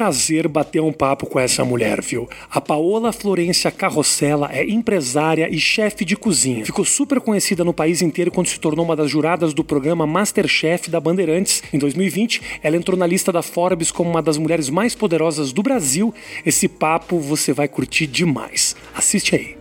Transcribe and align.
prazer 0.00 0.48
bater 0.48 0.80
um 0.80 0.94
papo 0.94 1.26
com 1.26 1.38
essa 1.38 1.62
mulher, 1.62 2.00
viu? 2.00 2.26
A 2.50 2.58
Paola 2.58 3.12
Florência 3.12 3.70
Carrossela 3.70 4.48
é 4.50 4.64
empresária 4.64 5.46
e 5.50 5.60
chefe 5.60 6.06
de 6.06 6.16
cozinha. 6.16 6.64
Ficou 6.64 6.86
super 6.86 7.20
conhecida 7.20 7.62
no 7.62 7.74
país 7.74 8.00
inteiro 8.00 8.30
quando 8.30 8.46
se 8.46 8.58
tornou 8.58 8.82
uma 8.82 8.96
das 8.96 9.10
juradas 9.10 9.52
do 9.52 9.62
programa 9.62 10.06
Masterchef 10.06 10.88
da 10.88 10.98
Bandeirantes. 10.98 11.62
Em 11.70 11.78
2020, 11.78 12.40
ela 12.62 12.78
entrou 12.78 12.96
na 12.96 13.06
lista 13.06 13.30
da 13.30 13.42
Forbes 13.42 13.92
como 13.92 14.08
uma 14.08 14.22
das 14.22 14.38
mulheres 14.38 14.70
mais 14.70 14.94
poderosas 14.94 15.52
do 15.52 15.62
Brasil. 15.62 16.14
Esse 16.46 16.66
papo 16.66 17.20
você 17.20 17.52
vai 17.52 17.68
curtir 17.68 18.06
demais. 18.06 18.74
Assiste 18.94 19.34
aí. 19.34 19.58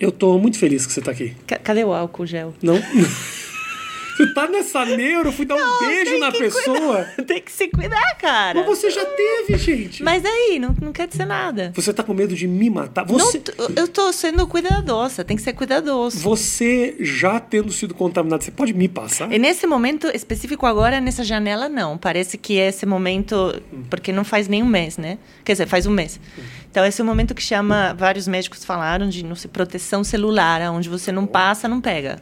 Eu 0.00 0.10
tô 0.10 0.38
muito 0.38 0.58
feliz 0.58 0.86
que 0.86 0.92
você 0.94 1.02
tá 1.02 1.10
aqui. 1.10 1.34
Cadê 1.62 1.84
o 1.84 1.92
álcool 1.92 2.24
gel? 2.24 2.54
Não. 2.62 2.80
Você 4.16 4.32
tá 4.32 4.48
nessa 4.48 4.84
neuro, 4.84 5.28
eu 5.28 5.32
fui 5.32 5.44
dar 5.44 5.56
não, 5.56 5.76
um 5.76 5.86
beijo 5.86 6.18
na 6.18 6.32
pessoa. 6.32 7.04
Cuidar. 7.04 7.16
Tem 7.26 7.42
que 7.42 7.52
se 7.52 7.68
cuidar, 7.68 8.14
cara. 8.18 8.60
Mas 8.60 8.66
você 8.66 8.90
já 8.90 9.04
teve, 9.04 9.58
gente. 9.58 10.02
Mas 10.02 10.24
aí, 10.24 10.58
não, 10.58 10.74
não 10.80 10.92
quer 10.92 11.06
dizer 11.06 11.26
nada. 11.26 11.72
Você 11.74 11.92
tá 11.92 12.02
com 12.02 12.14
medo 12.14 12.34
de 12.34 12.46
me 12.46 12.70
matar? 12.70 13.04
Você... 13.04 13.42
Não, 13.58 13.68
eu 13.76 13.86
tô 13.86 14.12
sendo 14.12 14.46
cuidadosa, 14.46 15.24
tem 15.24 15.36
que 15.36 15.42
ser 15.42 15.52
cuidadoso. 15.52 16.18
Você 16.20 16.96
já 17.00 17.38
tendo 17.38 17.70
sido 17.72 17.94
contaminado, 17.94 18.42
você 18.42 18.50
pode 18.50 18.72
me 18.72 18.88
passar? 18.88 19.30
E 19.30 19.38
nesse 19.38 19.66
momento 19.66 20.06
específico 20.08 20.64
agora, 20.64 21.00
nessa 21.00 21.22
janela, 21.22 21.68
não. 21.68 21.98
Parece 21.98 22.38
que 22.38 22.58
é 22.58 22.68
esse 22.68 22.86
momento, 22.86 23.60
porque 23.90 24.12
não 24.12 24.24
faz 24.24 24.48
nem 24.48 24.62
um 24.62 24.66
mês, 24.66 24.96
né? 24.96 25.18
Quer 25.44 25.52
dizer, 25.52 25.66
faz 25.66 25.86
um 25.86 25.92
mês. 25.92 26.18
Então, 26.70 26.84
esse 26.84 27.00
é 27.00 27.04
o 27.04 27.06
momento 27.06 27.34
que 27.34 27.42
chama, 27.42 27.94
vários 27.94 28.26
médicos 28.26 28.64
falaram 28.64 29.08
de 29.08 29.24
não 29.24 29.34
sei, 29.34 29.50
proteção 29.50 30.02
celular, 30.02 30.60
onde 30.70 30.88
você 30.88 31.12
não 31.12 31.26
passa, 31.26 31.68
não 31.68 31.80
pega. 31.80 32.20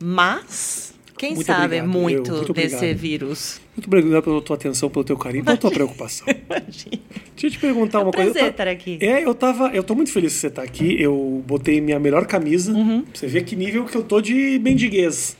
Mas, 0.00 0.94
quem 1.16 1.34
muito 1.34 1.46
sabe 1.46 1.64
obrigado. 1.64 1.88
muito, 1.88 2.32
muito 2.32 2.52
desse 2.52 2.94
vírus. 2.94 3.60
Muito 3.76 3.86
obrigado 3.86 4.22
pela 4.22 4.40
tua 4.40 4.56
atenção, 4.56 4.88
pelo 4.88 5.04
teu 5.04 5.16
carinho, 5.16 5.44
pela 5.44 5.56
tua 5.56 5.70
preocupação. 5.70 6.26
Imagina. 6.28 7.02
Deixa 7.32 7.46
eu 7.46 7.50
te 7.50 7.58
perguntar 7.58 7.98
é 7.98 8.00
um 8.00 8.04
uma 8.04 8.10
prazer 8.10 8.32
coisa. 8.32 8.48
estar 8.48 8.68
aqui. 8.68 8.98
É, 9.00 9.24
eu 9.24 9.34
tava. 9.34 9.68
Eu 9.68 9.82
tô 9.82 9.94
muito 9.94 10.12
feliz 10.12 10.34
que 10.34 10.40
você 10.40 10.50
tá 10.50 10.62
aqui. 10.62 11.00
Eu 11.00 11.42
botei 11.46 11.80
minha 11.80 11.98
melhor 11.98 12.26
camisa. 12.26 12.72
Uhum. 12.72 13.02
Pra 13.02 13.18
você 13.18 13.26
ver 13.26 13.44
que 13.44 13.56
nível 13.56 13.84
que 13.84 13.96
eu 13.96 14.02
tô 14.02 14.20
de 14.20 14.60
mendiguez. 14.62 15.36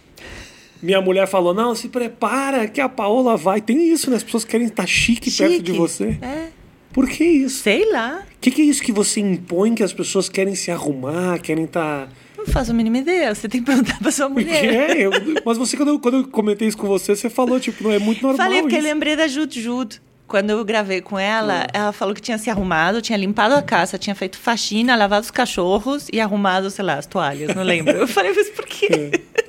Minha 0.83 1.01
mulher 1.01 1.27
falou: 1.27 1.55
não, 1.55 1.75
se 1.75 1.89
prepara 1.89 2.69
que 2.69 2.81
a 2.81 2.89
Paola 2.89 3.37
vai. 3.37 3.61
Tem 3.61 3.93
isso, 3.93 4.11
né? 4.11 4.17
As 4.17 4.23
pessoas 4.23 4.45
querem 4.45 4.67
estar 4.67 4.87
chique, 4.87 5.31
chique. 5.31 5.49
perto 5.49 5.63
de 5.63 5.73
você. 5.73 6.19
É. 6.23 6.49
Por 6.93 7.09
que 7.09 7.25
isso? 7.25 7.63
Sei 7.63 7.91
lá. 7.93 8.25
O 8.25 8.41
que, 8.41 8.51
que, 8.51 8.63
é 8.63 8.65
isso 8.65 8.83
que 8.83 8.93
você 8.93 9.21
impõe 9.21 9.75
que 9.75 9.83
as 9.83 9.93
pessoas 9.93 10.29
querem 10.29 10.55
se 10.55 10.71
arrumar, 10.71 11.39
querem 11.41 11.65
estar. 11.65 12.07
Tá 12.07 12.13
não 12.49 12.53
faço 12.53 12.71
a 12.71 12.75
mínima 12.75 12.99
ideia. 12.99 13.35
Você 13.35 13.49
tem 13.49 13.61
que 13.61 13.67
perguntar 13.67 13.99
pra 13.99 14.11
sua 14.11 14.29
mulher. 14.31 14.65
É, 14.65 15.07
eu, 15.07 15.11
mas 15.45 15.57
você, 15.57 15.77
quando 15.77 15.91
eu, 15.91 16.01
quando 16.01 16.17
eu 16.19 16.29
comentei 16.29 16.67
isso 16.67 16.77
com 16.77 16.87
você, 16.87 17.15
você 17.15 17.31
falou, 17.31 17.61
tipo, 17.61 17.85
não 17.85 17.93
é 17.93 17.99
muito 17.99 18.23
normal. 18.23 18.45
Falei, 18.45 18.63
porque 18.63 18.77
isso. 18.77 18.85
lembrei 18.85 19.15
da 19.15 19.29
Jud. 19.29 20.01
Quando 20.27 20.51
eu 20.51 20.63
gravei 20.63 21.01
com 21.01 21.19
ela, 21.19 21.63
é. 21.63 21.69
ela 21.73 21.91
falou 21.91 22.15
que 22.15 22.21
tinha 22.21 22.37
se 22.37 22.51
arrumado, 22.51 23.01
tinha 23.01 23.17
limpado 23.17 23.55
a 23.55 23.63
casa, 23.63 23.97
tinha 23.97 24.15
feito 24.15 24.37
faxina, 24.37 24.95
lavado 24.95 25.25
os 25.25 25.31
cachorros 25.31 26.07
e 26.13 26.21
arrumado, 26.21 26.71
sei 26.71 26.85
lá, 26.85 26.97
as 26.97 27.07
toalhas, 27.07 27.55
não 27.55 27.63
lembro. 27.63 27.97
Eu 27.97 28.07
falei, 28.07 28.35
mas 28.35 28.51
por 28.51 28.67
quê? 28.67 28.89
É. 28.91 29.49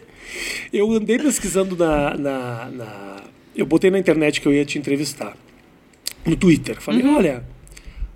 Eu 0.71 0.89
andei 0.93 1.19
pesquisando 1.19 1.75
na, 1.75 2.15
na, 2.15 2.65
na, 2.71 3.15
Eu 3.53 3.65
botei 3.65 3.91
na 3.91 3.99
internet 3.99 4.39
que 4.39 4.47
eu 4.47 4.53
ia 4.53 4.63
te 4.63 4.77
entrevistar. 4.77 5.35
No 6.25 6.35
Twitter. 6.37 6.79
Falei, 6.79 7.01
uhum. 7.01 7.17
olha, 7.17 7.43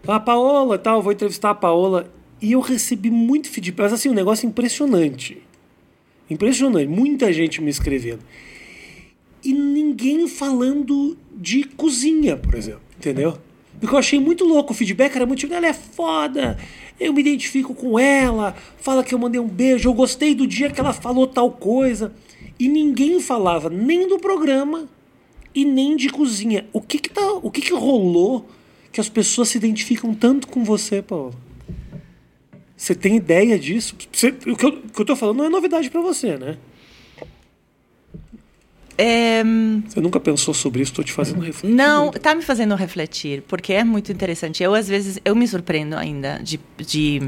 a 0.07 0.19
Paola 0.19 0.77
tal, 0.77 1.01
vou 1.01 1.11
entrevistar 1.11 1.49
a 1.49 1.55
Paola. 1.55 2.09
E 2.43 2.51
eu 2.51 2.59
recebi 2.59 3.09
muito 3.09 3.49
feedback, 3.49 3.83
mas 3.83 3.93
assim, 3.93 4.09
um 4.09 4.13
negócio 4.13 4.45
impressionante. 4.45 5.41
Impressionante, 6.29 6.87
muita 6.89 7.31
gente 7.31 7.61
me 7.61 7.69
escrevendo. 7.69 8.19
E 9.41 9.53
ninguém 9.53 10.27
falando 10.27 11.17
de 11.33 11.63
cozinha, 11.63 12.35
por 12.35 12.53
exemplo, 12.53 12.81
entendeu? 12.97 13.37
Porque 13.79 13.95
eu 13.95 13.97
achei 13.97 14.19
muito 14.19 14.43
louco, 14.43 14.73
o 14.73 14.75
feedback 14.75 15.15
era 15.15 15.25
muito 15.25 15.39
tipo, 15.39 15.53
ela 15.53 15.67
é 15.67 15.71
foda, 15.71 16.57
eu 16.99 17.13
me 17.13 17.21
identifico 17.21 17.73
com 17.73 17.97
ela, 17.97 18.53
fala 18.77 19.05
que 19.05 19.15
eu 19.15 19.19
mandei 19.19 19.39
um 19.39 19.47
beijo, 19.47 19.87
eu 19.87 19.93
gostei 19.93 20.35
do 20.35 20.45
dia 20.45 20.69
que 20.69 20.81
ela 20.81 20.91
falou 20.91 21.25
tal 21.25 21.49
coisa. 21.49 22.13
E 22.59 22.67
ninguém 22.67 23.21
falava 23.21 23.69
nem 23.69 24.05
do 24.05 24.19
programa 24.19 24.89
e 25.55 25.63
nem 25.63 25.95
de 25.95 26.09
cozinha. 26.09 26.67
O 26.73 26.81
que 26.81 26.99
que, 26.99 27.09
tá, 27.09 27.35
o 27.41 27.49
que, 27.49 27.61
que 27.61 27.73
rolou 27.73 28.45
que 28.91 28.99
as 28.99 29.07
pessoas 29.07 29.47
se 29.47 29.57
identificam 29.57 30.13
tanto 30.13 30.45
com 30.49 30.61
você, 30.65 31.01
Paulo? 31.01 31.33
Você 32.83 32.93
tem 32.93 33.15
ideia 33.15 33.57
disso? 33.57 33.95
Você, 34.11 34.27
o, 34.27 34.57
que 34.57 34.65
eu, 34.65 34.69
o 34.71 34.89
que 34.89 35.01
eu 35.01 35.05
tô 35.05 35.15
falando 35.15 35.37
não 35.37 35.45
é 35.45 35.49
novidade 35.49 35.89
para 35.89 36.01
você, 36.01 36.35
né? 36.35 36.57
É... 38.97 39.41
Você 39.87 40.01
nunca 40.01 40.19
pensou 40.19 40.53
sobre 40.53 40.81
isso? 40.81 40.91
Estou 40.91 41.05
te 41.05 41.13
fazendo 41.13 41.39
refletir. 41.39 41.73
Não, 41.73 42.09
está 42.09 42.35
me 42.35 42.41
fazendo 42.41 42.75
refletir, 42.75 43.41
porque 43.43 43.71
é 43.71 43.85
muito 43.85 44.11
interessante. 44.11 44.61
Eu, 44.61 44.75
às 44.75 44.89
vezes, 44.89 45.17
eu 45.23 45.33
me 45.33 45.47
surpreendo 45.47 45.95
ainda 45.95 46.39
de, 46.43 46.59
de 46.75 47.21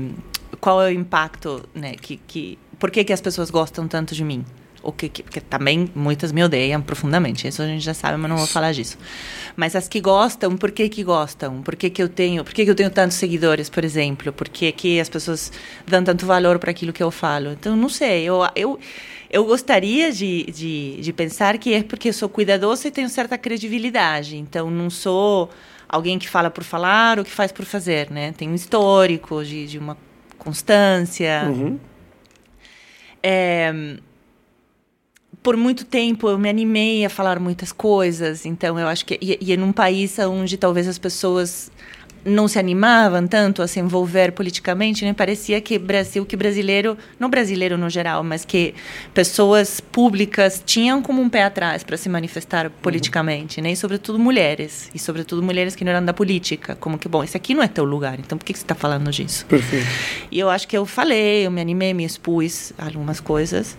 qual 0.60 0.84
é 0.84 0.90
o 0.90 0.92
impacto, 0.92 1.64
né? 1.74 1.96
Que, 2.02 2.18
que, 2.28 2.60
por 2.78 2.92
que, 2.92 3.06
que 3.06 3.14
as 3.14 3.22
pessoas 3.22 3.50
gostam 3.50 3.88
tanto 3.88 4.14
de 4.14 4.26
mim? 4.26 4.44
O 4.86 4.92
que, 4.92 5.10
que, 5.10 5.24
porque 5.24 5.42
também 5.42 5.90
muitas 5.96 6.32
me 6.32 6.44
odeiam 6.44 6.82
profundamente, 6.82 7.48
isso 7.48 7.62
a 7.62 7.68
gente 7.68 7.84
já 7.84 7.94
sabe, 7.94 8.18
mas 8.18 8.30
não 8.30 8.38
vou 8.38 8.48
falar 8.48 8.72
disso. 8.72 8.98
Mas 9.56 9.76
as 9.76 9.88
que 9.88 10.00
gostam, 10.00 10.56
por 10.56 10.72
que 10.72 10.88
que 10.88 11.04
gostam? 11.04 11.62
Por 11.62 11.76
que 11.76 11.90
que 11.90 12.02
eu 12.02 12.08
tenho, 12.08 12.44
por 12.44 12.54
que 12.54 12.64
que 12.64 12.72
eu 12.72 12.76
tenho 12.76 12.90
tantos 12.90 13.18
seguidores, 13.18 13.70
por 13.70 13.84
exemplo? 13.84 14.32
Por 14.32 14.48
que 14.48 14.72
que 14.72 15.00
as 15.00 15.10
pessoas 15.10 15.52
dão 15.88 16.04
tanto 16.04 16.26
valor 16.26 16.60
para 16.60 16.72
aquilo 16.72 16.94
que 16.94 17.04
eu 17.04 17.12
falo? 17.12 17.52
Então, 17.52 17.76
não 17.76 17.90
sei, 17.90 18.24
eu, 18.24 18.42
eu 18.56 18.80
eu 19.30 19.44
gostaria 19.44 20.12
de, 20.12 20.44
de, 20.46 21.02
de 21.02 21.12
pensar 21.12 21.58
que 21.58 21.74
é 21.74 21.84
porque 21.84 22.10
eu 22.10 22.14
sou 22.14 22.30
cuidadosa 22.30 22.88
e 22.88 22.92
tenho 22.92 23.10
certa 23.10 23.38
credibilidade. 23.38 24.38
Então, 24.38 24.70
não 24.70 24.90
sou 24.90 25.50
alguém 25.90 26.18
que 26.18 26.30
fala 26.30 26.50
por 26.50 26.64
falar 26.64 27.20
ou 27.20 27.26
que 27.26 27.32
faz 27.32 27.52
por 27.52 27.66
fazer, 27.66 28.10
né? 28.12 28.32
Tem 28.32 28.50
um 28.50 28.56
histórico 28.56 29.44
de, 29.44 29.68
de 29.68 29.78
uma 29.78 29.98
constância. 30.38 31.48
Uhum. 31.48 31.80
É, 33.22 33.98
por 35.46 35.56
muito 35.56 35.86
tempo 35.86 36.28
eu 36.28 36.40
me 36.40 36.50
animei 36.50 37.06
a 37.06 37.10
falar 37.10 37.40
muitas 37.40 37.72
coisas, 37.72 38.48
então 38.48 38.80
eu 38.80 38.88
acho 38.88 39.06
que 39.06 39.16
e, 39.22 39.38
e 39.40 39.56
num 39.56 39.72
país 39.72 40.18
onde 40.18 40.58
talvez 40.58 40.88
as 40.88 40.98
pessoas 40.98 41.72
não 42.26 42.48
se 42.48 42.58
animavam 42.58 43.28
tanto 43.28 43.62
a 43.62 43.68
se 43.68 43.80
envolver 43.80 44.32
politicamente, 44.32 45.06
né? 45.06 45.14
Parecia 45.14 45.62
que 45.62 45.78
Brasil, 45.78 46.26
que 46.26 46.36
brasileiro, 46.36 46.98
não 47.20 47.30
brasileiro 47.30 47.78
no 47.78 47.88
geral, 47.88 48.24
mas 48.24 48.44
que 48.44 48.74
pessoas 49.14 49.80
públicas 49.80 50.64
tinham 50.66 51.04
como 51.04 51.22
um 51.22 51.30
pé 51.30 51.44
atrás 51.44 51.84
para 51.84 51.96
se 51.96 52.10
manifestar 52.10 52.72
politicamente, 52.82 53.60
uhum. 53.60 53.66
né? 53.66 53.72
E 53.74 53.76
sobretudo 53.76 54.18
mulheres, 54.18 54.90
e 54.96 54.98
sobretudo 54.98 55.44
mulheres 55.44 55.76
que 55.76 55.86
não 55.86 55.92
eram 55.92 56.04
da 56.04 56.14
política, 56.14 56.76
como 56.76 56.98
que 56.98 57.08
bom, 57.08 57.24
esse 57.24 57.38
aqui 57.38 57.54
não 57.54 57.62
é 57.62 57.68
teu 57.68 57.84
lugar, 57.84 58.20
então 58.20 58.36
por 58.36 58.44
que, 58.44 58.54
que 58.54 58.58
você 58.58 58.66
está 58.66 58.74
falando 58.74 59.12
disso? 59.12 59.46
Perfeito. 59.46 59.86
E 60.32 60.40
eu 60.40 60.50
acho 60.50 60.68
que 60.68 60.76
eu 60.76 60.88
falei, 60.88 61.46
eu 61.46 61.52
me 61.52 61.62
animei, 61.62 61.94
me 61.94 62.04
expus 62.04 62.74
algumas 62.80 63.20
coisas. 63.20 63.78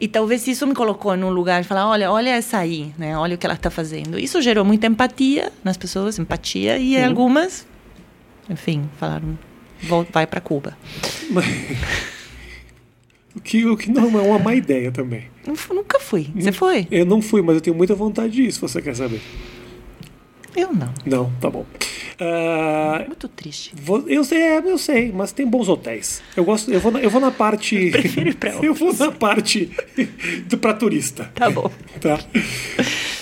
E 0.00 0.06
talvez 0.06 0.46
isso 0.46 0.66
me 0.66 0.74
colocou 0.74 1.16
num 1.16 1.30
lugar 1.30 1.62
de 1.62 1.68
falar, 1.68 1.88
olha, 1.88 2.10
olha 2.10 2.30
essa 2.30 2.58
aí, 2.58 2.92
né? 2.96 3.16
Olha 3.16 3.34
o 3.34 3.38
que 3.38 3.46
ela 3.46 3.54
está 3.54 3.70
fazendo. 3.70 4.18
Isso 4.18 4.40
gerou 4.40 4.64
muita 4.64 4.86
empatia 4.86 5.52
nas 5.64 5.76
pessoas, 5.76 6.18
empatia 6.18 6.78
e 6.78 6.96
uhum. 6.96 7.06
algumas 7.06 7.66
enfim, 8.48 8.88
falaram, 8.98 9.38
vai 10.10 10.26
para 10.26 10.40
Cuba. 10.40 10.76
o, 13.36 13.40
que, 13.40 13.66
o 13.66 13.76
que 13.76 13.90
não 13.90 14.18
é 14.18 14.22
uma 14.22 14.38
má 14.38 14.54
ideia 14.54 14.90
também. 14.90 15.24
Nunca 15.46 16.00
fui. 16.00 16.30
Você 16.34 16.50
foi? 16.52 16.88
Eu 16.90 17.04
não 17.04 17.20
fui, 17.20 17.42
mas 17.42 17.56
eu 17.56 17.60
tenho 17.60 17.76
muita 17.76 17.94
vontade 17.94 18.32
disso, 18.32 18.66
você 18.66 18.80
quer 18.80 18.96
saber. 18.96 19.20
Eu 20.56 20.72
não. 20.72 20.92
Não, 21.04 21.30
tá 21.40 21.50
bom. 21.50 21.66
Uh, 22.20 23.06
Muito 23.06 23.28
triste. 23.28 23.72
Vou, 23.80 24.04
eu 24.08 24.24
sei, 24.24 24.42
é, 24.42 24.58
eu 24.58 24.76
sei, 24.76 25.12
mas 25.12 25.30
tem 25.30 25.46
bons 25.46 25.68
hotéis. 25.68 26.20
Eu 26.36 26.44
gosto, 26.44 26.68
eu 26.68 26.80
vou 26.80 26.90
na, 26.90 26.98
eu 26.98 27.08
vou 27.08 27.20
na 27.20 27.30
parte. 27.30 27.76
Eu 27.76 27.92
prefiro 27.92 28.28
ir 28.28 28.34
pra 28.34 28.50
Eu 28.60 28.74
vou 28.74 28.92
na 28.92 29.12
parte 29.12 29.70
do, 30.48 30.58
pra 30.58 30.74
turista. 30.74 31.30
Tá 31.32 31.48
bom. 31.48 31.70
Tá. 32.00 32.18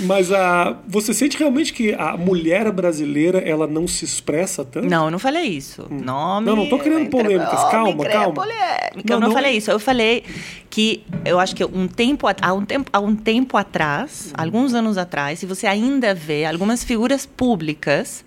Mas 0.01 0.33
a, 0.33 0.79
você 0.89 1.13
sente 1.13 1.37
realmente 1.37 1.75
que 1.75 1.93
a 1.93 2.17
mulher 2.17 2.73
brasileira 2.73 3.39
ela 3.39 3.67
não 3.67 3.87
se 3.87 4.05
expressa 4.05 4.65
tanto? 4.65 4.89
Não, 4.89 5.07
eu 5.07 5.11
não 5.11 5.19
falei 5.19 5.45
isso. 5.45 5.87
Hum. 5.91 6.01
Não, 6.03 6.41
não, 6.41 6.57
não 6.57 6.69
tô 6.69 6.79
criando 6.79 7.11
polêmicas. 7.11 7.65
calma, 7.71 8.03
calma. 8.05 8.33
Polêmica. 8.33 9.03
Não, 9.05 9.17
eu 9.17 9.21
não, 9.21 9.29
não, 9.29 9.35
falei 9.35 9.59
isso. 9.59 9.71
Eu 9.71 9.79
falei 9.79 10.25
que 10.71 11.05
eu 11.23 11.39
acho 11.39 11.55
que 11.55 11.65
um 11.65 11.87
tempo, 11.87 12.27
há 12.41 12.53
um 12.55 12.65
tempo, 12.65 12.91
há 12.91 13.01
um 13.01 13.15
tempo 13.15 13.59
atrás, 13.59 14.29
hum. 14.31 14.35
alguns 14.39 14.73
anos 14.73 14.97
atrás, 14.97 15.39
se 15.39 15.45
você 15.45 15.67
ainda 15.67 16.15
vê 16.15 16.47
algumas 16.47 16.83
figuras 16.83 17.27
públicas 17.27 18.25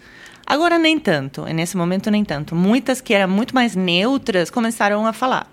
Agora 0.50 0.80
nem 0.80 0.98
tanto, 0.98 1.44
nesse 1.46 1.78
momento 1.78 2.10
nem 2.10 2.26
tanto. 2.26 2.56
Muitas 2.56 3.00
que 3.00 3.14
eram 3.14 3.32
muito 3.32 3.54
mais 3.54 3.76
neutras 3.76 4.50
começaram 4.50 5.06
a 5.06 5.14
falar. 5.14 5.48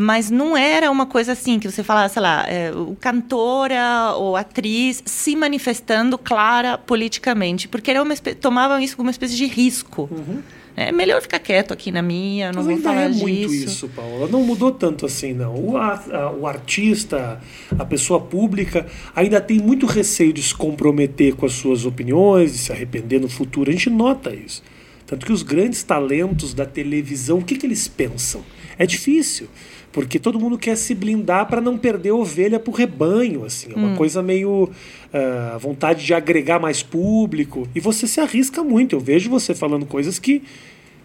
Mas 0.00 0.30
não 0.30 0.56
era 0.56 0.90
uma 0.90 1.04
coisa 1.04 1.32
assim 1.32 1.58
que 1.58 1.70
você 1.70 1.82
falasse, 1.82 2.14
sei 2.14 2.22
lá, 2.22 2.46
é, 2.48 2.70
cantora 3.00 4.14
ou 4.16 4.34
atriz 4.34 5.02
se 5.04 5.36
manifestando 5.36 6.16
clara 6.16 6.78
politicamente, 6.78 7.68
porque 7.68 7.90
era 7.90 8.02
uma, 8.02 8.16
tomavam 8.40 8.78
isso 8.80 8.96
como 8.96 9.08
uma 9.08 9.10
espécie 9.10 9.36
de 9.36 9.44
risco. 9.44 10.08
Uhum. 10.10 10.42
É 10.78 10.92
melhor 10.92 11.20
ficar 11.20 11.38
quieto 11.38 11.72
aqui 11.72 11.90
na 11.90 12.02
minha, 12.02 12.52
não 12.52 12.62
Mas 12.62 12.66
vou 12.66 12.74
ainda 12.76 12.88
falar 12.88 13.02
é 13.04 13.08
disso. 13.08 13.22
muito 13.22 13.54
isso, 13.54 13.88
Paula. 13.88 14.28
Não 14.28 14.42
mudou 14.42 14.70
tanto 14.70 15.04
assim, 15.06 15.32
não. 15.32 15.54
O, 15.54 15.76
a- 15.76 16.32
o 16.38 16.46
artista, 16.46 17.40
a 17.78 17.84
pessoa 17.84 18.20
pública, 18.20 18.86
ainda 19.14 19.40
tem 19.40 19.58
muito 19.58 19.86
receio 19.86 20.32
de 20.32 20.42
se 20.42 20.54
comprometer 20.54 21.34
com 21.34 21.46
as 21.46 21.52
suas 21.52 21.84
opiniões, 21.84 22.52
de 22.52 22.58
se 22.58 22.72
arrepender 22.72 23.20
no 23.20 23.28
futuro. 23.28 23.70
A 23.70 23.72
gente 23.72 23.90
nota 23.90 24.34
isso. 24.34 24.62
Tanto 25.06 25.24
que 25.24 25.32
os 25.32 25.42
grandes 25.42 25.82
talentos 25.82 26.52
da 26.52 26.66
televisão, 26.66 27.38
o 27.38 27.42
que, 27.44 27.56
que 27.56 27.64
eles 27.66 27.88
pensam? 27.88 28.42
É 28.78 28.84
difícil, 28.84 29.48
porque 29.90 30.18
todo 30.18 30.38
mundo 30.38 30.58
quer 30.58 30.76
se 30.76 30.94
blindar 30.94 31.46
para 31.48 31.62
não 31.62 31.78
perder 31.78 32.12
ovelha 32.12 32.60
pro 32.60 32.70
rebanho, 32.72 33.42
assim. 33.44 33.68
É 33.74 33.74
uma 33.74 33.96
coisa 33.96 34.22
meio 34.22 34.70
ah, 35.12 35.56
vontade 35.58 36.04
de 36.04 36.12
agregar 36.12 36.60
mais 36.60 36.82
público. 36.82 37.66
E 37.74 37.80
você 37.80 38.06
se 38.06 38.20
arrisca 38.20 38.62
muito. 38.62 38.94
Eu 38.96 39.00
vejo 39.00 39.30
você 39.30 39.54
falando 39.54 39.86
coisas 39.86 40.18
que 40.18 40.42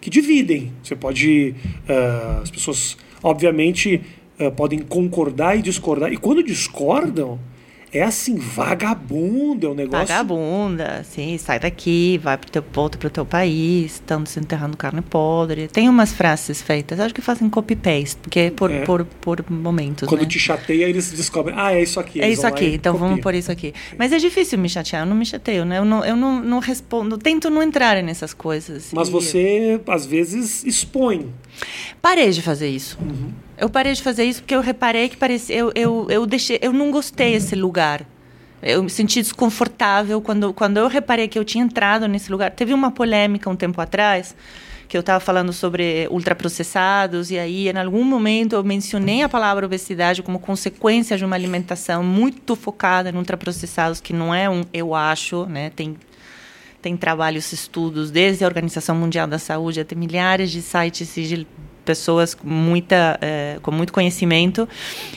que 0.04 0.10
dividem. 0.10 0.70
Você 0.82 0.94
pode. 0.94 1.54
ah, 1.88 2.40
as 2.42 2.50
pessoas, 2.50 2.94
obviamente, 3.22 4.02
ah, 4.38 4.50
podem 4.50 4.80
concordar 4.80 5.58
e 5.58 5.62
discordar. 5.62 6.12
E 6.12 6.18
quando 6.18 6.42
discordam, 6.42 7.40
é 7.94 8.02
assim, 8.02 8.36
vagabundo, 8.36 9.66
é 9.66 9.70
um 9.70 9.74
negócio. 9.74 10.06
Vagabunda, 10.06 10.98
assim, 11.00 11.38
sai 11.38 11.58
daqui, 11.60 12.18
vai 12.22 12.36
pro 12.36 12.50
teu, 12.50 12.64
volta 12.72 12.98
pro 12.98 13.08
teu 13.08 13.24
país, 13.24 13.92
estão 13.94 14.22
desenterrando 14.22 14.76
carne 14.76 15.00
podre. 15.00 15.68
Tem 15.68 15.88
umas 15.88 16.12
frases 16.12 16.60
feitas, 16.60 16.98
acho 17.00 17.14
que 17.14 17.20
fazem 17.20 17.48
copy-paste, 17.48 18.16
porque 18.22 18.40
é 18.40 18.50
por, 18.50 18.70
É. 18.70 18.80
por, 18.84 19.04
por 19.04 19.44
momentos, 19.50 20.08
Quando 20.08 20.22
né? 20.22 20.26
te 20.26 20.38
chateia, 20.38 20.86
eles 20.86 21.10
descobrem. 21.12 21.54
Ah, 21.58 21.72
é 21.72 21.82
isso 21.82 21.98
aqui. 22.00 22.20
É 22.20 22.28
isso 22.28 22.46
aqui, 22.46 22.66
então 22.74 22.94
vamos 22.94 23.16
copiam. 23.16 23.22
por 23.22 23.34
isso 23.34 23.50
aqui. 23.52 23.72
Mas 23.98 24.12
é 24.12 24.18
difícil 24.18 24.58
me 24.58 24.68
chatear, 24.68 25.02
eu 25.02 25.06
não 25.06 25.16
me 25.16 25.24
chateio, 25.24 25.64
né? 25.64 25.78
Eu 25.78 25.84
não, 25.84 26.04
eu 26.04 26.16
não, 26.16 26.40
não 26.42 26.58
respondo, 26.58 27.16
tento 27.16 27.48
não 27.50 27.62
entrar 27.62 28.02
nessas 28.02 28.34
coisas. 28.34 28.90
Mas 28.92 29.08
E 29.08 29.10
você, 29.10 29.80
às 29.86 30.04
vezes, 30.04 30.64
expõe. 30.64 31.32
Parei 32.00 32.30
de 32.30 32.42
fazer 32.42 32.68
isso. 32.68 32.98
Uhum. 33.00 33.32
Eu 33.56 33.70
parei 33.70 33.92
de 33.92 34.02
fazer 34.02 34.24
isso 34.24 34.42
porque 34.42 34.54
eu 34.54 34.60
reparei 34.60 35.08
que 35.08 35.16
parecia, 35.16 35.56
eu, 35.56 35.72
eu, 35.74 36.06
eu 36.10 36.26
deixei, 36.26 36.58
eu 36.60 36.72
não 36.72 36.90
gostei 36.90 37.32
desse 37.32 37.54
lugar. 37.54 38.04
Eu 38.62 38.82
me 38.82 38.90
senti 38.90 39.20
desconfortável 39.20 40.20
quando, 40.20 40.52
quando 40.52 40.78
eu 40.78 40.88
reparei 40.88 41.28
que 41.28 41.38
eu 41.38 41.44
tinha 41.44 41.62
entrado 41.62 42.08
nesse 42.08 42.32
lugar. 42.32 42.50
Teve 42.50 42.72
uma 42.72 42.90
polêmica 42.90 43.48
um 43.48 43.56
tempo 43.56 43.80
atrás 43.80 44.34
que 44.88 44.96
eu 44.96 45.00
estava 45.00 45.18
falando 45.18 45.52
sobre 45.52 46.06
ultraprocessados 46.10 47.30
e 47.30 47.38
aí 47.38 47.68
em 47.68 47.76
algum 47.76 48.04
momento 48.04 48.54
eu 48.54 48.62
mencionei 48.62 49.22
a 49.22 49.28
palavra 49.28 49.66
obesidade 49.66 50.22
como 50.22 50.38
consequência 50.38 51.16
de 51.16 51.24
uma 51.24 51.34
alimentação 51.34 52.02
muito 52.02 52.54
focada 52.54 53.10
em 53.10 53.16
ultraprocessados 53.16 54.00
que 54.00 54.12
não 54.12 54.34
é 54.34 54.48
um 54.48 54.62
eu 54.72 54.94
acho, 54.94 55.46
né? 55.46 55.70
Tem 55.74 55.96
tem 56.84 56.98
trabalhos, 56.98 57.50
estudos, 57.50 58.10
desde 58.10 58.44
a 58.44 58.46
Organização 58.46 58.94
Mundial 58.94 59.26
da 59.26 59.38
Saúde 59.38 59.80
até 59.80 59.94
milhares 59.94 60.50
de 60.50 60.60
sites 60.60 61.14
de 61.14 61.46
pessoas 61.82 62.34
com, 62.34 62.46
muita, 62.46 63.18
eh, 63.22 63.58
com 63.62 63.70
muito 63.70 63.90
conhecimento. 63.90 64.68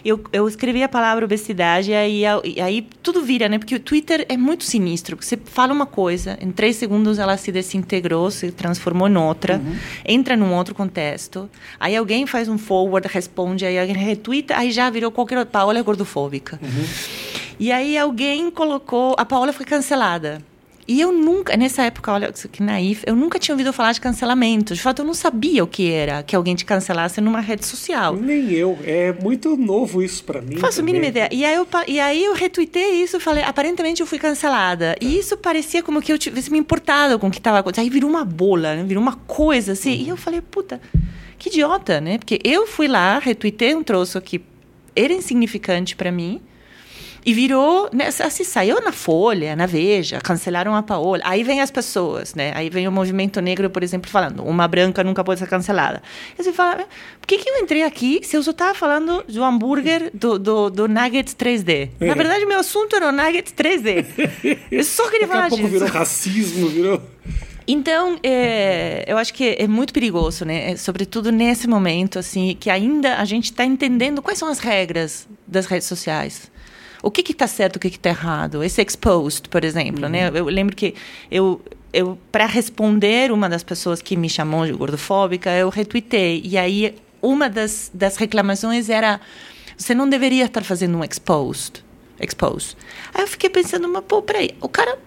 Eu, 0.04 0.24
eu 0.32 0.48
escrevi 0.48 0.82
a 0.82 0.88
palavra 0.88 1.26
obesidade 1.26 1.92
e 1.92 1.94
aí, 1.94 2.24
e 2.46 2.62
aí 2.62 2.88
tudo 3.04 3.22
vira, 3.22 3.50
né? 3.50 3.58
Porque 3.58 3.76
o 3.76 3.82
Twitter 3.82 4.26
é 4.30 4.38
muito 4.38 4.64
sinistro. 4.64 5.18
Você 5.20 5.36
fala 5.36 5.74
uma 5.74 5.86
coisa, 5.86 6.38
em 6.40 6.52
três 6.52 6.78
segundos 6.78 7.20
ela 7.20 7.36
se 7.36 7.52
desintegrou, 7.52 8.32
se 8.32 8.50
transformou 8.50 9.10
em 9.10 9.18
outra, 9.18 9.62
entra 10.06 10.38
num 10.38 10.54
outro 10.54 10.74
contexto. 10.74 11.50
Aí 11.78 11.98
alguém 11.98 12.26
faz 12.26 12.48
um 12.48 12.58
forward, 12.58 13.10
responde, 13.10 13.66
aí 13.66 13.78
alguém 13.78 13.94
retweeta, 13.94 14.56
aí 14.56 14.72
já 14.72 14.90
virou 14.90 15.12
qualquer 15.12 15.38
outra. 15.38 15.52
Paola 15.52 15.80
é 15.80 15.84
gordofóbica. 15.84 16.58
E 17.60 17.74
aí 17.74 17.98
alguém 17.98 18.50
colocou. 18.52 19.16
A 19.18 19.26
Paola 19.26 19.52
foi 19.52 19.66
cancelada. 19.66 20.42
E 20.88 21.02
eu 21.02 21.12
nunca, 21.12 21.58
nessa 21.58 21.84
época, 21.84 22.14
olha 22.14 22.32
que 22.32 22.64
naif, 22.64 23.04
eu 23.06 23.14
nunca 23.14 23.38
tinha 23.38 23.54
ouvido 23.54 23.74
falar 23.74 23.92
de 23.92 24.00
cancelamento. 24.00 24.74
De 24.74 24.82
fato, 24.82 25.02
eu 25.02 25.06
não 25.06 25.14
sabia 25.14 25.62
o 25.62 25.68
que 25.68 25.92
era 25.92 26.24
que 26.24 26.34
alguém 26.34 26.56
te 26.56 26.64
cancelasse 26.64 27.20
numa 27.20 27.42
rede 27.42 27.66
social. 27.66 28.16
Nem 28.16 28.52
eu. 28.54 28.80
É 28.86 29.12
muito 29.12 29.58
novo 29.58 30.02
isso 30.02 30.24
pra 30.24 30.42
mim. 30.42 30.56
Faço 30.56 30.80
a 30.80 30.82
também. 30.82 30.94
mínima 30.94 31.10
ideia. 31.10 31.30
E 31.30 31.44
aí, 31.44 31.56
eu, 31.56 31.68
e 31.88 32.00
aí 32.00 32.24
eu 32.24 32.34
retuitei 32.34 33.04
isso 33.04 33.18
e 33.18 33.20
falei, 33.20 33.44
aparentemente 33.44 34.00
eu 34.00 34.08
fui 34.08 34.18
cancelada. 34.18 34.96
E 35.02 35.18
isso 35.18 35.36
parecia 35.36 35.84
como 35.84 36.02
que 36.02 36.14
eu 36.14 36.18
tivesse 36.18 36.50
me 36.50 36.58
importado 36.58 37.20
com 37.20 37.28
o 37.28 37.32
que 37.32 37.40
estava 37.40 37.60
acontecendo. 37.60 37.84
Aí 37.84 37.90
virou 37.90 38.10
uma 38.10 38.24
bola, 38.24 38.76
né? 38.76 38.84
virou 38.84 39.04
uma 39.04 39.18
coisa 39.28 39.74
assim. 39.74 39.92
E 39.92 40.08
eu 40.08 40.16
falei, 40.16 40.40
puta, 40.40 40.80
que 41.38 41.50
idiota, 41.50 42.00
né? 42.00 42.18
Porque 42.18 42.40
eu 42.46 42.66
fui 42.66 42.88
lá, 42.88 43.20
retuitei 43.20 43.76
um 43.76 43.84
troço 43.84 44.22
que 44.22 44.42
era 44.96 45.12
insignificante 45.12 45.98
para 45.98 46.14
mim. 46.14 46.42
E 47.26 47.34
virou, 47.34 47.90
né, 47.92 48.08
assim, 48.08 48.44
saiu 48.44 48.82
na 48.82 48.92
Folha, 48.92 49.56
na 49.56 49.66
Veja, 49.66 50.20
cancelaram 50.22 50.76
a 50.76 50.82
Paola. 50.82 51.22
Aí 51.26 51.44
vem 51.44 51.62
as 51.62 51.70
pessoas, 51.70 52.34
né? 52.34 52.52
Aí 52.56 52.70
vem 52.70 52.88
o 52.88 52.92
movimento 52.92 53.42
negro, 53.42 53.70
por 53.70 53.84
exemplo, 53.84 54.10
falando, 54.10 54.44
uma 54.44 54.68
branca 54.68 55.04
nunca 55.04 55.24
pode 55.24 55.40
ser 55.40 55.48
cancelada. 55.48 56.02
E 56.38 56.44
você 56.44 56.54
fala, 56.54 56.86
por 57.20 57.28
que, 57.28 57.38
que 57.38 57.50
eu 57.50 57.58
entrei 57.58 57.84
aqui 57.84 58.22
se 58.24 58.38
eu 58.38 58.44
só 58.44 58.52
estava 58.52 58.74
falando 58.74 59.24
do 59.28 59.44
hambúrguer 59.44 60.10
do, 60.14 60.40
do, 60.40 60.70
do 60.70 60.88
Nuggets 60.88 61.36
3D? 61.36 61.90
É. 62.00 62.06
Na 62.06 62.14
verdade, 62.14 62.46
meu 62.46 62.60
assunto 62.60 62.96
era 62.96 63.10
o 63.10 63.12
Nuggets 63.12 63.54
3D. 63.54 64.06
Eu 64.72 64.84
só 64.84 65.10
queria 65.10 65.28
falar 65.28 65.50
disso. 65.50 65.68
virou 65.68 65.88
racismo, 65.90 66.70
virou. 66.70 67.02
Então, 67.68 68.18
é, 68.24 69.04
eu 69.06 69.18
acho 69.18 69.34
que 69.34 69.58
é 69.60 69.68
muito 69.68 69.92
perigoso, 69.92 70.46
né? 70.46 70.72
É, 70.72 70.78
Sobretudo 70.78 71.32
nesse 71.34 71.68
momento, 71.68 72.18
assim, 72.18 72.56
que 72.58 72.70
ainda 72.70 73.18
a 73.18 73.26
gente 73.26 73.46
está 73.46 73.66
entendendo 73.66 74.22
quais 74.22 74.40
são 74.40 74.48
as 74.48 74.60
regras 74.60 75.28
das 75.46 75.66
redes 75.66 75.86
sociais. 75.86 76.50
O 77.08 77.12
que 77.12 77.32
está 77.32 77.48
certo, 77.48 77.78
o 77.78 77.80
que 77.80 77.88
está 77.88 78.10
errado. 78.10 78.64
Esse 78.64 78.82
exposed, 78.82 79.48
por 79.50 79.64
exemplo, 79.64 80.10
né? 80.10 80.30
Eu 80.34 80.46
lembro 80.46 80.76
que 80.76 80.94
eu, 81.32 81.62
eu 81.94 82.18
para 82.32 82.46
responder 82.46 83.32
uma 83.32 83.48
das 83.48 83.64
pessoas 83.64 84.02
que 84.02 84.18
me 84.18 84.30
chamou 84.30 84.66
de 84.66 84.74
gordofóbica, 84.74 85.50
eu 85.52 85.70
retuitei. 85.70 86.42
E 86.44 86.58
aí, 86.58 86.96
uma 87.22 87.50
das, 87.50 87.90
das 87.94 88.18
reclamações 88.18 88.90
era: 88.90 89.22
você 89.78 89.96
não 89.96 90.10
deveria 90.10 90.46
estar 90.46 90.64
fazendo 90.64 90.98
um 90.98 91.04
exposed. 91.04 91.84
Exposed. 92.20 92.76
Aí 93.14 93.22
eu 93.24 93.28
fiquei 93.28 93.50
pensando, 93.50 93.88
mas 93.88 94.04
pô, 94.08 94.22
peraí, 94.22 94.50
o 94.60 94.68
cara 94.68 94.98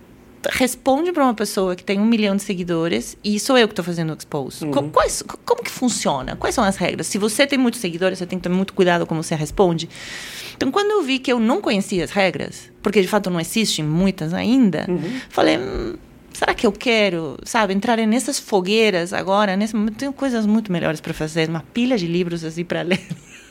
responde 0.52 1.12
para 1.12 1.22
uma 1.22 1.34
pessoa 1.34 1.76
que 1.76 1.84
tem 1.84 2.00
um 2.00 2.04
milhão 2.06 2.34
de 2.34 2.42
seguidores 2.42 3.14
e 3.22 3.38
sou 3.38 3.58
eu 3.58 3.68
que 3.68 3.72
estou 3.72 3.84
fazendo 3.84 4.10
o 4.10 4.16
expose. 4.16 4.64
Co- 4.68 4.84
Quais, 4.84 5.20
co- 5.20 5.38
como 5.44 5.62
que 5.62 5.70
funciona? 5.70 6.34
Quais 6.36 6.54
são 6.54 6.64
as 6.64 6.76
regras? 6.76 7.08
Se 7.08 7.18
você 7.18 7.46
tem 7.46 7.58
muitos 7.58 7.78
seguidores, 7.80 8.18
você 8.18 8.24
tem 8.26 8.38
que 8.38 8.44
ter 8.44 8.48
muito 8.48 8.72
cuidado 8.72 9.04
como 9.06 9.22
você 9.22 9.34
responde. 9.34 9.86
Então, 10.60 10.70
quando 10.70 10.90
eu 10.90 11.02
vi 11.02 11.18
que 11.18 11.32
eu 11.32 11.40
não 11.40 11.58
conhecia 11.58 12.04
as 12.04 12.10
regras, 12.10 12.70
porque 12.82 13.00
de 13.00 13.08
fato 13.08 13.30
não 13.30 13.40
existem 13.40 13.82
muitas 13.82 14.34
ainda, 14.34 14.86
falei, 15.30 15.56
hum, 15.56 15.94
será 16.34 16.52
que 16.52 16.66
eu 16.66 16.70
quero, 16.70 17.38
sabe, 17.44 17.72
entrar 17.72 17.96
nessas 17.96 18.38
fogueiras 18.38 19.14
agora? 19.14 19.56
Nesse 19.56 19.74
momento, 19.74 19.96
tenho 19.96 20.12
coisas 20.12 20.44
muito 20.44 20.70
melhores 20.70 21.00
para 21.00 21.14
fazer, 21.14 21.48
uma 21.48 21.64
pilha 21.72 21.96
de 21.96 22.06
livros 22.06 22.44
assim 22.44 22.62
para 22.62 22.82
ler. 22.84 23.00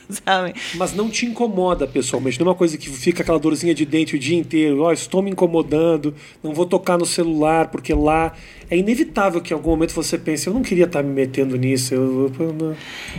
Sabe? 0.08 0.54
Mas 0.76 0.94
não 0.94 1.10
te 1.10 1.26
incomoda 1.26 1.84
pessoalmente, 1.84 2.38
não 2.38 2.46
é 2.46 2.50
uma 2.50 2.54
coisa 2.54 2.78
que 2.78 2.88
fica 2.88 3.24
aquela 3.24 3.40
dorzinha 3.40 3.74
de 3.74 3.84
dente 3.84 4.14
o 4.14 4.18
dia 4.18 4.38
inteiro, 4.38 4.82
ó, 4.82 4.92
estou 4.92 5.20
me 5.20 5.32
incomodando, 5.32 6.14
não 6.44 6.54
vou 6.54 6.64
tocar 6.64 6.96
no 6.96 7.06
celular, 7.06 7.72
porque 7.72 7.92
lá 7.92 8.34
é 8.70 8.76
inevitável 8.76 9.40
que 9.40 9.52
em 9.52 9.56
algum 9.56 9.70
momento 9.70 9.92
você 9.92 10.16
pense, 10.16 10.46
eu 10.46 10.54
não 10.54 10.62
queria 10.62 10.84
estar 10.84 11.02
me 11.02 11.12
metendo 11.12 11.56
nisso, 11.56 11.92
eu. 11.92 12.32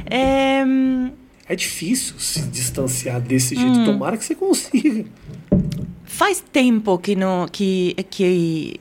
É, 0.10 0.64
hum, 0.66 1.12
é 1.52 1.56
difícil 1.56 2.18
se 2.18 2.44
distanciar 2.44 3.20
desse 3.20 3.56
jeito, 3.56 3.84
tomara 3.84 4.16
que 4.16 4.24
você 4.24 4.34
consiga. 4.34 5.06
Faz 6.06 6.40
tempo 6.40 6.98
que 6.98 7.14
não 7.14 7.46
que 7.46 7.94
que 8.10 8.80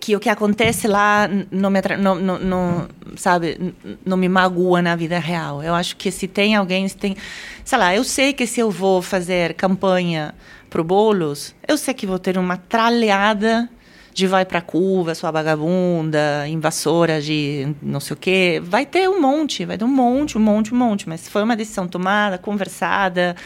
que 0.00 0.16
o 0.16 0.18
que 0.18 0.28
acontece 0.28 0.88
lá 0.88 1.28
não 1.52 1.70
me 1.70 1.80
não, 2.00 2.16
não, 2.16 2.38
não 2.40 2.88
sabe 3.16 3.74
não 4.04 4.16
me 4.16 4.28
magoa 4.28 4.82
na 4.82 4.96
vida 4.96 5.20
real. 5.20 5.62
Eu 5.62 5.72
acho 5.72 5.94
que 5.96 6.10
se 6.10 6.26
tem 6.26 6.56
alguém, 6.56 6.88
se 6.88 6.96
tem, 6.96 7.16
sei 7.64 7.78
lá, 7.78 7.94
eu 7.94 8.02
sei 8.02 8.32
que 8.32 8.44
se 8.44 8.58
eu 8.58 8.72
vou 8.72 9.00
fazer 9.00 9.54
campanha 9.54 10.34
pro 10.68 10.82
bolos, 10.82 11.54
eu 11.66 11.78
sei 11.78 11.94
que 11.94 12.08
vou 12.08 12.18
ter 12.18 12.36
uma 12.36 12.56
tralhada 12.56 13.70
de 14.12 14.26
vai 14.26 14.44
pra 14.44 14.60
curva, 14.60 15.14
sua 15.14 15.30
vagabunda, 15.30 16.46
invasora 16.48 17.20
de 17.20 17.74
não 17.82 18.00
sei 18.00 18.14
o 18.14 18.16
quê. 18.16 18.60
Vai 18.62 18.84
ter 18.86 19.08
um 19.08 19.20
monte, 19.20 19.64
vai 19.64 19.78
ter 19.78 19.84
um 19.84 19.88
monte, 19.88 20.36
um 20.36 20.40
monte, 20.40 20.74
um 20.74 20.76
monte. 20.76 21.08
Mas 21.08 21.28
foi 21.28 21.42
uma 21.42 21.56
decisão 21.56 21.86
tomada, 21.86 22.38
conversada, 22.38 23.36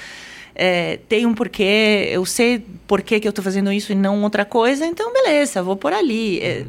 é, 0.54 0.98
tem 1.08 1.26
um 1.26 1.34
porquê, 1.34 2.08
eu 2.10 2.24
sei 2.24 2.64
por 2.86 3.02
que 3.02 3.18
que 3.18 3.26
eu 3.26 3.30
estou 3.30 3.44
fazendo 3.44 3.72
isso 3.72 3.92
e 3.92 3.94
não 3.94 4.22
outra 4.22 4.44
coisa, 4.44 4.86
então 4.86 5.12
beleza, 5.12 5.62
vou 5.62 5.76
por 5.76 5.92
ali. 5.92 6.40
É, 6.40 6.64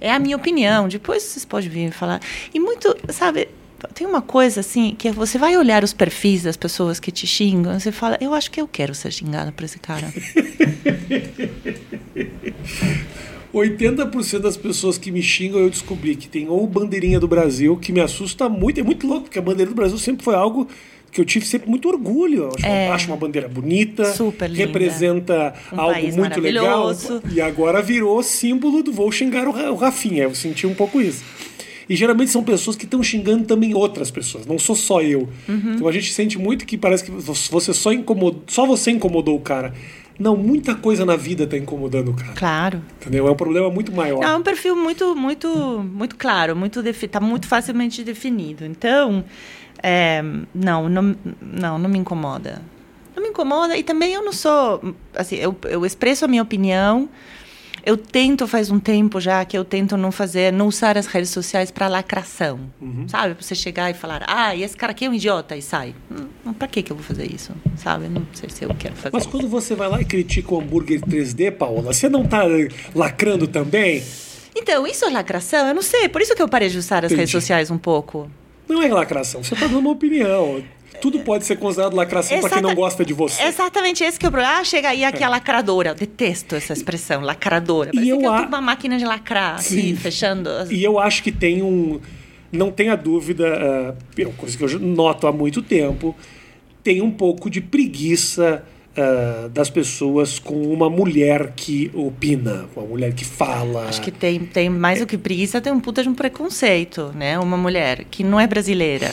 é 0.00 0.12
a 0.12 0.18
minha 0.18 0.36
opinião. 0.36 0.88
Depois 0.88 1.22
vocês 1.22 1.44
podem 1.44 1.68
vir 1.68 1.92
falar. 1.92 2.20
E 2.52 2.58
muito, 2.58 2.94
sabe, 3.10 3.48
tem 3.94 4.06
uma 4.06 4.22
coisa 4.22 4.60
assim, 4.60 4.94
que 4.96 5.10
você 5.10 5.38
vai 5.38 5.56
olhar 5.56 5.82
os 5.84 5.92
perfis 5.92 6.42
das 6.42 6.56
pessoas 6.56 6.98
que 7.00 7.10
te 7.10 7.26
xingam, 7.26 7.78
você 7.78 7.90
fala, 7.92 8.16
eu 8.20 8.32
acho 8.34 8.50
que 8.50 8.60
eu 8.60 8.68
quero 8.68 8.94
ser 8.94 9.10
xingada 9.12 9.52
por 9.52 9.64
esse 9.64 9.78
cara. 9.78 10.12
80% 13.52 14.38
das 14.38 14.56
pessoas 14.56 14.96
que 14.96 15.10
me 15.10 15.22
xingam 15.22 15.60
eu 15.60 15.68
descobri 15.68 16.16
que 16.16 16.26
tem 16.28 16.48
ou 16.48 16.66
bandeirinha 16.66 17.20
do 17.20 17.28
Brasil, 17.28 17.76
que 17.76 17.92
me 17.92 18.00
assusta 18.00 18.48
muito, 18.48 18.80
é 18.80 18.82
muito 18.82 19.06
louco, 19.06 19.24
porque 19.24 19.38
a 19.38 19.42
bandeira 19.42 19.70
do 19.70 19.74
Brasil 19.74 19.98
sempre 19.98 20.24
foi 20.24 20.34
algo 20.34 20.66
que 21.10 21.20
eu 21.20 21.24
tive 21.26 21.44
sempre 21.44 21.68
muito 21.68 21.86
orgulho. 21.86 22.48
Acho, 22.56 22.64
É. 22.66 22.88
acho 22.88 23.06
uma 23.08 23.18
bandeira 23.18 23.46
bonita, 23.46 24.06
Super 24.14 24.48
linda. 24.48 24.64
representa 24.64 25.54
Um 25.70 25.78
algo 25.78 26.16
muito 26.16 26.40
legal. 26.40 26.90
E 27.30 27.38
agora 27.38 27.82
virou 27.82 28.22
símbolo 28.22 28.82
do 28.82 28.90
vou 28.90 29.12
xingar 29.12 29.46
o 29.46 29.74
Rafinha. 29.76 30.22
Eu 30.22 30.34
senti 30.34 30.66
um 30.66 30.72
pouco 30.74 31.02
isso. 31.02 31.22
E 31.88 31.96
geralmente 31.96 32.30
são 32.30 32.42
pessoas 32.42 32.76
que 32.76 32.84
estão 32.84 33.02
xingando 33.02 33.44
também 33.44 33.74
outras 33.74 34.10
pessoas, 34.10 34.46
não 34.46 34.58
sou 34.58 34.76
só 34.76 35.02
eu. 35.02 35.28
Uhum. 35.48 35.74
Então 35.74 35.88
a 35.88 35.92
gente 35.92 36.12
sente 36.12 36.38
muito 36.38 36.64
que 36.64 36.78
parece 36.78 37.04
que 37.04 37.10
você 37.10 37.72
só 37.74 37.92
incomodou, 37.92 38.42
só 38.46 38.66
você 38.66 38.90
incomodou 38.90 39.36
o 39.36 39.40
cara. 39.40 39.72
Não, 40.18 40.36
muita 40.36 40.74
coisa 40.74 41.04
na 41.04 41.16
vida 41.16 41.46
tá 41.46 41.56
incomodando 41.56 42.10
o 42.10 42.14
cara. 42.14 42.32
Claro. 42.34 42.82
Entendeu? 43.00 43.26
É 43.26 43.30
um 43.30 43.36
problema 43.36 43.70
muito 43.70 43.90
maior. 43.92 44.20
Não, 44.20 44.28
é 44.28 44.36
um 44.36 44.42
perfil 44.42 44.76
muito, 44.76 45.16
muito, 45.16 45.48
muito 45.82 46.16
claro, 46.16 46.54
muito 46.54 46.82
defi 46.82 47.08
tá 47.08 47.18
muito 47.18 47.46
facilmente 47.48 48.04
definido. 48.04 48.64
Então, 48.64 49.24
é, 49.82 50.22
não, 50.54 50.88
não, 50.88 51.16
não, 51.40 51.78
não 51.78 51.90
me 51.90 51.98
incomoda. 51.98 52.62
Não 53.16 53.22
me 53.22 53.30
incomoda 53.30 53.76
e 53.76 53.82
também 53.82 54.12
eu 54.12 54.24
não 54.24 54.32
sou, 54.32 54.94
assim, 55.14 55.36
eu, 55.36 55.56
eu 55.64 55.84
expresso 55.84 56.24
a 56.24 56.28
minha 56.28 56.42
opinião. 56.42 57.08
Eu 57.84 57.96
tento 57.96 58.46
faz 58.46 58.70
um 58.70 58.78
tempo 58.78 59.20
já 59.20 59.44
que 59.44 59.58
eu 59.58 59.64
tento 59.64 59.96
não 59.96 60.12
fazer, 60.12 60.52
não 60.52 60.68
usar 60.68 60.96
as 60.96 61.06
redes 61.06 61.30
sociais 61.30 61.70
para 61.70 61.88
lacração, 61.88 62.60
sabe? 63.08 63.34
Pra 63.34 63.42
você 63.42 63.56
chegar 63.56 63.90
e 63.90 63.94
falar, 63.94 64.22
ah, 64.28 64.54
e 64.54 64.62
esse 64.62 64.76
cara 64.76 64.92
aqui 64.92 65.04
é 65.04 65.10
um 65.10 65.14
idiota 65.14 65.56
e 65.56 65.62
sai. 65.62 65.92
Hum, 66.10 66.52
Para 66.52 66.68
que 66.68 66.80
que 66.82 66.92
eu 66.92 66.96
vou 66.96 67.04
fazer 67.04 67.24
isso, 67.32 67.52
sabe? 67.76 68.08
Não 68.08 68.24
sei 68.34 68.48
se 68.50 68.64
eu 68.64 68.68
quero 68.78 68.94
fazer. 68.94 69.10
Mas 69.12 69.26
quando 69.26 69.48
você 69.48 69.74
vai 69.74 69.88
lá 69.88 70.00
e 70.00 70.04
critica 70.04 70.54
o 70.54 70.60
hambúrguer 70.60 71.00
3D, 71.00 71.50
Paola, 71.50 71.92
você 71.92 72.08
não 72.08 72.24
tá 72.24 72.46
eh, 72.48 72.68
lacrando 72.94 73.48
também? 73.48 74.00
Então, 74.54 74.86
isso 74.86 75.04
é 75.04 75.10
lacração? 75.10 75.66
Eu 75.66 75.74
não 75.74 75.82
sei. 75.82 76.08
Por 76.08 76.20
isso 76.22 76.36
que 76.36 76.42
eu 76.42 76.48
parei 76.48 76.68
de 76.68 76.78
usar 76.78 76.98
as 76.98 77.06
Entendi. 77.10 77.20
redes 77.20 77.32
sociais 77.32 77.70
um 77.70 77.78
pouco. 77.78 78.30
Não 78.68 78.80
é 78.80 78.88
lacração, 78.88 79.42
você 79.42 79.56
tá 79.56 79.66
dando 79.66 79.80
uma 79.80 79.90
opinião. 79.90 80.62
Tudo 81.00 81.20
pode 81.20 81.44
ser 81.44 81.56
considerado 81.56 81.94
lacração 81.94 82.38
pra 82.40 82.48
quem 82.50 82.60
não 82.62 82.70
Exata- 82.70 82.80
gosta 82.80 83.04
de 83.04 83.12
você. 83.12 83.42
Exatamente 83.42 84.04
esse 84.04 84.18
que 84.18 84.26
é 84.26 84.28
o 84.28 84.32
problema. 84.32 84.58
Ah, 84.58 84.64
chega 84.64 84.90
aí 84.90 85.04
aqui 85.04 85.22
a 85.24 85.28
lacradora. 85.28 85.90
Eu 85.90 85.94
detesto 85.94 86.54
essa 86.54 86.72
expressão, 86.72 87.20
lacradora. 87.22 87.90
Parece 87.92 88.10
eu 88.10 88.18
que 88.18 88.24
eu 88.24 88.32
a- 88.32 88.40
com 88.42 88.46
uma 88.48 88.60
máquina 88.60 88.96
de 88.98 89.04
lacrar, 89.04 89.56
assim, 89.56 89.80
Sim. 89.80 89.96
fechando. 89.96 90.48
as- 90.48 90.70
E 90.70 90.82
eu 90.82 90.98
acho 90.98 91.22
que 91.22 91.32
tem 91.32 91.62
um. 91.62 91.98
Não 92.52 92.70
tenha 92.70 92.94
dúvida, 92.96 93.46
ah, 93.48 93.94
é 94.16 94.24
uma 94.26 94.34
coisa 94.34 94.56
que 94.58 94.62
eu 94.64 94.78
noto 94.78 95.26
há 95.26 95.32
muito 95.32 95.62
tempo, 95.62 96.14
tem 96.84 97.00
um 97.00 97.10
pouco 97.10 97.48
de 97.50 97.60
preguiça 97.60 98.62
ah, 98.94 99.48
das 99.50 99.70
pessoas 99.70 100.38
com 100.38 100.54
uma 100.70 100.90
mulher 100.90 101.52
que 101.56 101.90
opina, 101.94 102.66
uma 102.76 102.84
mulher 102.84 103.14
que 103.14 103.24
fala. 103.24 103.86
Acho 103.88 104.02
que 104.02 104.10
tem, 104.10 104.40
tem 104.40 104.68
mais 104.68 104.98
do 105.00 105.06
que 105.06 105.16
preguiça, 105.16 105.62
tem 105.62 105.72
um 105.72 105.80
puta 105.80 106.02
de 106.02 106.10
um 106.10 106.14
preconceito, 106.14 107.10
né? 107.14 107.38
Uma 107.38 107.56
mulher 107.56 108.04
que 108.10 108.22
não 108.22 108.38
é 108.38 108.46
brasileira, 108.46 109.10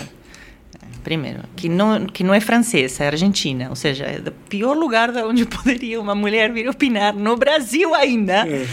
primeiro, 1.03 1.39
que 1.55 1.67
não, 1.69 2.05
que 2.05 2.23
não 2.23 2.33
é 2.33 2.39
francesa, 2.39 3.03
é 3.03 3.07
argentina, 3.07 3.69
ou 3.69 3.75
seja, 3.75 4.05
é 4.05 4.19
o 4.19 4.31
pior 4.49 4.75
lugar 4.75 5.11
da 5.11 5.25
onde 5.25 5.45
poderia 5.47 5.99
uma 5.99 6.15
mulher 6.15 6.51
vir 6.51 6.67
opinar 6.69 7.13
no 7.13 7.35
Brasil 7.35 7.93
ainda. 7.95 8.47
É. 8.47 8.67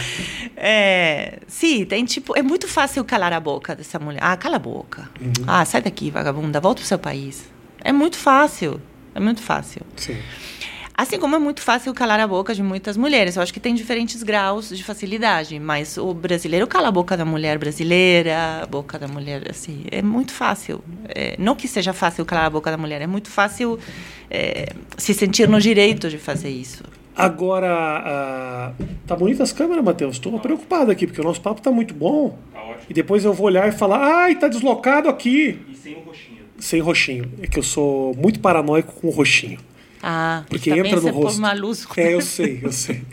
É, 0.55 1.39
sim, 1.47 1.85
tem 1.85 2.03
tipo, 2.05 2.37
é 2.37 2.41
muito 2.41 2.67
fácil 2.67 3.03
calar 3.05 3.31
a 3.33 3.39
boca 3.39 3.75
dessa 3.75 3.99
mulher. 3.99 4.19
Ah, 4.21 4.35
cala 4.35 4.55
a 4.55 4.59
boca. 4.59 5.09
Ah, 5.45 5.63
sai 5.65 5.81
daqui, 5.81 6.09
vagabunda, 6.09 6.59
volta 6.59 6.79
pro 6.79 6.87
seu 6.87 6.99
país. 6.99 7.45
É 7.83 7.91
muito 7.91 8.17
fácil, 8.17 8.81
é 9.13 9.19
muito 9.19 9.41
fácil. 9.41 9.81
Sim. 9.95 10.17
Assim 10.97 11.19
como 11.19 11.35
é 11.35 11.39
muito 11.39 11.61
fácil 11.61 11.93
calar 11.93 12.19
a 12.19 12.25
boca 12.25 12.55
de 12.55 12.63
muitas 12.63 12.97
mulheres. 12.97 13.35
Eu 13.35 13.43
acho 13.43 13.53
que 13.53 13.59
tem 13.59 13.75
diferentes 13.75 14.23
graus 14.23 14.69
de 14.69 14.83
facilidade, 14.83 15.59
mas 15.59 15.95
o 15.95 16.11
brasileiro 16.11 16.65
cala 16.65 16.87
a 16.87 16.91
boca 16.91 17.15
da 17.15 17.23
mulher 17.23 17.59
brasileira, 17.59 18.63
a 18.63 18.65
boca 18.65 18.97
da 18.97 19.07
mulher, 19.07 19.43
assim, 19.47 19.83
é 19.91 20.01
muito 20.01 20.33
fácil. 20.33 20.83
É, 21.09 21.35
não 21.37 21.55
que 21.55 21.67
seja 21.67 21.93
fácil 21.93 22.25
calar 22.25 22.45
a 22.45 22.49
boca 22.49 22.71
da 22.71 22.77
mulher, 22.77 22.99
é 22.99 23.05
muito 23.05 23.29
fácil 23.29 23.77
é, 24.27 24.73
se 24.97 25.13
sentir 25.13 25.47
no 25.47 25.61
direito 25.61 26.09
de 26.09 26.17
fazer 26.17 26.49
isso. 26.49 26.83
Agora, 27.15 27.69
ah, 27.69 28.73
tá 29.05 29.15
bonita 29.15 29.43
as 29.43 29.51
câmeras, 29.51 29.83
Matheus? 29.85 30.15
Estou 30.15 30.39
preocupado 30.39 30.89
aqui, 30.89 31.05
porque 31.05 31.21
o 31.21 31.23
nosso 31.23 31.41
papo 31.41 31.61
tá 31.61 31.69
muito 31.69 31.93
bom. 31.93 32.39
Tá 32.51 32.59
ótimo. 32.63 32.85
E 32.89 32.93
depois 32.95 33.23
eu 33.23 33.33
vou 33.33 33.45
olhar 33.45 33.67
e 33.67 33.71
falar, 33.71 34.23
ai, 34.23 34.35
tá 34.35 34.47
deslocado 34.47 35.09
aqui. 35.09 35.59
E 35.69 35.75
sem 35.75 35.93
o 35.93 35.99
roxinho. 35.99 36.37
Sem 36.57 36.81
roxinho. 36.81 37.31
É 37.39 37.45
que 37.45 37.59
eu 37.59 37.63
sou 37.63 38.15
muito 38.15 38.39
paranoico 38.39 38.93
com 38.93 39.09
o 39.09 39.11
roxinho. 39.11 39.59
Ah, 40.09 40.43
Porque 40.47 40.69
entra 40.71 41.01
no 41.01 41.09
rosto. 41.09 41.37
uma 41.37 41.51
luz. 41.51 41.85
É, 41.97 42.13
eu 42.13 42.21
sei, 42.21 42.61
eu 42.63 42.71
sei. 42.71 43.03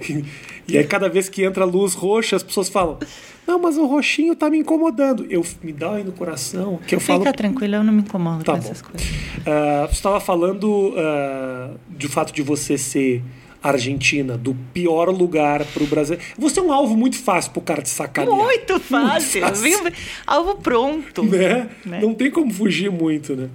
E 0.68 0.78
aí 0.78 0.84
cada 0.84 1.08
vez 1.08 1.28
que 1.28 1.42
entra 1.44 1.64
luz 1.64 1.92
roxa, 1.92 2.36
as 2.36 2.42
pessoas 2.44 2.68
falam: 2.68 2.98
Não, 3.46 3.58
mas 3.58 3.76
o 3.76 3.84
roxinho 3.84 4.36
tá 4.36 4.48
me 4.48 4.58
incomodando. 4.58 5.26
Eu 5.28 5.44
me 5.60 5.72
dá 5.72 5.94
aí 5.94 6.04
no 6.04 6.12
coração 6.12 6.78
que 6.86 6.94
eu 6.94 7.00
falo. 7.00 7.18
Fica 7.20 7.32
tranquilo, 7.32 7.74
eu 7.74 7.82
não 7.84 7.92
me 7.92 8.02
incomodo 8.02 8.44
Tá 8.44 8.52
com 8.52 8.58
bom. 8.60 8.64
essas 8.64 8.80
coisas. 8.80 9.08
Ah, 9.44 9.86
você 9.88 9.94
estava 9.94 10.20
falando 10.20 10.94
ah, 10.96 11.70
do 11.88 12.08
fato 12.08 12.32
de 12.32 12.42
você 12.42 12.78
ser 12.78 13.24
argentina, 13.60 14.36
do 14.38 14.54
pior 14.72 15.08
lugar 15.08 15.64
para 15.64 15.82
o 15.82 15.86
Brasil. 15.86 16.16
Você 16.38 16.60
é 16.60 16.62
um 16.62 16.72
alvo 16.72 16.96
muito 16.96 17.16
fácil 17.18 17.50
pro 17.50 17.60
cara 17.62 17.82
te 17.82 17.88
sacanear. 17.88 18.36
Muito 18.36 18.78
fácil, 18.78 19.40
fácil. 19.40 19.62
viu? 19.64 19.92
Alvo 20.26 20.54
pronto. 20.56 21.24
Né? 21.24 21.68
Né? 21.84 21.98
Não 22.00 22.14
tem 22.14 22.30
como 22.30 22.52
fugir 22.52 22.90
muito, 22.90 23.34
né? 23.34 23.48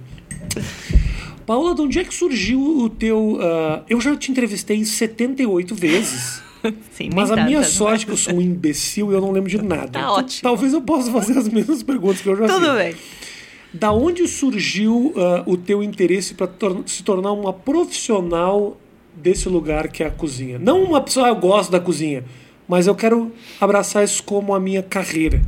Paula, 1.50 1.74
de 1.74 1.80
onde 1.80 1.98
é 1.98 2.04
que 2.04 2.14
surgiu 2.14 2.60
o 2.62 2.88
teu. 2.88 3.36
ah, 3.42 3.82
eu 3.88 4.00
já 4.00 4.14
te 4.16 4.30
entrevistei 4.30 4.84
78 4.84 5.74
vezes. 5.74 6.40
Sim, 6.92 7.10
Mas 7.12 7.28
a 7.32 7.42
minha 7.44 7.64
sorte 7.64 8.04
é 8.04 8.06
que 8.06 8.12
eu 8.12 8.16
sou 8.16 8.34
um 8.34 8.40
imbecil 8.40 9.10
e 9.10 9.14
eu 9.16 9.20
não 9.20 9.32
lembro 9.32 9.50
de 9.50 9.60
nada. 9.60 9.90
Tá 9.98 10.12
ótimo. 10.12 10.42
Talvez 10.44 10.72
eu 10.72 10.80
possa 10.80 11.10
fazer 11.10 11.36
as 11.36 11.48
mesmas 11.48 11.82
perguntas 11.82 12.20
que 12.20 12.28
eu 12.28 12.36
já 12.36 12.46
fiz. 12.46 12.54
Tudo 12.54 12.72
bem. 12.74 12.94
Da 13.74 13.90
onde 13.90 14.28
surgiu 14.28 15.12
ah, 15.16 15.42
o 15.44 15.56
teu 15.56 15.82
interesse 15.82 16.34
para 16.34 16.48
se 16.86 17.02
tornar 17.02 17.32
uma 17.32 17.52
profissional 17.52 18.76
desse 19.12 19.48
lugar 19.48 19.88
que 19.88 20.04
é 20.04 20.06
a 20.06 20.10
cozinha? 20.12 20.56
Não 20.56 20.84
uma 20.84 21.00
pessoa, 21.00 21.26
ah, 21.26 21.30
eu 21.30 21.34
gosto 21.36 21.72
da 21.72 21.80
cozinha, 21.80 22.24
mas 22.68 22.86
eu 22.86 22.94
quero 22.94 23.32
abraçar 23.60 24.04
isso 24.04 24.22
como 24.22 24.54
a 24.54 24.60
minha 24.60 24.84
carreira. 24.84 25.42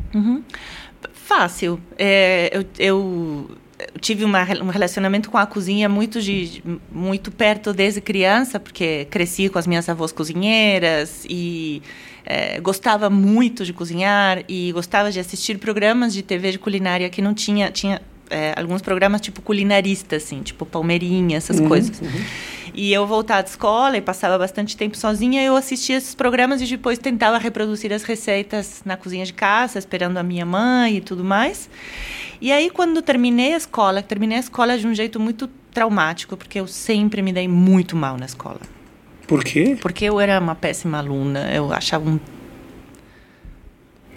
Fácil. 1.12 1.78
É, 1.96 2.50
eu- 2.52 2.64
eu 2.78 3.50
tive 4.00 4.24
uma 4.24 4.42
um 4.62 4.68
relacionamento 4.68 5.30
com 5.30 5.38
a 5.38 5.46
cozinha 5.46 5.88
muito, 5.88 6.20
de, 6.20 6.62
muito 6.90 7.30
perto 7.30 7.72
desde 7.72 8.00
criança, 8.00 8.58
porque 8.58 9.06
cresci 9.10 9.48
com 9.48 9.58
as 9.58 9.66
minhas 9.66 9.88
avós 9.88 10.12
cozinheiras 10.12 11.24
e 11.28 11.82
é, 12.24 12.60
gostava 12.60 13.10
muito 13.10 13.64
de 13.64 13.72
cozinhar 13.72 14.42
e 14.48 14.72
gostava 14.72 15.10
de 15.10 15.18
assistir 15.18 15.58
programas 15.58 16.12
de 16.12 16.22
TV 16.22 16.52
de 16.52 16.58
culinária 16.58 17.08
que 17.10 17.20
não 17.20 17.34
tinha. 17.34 17.70
tinha 17.70 18.00
é, 18.30 18.54
alguns 18.56 18.80
programas 18.80 19.20
tipo 19.20 19.42
culinaristas, 19.42 20.24
assim, 20.24 20.42
tipo 20.42 20.64
Palmeirinha, 20.64 21.36
essas 21.36 21.60
coisas. 21.60 22.00
E 22.74 22.92
eu 22.92 23.06
voltava 23.06 23.42
da 23.42 23.48
escola 23.48 23.96
e 23.96 24.00
passava 24.00 24.38
bastante 24.38 24.76
tempo 24.76 24.96
sozinha, 24.96 25.42
eu 25.42 25.54
assistia 25.54 25.96
esses 25.96 26.14
programas 26.14 26.62
e 26.62 26.66
depois 26.66 26.98
tentava 26.98 27.36
reproduzir 27.36 27.92
as 27.92 28.02
receitas 28.02 28.82
na 28.84 28.96
cozinha 28.96 29.24
de 29.26 29.32
casa, 29.34 29.78
esperando 29.78 30.16
a 30.16 30.22
minha 30.22 30.46
mãe 30.46 30.96
e 30.96 31.00
tudo 31.00 31.22
mais. 31.22 31.68
E 32.40 32.50
aí, 32.50 32.70
quando 32.70 33.02
terminei 33.02 33.54
a 33.54 33.56
escola, 33.56 34.02
terminei 34.02 34.38
a 34.38 34.40
escola 34.40 34.78
de 34.78 34.86
um 34.86 34.94
jeito 34.94 35.20
muito 35.20 35.48
traumático, 35.70 36.36
porque 36.36 36.58
eu 36.58 36.66
sempre 36.66 37.20
me 37.22 37.32
dei 37.32 37.46
muito 37.46 37.94
mal 37.94 38.16
na 38.16 38.26
escola. 38.26 38.60
Por 39.26 39.44
quê? 39.44 39.76
Porque 39.80 40.06
eu 40.06 40.18
era 40.18 40.40
uma 40.40 40.54
péssima 40.54 40.98
aluna, 40.98 41.52
eu 41.52 41.72
achava 41.72 42.08
um... 42.08 42.18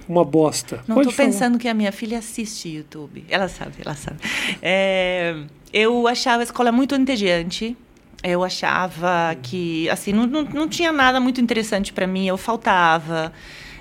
Uma 0.07 0.23
bosta. 0.23 0.83
Não 0.87 1.01
estou 1.01 1.13
pensando 1.13 1.57
que 1.57 1.67
a 1.67 1.73
minha 1.73 1.91
filha 1.91 2.19
assiste 2.19 2.69
YouTube. 2.69 3.25
Ela 3.27 3.47
sabe, 3.47 3.73
ela 3.83 3.95
sabe. 3.95 4.17
É, 4.61 5.35
eu 5.73 6.07
achava 6.07 6.41
a 6.41 6.43
escola 6.43 6.71
muito 6.71 6.93
entediante. 6.95 7.75
Eu 8.25 8.43
achava 8.43 9.35
que, 9.43 9.87
assim, 9.89 10.11
não, 10.11 10.25
não, 10.25 10.41
não 10.43 10.67
tinha 10.67 10.91
nada 10.91 11.19
muito 11.19 11.39
interessante 11.39 11.93
para 11.93 12.07
mim. 12.07 12.27
Eu 12.27 12.37
faltava, 12.37 13.31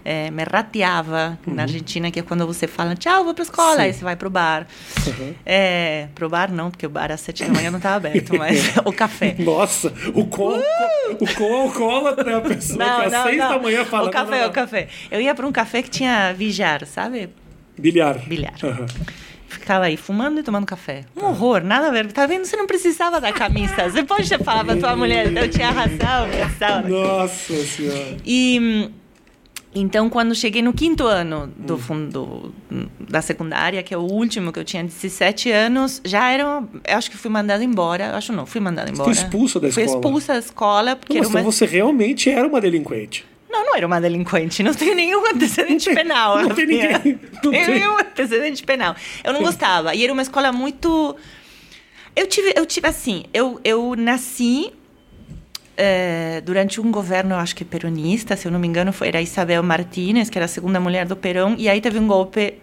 é, 0.05 0.31
me 0.31 0.45
rateava. 0.45 1.39
Na 1.47 1.63
Argentina, 1.63 2.11
que 2.11 2.21
é 2.21 2.23
quando 2.23 2.47
você 2.47 2.67
fala, 2.67 2.95
tchau, 2.95 3.25
vou 3.25 3.33
para 3.33 3.43
escola. 3.43 3.71
Uhum. 3.71 3.77
Sim. 3.77 3.83
Aí 3.83 3.93
você 3.95 4.05
vai 4.05 4.17
pro 4.17 4.29
bar. 4.29 4.67
Uhum. 5.07 5.35
É, 5.47 6.09
pro 6.15 6.29
bar 6.29 6.53
não, 6.53 6.71
porque 6.71 6.87
o 6.87 6.91
bar 6.91 7.11
às 7.11 7.23
sete 7.23 7.45
da 7.45 7.53
manhã 7.53 7.71
não 7.71 7.79
estava 7.79 7.97
aberto, 7.97 8.37
mas 8.37 8.77
o 8.85 8.93
café. 8.93 9.35
Nossa, 9.39 9.93
o 10.15 10.27
qual, 10.27 10.59
o 11.19 11.35
qual 11.35 11.53
alcoólatra 11.63 12.33
é 12.33 12.35
a 12.35 12.41
pessoa 12.43 12.85
que 12.85 13.15
às 13.15 13.23
seis 13.23 13.39
da 13.39 13.59
manhã 13.59 13.85
fala. 13.87 14.09
O 14.09 14.13
café, 14.13 14.31
não, 14.31 14.37
não, 14.37 14.43
não. 14.45 14.51
o 14.51 14.53
café. 14.53 14.89
Eu 15.11 15.21
ia 15.23 15.35
para 15.35 15.47
um 15.47 15.53
café 15.53 15.83
que 15.83 15.89
tinha 15.89 16.35
bilhar, 16.37 16.85
sabe? 16.87 17.31
Bilhar. 17.79 18.19
Bilhar. 18.27 18.55
Aham. 18.63 18.87
Ficava 19.65 19.87
aí 19.87 19.97
fumando 19.97 20.41
e 20.41 20.43
tomando 20.43 20.67
café. 20.67 21.05
Um 21.17 21.25
horror, 21.25 21.65
nada 21.65 21.89
a 21.89 21.91
ver. 21.91 22.13
Tá 22.13 22.27
vendo? 22.27 22.45
Você 22.45 22.55
não 22.55 22.67
precisava 22.67 23.19
da 23.19 23.33
camisa. 23.33 23.89
Você 23.89 24.05
pode 24.05 24.29
falar 24.45 24.63
pra 24.63 24.77
tua 24.77 24.95
mulher, 24.95 25.35
eu 25.35 25.49
tinha 25.49 25.71
razão. 25.71 26.29
Nossa 26.87 27.55
senhora. 27.65 28.19
E 28.27 28.59
hum, 28.61 28.91
então, 29.75 30.11
quando 30.11 30.35
cheguei 30.35 30.61
no 30.61 30.75
quinto 30.75 31.07
ano 31.07 31.51
do 31.57 31.79
fundo 31.79 32.53
da 33.01 33.23
secundária, 33.23 33.83
que 33.83 33.95
é 33.95 33.97
o 33.97 34.03
último 34.03 34.53
que 34.53 34.59
eu 34.59 34.65
tinha 34.65 34.85
17 34.85 35.51
anos, 35.51 36.03
já 36.05 36.31
era. 36.31 36.63
Eu 36.87 36.99
acho 36.99 37.11
que 37.11 37.17
fui 37.17 37.31
mandada 37.31 37.65
embora. 37.65 38.09
Eu 38.09 38.17
Acho 38.17 38.35
não, 38.35 38.45
fui 38.45 38.61
mandada 38.61 38.91
embora. 38.91 39.11
expulsa 39.11 39.59
da 39.59 39.71
Fui 39.73 39.83
escola. 39.83 39.99
expulsa 39.99 40.33
da 40.35 40.39
escola 40.41 40.95
porque 40.97 41.15
Não, 41.15 41.21
mas 41.23 41.31
então 41.31 41.41
uma. 41.43 41.51
você 41.53 41.65
realmente 41.65 42.29
era 42.29 42.47
uma 42.47 42.61
delinquente. 42.61 43.25
Não, 43.55 43.67
não 43.67 43.77
era 43.77 43.87
uma 43.87 44.01
delinquente. 44.01 44.63
Não 44.65 44.75
tenho 44.75 44.95
nenhum 44.97 45.25
antecedente 45.31 45.95
penal. 45.95 46.43
não 46.43 46.55
tem 46.55 46.67
ninguém- 46.67 47.21
não 47.45 47.51
tem. 47.53 47.69
nenhum 47.69 47.97
antecedente 47.99 48.65
penal. 48.65 48.97
Eu 49.23 49.33
não 49.33 49.41
gostava. 49.43 49.95
E 49.95 50.03
era 50.03 50.13
uma 50.13 50.23
escola 50.23 50.51
muito. 50.51 51.17
Eu 52.17 52.27
tive, 52.27 52.53
eu 52.57 52.67
tive 52.67 52.89
assim, 52.89 53.25
eu, 53.33 53.61
eu 53.65 53.95
nasci 53.97 54.73
é, 55.77 56.41
durante 56.45 56.81
um 56.81 56.91
governo, 56.91 57.35
acho 57.37 57.55
que 57.55 57.65
peronista, 57.65 58.37
se 58.37 58.47
eu 58.47 58.53
não 58.53 58.59
me 58.59 58.67
engano, 58.69 58.93
foi 58.93 59.09
era 59.09 59.21
Isabel 59.23 59.63
Martínez, 59.63 60.29
que 60.31 60.39
era 60.39 60.45
a 60.45 60.49
segunda 60.49 60.79
mulher 60.81 61.07
do 61.07 61.17
Perón, 61.17 61.55
e 61.59 61.69
aí 61.69 61.81
teve 61.81 61.99
um 61.99 62.07
golpe, 62.07 62.55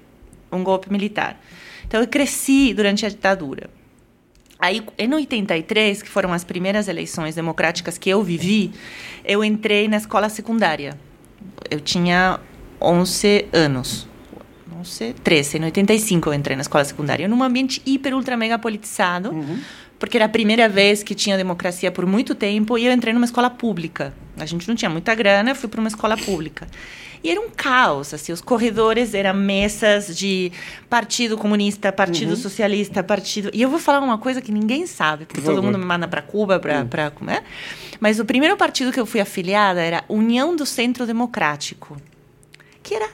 um 0.51 0.63
golpe 0.63 0.91
militar. 0.91 1.39
Então 1.85 1.99
eu 2.01 2.07
cresci 2.07 2.73
durante 2.73 3.05
a 3.05 3.09
ditadura. 3.09 3.69
Aí, 4.61 4.83
em 4.95 5.11
83, 5.11 6.03
que 6.03 6.07
foram 6.07 6.31
as 6.31 6.43
primeiras 6.43 6.87
eleições 6.87 7.33
democráticas 7.33 7.97
que 7.97 8.11
eu 8.11 8.21
vivi, 8.21 8.71
eu 9.25 9.43
entrei 9.43 9.87
na 9.87 9.97
escola 9.97 10.29
secundária. 10.29 10.95
Eu 11.69 11.79
tinha 11.79 12.39
11 12.79 13.47
anos. 13.51 14.07
11, 14.79 15.15
13. 15.23 15.57
Em 15.57 15.63
85 15.65 16.29
eu 16.29 16.33
entrei 16.35 16.55
na 16.55 16.61
escola 16.61 16.85
secundária. 16.85 17.27
Num 17.27 17.41
ambiente 17.41 17.81
hiper, 17.85 18.13
ultra, 18.13 18.37
mega 18.37 18.59
politizado. 18.59 19.31
Uhum. 19.31 19.59
Porque 19.97 20.17
era 20.17 20.25
a 20.25 20.29
primeira 20.29 20.69
vez 20.69 21.01
que 21.01 21.15
tinha 21.15 21.37
democracia 21.37 21.91
por 21.91 22.05
muito 22.05 22.35
tempo. 22.35 22.77
E 22.77 22.85
eu 22.85 22.93
entrei 22.93 23.13
numa 23.13 23.25
escola 23.25 23.49
pública. 23.49 24.13
A 24.37 24.45
gente 24.45 24.67
não 24.67 24.75
tinha 24.75 24.89
muita 24.89 25.15
grana, 25.15 25.51
eu 25.51 25.55
fui 25.55 25.69
para 25.69 25.79
uma 25.79 25.87
escola 25.87 26.15
pública. 26.15 26.67
E 27.23 27.29
era 27.29 27.39
um 27.39 27.49
caos, 27.49 28.13
assim, 28.13 28.31
os 28.31 28.41
corredores 28.41 29.13
eram 29.13 29.33
mesas 29.33 30.17
de 30.17 30.51
Partido 30.89 31.37
Comunista, 31.37 31.91
Partido 31.91 32.31
uhum. 32.31 32.35
Socialista, 32.35 33.03
Partido... 33.03 33.51
E 33.53 33.61
eu 33.61 33.69
vou 33.69 33.77
falar 33.77 33.99
uma 33.99 34.17
coisa 34.17 34.41
que 34.41 34.51
ninguém 34.51 34.87
sabe, 34.87 35.25
porque 35.25 35.39
Por 35.39 35.53
todo 35.53 35.61
mundo 35.61 35.77
me 35.77 35.85
manda 35.85 36.07
para 36.07 36.21
Cuba, 36.21 36.59
para... 36.59 36.81
Uhum. 36.81 37.25
Né? 37.27 37.43
Mas 37.99 38.19
o 38.19 38.25
primeiro 38.25 38.57
partido 38.57 38.91
que 38.91 38.99
eu 38.99 39.05
fui 39.05 39.19
afiliada 39.19 39.81
era 39.81 40.03
União 40.09 40.55
do 40.55 40.65
Centro 40.65 41.05
Democrático, 41.05 41.95
que 42.81 42.95
era 42.95 43.07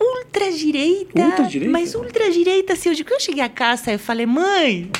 ultradireita, 0.00 1.20
ultra 1.20 1.46
mas 1.68 1.94
ultradireita, 1.94 2.72
assim, 2.72 2.88
eu, 2.88 2.96
eu 3.08 3.20
cheguei 3.20 3.44
a 3.44 3.48
casa 3.48 3.92
e 3.92 3.98
falei, 3.98 4.26
mãe, 4.26 4.90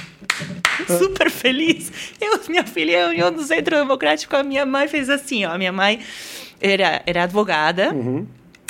super 0.86 1.30
feliz. 1.30 1.90
Eu 2.20 2.38
me 2.48 2.58
afiliei 2.58 3.02
à 3.02 3.08
União 3.08 3.32
do 3.32 3.42
Centro 3.42 3.76
Democrático, 3.76 4.36
a 4.36 4.42
minha 4.42 4.64
mãe 4.64 4.86
fez 4.86 5.08
assim, 5.10 5.44
ó, 5.44 5.52
a 5.52 5.58
minha 5.58 5.72
mãe 5.72 6.00
era, 6.60 7.02
era 7.06 7.24
advogada. 7.24 7.92
Uhum. 7.92 8.26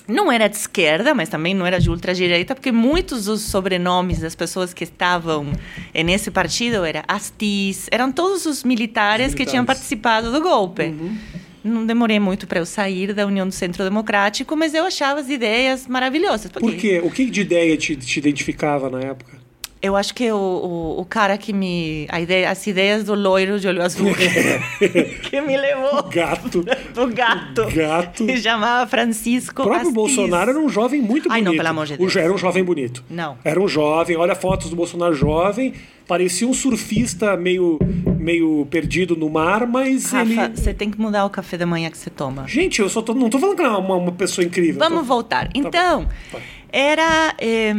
Não 0.06 0.30
era 0.30 0.48
de 0.48 0.56
esquerda, 0.56 1.14
mas 1.14 1.28
também 1.28 1.54
não 1.54 1.64
era 1.64 1.78
de 1.78 1.88
ultradireita, 1.88 2.54
porque 2.54 2.72
muitos 2.72 3.26
dos 3.26 3.42
sobrenomes 3.42 4.18
das 4.18 4.34
pessoas 4.34 4.74
que 4.74 4.82
estavam 4.82 5.52
nesse 5.94 6.32
partido 6.32 6.84
eram 6.84 7.02
Astiz, 7.06 7.86
eram 7.92 8.10
todos 8.10 8.44
os 8.44 8.64
militares, 8.64 9.28
militares. 9.28 9.34
que 9.34 9.46
tinham 9.46 9.64
participado 9.64 10.32
do 10.32 10.40
golpe. 10.40 10.86
Uhum. 10.86 11.16
Não 11.62 11.86
demorei 11.86 12.18
muito 12.18 12.46
para 12.46 12.58
eu 12.58 12.66
sair 12.66 13.12
da 13.12 13.26
União 13.26 13.46
do 13.46 13.52
Centro 13.52 13.84
Democrático, 13.84 14.56
mas 14.56 14.74
eu 14.74 14.84
achava 14.84 15.20
as 15.20 15.28
ideias 15.28 15.86
maravilhosas. 15.86 16.50
Por 16.50 16.74
quê? 16.74 17.00
O 17.04 17.10
que 17.10 17.26
de 17.26 17.42
ideia 17.42 17.76
te, 17.76 17.94
te 17.94 18.18
identificava 18.18 18.88
na 18.88 19.00
época? 19.00 19.39
Eu 19.82 19.96
acho 19.96 20.14
que 20.14 20.30
o, 20.30 20.36
o, 20.36 21.00
o, 21.00 21.04
cara 21.06 21.38
que 21.38 21.54
me. 21.54 22.06
A 22.10 22.20
ideia, 22.20 22.50
as 22.50 22.66
ideias 22.66 23.04
do 23.04 23.14
loiro 23.14 23.58
de 23.58 23.66
olho 23.66 23.82
azul 23.82 24.12
que 25.22 25.40
me 25.40 25.56
levou. 25.56 26.02
Gato. 26.02 26.62
Do 26.94 27.08
gato. 27.08 27.66
Gato. 27.74 28.26
Que 28.26 28.36
chamava 28.36 28.86
Francisco. 28.86 29.62
O 29.62 29.64
próprio 29.64 29.88
Astiz. 29.88 29.94
Bolsonaro 29.94 30.50
era 30.50 30.60
um 30.60 30.68
jovem 30.68 31.00
muito 31.00 31.28
bonito. 31.28 31.32
Ai, 31.32 31.40
não, 31.40 31.52
pelo 31.52 31.68
amor 31.68 31.86
de 31.86 31.96
Deus. 31.96 32.14
Era 32.14 32.30
um 32.30 32.36
jovem 32.36 32.62
bonito. 32.62 33.02
Não. 33.08 33.38
Era 33.42 33.58
um 33.58 33.66
jovem, 33.66 34.16
olha 34.16 34.34
fotos 34.34 34.68
do 34.68 34.76
Bolsonaro 34.76 35.14
jovem. 35.14 35.72
Parecia 36.06 36.46
um 36.46 36.52
surfista 36.52 37.36
meio, 37.36 37.78
meio 38.18 38.66
perdido 38.66 39.16
no 39.16 39.30
mar, 39.30 39.66
mas 39.66 40.10
Rafa, 40.10 40.30
ele. 40.30 40.56
Você 40.56 40.74
tem 40.74 40.90
que 40.90 41.00
mudar 41.00 41.24
o 41.24 41.30
café 41.30 41.56
da 41.56 41.64
manhã 41.64 41.88
que 41.88 41.96
você 41.96 42.10
toma. 42.10 42.46
Gente, 42.46 42.80
eu 42.82 42.88
só 42.88 43.00
tô, 43.00 43.14
não 43.14 43.30
tô 43.30 43.38
falando 43.38 43.56
que 43.56 43.62
é 43.62 43.68
uma, 43.68 43.96
uma 43.96 44.12
pessoa 44.12 44.44
incrível. 44.44 44.78
Vamos 44.78 45.00
tô... 45.00 45.04
voltar. 45.06 45.44
Tá 45.46 45.52
então, 45.54 46.06
tá 46.30 46.38
era. 46.70 47.34
Eh, 47.38 47.72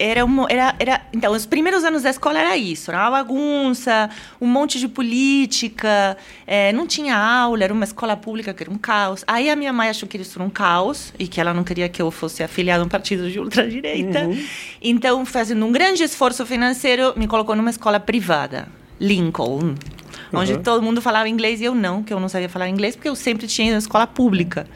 era, 0.00 0.24
uma, 0.24 0.46
era, 0.48 0.74
era 0.78 1.02
então 1.12 1.32
os 1.32 1.44
primeiros 1.44 1.84
anos 1.84 2.02
da 2.02 2.10
escola 2.10 2.38
era 2.38 2.56
isso 2.56 2.90
era 2.90 3.02
uma 3.02 3.10
bagunça 3.10 4.08
um 4.40 4.46
monte 4.46 4.78
de 4.78 4.88
política 4.88 6.16
é, 6.46 6.72
não 6.72 6.86
tinha 6.86 7.14
aula 7.16 7.62
era 7.62 7.72
uma 7.72 7.84
escola 7.84 8.16
pública 8.16 8.54
que 8.54 8.62
era 8.62 8.72
um 8.72 8.78
caos 8.78 9.22
aí 9.26 9.50
a 9.50 9.54
minha 9.54 9.72
mãe 9.74 9.90
achou 9.90 10.08
que 10.08 10.16
isso 10.16 10.38
era 10.38 10.46
um 10.46 10.48
caos 10.48 11.12
e 11.18 11.28
que 11.28 11.38
ela 11.38 11.52
não 11.52 11.62
queria 11.62 11.86
que 11.88 12.00
eu 12.00 12.10
fosse 12.10 12.42
afiliada 12.42 12.82
a 12.82 12.86
um 12.86 12.88
partido 12.88 13.30
de 13.30 13.38
ultradireita 13.38 14.20
uhum. 14.20 14.42
então 14.80 15.26
fazendo 15.26 15.66
um 15.66 15.70
grande 15.70 16.02
esforço 16.02 16.46
financeiro 16.46 17.12
me 17.16 17.28
colocou 17.28 17.54
numa 17.54 17.70
escola 17.70 18.00
privada 18.00 18.68
Lincoln 18.98 19.74
onde 20.32 20.54
uhum. 20.54 20.62
todo 20.62 20.82
mundo 20.82 21.02
falava 21.02 21.28
inglês 21.28 21.60
e 21.60 21.64
eu 21.64 21.74
não 21.74 22.02
que 22.02 22.12
eu 22.12 22.18
não 22.18 22.28
sabia 22.28 22.48
falar 22.48 22.70
inglês 22.70 22.96
porque 22.96 23.08
eu 23.08 23.14
sempre 23.14 23.46
tinha 23.46 23.72
na 23.72 23.78
escola 23.78 24.06
pública 24.06 24.66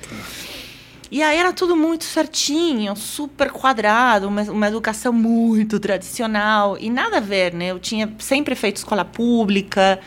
e 1.10 1.22
aí 1.22 1.38
era 1.38 1.52
tudo 1.52 1.76
muito 1.76 2.04
certinho, 2.04 2.96
super 2.96 3.50
quadrado, 3.50 4.28
uma, 4.28 4.42
uma 4.42 4.68
educação 4.68 5.12
muito 5.12 5.78
tradicional 5.78 6.76
e 6.78 6.90
nada 6.90 7.18
a 7.18 7.20
ver, 7.20 7.52
né? 7.54 7.66
Eu 7.66 7.78
tinha 7.78 8.12
sempre 8.18 8.54
feito 8.54 8.76
escola 8.76 9.04
pública. 9.04 10.00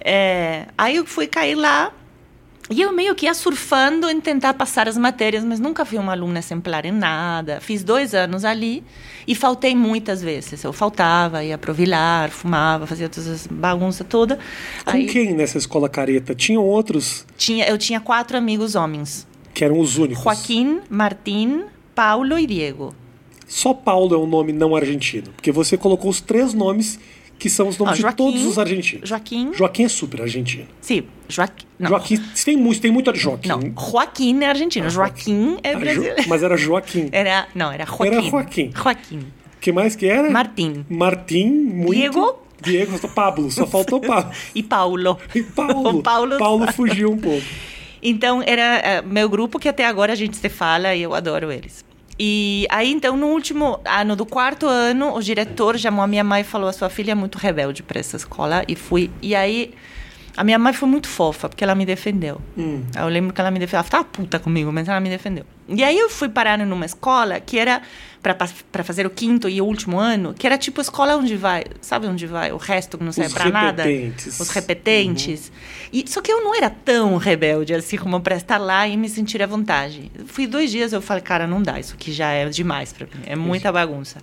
É, 0.00 0.66
aí 0.76 0.96
eu 0.96 1.06
fui 1.06 1.26
cair 1.26 1.54
lá 1.54 1.92
e 2.70 2.80
eu 2.80 2.92
meio 2.92 3.14
que 3.14 3.26
ia 3.26 3.34
surfando 3.34 4.08
em 4.08 4.20
tentar 4.20 4.54
passar 4.54 4.88
as 4.88 4.96
matérias, 4.96 5.44
mas 5.44 5.60
nunca 5.60 5.84
fui 5.84 5.98
uma 5.98 6.12
aluna 6.12 6.38
exemplar 6.38 6.86
em 6.86 6.92
nada. 6.92 7.60
Fiz 7.60 7.84
dois 7.84 8.14
anos 8.14 8.44
ali 8.44 8.82
e 9.26 9.34
faltei 9.34 9.74
muitas 9.76 10.22
vezes. 10.22 10.64
Eu 10.64 10.72
faltava, 10.72 11.44
ia 11.44 11.58
pro 11.58 11.74
vilar, 11.74 12.30
fumava, 12.30 12.86
fazia 12.86 13.08
todas 13.08 13.28
as 13.28 13.46
bagunças 13.46 14.06
toda. 14.08 14.38
Com 14.84 14.90
Aí, 14.90 15.06
quem 15.06 15.34
nessa 15.34 15.58
escola 15.58 15.90
careta? 15.90 16.34
Tinham 16.34 16.62
outros? 16.62 17.26
Tinha, 17.36 17.66
eu 17.66 17.76
tinha 17.76 18.00
quatro 18.00 18.36
amigos 18.36 18.74
homens 18.74 19.26
que 19.54 19.64
eram 19.64 19.78
os 19.78 19.96
únicos. 19.96 20.22
Joaquim, 20.24 20.80
Martim, 20.90 21.62
Paulo 21.94 22.38
e 22.38 22.46
Diego. 22.46 22.94
Só 23.46 23.72
Paulo 23.72 24.14
é 24.14 24.18
um 24.18 24.26
nome 24.26 24.52
não 24.52 24.74
argentino, 24.74 25.30
porque 25.36 25.52
você 25.52 25.76
colocou 25.76 26.10
os 26.10 26.20
três 26.20 26.52
nomes 26.52 26.98
que 27.38 27.50
são 27.50 27.68
os 27.68 27.76
nomes 27.78 27.98
ah, 27.98 28.02
Joaquim, 28.02 28.24
de 28.24 28.32
todos 28.32 28.46
os 28.46 28.58
argentinos. 28.58 29.08
Joaquim. 29.08 29.52
Joaquim 29.54 29.84
é 29.84 29.88
super 29.88 30.22
argentino. 30.22 30.66
Sim, 30.80 31.04
Joaquim. 31.28 31.66
Não. 31.78 31.90
Joaquim, 31.90 32.16
tem 32.44 32.56
muito, 32.56 32.80
tem 32.80 32.90
muito 32.90 33.14
Joaquim. 33.14 33.48
Não, 33.48 33.60
Joaquim 33.78 34.42
é 34.42 34.48
argentino, 34.48 34.86
ah, 34.86 34.90
Joaquim 34.90 35.56
é 35.62 35.76
brasileiro. 35.76 36.22
Jo, 36.22 36.28
mas 36.28 36.42
era 36.42 36.56
Joaquim. 36.56 37.08
Era, 37.12 37.46
não, 37.54 37.70
era 37.70 37.84
Joaquim. 37.84 38.06
Era 38.06 38.22
Joaquim. 38.22 38.72
Joaquim. 38.74 39.26
que 39.60 39.72
mais 39.72 39.94
que 39.94 40.06
era? 40.06 40.30
Martim. 40.30 40.84
Martim, 40.88 41.50
muito. 41.50 41.92
Diego. 41.92 42.38
Diego, 42.62 43.08
Pablo, 43.08 43.50
só 43.50 43.66
faltou 43.66 44.00
Pablo. 44.02 44.32
e 44.54 44.62
Paulo. 44.62 45.18
E 45.34 45.42
Paulo. 45.42 45.98
O 45.98 46.02
Paulo, 46.02 46.38
Paulo 46.38 46.72
fugiu 46.72 47.12
um 47.12 47.18
pouco. 47.18 47.44
Então, 48.04 48.42
era 48.46 49.02
uh, 49.02 49.08
meu 49.08 49.30
grupo 49.30 49.58
que 49.58 49.66
até 49.66 49.86
agora 49.86 50.12
a 50.12 50.16
gente 50.16 50.36
se 50.36 50.48
fala 50.50 50.94
e 50.94 51.02
eu 51.02 51.14
adoro 51.14 51.50
eles. 51.50 51.82
E 52.18 52.66
aí, 52.70 52.92
então, 52.92 53.16
no 53.16 53.28
último 53.28 53.80
ano 53.84 54.14
do 54.14 54.26
quarto 54.26 54.66
ano, 54.66 55.14
o 55.14 55.22
diretor 55.22 55.78
chamou 55.78 56.04
a 56.04 56.06
minha 56.06 56.22
mãe 56.22 56.42
e 56.42 56.44
falou: 56.44 56.68
a 56.68 56.72
sua 56.72 56.90
filha 56.90 57.12
é 57.12 57.14
muito 57.14 57.38
rebelde 57.38 57.82
para 57.82 57.98
essa 57.98 58.16
escola. 58.16 58.62
E 58.68 58.76
fui. 58.76 59.10
E 59.20 59.34
aí, 59.34 59.74
a 60.36 60.44
minha 60.44 60.58
mãe 60.58 60.72
foi 60.72 60.88
muito 60.88 61.08
fofa, 61.08 61.48
porque 61.48 61.64
ela 61.64 61.74
me 61.74 61.86
defendeu. 61.86 62.40
Hum. 62.56 62.84
Eu 62.94 63.08
lembro 63.08 63.32
que 63.32 63.40
ela 63.40 63.50
me 63.50 63.58
defendeu. 63.58 63.78
Ela 63.78 63.86
estava 63.86 64.04
puta 64.04 64.38
comigo, 64.38 64.70
mas 64.70 64.86
ela 64.86 65.00
me 65.00 65.08
defendeu. 65.08 65.44
E 65.66 65.82
aí, 65.82 65.98
eu 65.98 66.08
fui 66.10 66.28
parar 66.28 66.58
numa 66.58 66.84
escola 66.84 67.40
que 67.40 67.58
era 67.58 67.82
para 68.24 68.82
fazer 68.82 69.06
o 69.06 69.10
quinto 69.10 69.48
e 69.50 69.60
o 69.60 69.66
último 69.66 69.98
ano, 69.98 70.32
que 70.32 70.46
era 70.46 70.56
tipo 70.56 70.80
a 70.80 70.82
escola 70.82 71.14
onde 71.16 71.36
vai, 71.36 71.64
sabe 71.82 72.06
onde 72.06 72.26
vai 72.26 72.52
o 72.52 72.56
resto 72.56 72.96
que 72.96 73.04
não 73.04 73.12
serve 73.12 73.34
para 73.34 73.50
nada? 73.50 73.84
Os 74.40 74.48
repetentes. 74.48 75.48
Uhum. 75.48 75.84
E, 75.92 76.04
só 76.10 76.22
que 76.22 76.32
eu 76.32 76.42
não 76.42 76.54
era 76.54 76.70
tão 76.70 77.18
rebelde 77.18 77.74
assim 77.74 77.98
como 77.98 78.18
para 78.20 78.36
estar 78.36 78.56
lá 78.56 78.88
e 78.88 78.96
me 78.96 79.08
sentir 79.08 79.42
à 79.42 79.46
vontade. 79.46 80.10
Fui 80.26 80.46
dois 80.46 80.70
dias 80.70 80.94
eu 80.94 81.02
falei, 81.02 81.22
cara, 81.22 81.46
não 81.46 81.62
dá, 81.62 81.78
isso 81.78 81.94
aqui 81.94 82.12
já 82.12 82.30
é 82.30 82.48
demais 82.48 82.92
para 82.92 83.06
mim, 83.06 83.24
é 83.26 83.36
muita 83.36 83.70
bagunça. 83.70 84.18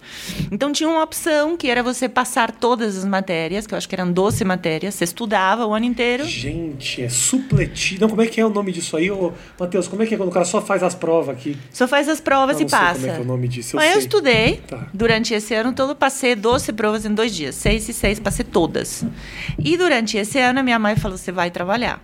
Então 0.52 0.72
tinha 0.72 0.90
uma 0.90 1.04
opção 1.04 1.56
que 1.56 1.70
era 1.70 1.84
você 1.84 2.10
passar 2.10 2.52
todas 2.52 2.98
as 2.98 3.06
matérias, 3.06 3.68
que 3.68 3.74
eu 3.74 3.78
acho 3.78 3.88
que 3.88 3.94
eram 3.94 4.12
12 4.12 4.44
matérias, 4.44 4.96
você 4.96 5.04
estudava 5.04 5.66
o 5.66 5.74
ano 5.74 5.86
inteiro. 5.86 6.26
Gente, 6.26 7.04
é 7.04 7.10
supletivo. 7.10 8.02
Não, 8.02 8.10
como 8.10 8.22
é 8.22 8.28
que 8.28 8.42
é 8.42 8.46
o 8.46 8.50
nome 8.50 8.72
disso 8.72 8.98
aí? 8.98 9.12
Ô, 9.12 9.32
Matheus, 9.60 9.88
como 9.88 10.02
é 10.02 10.06
que 10.06 10.16
é 10.16 10.18
quando 10.18 10.30
o 10.30 10.32
cara 10.32 10.46
só 10.46 10.60
faz 10.60 10.82
as 10.82 10.96
provas 10.96 11.30
aqui? 11.30 11.56
Só 11.72 11.88
faz 11.88 12.10
as 12.10 12.20
provas 12.20 12.56
não, 12.56 12.62
e 12.62 12.64
não 12.64 12.72
passa. 12.72 13.00
como 13.00 13.06
é 13.06 13.14
que 13.14 13.20
é 13.20 13.22
o 13.22 13.28
nome 13.28 13.48
disso? 13.48 13.80
Eu 13.80 13.90
eu 13.91 13.99
estudei 13.99 14.58
tá. 14.58 14.88
durante 14.93 15.34
esse 15.34 15.54
ano 15.54 15.73
todo, 15.73 15.95
passei 15.95 16.36
12 16.36 16.73
provas 16.73 17.06
em 17.06 17.13
dois 17.13 17.34
dias. 17.34 17.56
Seis 17.56 17.88
e 17.88 17.93
seis, 17.93 18.19
passei 18.19 18.45
todas. 18.45 19.06
E 19.60 19.77
durante 19.77 20.17
esse 20.17 20.39
ano, 20.39 20.60
a 20.60 20.63
minha 20.63 20.80
mãe 20.80 20.95
falou: 20.95 21.17
você 21.17 21.32
vai 21.32 21.51
trabalhar. 21.51 22.01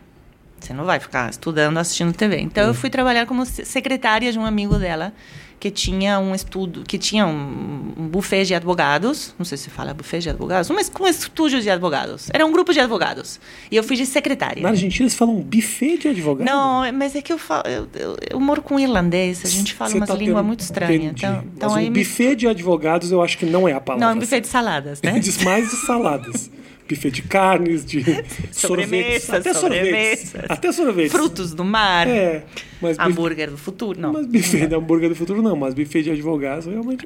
Você 0.60 0.74
não 0.74 0.86
vai 0.86 1.00
ficar 1.00 1.30
estudando, 1.30 1.78
assistindo 1.78 2.14
TV. 2.14 2.40
Então, 2.40 2.66
hum. 2.66 2.68
eu 2.70 2.74
fui 2.74 2.90
trabalhar 2.90 3.26
como 3.26 3.46
secretária 3.46 4.32
de 4.32 4.40
um 4.40 4.46
amigo 4.46 4.78
dela 4.78 5.14
que 5.60 5.72
tinha 5.72 6.20
um 6.20 6.36
estudo, 6.36 6.84
que 6.84 6.98
tinha 6.98 7.26
um, 7.26 7.94
um 7.98 8.08
buffet 8.08 8.46
de 8.46 8.54
advogados, 8.54 9.34
não 9.40 9.46
sei 9.46 9.58
se 9.58 9.70
fala 9.70 9.94
buffet 9.94 10.20
de 10.20 10.30
advogados, 10.30 10.70
mas 10.70 10.88
com 10.88 11.04
um 11.04 11.08
estúdio 11.08 11.62
de 11.62 11.70
advogados. 11.70 12.30
Era 12.32 12.46
um 12.46 12.52
grupo 12.52 12.72
de 12.72 12.80
advogados. 12.80 13.40
E 13.72 13.76
eu 13.76 13.84
fui 13.84 13.96
de 13.96 14.06
secretária. 14.06 14.62
Na 14.62 14.70
Argentina 14.70 15.04
eles 15.04 15.16
falam 15.16 15.36
buffet 15.42 15.98
de 15.98 16.08
advogados? 16.10 16.52
Não, 16.52 16.92
mas 16.94 17.16
é 17.16 17.22
que 17.22 17.34
eu 17.34 17.40
falo, 17.40 17.64
eu, 17.68 17.88
eu, 17.96 18.18
eu 18.32 18.40
moro 18.40 18.62
com 18.62 18.80
irlandês, 18.80 19.44
a 19.44 19.50
gente 19.50 19.74
fala 19.74 19.96
umas 19.96 20.08
tá 20.08 20.16
línguas 20.16 20.46
muito 20.46 20.60
estranhas. 20.60 21.14
Então, 21.18 21.44
então 21.56 21.74
aí 21.74 21.90
um 21.90 21.94
buffet 21.94 22.30
me... 22.30 22.36
de 22.36 22.48
advogados 22.48 23.12
eu 23.12 23.22
acho 23.22 23.38
que 23.38 23.46
não 23.46 23.68
é 23.68 23.74
a 23.74 23.82
palavra. 23.82 24.06
Não, 24.06 24.14
é 24.14 24.16
um 24.16 24.20
buffet 24.20 24.42
de 24.42 24.48
saladas, 24.48 25.02
né? 25.04 25.18
Diz 25.20 25.44
mais 25.44 25.70
de 25.70 25.76
saladas. 25.78 26.52
Buffet 26.88 27.12
de 27.12 27.22
carnes, 27.24 27.84
de 27.86 28.04
sorvetes, 28.52 29.30
até 29.30 29.54
sorvetes. 29.54 30.34
Até 30.48 30.72
sorvetes. 30.72 31.12
Frutos 31.12 31.54
do 31.54 31.64
mar. 31.64 32.08
É, 32.08 32.44
mas 32.82 32.98
Hambúrguer 33.00 33.50
do 33.52 33.58
futuro. 33.58 34.00
Não. 34.00 34.14
mas 34.14 34.26
buffet 34.26 34.68
de 34.68 34.76
hambúrguer 34.76 35.10
do 35.10 35.16
futuro 35.16 35.42
não, 35.42 35.56
mas 35.56 35.74
buffet 35.74 36.04
de 36.04 36.12
advogados 36.12 36.66
realmente 36.66 37.06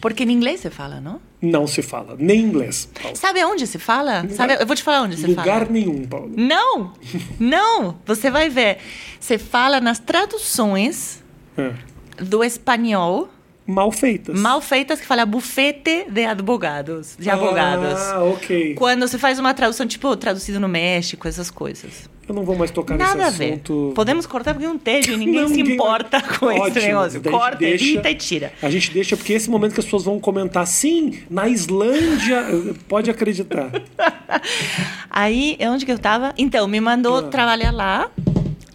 Porque 0.00 0.24
em 0.24 0.30
inglês 0.32 0.60
você 0.60 0.70
fala, 0.70 1.00
não? 1.00 1.20
não 1.40 1.66
se 1.66 1.82
fala, 1.82 2.14
nem 2.18 2.40
inglês, 2.40 2.88
Paulo. 3.00 3.16
Sabe 3.16 3.40
aonde 3.40 3.66
se 3.66 3.78
fala? 3.78 4.28
Sabe, 4.30 4.54
eu 4.60 4.66
vou 4.66 4.76
te 4.76 4.82
falar 4.82 5.02
onde 5.02 5.16
você 5.16 5.26
Lugar 5.26 5.60
fala. 5.60 5.70
nenhum, 5.70 6.04
Paulo. 6.06 6.30
Não! 6.36 6.92
Não! 7.40 7.98
Você 8.06 8.30
vai 8.30 8.48
ver. 8.48 8.78
Você 9.18 9.38
fala 9.38 9.80
nas 9.80 9.98
traduções 9.98 11.22
É. 11.56 11.72
do 12.22 12.42
espanhol 12.44 13.28
Mal 13.66 13.92
feitas. 13.92 14.38
mal 14.40 14.60
feitas 14.60 15.00
que 15.00 15.06
fala 15.06 15.24
bufete 15.24 16.06
de 16.10 16.24
advogados. 16.24 17.16
De 17.18 17.30
advogados. 17.30 18.00
Ah, 18.00 18.24
ok. 18.24 18.74
Quando 18.74 19.06
você 19.06 19.16
faz 19.18 19.38
uma 19.38 19.54
tradução, 19.54 19.86
tipo, 19.86 20.16
traduzido 20.16 20.58
no 20.58 20.68
México, 20.68 21.28
essas 21.28 21.50
coisas. 21.50 22.10
Eu 22.28 22.34
não 22.36 22.44
vou 22.44 22.56
mais 22.56 22.70
tocar 22.70 22.96
Nada 22.96 23.12
a 23.24 23.26
nesse 23.26 23.38
ver. 23.38 23.52
assunto. 23.54 23.92
Podemos 23.94 24.26
cortar 24.26 24.54
porque 24.54 24.66
não 24.66 24.78
teve, 24.78 25.14
ninguém 25.16 25.40
Não, 25.42 25.48
se 25.48 25.54
ninguém- 25.56 25.74
importa 25.74 26.20
com 26.20 26.50
esse 26.50 26.60
Ótimo, 26.60 26.86
negócio. 26.86 27.20
a 27.20 27.22
gente 27.22 27.30
Corta, 27.32 27.56
deixa- 27.58 27.84
edita 27.84 28.10
e 28.10 28.14
tira. 28.14 28.52
A 28.62 28.70
gente 28.70 28.90
deixa 28.92 29.16
porque 29.16 29.32
esse 29.32 29.48
momento 29.50 29.74
que 29.74 29.80
as 29.80 29.84
pessoas 29.84 30.04
vão 30.04 30.18
comentar, 30.20 30.66
sim, 30.66 31.20
na 31.30 31.48
Islândia, 31.48 32.44
pode 32.88 33.10
acreditar. 33.10 33.70
Aí, 35.10 35.56
onde 35.60 35.84
que 35.84 35.92
eu 35.92 35.98
tava? 35.98 36.32
Então, 36.38 36.66
me 36.66 36.80
mandou 36.80 37.16
Ah. 37.18 37.22
trabalhar 37.24 37.70
lá 37.72 38.10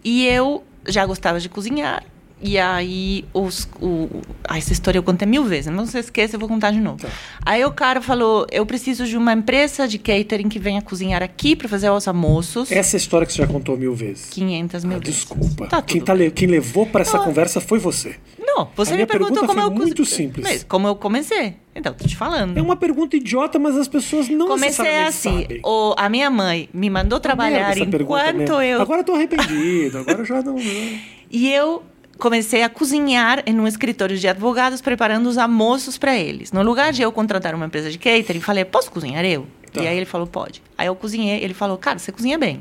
e 0.04 0.26
eu 0.28 0.64
já 0.88 1.06
gostava 1.06 1.40
de 1.40 1.50
cozinhar. 1.50 2.04
E 2.40 2.58
aí, 2.60 3.26
os, 3.34 3.68
o, 3.82 4.08
ah, 4.48 4.58
essa 4.60 4.72
história 4.72 5.00
eu 5.00 5.04
contei 5.04 5.28
mil 5.28 5.44
vezes, 5.44 5.74
não 5.74 5.88
se 5.88 5.98
esqueça, 5.98 6.36
eu 6.36 6.40
vou 6.40 6.48
contar 6.48 6.70
de 6.70 6.80
novo. 6.80 6.98
Tá. 6.98 7.08
Aí 7.44 7.66
o 7.66 7.72
cara 7.72 8.00
falou: 8.00 8.46
eu 8.52 8.64
preciso 8.64 9.06
de 9.08 9.18
uma 9.18 9.34
empresa 9.34 9.88
de 9.88 9.98
catering 9.98 10.48
que 10.48 10.60
venha 10.60 10.80
cozinhar 10.82 11.24
aqui 11.24 11.56
para 11.56 11.68
fazer 11.68 11.90
os 11.90 12.08
almoços. 12.08 12.72
Essa 12.72 12.96
história 12.96 13.26
que 13.26 13.34
você 13.34 13.40
já 13.42 13.48
contou 13.48 13.76
mil 13.76 13.96
vezes. 13.96 14.30
500 14.30 14.84
mil 14.84 14.98
Ah, 14.98 15.00
vezes. 15.00 15.16
desculpa. 15.16 15.66
Tá 15.68 15.82
quem, 15.82 16.00
tá 16.00 16.14
quem 16.30 16.48
levou 16.48 16.86
para 16.86 17.02
essa 17.02 17.18
Não. 17.18 17.24
conversa 17.26 17.60
foi 17.60 17.80
você. 17.80 18.16
Não, 18.40 18.70
você 18.76 18.94
A 18.94 18.98
me 18.98 19.06
perguntou 19.08 19.46
como 19.48 19.60
eu 19.60 19.72
muito 19.72 20.06
simples. 20.06 20.46
Mas 20.48 20.64
como 20.64 20.88
eu 20.88 20.96
comecei. 20.96 21.56
Então, 21.76 21.94
tô 21.94 22.08
te 22.08 22.16
falando. 22.16 22.58
É 22.58 22.62
uma 22.62 22.76
pergunta 22.76 23.16
idiota, 23.16 23.58
mas 23.60 23.76
as 23.78 23.88
pessoas 23.88 24.30
não 24.30 24.48
Comecei 24.48 24.98
assim. 25.00 25.42
sabem. 25.42 25.60
O, 25.64 25.94
a 25.98 26.08
minha 26.08 26.30
mãe 26.30 26.70
me 26.74 26.90
mandou 26.90 27.20
trabalhar 27.20 27.72
essa 27.72 27.86
pergunta 27.86 28.30
enquanto 28.32 28.62
eu. 28.62 28.82
Agora 28.82 29.02
eu 29.02 29.06
tô 29.06 29.14
arrependido. 29.14 29.98
Agora 30.00 30.20
eu 30.20 30.26
já 30.26 30.42
não. 30.42 30.54
não- 30.54 30.62
E 31.30 31.52
eu 31.52 31.84
comecei 32.18 32.64
a 32.64 32.70
cozinhar 32.70 33.44
em 33.46 33.60
um 33.60 33.68
escritório 33.68 34.18
de 34.18 34.28
advogados, 34.28 34.82
preparando 34.82 35.28
os 35.28 35.38
almoços 35.38 35.98
para 35.98 36.16
eles. 36.18 36.52
No 36.52 36.62
lugar 36.64 36.92
de 36.92 37.02
eu 37.02 37.12
contratar 37.12 37.54
uma 37.56 37.66
empresa 37.66 37.90
de 37.92 37.98
catering, 37.98 38.42
falei, 38.42 38.66
posso 38.66 38.92
cozinhar 38.92 39.24
eu? 39.26 39.46
Tá. 39.72 39.82
E 39.84 39.88
aí 39.88 39.98
ele 39.98 40.06
falou, 40.06 40.26
pode. 40.28 40.62
Aí 40.78 40.88
eu 40.88 40.96
cozinhei, 40.96 41.44
ele 41.44 41.54
falou, 41.54 41.78
cara, 41.78 42.00
você 42.00 42.12
cozinha 42.12 42.38
bem. 42.38 42.60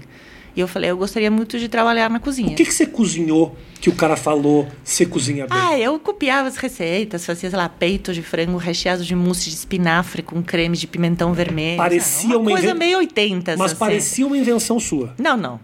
E 0.54 0.60
eu 0.60 0.66
falei, 0.66 0.90
eu 0.90 0.96
gostaria 0.96 1.30
muito 1.30 1.58
de 1.58 1.68
trabalhar 1.68 2.08
na 2.08 2.18
cozinha. 2.18 2.52
O 2.52 2.54
que, 2.54 2.64
que 2.64 2.72
você 2.72 2.86
cozinhou 2.86 3.54
que 3.78 3.90
o 3.90 3.94
cara 3.94 4.16
falou 4.16 4.66
você 4.82 5.04
cozinha 5.04 5.46
bem? 5.46 5.58
Ah, 5.58 5.78
eu 5.78 5.98
copiava 5.98 6.48
as 6.48 6.56
receitas, 6.56 7.26
fazia, 7.26 7.50
sei 7.50 7.58
lá, 7.58 7.68
peito 7.68 8.14
de 8.14 8.22
frango 8.22 8.56
recheado 8.56 9.04
de 9.04 9.14
mousse 9.14 9.50
de 9.50 9.54
espinafre 9.56 10.22
com 10.22 10.42
creme 10.42 10.74
de 10.74 10.86
pimentão 10.86 11.34
vermelho. 11.34 11.76
Parecia 11.76 12.38
uma 12.38 12.50
coisa 12.50 12.68
inven- 12.68 12.78
meio 12.78 12.98
80. 12.98 13.54
mas 13.58 13.72
assim. 13.72 13.78
parecia 13.78 14.26
uma 14.26 14.36
invenção 14.38 14.80
sua. 14.80 15.14
Não, 15.18 15.36
não. 15.36 15.60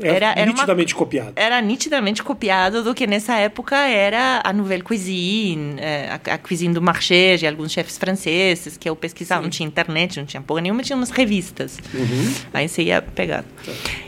É 0.00 0.08
Era- 0.08 0.30
era 0.32 0.42
uma- 0.42 0.46
nitidamente 0.52 0.94
copiado. 0.94 1.32
Era 1.34 1.60
nitidamente 1.60 2.22
copiado 2.22 2.82
do 2.84 2.94
que 2.94 3.06
nessa 3.06 3.36
época 3.36 3.76
era 3.76 4.40
a 4.44 4.52
Nouvelle 4.52 4.82
Cuisine, 4.82 5.74
é, 5.78 6.08
a, 6.10 6.34
a 6.34 6.38
cuisine 6.38 6.72
do 6.72 6.80
marché, 6.82 7.36
de 7.36 7.46
alguns 7.46 7.72
chefes 7.72 7.98
franceses, 7.98 8.76
que 8.76 8.88
eu 8.88 8.94
pesquisava, 8.94 9.42
não 9.42 9.50
tinha 9.50 9.66
internet, 9.66 10.18
não 10.18 10.26
tinha 10.26 10.40
porra 10.40 10.60
nenhuma, 10.60 10.82
tinha 10.82 10.96
umas 10.96 11.10
revistas. 11.10 11.78
Uhum. 11.92 12.34
Aí 12.54 12.68
você 12.68 12.82
ia 12.82 13.02
pegar. 13.02 13.44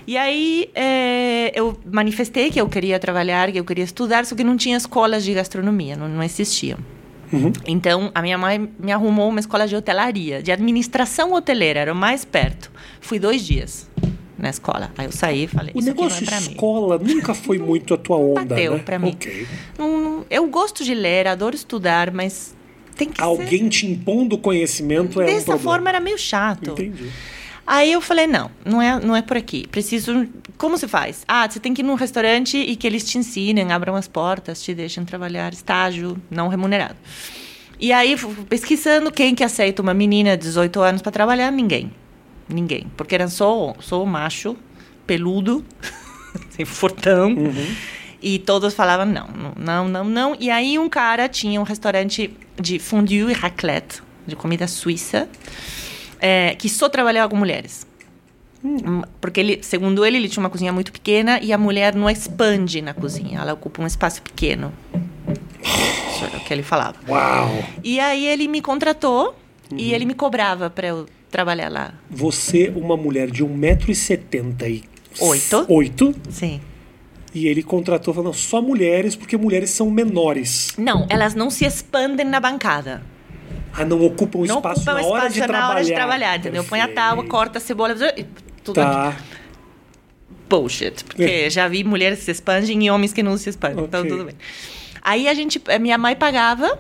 E 0.06 0.16
aí 0.16 0.70
é, 0.74 1.50
eu 1.54 1.78
manifestei 1.90 2.50
que 2.50 2.60
eu 2.60 2.68
queria 2.68 2.98
trabalhar, 2.98 3.50
que 3.50 3.58
eu 3.58 3.64
queria 3.64 3.84
estudar, 3.84 4.24
só 4.26 4.34
que 4.34 4.44
não 4.44 4.56
tinha 4.56 4.76
escolas 4.76 5.24
de 5.24 5.34
gastronomia, 5.34 5.96
não, 5.96 6.08
não 6.08 6.22
existiam. 6.22 6.78
Uhum. 7.32 7.52
Então, 7.66 8.10
a 8.12 8.20
minha 8.22 8.36
mãe 8.36 8.68
me 8.78 8.90
arrumou 8.90 9.28
uma 9.28 9.38
escola 9.38 9.66
de 9.66 9.76
hotelaria, 9.76 10.42
de 10.42 10.50
administração 10.50 11.32
hoteleira, 11.32 11.78
era 11.80 11.92
o 11.92 11.96
mais 11.96 12.24
perto. 12.24 12.70
Fui 13.00 13.18
dois 13.20 13.46
dias 13.46 13.88
na 14.40 14.50
escola. 14.50 14.90
Aí 14.96 15.06
eu 15.06 15.12
saí 15.12 15.44
e 15.44 15.46
falei, 15.46 15.72
O 15.74 15.78
isso 15.80 15.90
aqui 15.90 15.98
não 16.00 16.06
é 16.06 16.08
negócio 16.10 16.26
pra 16.26 16.40
mim. 16.40 16.50
escola 16.50 16.98
nunca 16.98 17.34
foi 17.34 17.58
muito 17.58 17.94
a 17.94 17.96
tua 17.96 18.16
onda, 18.16 18.44
Bateu 18.44 18.72
né? 18.74 18.78
pra 18.84 18.98
mim. 18.98 19.10
Ok. 19.10 19.46
Não- 19.78 20.00
não- 20.00 20.24
eu 20.30 20.46
gosto 20.48 20.82
de 20.84 20.94
ler, 20.94 21.26
adoro 21.26 21.54
estudar, 21.54 22.10
mas 22.10 22.54
tem 22.96 23.08
que 23.08 23.16
ser... 23.16 23.22
Alguém 23.22 23.68
te 23.68 23.86
impondo 23.86 24.36
conhecimento 24.38 25.20
é 25.20 25.24
um 25.24 25.26
Dessa 25.26 25.44
problema. 25.46 25.62
forma 25.70 25.88
era 25.88 26.00
meio 26.00 26.18
chato. 26.18 26.70
Entendi. 26.70 27.10
Aí 27.66 27.92
eu 27.92 28.00
falei, 28.00 28.26
não, 28.26 28.50
não 28.64 28.82
é, 28.82 28.98
não 28.98 29.14
é 29.14 29.22
por 29.22 29.36
aqui. 29.36 29.66
Preciso... 29.68 30.26
Como 30.58 30.76
se 30.76 30.88
faz? 30.88 31.22
Ah, 31.28 31.48
você 31.48 31.60
tem 31.60 31.72
que 31.72 31.82
ir 31.82 31.84
num 31.84 31.94
restaurante 31.94 32.56
e 32.56 32.74
que 32.76 32.86
eles 32.86 33.04
te 33.08 33.16
ensinem, 33.16 33.70
abram 33.72 33.94
as 33.94 34.08
portas, 34.08 34.60
te 34.62 34.74
deixem 34.74 35.04
trabalhar, 35.04 35.52
estágio 35.52 36.16
não 36.30 36.48
remunerado. 36.48 36.96
E 37.78 37.92
aí, 37.92 38.14
pesquisando 38.48 39.10
quem 39.10 39.34
que 39.34 39.42
aceita 39.42 39.80
uma 39.80 39.94
menina 39.94 40.36
de 40.36 40.42
18 40.42 40.80
anos 40.82 41.00
para 41.00 41.12
trabalhar, 41.12 41.50
ninguém. 41.50 41.90
Ninguém. 42.52 42.86
Porque 42.96 43.14
era 43.14 43.28
só, 43.28 43.74
só 43.80 44.04
macho, 44.04 44.56
peludo, 45.06 45.64
fortão. 46.66 47.34
E 48.22 48.38
todos 48.38 48.74
falavam 48.74 49.06
não, 49.06 49.28
não, 49.56 49.88
não, 49.88 50.04
não. 50.04 50.36
E 50.38 50.50
aí 50.50 50.78
um 50.78 50.88
cara 50.88 51.28
tinha 51.28 51.60
um 51.60 51.64
restaurante 51.64 52.36
de 52.60 52.78
fondue 52.78 53.30
e 53.30 53.32
raclette, 53.32 54.02
de 54.26 54.36
comida 54.36 54.68
suíça, 54.68 55.28
é, 56.20 56.54
que 56.58 56.68
só 56.68 56.88
trabalhava 56.88 57.30
com 57.30 57.36
mulheres. 57.36 57.86
Hum, 58.62 59.02
Porque 59.20 59.40
ele, 59.40 59.62
segundo 59.62 60.04
ele, 60.04 60.18
ele 60.18 60.28
tinha 60.28 60.42
uma 60.42 60.50
cozinha 60.50 60.72
muito 60.72 60.92
pequena 60.92 61.40
e 61.40 61.50
a 61.50 61.56
mulher 61.56 61.94
não 61.94 62.10
expande 62.10 62.82
na 62.82 62.92
cozinha, 62.92 63.40
ela 63.40 63.54
ocupa 63.54 63.82
um 63.82 63.86
espaço 63.86 64.20
pequeno. 64.20 64.70
Isso 66.12 66.24
era 66.24 66.36
o 66.36 66.40
que 66.40 66.52
ele 66.52 66.62
falava. 66.62 66.96
Uau! 67.08 67.64
E 67.82 67.98
aí 67.98 68.26
ele 68.26 68.48
me 68.48 68.60
contratou 68.60 69.34
e 69.74 69.94
ele 69.94 70.04
me 70.04 70.12
cobrava 70.14 70.68
para 70.68 70.88
eu 70.88 71.06
trabalhar 71.30 71.68
lá. 71.68 71.94
Você, 72.10 72.72
uma 72.74 72.96
mulher 72.96 73.30
de 73.30 73.44
1,78m. 73.44 74.84
Oito. 75.20 75.66
Oito. 75.68 76.14
Sim. 76.30 76.60
E 77.34 77.46
ele 77.46 77.62
contratou 77.62 78.12
falando 78.12 78.34
só 78.34 78.60
mulheres, 78.60 79.14
porque 79.14 79.36
mulheres 79.36 79.70
são 79.70 79.88
menores. 79.90 80.74
Não, 80.76 81.06
elas 81.08 81.34
não 81.34 81.48
se 81.50 81.64
expandem 81.64 82.26
na 82.26 82.40
bancada. 82.40 83.02
Ah, 83.72 83.84
não 83.84 84.02
ocupam 84.04 84.40
não 84.40 84.56
espaço 84.56 84.80
ocupam 84.80 84.92
na 85.00 85.06
hora 85.06 85.16
espaço 85.18 85.34
de 85.34 85.40
na 85.40 85.46
trabalhar. 85.46 85.70
hora 85.70 85.84
de 85.84 85.94
trabalhar, 85.94 86.38
entendeu? 86.38 86.64
Põe 86.64 86.80
a 86.80 86.88
tábua, 86.88 87.24
corta 87.26 87.58
a 87.58 87.60
cebola, 87.60 87.94
tudo 88.64 88.74
Tá. 88.74 89.16
bullshit. 90.48 91.04
Porque 91.04 91.48
já 91.50 91.68
vi 91.68 91.84
mulheres 91.84 92.18
que 92.18 92.24
se 92.24 92.30
expandem 92.32 92.84
e 92.84 92.90
homens 92.90 93.12
que 93.12 93.22
não 93.22 93.36
se 93.36 93.48
expandem. 93.48 93.84
Então, 93.84 94.00
Ok. 94.00 94.10
tudo 94.10 94.24
bem. 94.24 94.34
Aí 95.02 95.28
a 95.28 95.34
gente, 95.34 95.62
a 95.68 95.78
minha 95.78 95.96
mãe 95.96 96.16
pagava 96.16 96.78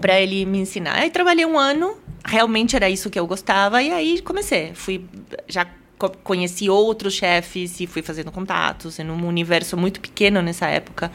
para 0.00 0.20
ele 0.20 0.44
me 0.46 0.58
ensinar. 0.58 0.94
Aí 0.96 1.10
trabalhei 1.10 1.44
um 1.46 1.58
ano, 1.58 1.96
realmente 2.24 2.74
era 2.76 2.88
isso 2.88 3.10
que 3.10 3.18
eu 3.18 3.26
gostava, 3.26 3.82
e 3.82 3.90
aí 3.90 4.20
comecei. 4.22 4.72
Fui, 4.74 5.04
já 5.48 5.66
co- 5.98 6.10
conheci 6.24 6.68
outros 6.70 7.14
chefes 7.14 7.80
e 7.80 7.86
fui 7.86 8.02
fazendo 8.02 8.30
contatos 8.32 8.98
em 8.98 9.08
um 9.10 9.26
universo 9.26 9.76
muito 9.76 10.00
pequeno 10.00 10.40
nessa 10.42 10.66
época. 10.66 11.10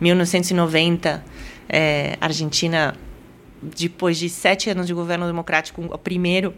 1990, 0.00 1.24
é, 1.68 2.16
Argentina, 2.20 2.94
depois 3.62 4.18
de 4.18 4.28
sete 4.28 4.70
anos 4.70 4.86
de 4.86 4.94
governo 4.94 5.26
democrático, 5.26 5.82
o 5.82 5.98
primeiro 5.98 6.54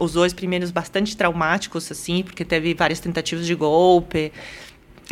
os 0.00 0.14
dois 0.14 0.32
primeiros 0.32 0.72
bastante 0.72 1.16
traumáticos, 1.16 1.92
assim, 1.92 2.24
porque 2.24 2.44
teve 2.44 2.74
várias 2.74 2.98
tentativas 2.98 3.46
de 3.46 3.54
golpe, 3.54 4.32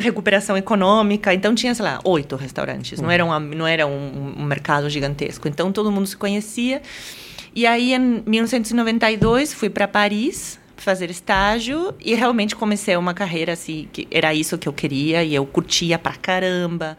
recuperação 0.03 0.57
econômica. 0.57 1.33
Então 1.35 1.55
tinha, 1.55 1.75
sei 1.75 1.85
lá, 1.85 2.01
oito 2.05 2.37
restaurantes. 2.37 3.01
Não 3.01 3.11
era, 3.11 3.25
um, 3.25 3.41
não 3.41 3.67
era 3.67 3.87
um, 3.87 4.35
um 4.39 4.45
mercado 4.45 4.89
gigantesco. 4.89 5.49
Então 5.49 5.73
todo 5.73 5.91
mundo 5.91 6.07
se 6.07 6.17
conhecia. 6.17 6.83
E 7.55 7.67
aí, 7.67 7.93
em 7.93 8.23
1992, 8.27 9.53
fui 9.53 9.69
para 9.69 9.89
Paris 9.89 10.59
fazer 10.77 11.11
estágio 11.11 11.93
e 12.01 12.15
realmente 12.15 12.55
comecei 12.55 12.97
uma 12.97 13.13
carreira 13.13 13.53
assim, 13.53 13.89
que 13.93 14.07
era 14.11 14.33
isso 14.33 14.57
que 14.57 14.69
eu 14.69 14.73
queria 14.73 15.25
e 15.25 15.35
eu 15.35 15.45
curtia 15.45 15.99
pra 15.99 16.15
caramba. 16.15 16.97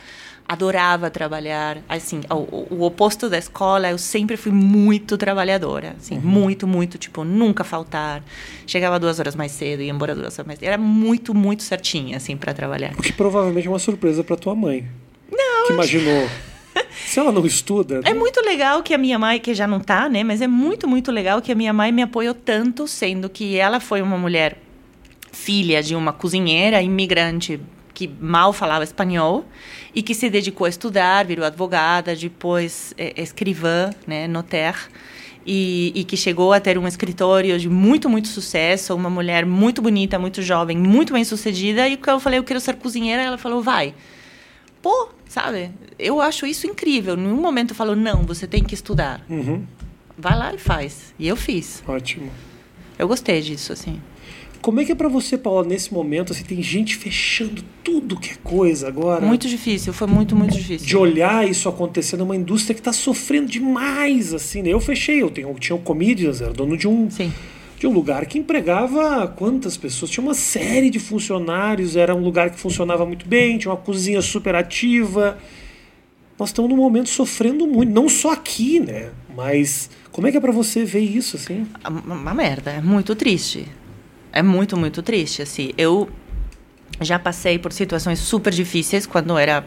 Adorava 0.52 1.12
trabalhar, 1.12 1.78
assim, 1.88 2.22
o, 2.28 2.74
o- 2.76 2.84
oposto 2.84 3.30
da 3.30 3.38
escola, 3.38 3.92
eu 3.92 4.00
sempre 4.00 4.36
fui 4.36 4.52
muito 4.52 5.16
trabalhadora, 5.16 5.96
assim, 6.00 6.18
muito, 6.18 6.66
muito, 6.66 6.98
tipo, 6.98 7.24
nunca 7.24 7.64
faltar. 7.64 8.24
Chegava 8.66 9.00
duas 9.00 9.20
horas 9.20 9.36
mais 9.36 9.52
cedo, 9.52 9.84
ia 9.84 9.92
embora 9.92 10.16
duas 10.16 10.34
horas 10.40 10.48
mais 10.48 10.58
cedo. 10.58 10.68
Era 10.70 10.78
muito, 10.80 11.36
muito 11.36 11.62
certinha, 11.62 12.18
assim, 12.18 12.36
para 12.36 12.52
trabalhar. 12.52 12.94
O 12.98 13.02
que 13.04 13.14
provavelmente 13.14 13.68
é 13.68 13.70
uma 13.70 13.78
surpresa 13.78 14.24
pra 14.24 14.36
tua 14.36 14.56
mãe. 14.56 14.88
Não. 15.32 15.68
Que 15.68 15.74
imaginou. 15.74 16.28
Se 17.06 17.20
ela 17.20 17.32
não 17.32 17.46
estuda. 17.46 18.02
É 18.04 18.14
muito 18.16 18.42
legal 18.42 18.82
que 18.82 18.92
a 18.94 18.98
minha 18.98 19.20
mãe, 19.20 19.40
que 19.40 19.54
já 19.54 19.68
não 19.68 19.80
tá, 19.80 20.10
né? 20.10 20.24
Mas 20.24 20.42
é 20.42 20.48
muito, 20.48 20.88
muito 20.88 21.12
legal 21.12 21.44
que 21.44 21.52
a 21.52 21.56
minha 21.56 21.72
mãe 21.72 21.92
me 21.92 22.02
apoiou 22.02 22.34
tanto, 22.34 22.88
sendo 22.88 23.30
que 23.30 23.56
ela 23.56 23.80
foi 23.80 24.02
uma 24.02 24.18
mulher 24.18 24.58
filha 25.32 25.84
de 25.84 25.96
uma 25.96 26.12
cozinheira 26.12 26.82
imigrante 26.82 27.60
que 28.00 28.08
mal 28.08 28.54
falava 28.54 28.86
espanhol 28.86 29.44
e 29.94 30.02
que 30.02 30.16
se 30.16 30.30
dedicou 30.30 30.64
a 30.64 30.70
estudar, 30.70 31.26
virou 31.26 31.46
advogada, 31.46 32.16
depois 32.16 32.94
é, 32.98 33.22
escrivã, 33.22 33.90
né, 34.08 34.26
notaire. 34.26 34.78
e, 35.46 35.92
e, 35.94 36.04
que 36.06 36.16
chegou 36.16 36.54
a 36.54 36.62
ter 36.62 36.78
um 36.78 36.88
escritório 36.88 37.60
de 37.60 37.68
muito, 37.68 38.10
muito 38.10 38.30
sucesso, 38.30 38.96
uma 38.96 39.10
mulher 39.10 39.46
muito 39.46 39.82
bonita, 39.82 40.18
muito 40.18 40.42
jovem, 40.42 40.78
muito 40.78 41.12
bem 41.12 41.26
sucedida. 41.26 41.90
E 41.90 41.98
quando 41.98 42.16
eu 42.16 42.20
falei, 42.22 42.40
eu 42.40 42.44
quero 42.46 42.62
ser 42.62 42.76
cozinheira, 42.78 43.22
ela 43.22 43.38
falou, 43.38 43.62
vai. 43.62 43.94
Pô, 44.82 45.10
sabe? 45.28 45.72
Eu 45.98 46.22
acho 46.22 46.46
isso 46.46 46.68
incrível. 46.68 47.16
Em 47.16 47.24
nenhum 47.24 47.42
momento 47.42 47.72
eu 47.72 47.76
falo, 47.76 47.98
não, 47.98 48.24
você 48.24 48.48
tem 48.48 48.64
que 48.64 48.74
estudar. 48.74 49.26
Uhum. 49.30 49.66
Vai 50.18 50.38
lá 50.38 50.54
e 50.54 50.58
faz. 50.58 51.14
E 51.20 51.28
eu 51.28 51.36
fiz. 51.36 51.84
Ótimo. 51.86 52.32
Eu 52.98 53.10
gostei 53.10 53.42
disso, 53.42 53.74
assim. 53.74 54.02
Como 54.62 54.82
é 54.82 54.86
que 54.86 54.92
é 54.92 54.96
para 54.96 55.08
você, 55.08 55.38
Paula, 55.38 55.64
nesse 55.64 55.94
momento, 55.94 56.34
assim, 56.34 56.44
tem 56.44 56.62
gente 56.62 56.96
fechando 56.98 57.64
tudo 57.84 58.20
que 58.20 58.32
é 58.32 58.36
coisa 58.44 58.88
agora? 58.88 59.26
Muito 59.26 59.48
difícil, 59.48 59.94
foi 59.94 60.08
muito, 60.08 60.36
muito 60.36 60.54
difícil. 60.56 60.86
De 60.86 60.98
olhar 60.98 61.48
isso 61.48 61.70
acontecendo, 61.70 62.22
é 62.22 62.24
uma 62.24 62.36
indústria 62.36 62.74
que 62.74 62.82
está 62.82 62.92
sofrendo 62.92 63.48
demais, 63.48 64.34
assim, 64.34 64.62
né? 64.62 64.70
Eu 64.70 64.80
fechei, 64.82 65.22
eu, 65.22 65.30
tenho, 65.30 65.50
eu 65.50 65.56
tinha 65.56 65.76
o 65.76 65.80
Comedians, 65.80 66.42
era 66.42 66.52
dono 66.52 66.78
de 66.78 66.88
um, 66.88 67.10
Sim. 67.10 67.32
de 67.80 67.88
um 67.88 67.92
lugar 67.92 68.26
que 68.26 68.38
empregava 68.38 69.28
quantas 69.28 69.78
pessoas? 69.78 70.12
Tinha 70.12 70.24
uma 70.24 70.34
série 70.34 70.90
de 70.90 71.00
funcionários, 71.00 71.96
era 71.96 72.14
um 72.14 72.22
lugar 72.22 72.50
que 72.50 72.60
funcionava 72.60 73.06
muito 73.06 73.26
bem, 73.28 73.58
tinha 73.58 73.72
uma 73.72 73.78
cozinha 73.78 74.22
super 74.22 74.56
ativa. 74.56 75.38
Nós 76.38 76.50
estamos 76.50 76.70
num 76.70 76.78
momento 76.78 77.10
sofrendo 77.10 77.66
muito, 77.66 77.92
não 77.92 78.10
só 78.10 78.34
aqui, 78.34 78.80
né? 78.80 79.12
Mas 79.36 79.90
como 80.12 80.28
é 80.28 80.32
que 80.32 80.38
é 80.38 80.42
para 80.42 80.52
você 80.52 80.84
ver 80.84 81.00
isso, 81.00 81.38
assim? 81.38 81.66
Uma, 81.88 82.16
uma 82.16 82.34
merda, 82.34 82.72
é 82.72 82.82
muito 82.82 83.16
triste. 83.16 83.66
É 84.40 84.42
muito, 84.42 84.78
muito 84.78 85.04
triste, 85.04 85.42
assim. 85.42 85.74
Eu 85.78 86.10
já 87.02 87.20
passei 87.20 87.60
por 87.60 87.74
situações 87.74 88.20
super 88.20 88.54
difíceis 88.54 89.06
quando 89.06 89.38
era 89.38 89.66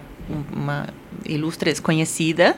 uma 0.50 0.88
ilustre 1.26 1.70
desconhecida. 1.70 2.56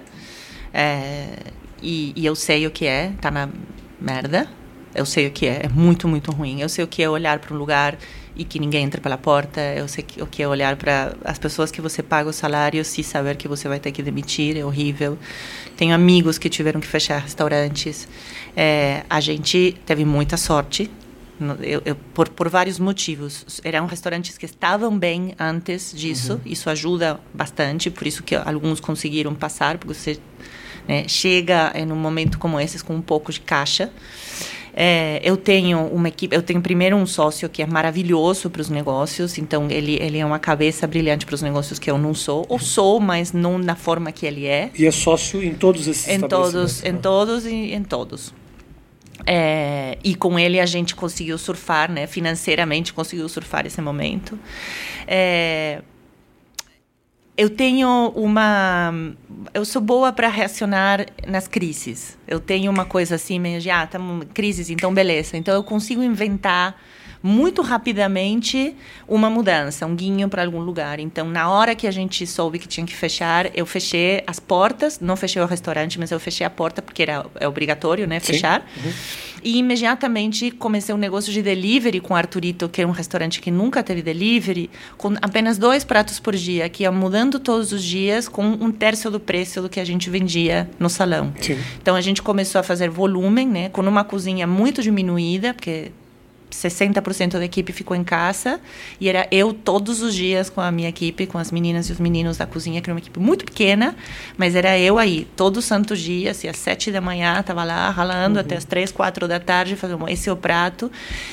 É, 0.73 1.39
e, 1.83 2.13
e, 2.15 2.25
eu 2.25 2.37
sei 2.37 2.69
o 2.69 2.71
que 2.71 2.87
é, 2.87 3.11
tá 3.21 3.33
na 3.33 3.49
merda. 4.01 4.47
Eu 4.95 5.05
sei 5.05 5.27
o 5.27 5.33
que 5.33 5.45
é, 5.45 5.63
é 5.65 5.69
muito, 5.69 6.07
muito 6.07 6.31
ruim. 6.31 6.61
Eu 6.61 6.69
sei 6.69 6.85
o 6.85 6.87
que 6.87 7.03
é 7.03 7.11
olhar 7.11 7.41
para 7.41 7.53
um 7.53 7.59
lugar 7.59 7.99
e 8.37 8.45
que 8.45 8.61
ninguém 8.61 8.85
entra 8.85 9.01
pela 9.01 9.19
porta. 9.19 9.61
Eu 9.61 9.89
sei 9.89 10.05
o 10.21 10.27
que 10.29 10.41
é 10.41 10.47
olhar 10.47 10.77
para 10.77 11.17
as 11.25 11.37
pessoas 11.37 11.73
que 11.73 11.81
você 11.81 12.01
paga 12.01 12.31
o 12.31 12.33
salário 12.33 12.81
e 12.81 13.03
saber 13.03 13.35
que 13.37 13.49
você 13.49 13.67
vai 13.67 13.81
ter 13.81 13.91
que 13.91 14.05
demitir. 14.05 14.57
É 14.57 14.65
horrível. 14.65 15.19
Tenho 15.77 15.93
amigos 15.93 16.39
que 16.39 16.49
tiveram 16.49 16.81
que 16.81 16.87
fechar 16.87 17.19
restaurantes. 17.19 18.07
É, 18.57 19.03
a 19.11 19.19
gente 19.19 19.77
teve 19.85 20.05
muita 20.05 20.37
sorte 20.37 20.89
eu, 21.61 21.83
eu, 21.85 21.97
por, 22.15 22.29
por 22.29 22.49
vários 22.49 22.79
motivos. 22.79 23.61
Eram 23.65 23.87
restaurantes 23.87 24.39
que 24.39 24.47
estavam 24.47 24.97
bem 24.97 25.35
antes 25.39 25.93
disso, 25.95 26.35
uhum. 26.35 26.41
isso 26.45 26.71
ajuda 26.71 27.21
bastante, 27.33 27.91
por 27.91 28.07
isso 28.07 28.23
que 28.23 28.35
alguns 28.35 28.81
conseguiram 28.81 29.35
passar, 29.35 29.79
porque 29.79 29.95
você 29.95 30.19
né, 30.87 31.07
chega 31.09 31.73
em 31.75 31.91
um 31.91 31.97
momento 31.97 32.39
como 32.39 32.61
esse 32.61 32.83
com 32.83 32.95
um 32.95 33.03
pouco 33.03 33.33
de 33.33 33.41
caixa. 33.41 33.91
É, 34.77 35.21
eu 35.23 35.37
tenho 35.37 35.87
uma 35.87 36.09
equipe, 36.09 36.35
eu 36.35 36.43
tenho 36.43 36.61
primeiro 36.61 36.97
um 36.97 37.07
sócio 37.07 37.49
que 37.49 37.63
é 37.63 37.67
maravilhoso 37.67 38.51
para 38.51 38.61
os 38.61 38.69
negócios, 38.69 39.39
então 39.39 39.71
ele, 39.71 39.97
ele 40.03 40.19
é 40.19 40.27
uma 40.27 40.41
cabeça 40.41 40.85
brilhante 40.85 41.25
para 41.25 41.37
os 41.37 41.43
negócios 41.43 41.79
que 41.79 41.89
eu 41.89 41.97
não 41.97 42.13
sou, 42.13 42.45
ou 42.49 42.59
sou, 42.59 42.99
mas 42.99 43.33
não 43.33 43.57
na 43.57 43.77
forma 43.77 44.11
que 44.11 44.27
ele 44.27 44.47
é. 44.47 44.71
E 44.77 44.85
é 44.85 44.91
sócio 44.91 45.41
em 45.45 45.55
todos 45.55 45.87
esses 45.87 46.09
em 46.09 46.21
todos, 46.21 46.85
em 46.85 46.97
todos 46.97 47.47
e 47.47 47.73
em 47.73 47.85
todos. 47.85 48.35
É, 49.27 49.97
e 50.03 50.15
com 50.15 50.39
ele 50.39 50.61
a 50.61 50.67
gente 50.67 50.95
conseguiu 50.95 51.39
surfar, 51.39 51.91
né? 51.91 52.07
Financeiramente 52.07 52.93
conseguiu 52.93 53.29
surfar 53.29 53.67
esse 53.67 53.81
momento. 53.81 54.39
É, 55.07 55.83
eu 57.37 57.51
tenho 57.51 58.13
uma. 58.15 58.93
Eu 59.53 59.65
sou 59.65 59.83
boa 59.83 60.13
para 60.13 60.29
reacionar 60.29 61.07
nas 61.27 61.49
crises. 61.49 62.17
Eu 62.29 62.39
tenho 62.39 62.71
uma 62.71 62.85
coisa 62.85 63.17
assim, 63.17 63.41
meio 63.41 63.61
de, 63.61 63.71
ah, 63.71 63.89
crises, 64.33 64.71
então 64.71 64.95
beleza. 64.95 65.37
Então 65.37 65.55
eu 65.55 65.65
consigo 65.65 66.03
inventar 66.03 66.81
muito 67.27 67.63
rapidamente 67.63 68.77
uma 69.09 69.31
mudança, 69.31 69.87
um 69.87 69.97
guinho 69.97 70.29
para 70.29 70.45
algum 70.45 70.61
lugar. 70.61 71.01
Então, 71.01 71.27
na 71.27 71.49
hora 71.49 71.75
que 71.75 71.87
a 71.87 71.91
gente 71.91 72.27
soube 72.27 72.59
que 72.59 72.69
tinha 72.69 72.87
que 72.87 72.95
fechar, 72.95 73.51
eu 73.57 73.65
fechei 73.65 74.23
as 74.27 74.39
portas, 74.39 75.01
não 75.01 75.17
fechei 75.17 75.41
o 75.41 75.47
restaurante, 75.47 75.99
mas 75.99 76.11
eu 76.11 76.21
fechei 76.21 76.47
a 76.47 76.51
porta 76.51 76.83
porque 76.83 77.03
era 77.03 77.25
é 77.41 77.49
obrigatório, 77.49 78.07
né, 78.07 78.21
fechar. 78.21 78.61
Uhum. 78.77 78.93
E 79.43 79.57
imediatamente 79.57 80.51
comecei 80.51 80.95
um 80.95 80.99
negócio 80.99 81.33
de 81.33 81.41
delivery 81.41 81.99
com 81.99 82.15
Arturito, 82.15 82.69
que 82.69 82.83
é 82.83 82.87
um 82.87 82.91
restaurante 82.91 83.41
que 83.41 83.51
nunca 83.51 83.83
teve 83.83 84.03
delivery, 84.03 84.69
com 84.99 85.15
apenas 85.23 85.57
dois 85.57 85.83
pratos 85.83 86.21
por 86.21 86.37
dia, 86.37 86.69
que 86.69 86.83
ia 86.83 86.93
mudando 86.93 87.39
todos 87.39 87.73
os 87.73 87.83
dias 87.83 88.29
com 88.29 88.45
um 88.45 88.71
terço 88.71 89.11
do 89.11 89.19
preço 89.19 89.63
do 89.63 89.71
que 89.71 89.81
a 89.81 89.85
gente 89.85 90.11
vendia 90.11 90.69
no 90.79 90.91
salão. 90.91 91.33
Sim. 91.41 91.59
Então 91.81 91.97
a 91.97 92.03
gente 92.03 92.21
começou 92.21 92.59
a 92.59 92.63
fazer 92.63 92.91
volume, 92.91 93.47
né, 93.47 93.71
com 93.71 93.81
uma 93.81 94.05
cozinha 94.05 94.47
muito 94.47 94.83
diminuída, 94.83 95.55
porque 95.55 95.91
60% 96.55 97.33
da 97.33 97.45
equipe 97.45 97.73
ficou 97.73 97.97
em 97.97 98.05
casa 98.05 98.61
e 99.01 99.09
era 99.09 99.27
eu 99.31 99.53
todos 99.53 100.03
os 100.03 100.15
dias 100.15 100.49
com 100.49 100.61
a 100.61 100.71
minha 100.71 100.89
equipe, 100.89 101.27
com 101.27 101.37
as 101.37 101.51
meninas 101.51 101.89
e 101.89 101.93
os 101.93 101.99
meninos 101.99 102.37
da 102.37 102.47
cozinha, 102.47 102.81
que 102.81 102.89
era 102.89 102.95
uma 102.95 103.01
equipe 103.01 103.19
muito 103.19 103.45
pequena, 103.45 103.97
mas 104.37 104.55
era 104.55 104.79
eu 104.79 104.99
aí, 104.99 105.27
todo 105.37 105.61
santo 105.61 105.97
dia, 105.97 106.31
assim, 106.31 106.49
às 106.49 106.57
sete 106.57 106.93
da 106.93 107.01
manhã, 107.01 107.41
estava 107.41 107.65
lá 107.65 107.91
ralando 107.91 108.37
uhum. 108.37 108.41
até 108.41 108.57
as 108.57 108.65
três, 108.65 108.93
quatro 108.93 109.27
da 109.27 109.41
tarde, 109.41 109.77
fazendo 109.77 110.09
esse 110.09 110.29
é 110.29 110.33
o 110.33 110.37
prato. 110.37 110.91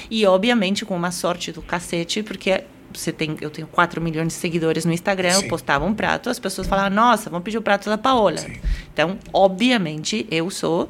E, 0.10 0.26
obviamente, 0.26 0.86
com 0.86 0.96
uma 0.96 1.12
sorte 1.12 1.52
do 1.52 1.62
cacete, 1.62 2.24
porque 2.24 2.64
você 2.94 3.12
tem, 3.12 3.38
eu 3.40 3.50
tenho 3.50 3.68
4 3.68 4.02
milhões 4.02 4.28
de 4.28 4.34
seguidores 4.34 4.86
no 4.86 4.92
Instagram, 4.92 5.34
Sim. 5.34 5.44
eu 5.44 5.50
postava 5.50 5.86
um 5.86 5.94
prato, 5.94 6.30
as 6.30 6.40
pessoas 6.40 6.68
falavam, 6.68 6.92
nossa, 6.92 7.30
vamos 7.30 7.44
pedir 7.44 7.58
o 7.58 7.62
prato 7.62 7.90
da 7.90 7.98
Paola. 7.98 8.38
Sim. 8.38 8.54
Então, 8.92 9.18
obviamente, 9.32 10.26
eu 10.30 10.50
sou 10.50 10.90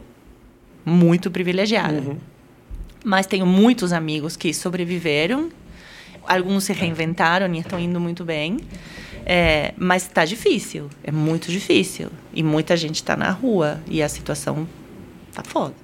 muito 0.85 1.29
privilegiada. 1.29 1.99
Uhum 1.99 2.30
mas 3.03 3.25
tenho 3.25 3.45
muitos 3.45 3.93
amigos 3.93 4.35
que 4.35 4.53
sobreviveram, 4.53 5.49
alguns 6.27 6.65
se 6.65 6.73
reinventaram 6.73 7.53
e 7.53 7.59
estão 7.59 7.79
indo 7.79 7.99
muito 7.99 8.23
bem. 8.23 8.57
É, 9.25 9.73
mas 9.77 10.03
está 10.03 10.25
difícil, 10.25 10.89
é 11.03 11.11
muito 11.11 11.51
difícil. 11.51 12.09
E 12.33 12.41
muita 12.41 12.75
gente 12.75 12.95
está 12.95 13.15
na 13.15 13.29
rua 13.29 13.81
e 13.87 14.01
a 14.01 14.09
situação 14.09 14.67
tá 15.33 15.43
foda. 15.43 15.75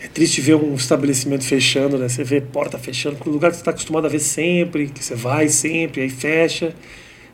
É 0.00 0.06
triste 0.06 0.40
ver 0.40 0.54
um 0.54 0.74
estabelecimento 0.74 1.44
fechando, 1.44 1.98
né? 1.98 2.08
Você 2.08 2.22
vê 2.22 2.40
porta 2.40 2.78
fechando, 2.78 3.18
um 3.26 3.30
lugar 3.30 3.50
que 3.50 3.56
você 3.56 3.62
está 3.62 3.72
acostumado 3.72 4.06
a 4.06 4.08
ver 4.08 4.20
sempre, 4.20 4.88
que 4.88 5.04
você 5.04 5.16
vai 5.16 5.48
sempre, 5.48 6.02
aí 6.02 6.08
fecha. 6.08 6.72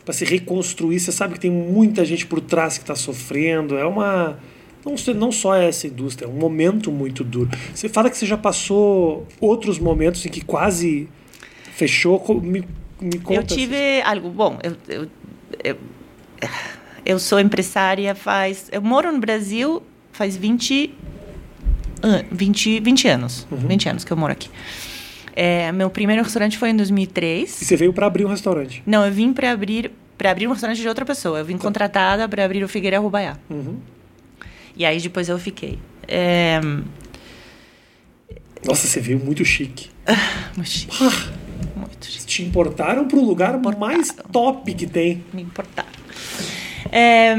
Para 0.02 0.14
se 0.14 0.24
reconstruir, 0.24 0.98
você 0.98 1.12
sabe 1.12 1.34
que 1.34 1.40
tem 1.40 1.50
muita 1.50 2.04
gente 2.04 2.26
por 2.26 2.40
trás 2.40 2.78
que 2.78 2.84
está 2.84 2.94
sofrendo. 2.94 3.76
É 3.76 3.84
uma 3.84 4.38
não, 4.84 5.14
não 5.14 5.32
só 5.32 5.54
essa 5.54 5.86
indústria, 5.86 6.26
é 6.26 6.28
um 6.28 6.34
momento 6.34 6.92
muito 6.92 7.24
duro. 7.24 7.50
Você 7.74 7.88
fala 7.88 8.10
que 8.10 8.16
você 8.16 8.26
já 8.26 8.36
passou 8.36 9.26
outros 9.40 9.78
momentos 9.78 10.24
em 10.26 10.28
que 10.28 10.44
quase 10.44 11.08
fechou. 11.72 12.22
Me, 12.40 12.64
me 13.00 13.18
conta. 13.18 13.40
Eu 13.40 13.44
tive 13.44 14.02
algo. 14.02 14.30
Bom, 14.30 14.58
eu, 14.62 14.76
eu, 14.88 15.08
eu, 15.62 15.76
eu, 17.04 17.18
sou 17.18 17.40
empresária 17.40 18.14
faz. 18.14 18.68
Eu 18.70 18.82
moro 18.82 19.10
no 19.10 19.18
Brasil 19.18 19.82
faz 20.12 20.36
20, 20.36 20.94
20, 22.30 22.80
20 22.80 23.08
anos. 23.08 23.46
Uhum. 23.50 23.58
20 23.58 23.88
anos 23.88 24.04
que 24.04 24.12
eu 24.12 24.16
moro 24.16 24.32
aqui. 24.32 24.50
É, 25.36 25.72
meu 25.72 25.90
primeiro 25.90 26.22
restaurante 26.22 26.56
foi 26.56 26.70
em 26.70 26.76
2003. 26.76 27.62
E 27.62 27.64
você 27.64 27.76
veio 27.76 27.92
para 27.92 28.06
abrir 28.06 28.24
um 28.24 28.28
restaurante? 28.28 28.82
Não, 28.86 29.04
eu 29.04 29.12
vim 29.12 29.32
para 29.32 29.50
abrir 29.50 29.90
para 30.16 30.30
abrir 30.30 30.46
um 30.46 30.52
restaurante 30.52 30.80
de 30.80 30.88
outra 30.88 31.04
pessoa. 31.04 31.40
Eu 31.40 31.44
vim 31.44 31.56
tá. 31.56 31.62
contratada 31.62 32.28
para 32.28 32.44
abrir 32.44 32.62
o 32.62 32.68
Figueira 32.68 32.98
Rubaiá. 33.00 33.36
Uhum. 33.50 33.78
E 34.76 34.84
aí 34.84 35.00
depois 35.00 35.28
eu 35.28 35.38
fiquei. 35.38 35.78
É... 36.08 36.60
Nossa, 38.64 38.86
você 38.86 39.00
veio 39.00 39.18
muito 39.18 39.44
chique. 39.44 39.90
muito 40.56 40.70
chique. 40.70 40.96
Ah, 41.00 41.32
muito 41.76 42.06
chique. 42.06 42.26
Te 42.26 42.42
importaram 42.42 43.06
para 43.06 43.18
o 43.18 43.24
lugar 43.24 43.54
importaram. 43.56 43.78
mais 43.78 44.08
top 44.32 44.74
que 44.74 44.86
tem. 44.86 45.22
Me 45.32 45.42
importaram. 45.42 45.88
É... 46.90 47.34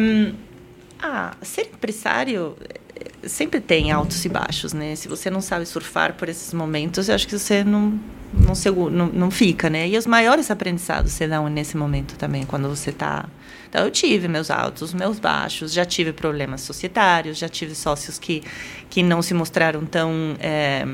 Ah, 1.00 1.36
ser 1.42 1.70
empresário 1.74 2.56
eh, 2.96 3.28
sempre 3.28 3.60
tem 3.60 3.92
altos 3.92 4.24
e 4.26 4.30
baixos, 4.30 4.74
né? 4.74 4.96
Se 4.96 5.08
você 5.08 5.30
não 5.30 5.42
sabe 5.42 5.66
surfar 5.66 6.14
por 6.14 6.30
esses 6.30 6.54
momentos, 6.54 7.10
eu 7.10 7.16
acho 7.16 7.28
que 7.28 7.38
você 7.38 7.64
não 7.64 8.00
não, 8.34 8.56
segura, 8.56 8.94
não, 8.94 9.08
não 9.08 9.32
fica, 9.32 9.70
né? 9.70 9.88
E 9.88 9.98
os 9.98 10.06
maiores 10.06 10.52
aprendizados 10.52 11.12
se 11.12 11.28
dão 11.28 11.48
nesse 11.48 11.78
momento 11.78 12.16
também, 12.18 12.46
quando 12.46 12.68
você 12.68 12.90
está 12.90 13.26
então, 13.70 13.84
eu 13.84 13.92
tive 13.92 14.28
meus 14.28 14.50
altos, 14.50 14.94
meus 14.94 15.20
baixos, 15.20 15.74
já 15.74 15.86
tive 15.86 16.14
problemas 16.14 16.62
societários, 16.62 17.38
já 17.38 17.50
tive 17.50 17.76
sócios 17.76 18.18
que, 18.18 18.44
que 18.90 19.04
não 19.04 19.22
se 19.22 19.34
mostraram 19.34 19.86
tão 19.86 20.36
é, 20.40 20.86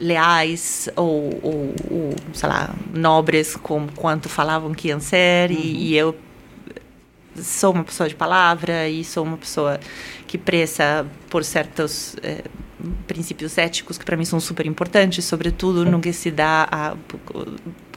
leais 0.00 0.88
ou, 0.96 1.38
ou, 1.42 1.74
ou, 1.90 2.14
sei 2.32 2.48
lá, 2.48 2.74
nobres 2.92 3.56
como 3.56 3.92
quanto 3.92 4.28
falavam 4.28 4.72
que 4.72 4.88
iam 4.88 5.00
ser, 5.00 5.50
uhum. 5.50 5.56
e, 5.56 5.88
e 5.88 5.96
eu 5.96 6.16
sou 7.36 7.72
uma 7.72 7.84
pessoa 7.84 8.08
de 8.08 8.14
palavra 8.14 8.88
e 8.88 9.04
sou 9.04 9.24
uma 9.24 9.36
pessoa 9.36 9.78
que 10.26 10.38
pressa 10.38 11.06
por 11.28 11.44
certos 11.44 12.16
é, 12.22 12.42
princípios 13.06 13.56
éticos 13.58 13.98
que 13.98 14.04
para 14.04 14.16
mim 14.16 14.24
são 14.24 14.40
super 14.40 14.66
importantes, 14.66 15.24
sobretudo 15.24 15.84
no 15.84 16.00
que 16.00 16.12
se 16.12 16.30
dá 16.30 16.68
a 16.70 16.94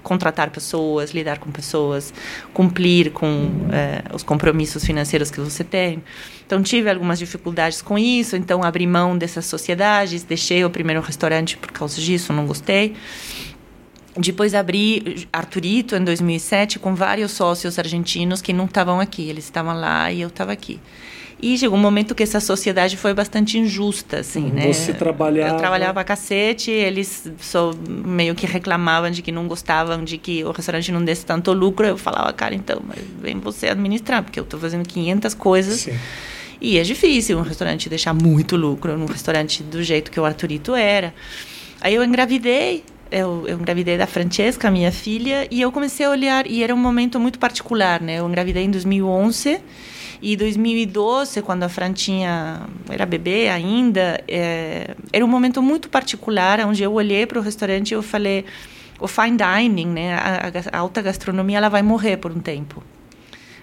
contratar 0.07 0.49
pessoas, 0.51 1.11
lidar 1.11 1.37
com 1.37 1.51
pessoas, 1.51 2.13
cumprir 2.53 3.11
com 3.11 3.49
é, 3.71 4.03
os 4.13 4.23
compromissos 4.23 4.85
financeiros 4.85 5.29
que 5.29 5.41
você 5.41 5.65
tem. 5.65 6.01
Então 6.45 6.63
tive 6.63 6.89
algumas 6.89 7.19
dificuldades 7.19 7.81
com 7.81 7.97
isso, 7.97 8.37
então 8.37 8.63
abri 8.63 8.87
mão 8.87 9.17
dessas 9.17 9.45
sociedades, 9.45 10.23
deixei 10.23 10.63
o 10.63 10.69
primeiro 10.69 11.01
restaurante 11.01 11.57
por 11.57 11.71
causa 11.73 11.99
disso, 11.99 12.31
não 12.31 12.45
gostei. 12.47 12.95
Depois 14.15 14.55
abri 14.55 15.27
Arturito 15.31 15.95
em 15.95 16.03
2007 16.03 16.79
com 16.79 16.95
vários 16.95 17.31
sócios 17.31 17.77
argentinos 17.77 18.41
que 18.41 18.53
não 18.53 18.65
estavam 18.65 19.01
aqui, 19.01 19.29
eles 19.29 19.43
estavam 19.43 19.75
lá 19.75 20.09
e 20.11 20.21
eu 20.21 20.29
estava 20.29 20.53
aqui. 20.53 20.79
E 21.39 21.55
chegou 21.55 21.77
um 21.77 21.81
momento 21.81 22.15
que 22.15 22.23
essa 22.23 22.39
sociedade 22.39 22.97
foi 22.97 23.13
bastante 23.13 23.59
injusta, 23.59 24.19
assim, 24.19 24.45
né? 24.49 24.73
Você 24.73 24.91
trabalhava... 24.91 25.53
Eu 25.53 25.57
trabalhava 25.57 26.03
cacete, 26.03 26.71
eles 26.71 27.31
só 27.39 27.73
meio 27.87 28.33
que 28.33 28.47
reclamavam 28.47 29.11
de 29.11 29.21
que 29.21 29.31
não 29.31 29.47
gostavam, 29.47 30.03
de 30.03 30.17
que 30.17 30.43
o 30.43 30.51
restaurante 30.51 30.91
não 30.91 31.03
desse 31.03 31.23
tanto 31.23 31.53
lucro. 31.53 31.85
Eu 31.85 31.97
falava, 31.97 32.33
cara, 32.33 32.55
então, 32.55 32.81
vem 33.21 33.39
você 33.39 33.67
administrar, 33.67 34.23
porque 34.23 34.39
eu 34.39 34.43
estou 34.43 34.59
fazendo 34.59 34.87
500 34.87 35.33
coisas. 35.35 35.81
Sim. 35.81 35.97
E 36.59 36.79
é 36.79 36.81
difícil 36.81 37.37
um 37.37 37.43
restaurante 37.43 37.87
deixar 37.87 38.15
muito 38.15 38.55
lucro, 38.55 38.97
num 38.97 39.05
restaurante 39.05 39.61
do 39.61 39.83
jeito 39.83 40.09
que 40.09 40.19
o 40.19 40.25
Arturito 40.25 40.73
era. 40.73 41.13
Aí 41.79 41.93
eu 41.93 42.03
engravidei, 42.03 42.83
eu, 43.11 43.45
eu 43.47 43.59
engravidei 43.59 43.95
da 43.95 44.07
Francesca, 44.07 44.71
minha 44.71 44.91
filha, 44.91 45.47
e 45.51 45.61
eu 45.61 45.71
comecei 45.71 46.07
a 46.07 46.09
olhar, 46.09 46.47
e 46.47 46.63
era 46.63 46.73
um 46.73 46.79
momento 46.79 47.19
muito 47.19 47.37
particular, 47.37 48.01
né? 48.01 48.15
Eu 48.15 48.27
engravidei 48.27 48.63
em 48.63 48.71
2011 48.71 49.61
e 50.21 50.35
2012, 50.35 51.41
quando 51.41 51.63
a 51.63 51.69
Frantinha 51.69 52.61
era 52.89 53.05
bebê 53.05 53.49
ainda, 53.49 54.23
é, 54.27 54.95
era 55.13 55.23
um 55.23 55.27
momento 55.27 55.61
muito 55.61 55.89
particular, 55.89 56.59
onde 56.61 56.83
eu 56.83 56.93
olhei 56.93 57.25
para 57.25 57.39
o 57.39 57.41
restaurante 57.41 57.91
e 57.91 57.93
eu 57.93 58.01
falei, 58.01 58.45
o 58.99 59.07
fine 59.07 59.37
dining, 59.37 59.87
né, 59.87 60.15
a, 60.15 60.51
a 60.71 60.79
alta 60.79 61.01
gastronomia, 61.01 61.57
ela 61.57 61.69
vai 61.69 61.81
morrer 61.81 62.17
por 62.17 62.31
um 62.31 62.39
tempo 62.39 62.83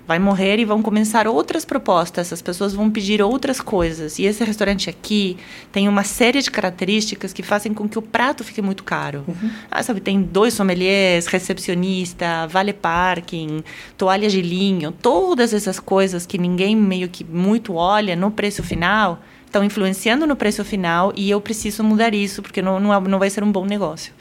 vai 0.06 0.18
morrer 0.18 0.58
e 0.58 0.64
vão 0.64 0.82
começar 0.82 1.26
outras 1.26 1.64
propostas, 1.64 2.32
as 2.32 2.42
pessoas 2.42 2.74
vão 2.74 2.90
pedir 2.90 3.22
outras 3.22 3.60
coisas. 3.60 4.18
E 4.18 4.24
esse 4.24 4.44
restaurante 4.44 4.90
aqui 4.90 5.36
tem 5.72 5.88
uma 5.88 6.04
série 6.04 6.42
de 6.42 6.50
características 6.50 7.32
que 7.32 7.42
fazem 7.42 7.72
com 7.72 7.88
que 7.88 7.98
o 7.98 8.02
prato 8.02 8.44
fique 8.44 8.60
muito 8.60 8.84
caro. 8.84 9.24
Uhum. 9.26 9.50
Ah, 9.70 9.82
sabe, 9.82 10.00
tem 10.00 10.20
dois 10.20 10.54
sommeliers, 10.54 11.26
recepcionista, 11.26 12.46
vale 12.48 12.72
parking, 12.72 13.62
toalha 13.96 14.28
de 14.28 14.42
linho, 14.42 14.92
todas 14.92 15.54
essas 15.54 15.80
coisas 15.80 16.26
que 16.26 16.38
ninguém 16.38 16.76
meio 16.76 17.08
que 17.08 17.24
muito 17.24 17.74
olha 17.74 18.14
no 18.14 18.30
preço 18.30 18.62
final 18.62 19.20
estão 19.54 19.62
influenciando 19.62 20.26
no 20.26 20.34
preço 20.34 20.64
final 20.64 21.12
e 21.14 21.30
eu 21.30 21.40
preciso 21.40 21.84
mudar 21.84 22.12
isso 22.12 22.42
porque 22.42 22.60
não, 22.60 22.80
não, 22.80 23.00
não 23.02 23.18
vai 23.20 23.30
ser 23.30 23.44
um 23.44 23.52
bom 23.52 23.64
negócio. 23.64 24.12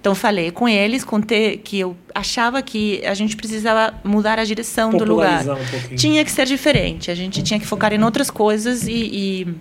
Então 0.00 0.14
falei 0.16 0.50
com 0.50 0.68
eles, 0.68 1.04
contei 1.04 1.58
que 1.58 1.78
eu 1.78 1.96
achava 2.12 2.60
que 2.60 3.00
a 3.06 3.14
gente 3.14 3.36
precisava 3.36 3.94
mudar 4.02 4.40
a 4.40 4.44
direção 4.44 4.90
do 4.90 5.04
lugar. 5.04 5.44
Um 5.48 5.94
tinha 5.94 6.24
que 6.24 6.32
ser 6.32 6.44
diferente, 6.44 7.10
a 7.10 7.14
gente 7.14 7.40
tinha 7.42 7.60
que 7.60 7.66
focar 7.66 7.92
em 7.92 8.02
outras 8.02 8.30
coisas 8.30 8.88
e, 8.88 8.92
e, 8.92 9.54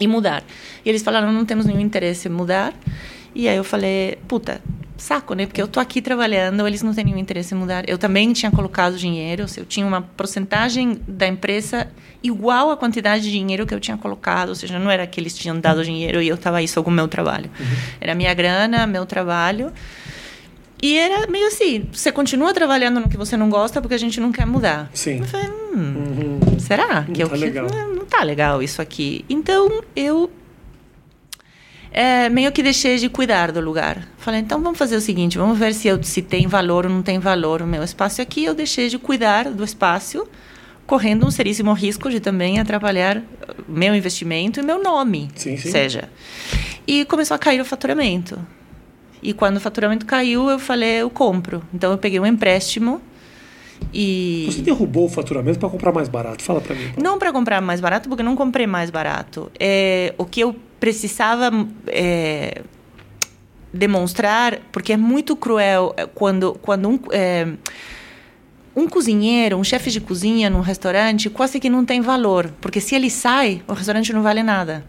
e 0.00 0.06
mudar. 0.08 0.42
E 0.84 0.88
eles 0.88 1.02
falaram, 1.02 1.30
não 1.32 1.44
temos 1.44 1.64
nenhum 1.64 1.80
interesse 1.80 2.26
em 2.26 2.32
mudar. 2.32 2.74
E 3.32 3.48
aí 3.48 3.56
eu 3.56 3.62
falei, 3.62 4.18
puta, 4.26 4.60
saco, 5.00 5.34
né? 5.34 5.46
Porque 5.46 5.60
eu 5.60 5.66
tô 5.66 5.80
aqui 5.80 6.02
trabalhando, 6.02 6.66
eles 6.66 6.82
não 6.82 6.94
têm 6.94 7.04
nenhum 7.04 7.18
interesse 7.18 7.54
em 7.54 7.58
mudar. 7.58 7.88
Eu 7.88 7.98
também 7.98 8.32
tinha 8.32 8.50
colocado 8.50 8.96
dinheiro, 8.96 9.46
eu 9.56 9.64
tinha 9.64 9.86
uma 9.86 10.02
porcentagem 10.02 11.00
da 11.08 11.26
empresa 11.26 11.88
igual 12.22 12.70
à 12.70 12.76
quantidade 12.76 13.24
de 13.24 13.30
dinheiro 13.30 13.66
que 13.66 13.74
eu 13.74 13.80
tinha 13.80 13.96
colocado, 13.96 14.50
ou 14.50 14.54
seja, 14.54 14.78
não 14.78 14.90
era 14.90 15.06
que 15.06 15.18
eles 15.18 15.36
tinham 15.36 15.58
dado 15.58 15.82
dinheiro 15.82 16.20
e 16.20 16.28
eu 16.28 16.34
estava 16.34 16.62
isso 16.62 16.82
com 16.82 16.90
o 16.90 16.92
meu 16.92 17.08
trabalho. 17.08 17.50
Uhum. 17.58 17.66
Era 18.00 18.14
minha 18.14 18.32
grana, 18.34 18.86
meu 18.86 19.06
trabalho. 19.06 19.72
E 20.82 20.98
era 20.98 21.26
meio 21.26 21.46
assim, 21.46 21.86
você 21.92 22.10
continua 22.10 22.54
trabalhando 22.54 23.00
no 23.00 23.08
que 23.08 23.16
você 23.16 23.36
não 23.36 23.50
gosta 23.50 23.82
porque 23.82 23.94
a 23.94 23.98
gente 23.98 24.18
não 24.18 24.32
quer 24.32 24.46
mudar. 24.46 24.90
Sim. 24.94 25.18
Eu 25.18 25.24
falei, 25.24 25.48
hum, 25.48 25.60
uhum. 25.74 26.58
será 26.58 27.04
que 27.04 27.12
não 27.12 27.20
eu 27.20 27.28
tá 27.28 27.36
legal. 27.36 27.66
Não, 27.70 27.94
não 27.96 28.04
tá 28.06 28.22
legal 28.22 28.62
isso 28.62 28.80
aqui. 28.80 29.24
Então 29.28 29.82
eu 29.94 30.30
é, 31.92 32.28
meio 32.28 32.52
que 32.52 32.62
deixei 32.62 32.96
de 32.98 33.08
cuidar 33.08 33.50
do 33.52 33.60
lugar. 33.60 34.06
Falei, 34.18 34.40
então 34.40 34.62
vamos 34.62 34.78
fazer 34.78 34.96
o 34.96 35.00
seguinte, 35.00 35.36
vamos 35.36 35.58
ver 35.58 35.74
se, 35.74 35.88
eu, 35.88 36.02
se 36.02 36.22
tem 36.22 36.46
valor 36.46 36.86
ou 36.86 36.92
não 36.92 37.02
tem 37.02 37.18
valor 37.18 37.62
o 37.62 37.66
meu 37.66 37.82
espaço 37.82 38.22
aqui. 38.22 38.44
Eu 38.44 38.54
deixei 38.54 38.88
de 38.88 38.98
cuidar 38.98 39.50
do 39.50 39.64
espaço 39.64 40.26
correndo 40.86 41.26
um 41.26 41.30
seríssimo 41.30 41.72
risco 41.72 42.10
de 42.10 42.18
também 42.18 42.58
atrapalhar 42.58 43.22
meu 43.68 43.94
investimento 43.94 44.58
e 44.58 44.62
meu 44.62 44.82
nome, 44.82 45.30
sim, 45.36 45.56
sim. 45.56 45.70
seja. 45.70 46.08
E 46.86 47.04
começou 47.04 47.34
a 47.34 47.38
cair 47.38 47.60
o 47.60 47.64
faturamento. 47.64 48.38
E 49.22 49.32
quando 49.32 49.58
o 49.58 49.60
faturamento 49.60 50.06
caiu, 50.06 50.48
eu 50.48 50.58
falei, 50.58 51.02
eu 51.02 51.10
compro. 51.10 51.62
Então 51.72 51.92
eu 51.92 51.98
peguei 51.98 52.18
um 52.18 52.26
empréstimo 52.26 53.00
e 53.92 54.46
Você 54.50 54.62
derrubou 54.62 55.06
o 55.06 55.08
faturamento 55.08 55.58
para 55.58 55.68
comprar 55.68 55.92
mais 55.92 56.08
barato? 56.08 56.42
Fala 56.42 56.60
para 56.60 56.74
mim. 56.74 56.92
Não 57.00 57.18
para 57.18 57.32
comprar 57.32 57.60
mais 57.60 57.80
barato, 57.80 58.08
porque 58.08 58.22
não 58.22 58.36
comprei 58.36 58.66
mais 58.66 58.90
barato. 58.90 59.50
É, 59.58 60.14
o 60.18 60.24
que 60.24 60.40
eu 60.40 60.54
precisava 60.80 61.50
é, 61.86 62.62
demonstrar, 63.72 64.58
porque 64.72 64.94
é 64.94 64.96
muito 64.96 65.36
cruel 65.36 65.94
quando 66.14 66.54
quando 66.54 66.88
um 66.88 66.98
é, 67.12 67.46
um 68.74 68.88
cozinheiro, 68.88 69.56
um 69.56 69.64
chefe 69.64 69.90
de 69.90 70.00
cozinha 70.00 70.48
num 70.48 70.60
restaurante, 70.60 71.28
quase 71.28 71.60
que 71.60 71.68
não 71.68 71.84
tem 71.84 72.00
valor, 72.00 72.52
porque 72.60 72.80
se 72.80 72.94
ele 72.94 73.10
sai, 73.10 73.62
o 73.68 73.74
restaurante 73.74 74.12
não 74.12 74.22
vale 74.22 74.42
nada. 74.42 74.84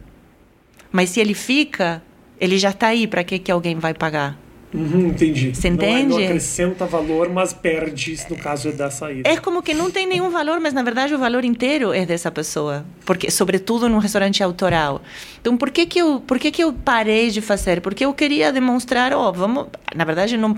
Mas 0.91 1.09
se 1.09 1.19
ele 1.19 1.33
fica, 1.33 2.01
ele 2.39 2.57
já 2.57 2.69
está 2.69 2.87
aí, 2.87 3.07
para 3.07 3.23
que, 3.23 3.39
que 3.39 3.51
alguém 3.51 3.77
vai 3.77 3.93
pagar? 3.93 4.37
Uhum, 4.73 5.07
entendi. 5.07 5.53
Você 5.53 5.67
entende? 5.67 6.07
Não, 6.07 6.17
é, 6.17 6.19
não 6.19 6.25
acrescenta 6.27 6.85
valor, 6.85 7.29
mas 7.29 7.51
perde 7.51 8.17
no 8.29 8.37
caso 8.37 8.71
da 8.71 8.89
saída. 8.89 9.29
É 9.29 9.37
como 9.37 9.61
que 9.61 9.73
não 9.73 9.91
tem 9.91 10.07
nenhum 10.07 10.29
valor, 10.29 10.59
mas 10.59 10.73
na 10.73 10.81
verdade 10.81 11.13
o 11.13 11.17
valor 11.17 11.43
inteiro 11.43 11.93
é 11.93 12.05
dessa 12.05 12.31
pessoa, 12.31 12.85
porque 13.05 13.29
sobretudo 13.29 13.89
num 13.89 13.97
restaurante 13.97 14.41
autoral. 14.41 15.01
Então 15.39 15.57
por 15.57 15.71
que 15.71 15.85
que 15.85 15.99
eu, 15.99 16.21
por 16.21 16.39
que 16.39 16.51
que 16.51 16.63
eu 16.63 16.71
parei 16.71 17.29
de 17.29 17.41
fazer? 17.41 17.81
Porque 17.81 18.05
eu 18.05 18.13
queria 18.13 18.53
demonstrar, 18.53 19.13
ó, 19.13 19.29
oh, 19.29 19.33
vamos, 19.33 19.67
na 19.93 20.05
verdade 20.05 20.37
não 20.37 20.55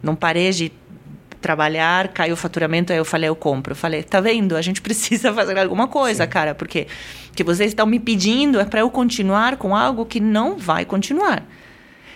não 0.00 0.14
parei 0.14 0.50
de 0.52 0.72
trabalhar, 1.40 2.08
caiu 2.08 2.34
o 2.34 2.36
faturamento, 2.36 2.92
aí 2.92 2.98
eu 2.98 3.04
falei, 3.04 3.28
eu 3.28 3.36
compro. 3.36 3.72
Eu 3.72 3.76
falei, 3.76 4.02
tá 4.02 4.20
vendo? 4.20 4.56
A 4.56 4.62
gente 4.62 4.80
precisa 4.82 5.32
fazer 5.32 5.58
alguma 5.58 5.88
coisa, 5.88 6.24
Sim. 6.24 6.30
cara, 6.30 6.54
porque 6.54 6.86
que 7.34 7.44
vocês 7.44 7.70
estão 7.70 7.86
me 7.86 8.00
pedindo 8.00 8.58
é 8.58 8.64
para 8.64 8.80
eu 8.80 8.90
continuar 8.90 9.56
com 9.56 9.74
algo 9.74 10.04
que 10.04 10.20
não 10.20 10.56
vai 10.56 10.84
continuar. 10.84 11.44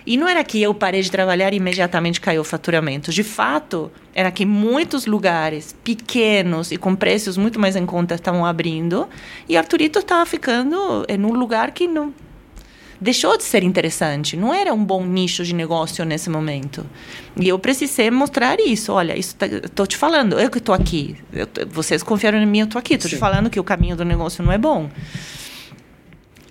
E 0.05 0.17
não 0.17 0.27
era 0.27 0.43
que 0.43 0.61
eu 0.61 0.73
parei 0.73 1.01
de 1.01 1.09
trabalhar 1.09 1.53
e 1.53 1.57
imediatamente 1.57 2.19
caiu 2.19 2.41
o 2.41 2.43
faturamento. 2.45 3.11
De 3.11 3.23
fato, 3.23 3.91
era 4.13 4.31
que 4.31 4.45
muitos 4.45 5.05
lugares 5.05 5.75
pequenos 5.83 6.71
e 6.71 6.77
com 6.77 6.95
preços 6.95 7.37
muito 7.37 7.59
mais 7.59 7.75
em 7.75 7.85
conta 7.85 8.15
estavam 8.15 8.45
abrindo 8.45 9.07
e 9.47 9.55
Arturito 9.55 9.99
estava 9.99 10.25
ficando 10.25 11.05
em 11.07 11.23
um 11.23 11.33
lugar 11.33 11.71
que 11.71 11.87
não 11.87 12.13
deixou 13.03 13.37
de 13.37 13.43
ser 13.43 13.63
interessante, 13.63 14.37
não 14.37 14.53
era 14.53 14.73
um 14.73 14.83
bom 14.83 15.05
nicho 15.05 15.43
de 15.43 15.53
negócio 15.53 16.05
nesse 16.05 16.29
momento. 16.29 16.85
E 17.35 17.49
eu 17.49 17.59
precisei 17.59 18.09
mostrar 18.09 18.59
isso. 18.61 18.93
Olha, 18.93 19.17
isso 19.17 19.35
estou 19.41 19.85
tá, 19.85 19.87
te 19.87 19.97
falando, 19.97 20.39
eu 20.39 20.49
que 20.49 20.57
estou 20.57 20.73
aqui. 20.73 21.17
Eu, 21.33 21.47
vocês 21.69 22.01
confiaram 22.01 22.39
em 22.39 22.45
mim, 22.45 22.59
eu 22.59 22.65
estou 22.65 22.79
aqui. 22.79 22.93
Estou 22.93 23.09
te 23.09 23.17
falando 23.17 23.49
que 23.49 23.59
o 23.59 23.63
caminho 23.63 23.97
do 23.97 24.05
negócio 24.05 24.41
não 24.43 24.53
é 24.53 24.57
bom. 24.57 24.89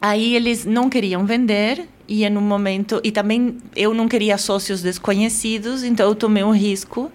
Aí 0.01 0.35
eles 0.37 0.67
não 0.67 0.91
queriam 0.91 1.25
vender 1.25 1.89
e 2.13 2.27
em 2.27 2.37
um 2.37 2.43
momento 2.43 3.01
e 3.03 3.11
também 3.11 3.57
eu 3.75 3.95
não 3.95 4.07
queria 4.07 4.37
sócios 4.37 4.83
desconhecidos, 4.83 5.83
então 5.83 6.07
eu 6.07 6.15
tomei 6.15 6.45
um 6.45 6.53
risco 6.53 7.11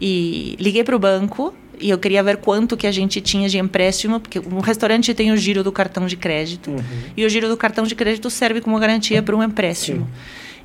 e 0.00 0.56
liguei 0.58 0.82
para 0.82 0.96
o 0.96 0.98
banco 0.98 1.54
e 1.78 1.90
eu 1.90 1.98
queria 1.98 2.22
ver 2.22 2.38
quanto 2.38 2.74
que 2.74 2.86
a 2.86 2.90
gente 2.90 3.20
tinha 3.20 3.46
de 3.46 3.58
empréstimo, 3.58 4.18
porque 4.18 4.38
um 4.38 4.60
restaurante 4.60 5.12
tem 5.12 5.30
o 5.32 5.36
giro 5.36 5.62
do 5.62 5.70
cartão 5.70 6.06
de 6.06 6.16
crédito, 6.16 6.70
uhum. 6.70 6.82
e 7.14 7.26
o 7.26 7.28
giro 7.28 7.46
do 7.46 7.58
cartão 7.58 7.84
de 7.84 7.94
crédito 7.94 8.30
serve 8.30 8.62
como 8.62 8.78
garantia 8.78 9.22
para 9.22 9.36
um 9.36 9.42
empréstimo. 9.42 10.06
Sim. 10.06 10.12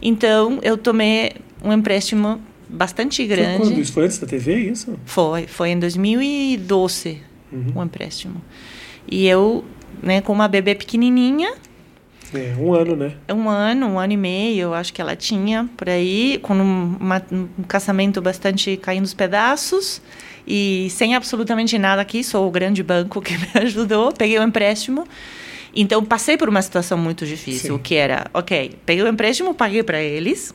Então, 0.01 0.59
eu 0.63 0.77
tomei 0.77 1.33
um 1.61 1.71
empréstimo 1.71 2.41
bastante 2.69 3.25
grande. 3.27 3.57
Foi 3.57 3.67
quando? 3.67 3.79
Isso 3.81 3.93
foi 3.93 4.05
antes 4.05 4.17
da 4.17 4.25
TV, 4.25 4.55
isso? 4.71 4.97
Foi, 5.05 5.45
foi 5.45 5.69
em 5.69 5.79
2012, 5.79 7.21
uhum. 7.51 7.73
um 7.75 7.83
empréstimo. 7.83 8.41
E 9.07 9.27
eu, 9.27 9.63
né, 10.01 10.21
com 10.21 10.31
uma 10.33 10.47
bebê 10.47 10.73
pequenininha, 10.73 11.53
é, 12.33 12.55
um 12.59 12.73
ano, 12.73 12.95
né? 12.95 13.13
Um 13.29 13.49
ano, 13.49 13.87
um 13.87 13.99
ano 13.99 14.13
e 14.13 14.17
meio, 14.17 14.61
eu 14.61 14.73
acho 14.73 14.93
que 14.93 15.01
ela 15.01 15.15
tinha 15.15 15.69
por 15.77 15.89
aí, 15.89 16.39
com 16.41 16.53
um, 16.53 16.97
uma, 16.99 17.21
um 17.31 17.63
casamento 17.67 18.21
bastante 18.21 18.77
caindo 18.77 19.05
os 19.05 19.13
pedaços 19.13 20.01
e 20.47 20.87
sem 20.89 21.15
absolutamente 21.15 21.77
nada 21.77 22.01
aqui, 22.01 22.23
sou 22.23 22.47
o 22.47 22.51
grande 22.51 22.83
banco 22.83 23.21
que 23.21 23.33
me 23.37 23.47
ajudou, 23.55 24.11
peguei 24.11 24.37
o 24.37 24.43
empréstimo. 24.43 25.07
Então 25.75 26.03
passei 26.03 26.37
por 26.37 26.49
uma 26.49 26.61
situação 26.61 26.97
muito 26.97 27.25
difícil, 27.25 27.77
Sim. 27.77 27.81
que 27.81 27.95
era, 27.95 28.27
ok, 28.33 28.77
peguei 28.85 29.03
o 29.03 29.07
empréstimo, 29.07 29.55
paguei 29.55 29.81
para 29.81 29.99
eles, 29.99 30.53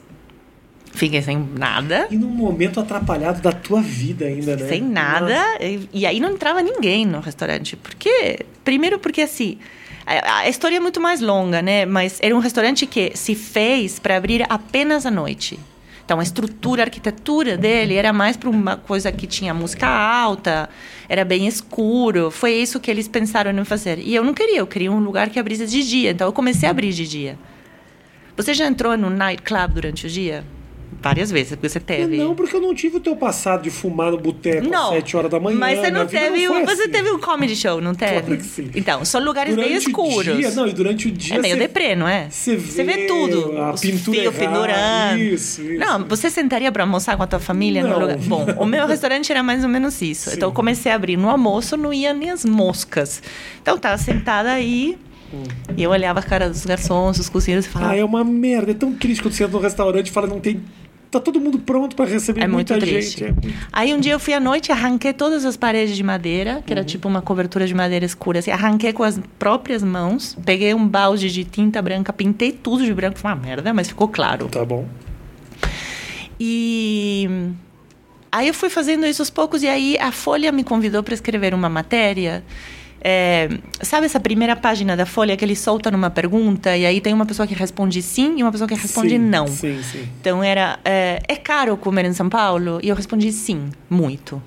fiquei 0.92 1.20
sem 1.22 1.48
nada. 1.56 2.06
E 2.10 2.16
num 2.16 2.28
momento 2.28 2.78
atrapalhado 2.78 3.40
da 3.40 3.50
tua 3.50 3.80
vida 3.80 4.26
ainda, 4.26 4.56
né? 4.56 4.68
Sem 4.68 4.80
nada. 4.80 5.36
E, 5.60 5.88
e, 5.92 6.06
aí 6.06 6.20
não 6.20 6.30
entrava 6.30 6.62
ninguém 6.62 7.04
no 7.04 7.18
restaurante. 7.18 7.76
Porque, 7.76 8.46
primeiro 8.64 8.98
porque 8.98 9.22
assim, 9.22 9.58
a, 10.08 10.38
a, 10.38 10.48
história 10.48 10.76
é 10.76 10.80
muito 10.80 11.00
mais 11.00 11.20
longa, 11.20 11.60
né? 11.60 11.84
Mas 11.84 12.18
era 12.22 12.34
um 12.34 12.38
restaurante 12.38 12.86
que 12.86 13.12
se 13.14 13.34
fez 13.34 13.98
para 13.98 14.16
abrir 14.16 14.46
apenas 14.48 15.04
à 15.04 15.10
noite. 15.10 15.58
Então 16.02 16.18
a 16.20 16.22
estrutura, 16.22 16.82
a 16.82 16.86
arquitetura 16.86 17.58
dele 17.58 17.94
era 17.94 18.10
mais 18.10 18.34
para 18.34 18.48
uma 18.48 18.78
coisa 18.78 19.12
que 19.12 19.26
tinha 19.26 19.52
música 19.52 19.86
alta, 19.86 20.70
era 21.06 21.22
bem 21.22 21.46
escuro. 21.46 22.30
Foi 22.30 22.52
isso 22.52 22.80
que 22.80 22.90
eles 22.90 23.06
pensaram 23.06 23.50
em 23.50 23.64
fazer. 23.64 23.98
E 23.98 24.14
eu 24.14 24.24
não 24.24 24.32
queria, 24.32 24.60
eu 24.60 24.66
queria 24.66 24.90
um 24.90 25.00
lugar 25.00 25.28
que 25.28 25.38
abrisse 25.38 25.66
de 25.66 25.86
dia. 25.86 26.12
Então 26.12 26.26
eu 26.26 26.32
comecei 26.32 26.66
a 26.66 26.70
abrir 26.70 26.94
de 26.94 27.06
dia. 27.06 27.38
Você 28.34 28.54
já 28.54 28.66
entrou 28.66 28.96
no 28.96 29.10
nightclub 29.10 29.74
durante 29.74 30.06
o 30.06 30.08
dia? 30.08 30.42
Várias 31.00 31.30
vezes, 31.30 31.50
porque 31.50 31.68
você 31.68 31.78
teve. 31.78 32.16
Não, 32.16 32.34
porque 32.34 32.56
eu 32.56 32.60
não 32.60 32.74
tive 32.74 32.96
o 32.96 33.00
teu 33.00 33.14
passado 33.14 33.62
de 33.62 33.70
fumar 33.70 34.10
no 34.10 34.18
boteco 34.18 34.74
às 34.74 34.88
7 34.90 35.16
horas 35.16 35.30
da 35.30 35.38
manhã. 35.38 35.56
Mas 35.56 35.78
você 35.78 35.90
não 35.90 36.06
teve. 36.06 36.48
Não 36.48 36.64
você 36.66 36.82
assim. 36.82 36.90
teve 36.90 37.10
um 37.10 37.18
comedy 37.18 37.54
show, 37.54 37.80
não 37.80 37.94
teve? 37.94 38.20
Claro 38.20 38.36
que 38.36 38.42
sim. 38.42 38.70
Então, 38.74 39.04
são 39.04 39.22
lugares 39.22 39.54
durante 39.54 39.68
bem 39.68 39.78
escuros. 39.78 40.34
O 40.34 40.36
dia, 40.36 40.50
não, 40.50 40.66
e 40.66 40.72
durante 40.72 41.08
o 41.08 41.10
dia. 41.10 41.36
É 41.36 41.38
meio 41.38 41.56
deprê, 41.56 41.94
não 41.94 42.08
é? 42.08 42.28
Você 42.30 42.56
vê, 42.56 42.82
vê 42.82 43.06
tudo. 43.06 43.56
A 43.58 43.74
pintura 43.74 44.18
errada, 44.18 44.38
pendurando. 44.38 45.18
Isso, 45.20 45.62
isso. 45.62 45.78
Não, 45.78 46.04
você 46.04 46.30
sentaria 46.30 46.72
para 46.72 46.82
almoçar 46.82 47.16
com 47.16 47.22
a 47.22 47.26
tua 47.26 47.38
família 47.38 47.82
Não. 47.82 47.90
no 47.90 47.98
lugar. 48.00 48.18
Bom, 48.18 48.46
o 48.56 48.66
meu 48.66 48.86
restaurante 48.88 49.30
era 49.30 49.42
mais 49.42 49.62
ou 49.62 49.70
menos 49.70 50.02
isso. 50.02 50.30
Sim. 50.30 50.36
Então 50.36 50.48
eu 50.48 50.52
comecei 50.52 50.90
a 50.90 50.94
abrir 50.94 51.16
no 51.16 51.28
almoço, 51.28 51.76
não 51.76 51.92
ia 51.92 52.12
nem 52.12 52.30
as 52.30 52.44
moscas. 52.44 53.22
Então 53.62 53.74
eu 53.74 53.80
tava 53.80 53.98
sentada 53.98 54.50
aí. 54.50 54.98
E 55.76 55.82
eu 55.82 55.90
olhava 55.90 56.20
a 56.20 56.22
cara 56.22 56.48
dos 56.48 56.64
garçons, 56.64 57.16
dos 57.18 57.28
cozinheiros 57.28 57.66
e 57.66 57.68
falava. 57.68 57.92
Ah, 57.92 57.96
é 57.96 58.04
uma 58.04 58.24
merda. 58.24 58.70
É 58.70 58.74
tão 58.74 58.92
triste 58.92 59.22
quando 59.22 59.34
você 59.34 59.44
entra 59.44 59.56
no 59.56 59.62
restaurante 59.62 60.08
e 60.08 60.10
fala, 60.10 60.26
não 60.26 60.40
tem. 60.40 60.60
Tá 61.10 61.18
todo 61.18 61.40
mundo 61.40 61.58
pronto 61.58 61.96
para 61.96 62.04
receber 62.04 62.42
É 62.42 62.46
muito 62.46 62.70
muita 62.72 62.86
triste. 62.86 63.20
gente. 63.20 63.24
É 63.24 63.32
muito- 63.32 63.68
Aí 63.72 63.94
um 63.94 63.98
dia 64.00 64.12
eu 64.12 64.18
fui 64.20 64.34
à 64.34 64.40
noite, 64.40 64.70
arranquei 64.70 65.14
todas 65.14 65.42
as 65.46 65.56
paredes 65.56 65.96
de 65.96 66.02
madeira, 66.02 66.62
que 66.66 66.70
era 66.70 66.84
tipo 66.84 67.08
uma 67.08 67.22
cobertura 67.22 67.66
de 67.66 67.74
madeira 67.74 68.04
escura, 68.04 68.40
assim, 68.40 68.50
arranquei 68.50 68.92
com 68.92 69.02
as 69.02 69.18
próprias 69.38 69.82
mãos, 69.82 70.36
peguei 70.44 70.74
um 70.74 70.86
balde 70.86 71.30
de 71.30 71.44
tinta 71.44 71.80
branca, 71.80 72.12
pintei 72.12 72.52
tudo 72.52 72.84
de 72.84 72.92
branco, 72.92 73.18
foi 73.18 73.30
uma 73.30 73.36
merda, 73.38 73.72
mas 73.72 73.88
ficou 73.88 74.06
claro. 74.08 74.48
Tá 74.48 74.62
bom. 74.66 74.86
E 76.38 77.28
aí 78.30 78.48
eu 78.48 78.54
fui 78.54 78.68
fazendo 78.70 79.06
isso 79.06 79.22
aos 79.22 79.30
poucos, 79.30 79.62
e 79.62 79.66
aí 79.68 79.96
a 79.98 80.12
Folha 80.12 80.52
me 80.52 80.62
convidou 80.62 81.02
para 81.02 81.14
escrever 81.14 81.54
uma 81.54 81.68
matéria. 81.68 82.44
É, 83.00 83.48
sabe 83.80 84.06
essa 84.06 84.18
primeira 84.18 84.56
página 84.56 84.96
da 84.96 85.06
Folha 85.06 85.36
que 85.36 85.44
ele 85.44 85.54
solta 85.54 85.90
numa 85.90 86.10
pergunta, 86.10 86.76
e 86.76 86.84
aí 86.84 87.00
tem 87.00 87.14
uma 87.14 87.26
pessoa 87.26 87.46
que 87.46 87.54
responde 87.54 88.02
sim 88.02 88.38
e 88.38 88.42
uma 88.42 88.50
pessoa 88.50 88.66
que 88.66 88.74
responde 88.74 89.10
Sim, 89.10 89.18
não. 89.18 89.46
Sim, 89.46 89.80
sim. 89.82 90.08
Então 90.20 90.42
era, 90.42 90.78
é, 90.84 91.20
é 91.28 91.36
caro 91.36 91.76
comer 91.76 92.04
em 92.04 92.12
São 92.12 92.28
Paulo? 92.28 92.80
E 92.82 92.88
eu 92.88 92.96
respondi 92.96 93.30
sim, 93.32 93.70
muito. 93.88 94.42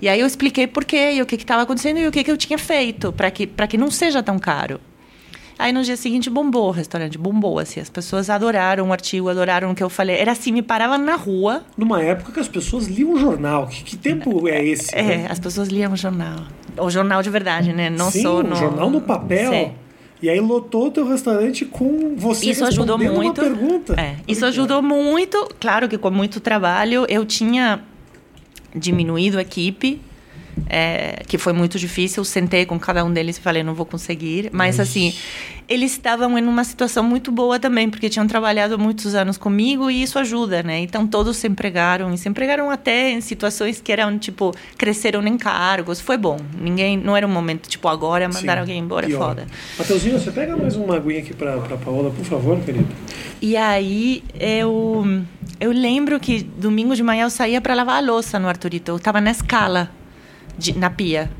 E 0.00 0.08
aí 0.08 0.20
eu 0.20 0.26
expliquei 0.26 0.66
por 0.66 0.84
quê, 0.84 1.12
e 1.12 1.22
o 1.22 1.26
que 1.26 1.36
estava 1.36 1.62
acontecendo 1.62 1.98
e 1.98 2.06
o 2.06 2.12
que, 2.12 2.22
que 2.22 2.30
eu 2.30 2.36
tinha 2.36 2.58
feito 2.58 3.12
para 3.12 3.30
que, 3.30 3.46
pra 3.46 3.66
que 3.66 3.78
não 3.78 3.90
seja 3.90 4.22
tão 4.22 4.38
caro. 4.38 4.80
Aí 5.58 5.72
no 5.72 5.82
dia 5.82 5.96
seguinte 5.96 6.28
bombou 6.28 6.68
o 6.68 6.70
restaurante, 6.70 7.16
bombou, 7.16 7.58
assim. 7.58 7.80
As 7.80 7.88
pessoas 7.88 8.28
adoraram 8.28 8.88
o 8.88 8.92
artigo, 8.92 9.28
adoraram 9.28 9.70
o 9.70 9.74
que 9.74 9.82
eu 9.82 9.88
falei. 9.88 10.16
Era 10.16 10.32
assim, 10.32 10.52
me 10.52 10.62
paravam 10.62 10.98
na 10.98 11.16
rua. 11.16 11.64
Numa 11.76 12.02
época 12.02 12.32
que 12.32 12.40
as 12.40 12.48
pessoas 12.48 12.86
liam 12.86 13.16
jornal. 13.18 13.66
Que, 13.66 13.82
que 13.82 13.96
tempo 13.96 14.46
é 14.48 14.64
esse? 14.64 14.94
É, 14.94 15.02
né? 15.02 15.26
as 15.30 15.38
pessoas 15.38 15.68
liam 15.68 15.92
o 15.92 15.96
jornal. 15.96 16.40
O 16.78 16.90
jornal 16.90 17.22
de 17.22 17.30
verdade, 17.30 17.72
né? 17.72 17.88
Não 17.88 18.10
Sim, 18.10 18.22
só 18.22 18.42
no... 18.42 18.54
jornal 18.54 18.90
no 18.90 19.00
papel. 19.00 19.50
Sim. 19.50 19.72
E 20.22 20.30
aí 20.30 20.40
lotou 20.40 20.86
o 20.86 20.90
teu 20.90 21.06
restaurante 21.06 21.64
com 21.64 22.16
você 22.16 22.50
Isso 22.50 22.64
ajudou 22.64 22.96
muito. 22.98 23.20
uma 23.20 23.34
pergunta. 23.34 23.94
É, 24.00 24.16
isso 24.26 24.46
ajudou 24.46 24.82
muito. 24.82 25.48
Claro 25.60 25.88
que 25.88 25.98
com 25.98 26.10
muito 26.10 26.40
trabalho 26.40 27.04
eu 27.08 27.24
tinha 27.24 27.80
diminuído 28.74 29.38
a 29.38 29.42
equipe, 29.42 30.00
é, 30.68 31.22
que 31.26 31.38
foi 31.38 31.52
muito 31.52 31.78
difícil. 31.78 32.24
Sentei 32.24 32.64
com 32.64 32.78
cada 32.78 33.04
um 33.04 33.12
deles 33.12 33.36
e 33.36 33.40
falei, 33.40 33.62
não 33.62 33.74
vou 33.74 33.86
conseguir. 33.86 34.50
Mas 34.52 34.80
assim, 34.80 35.14
eles 35.68 35.92
estavam 35.92 36.38
em 36.38 36.44
uma 36.44 36.64
situação 36.64 37.02
muito 37.02 37.30
boa 37.32 37.58
também, 37.58 37.90
porque 37.90 38.08
tinham 38.08 38.26
trabalhado 38.26 38.78
muitos 38.78 39.14
anos 39.14 39.36
comigo 39.36 39.90
e 39.90 40.02
isso 40.02 40.18
ajuda, 40.18 40.62
né? 40.62 40.78
Então 40.78 41.06
todos 41.06 41.36
se 41.36 41.46
empregaram 41.48 42.12
e 42.12 42.18
se 42.18 42.28
empregaram 42.28 42.70
até 42.70 43.10
em 43.10 43.20
situações 43.20 43.80
que 43.80 43.92
eram 43.92 44.18
tipo 44.18 44.54
cresceram 44.78 45.26
em 45.26 45.36
cargos. 45.36 46.00
Foi 46.00 46.16
bom. 46.16 46.38
Ninguém, 46.58 46.96
não 46.96 47.16
era 47.16 47.26
um 47.26 47.30
momento 47.30 47.68
tipo 47.68 47.88
agora 47.88 48.28
mandar 48.28 48.54
Sim, 48.54 48.60
alguém 48.60 48.78
embora, 48.78 49.06
é 49.06 49.10
foda. 49.10 49.46
Mateuzinho, 49.78 50.18
você 50.18 50.30
pega 50.30 50.56
mais 50.56 50.76
uma 50.76 50.96
aguinha 50.96 51.20
aqui 51.20 51.34
pra, 51.34 51.58
pra 51.58 51.76
Paola, 51.76 52.10
por 52.10 52.24
favor, 52.24 52.58
querido. 52.60 52.88
E 53.40 53.56
aí 53.56 54.22
eu 54.38 55.04
eu 55.58 55.72
lembro 55.72 56.20
que 56.20 56.42
domingo 56.42 56.94
de 56.94 57.02
manhã 57.02 57.24
eu 57.24 57.30
saía 57.30 57.60
para 57.60 57.74
lavar 57.74 57.96
a 57.96 58.06
louça 58.06 58.38
no 58.38 58.48
Arturito. 58.48 58.92
Eu 58.92 58.96
estava 58.96 59.20
na 59.20 59.30
escala 59.30 59.90
de- 60.58 60.76
na 60.78 60.90
pia. 60.90 61.30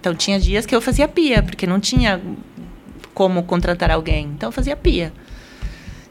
Então 0.00 0.14
tinha 0.14 0.38
dias 0.38 0.66
que 0.66 0.74
eu 0.74 0.80
fazia 0.80 1.08
pia, 1.08 1.42
porque 1.42 1.66
não 1.66 1.80
tinha 1.80 2.20
como 3.14 3.42
contratar 3.44 3.90
alguém. 3.90 4.26
Então 4.36 4.48
eu 4.48 4.52
fazia 4.52 4.76
pia. 4.76 5.12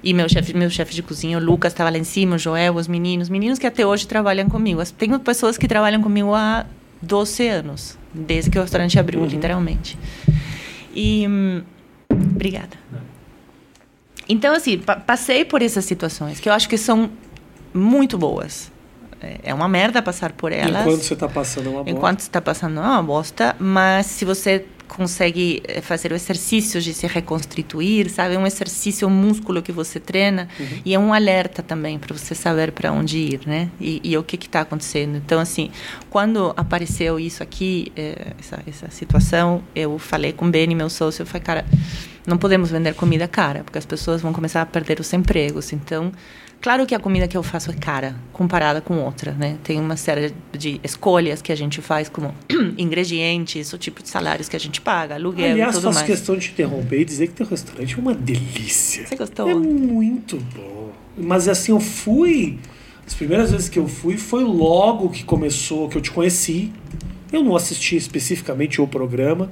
E 0.04 0.14
meu 0.14 0.28
chefe, 0.28 0.54
meu 0.54 0.70
chefe 0.70 0.94
de 0.94 1.02
cozinha, 1.02 1.38
o 1.38 1.42
Lucas, 1.44 1.72
estava 1.72 1.90
lá 1.90 1.98
em 1.98 2.04
cima, 2.04 2.36
o 2.36 2.40
Joel, 2.40 2.76
os 2.76 2.88
meninos, 2.88 3.30
meninos 3.30 3.58
que 3.58 3.66
até 3.68 3.86
hoje 3.86 4.06
trabalham 4.08 4.50
comigo. 4.50 4.84
Tenho 4.98 5.18
pessoas 5.20 5.58
que 5.58 5.68
trabalham 5.68 6.02
comigo 6.02 6.34
há 6.34 6.66
12 7.02 7.48
anos, 7.48 7.98
desde 8.14 8.50
que 8.50 8.58
o 8.60 8.62
restaurante 8.62 9.00
abriu, 9.00 9.22
Uhum. 9.22 9.28
literalmente. 9.28 9.98
E 10.94 11.26
hum, 11.28 11.62
obrigada. 12.12 12.78
Então, 14.28 14.54
assim, 14.54 14.78
pa- 14.78 14.96
passei 14.98 15.46
por 15.46 15.62
essas 15.62 15.86
situações 15.86 16.40
que 16.40 16.50
eu 16.50 16.54
acho 16.54 16.68
que 16.68 16.78
são 16.78 17.10
muito 17.74 18.18
boas. 18.18 18.72
É- 19.24 19.40
É 19.44 19.54
uma 19.54 19.68
merda 19.68 20.02
passar 20.02 20.32
por 20.34 20.52
elas. 20.52 20.84
Enquanto 20.86 21.02
você 21.04 21.16
tá 21.16 21.28
passando 21.28 21.70
uma 21.70 21.80
bosta. 21.84 21.92
Enquanto 21.92 22.20
você 22.20 22.28
está 22.28 22.42
passando 22.42 22.80
é 22.80 22.84
uma 22.84 23.04
bosta, 23.04 23.56
mas 23.60 24.06
se 24.08 24.26
você 24.26 24.66
consegue 24.86 25.64
eh, 25.68 25.82
fazer 25.82 26.12
o 26.12 26.16
exercício 26.16 26.80
de 26.80 26.94
se 26.94 27.08
reconstituir, 27.08 28.10
sabe? 28.12 28.36
É 28.36 28.38
um 28.38 28.46
exercício, 28.46 29.08
um 29.08 29.12
músculo 29.12 29.62
que 29.62 29.72
você 29.72 30.00
treina 30.00 30.48
e 30.86 30.94
é 30.94 31.00
um 31.00 31.12
alerta 31.14 31.64
também 31.64 31.98
para 31.98 32.16
você 32.16 32.36
saber 32.36 32.72
para 32.72 32.92
onde 32.92 33.18
ir, 33.18 33.40
né? 33.48 33.70
E, 33.82 34.00
e 34.04 34.16
o 34.18 34.24
que 34.24 34.36
está 34.36 34.62
acontecendo. 34.62 35.16
Então, 35.18 35.40
assim, 35.40 35.72
quando 36.12 36.54
apareceu 36.56 37.20
isso 37.20 37.42
aqui, 37.42 37.92
eh, 37.96 38.34
essa, 38.40 38.60
essa 38.68 38.92
situação, 38.92 39.64
eu 39.76 39.98
falei 39.98 40.32
com 40.32 40.46
o 40.46 40.50
Beni, 40.52 40.76
meu 40.76 40.90
sócio, 40.92 41.24
eu 41.24 41.26
falei, 41.26 41.42
cara, 41.44 41.66
não 42.28 42.38
podemos 42.38 42.70
vender 42.70 42.94
comida 42.94 43.28
cara, 43.28 43.64
porque 43.64 43.80
as 43.80 43.86
pessoas 43.86 44.22
vão 44.22 44.32
começar 44.32 44.62
a 44.62 44.66
perder 44.66 45.00
os 45.00 45.12
empregos. 45.12 45.74
Então, 45.74 46.12
Claro 46.64 46.86
que 46.86 46.96
a 46.96 47.00
comida 47.00 47.28
que 47.28 47.36
eu 47.36 47.44
faço 47.44 47.72
é 47.72 47.74
cara 47.74 48.16
comparada 48.32 48.80
com 48.80 48.98
outra, 49.00 49.34
né? 49.34 49.58
Tem 49.66 49.78
uma 49.78 49.98
série 49.98 50.34
de 50.58 50.80
escolhas 50.82 51.42
que 51.42 51.52
a 51.52 51.56
gente 51.56 51.82
faz, 51.82 52.08
como 52.08 52.34
ingredientes, 52.78 53.74
o 53.74 53.78
tipo 53.78 54.02
de 54.02 54.08
salários 54.08 54.48
que 54.48 54.56
a 54.56 54.60
gente 54.60 54.80
paga, 54.80 55.16
aluguel 55.16 55.52
Aliás, 55.52 55.72
e 55.72 55.76
tudo 55.76 55.84
faço 55.88 55.96
mais. 55.96 56.08
questão 56.08 56.36
de 56.36 56.46
te 56.46 56.52
interromper 56.54 57.02
e 57.02 57.06
dizer 57.06 57.28
que 57.28 57.34
teu 57.34 57.46
restaurante 57.46 57.96
é 57.96 57.98
uma 57.98 58.14
delícia. 58.14 59.06
Você 59.06 59.14
gostou? 59.18 59.50
É 59.50 59.54
muito 59.54 60.38
bom. 60.56 60.94
Mas 61.18 61.50
assim, 61.50 61.74
eu 61.74 61.82
fui. 61.82 62.58
As 63.06 63.14
primeiras 63.14 63.52
vezes 63.52 63.68
que 63.68 63.78
eu 63.78 63.90
fui 63.90 64.16
foi 64.16 64.46
logo 64.46 65.10
que 65.10 65.26
começou, 65.26 65.90
que 65.90 65.98
eu 65.98 66.02
te 66.02 66.12
conheci. 66.12 66.72
Eu 67.30 67.44
não 67.44 67.58
assisti 67.58 67.98
especificamente 67.98 68.80
o 68.80 68.88
programa, 68.88 69.52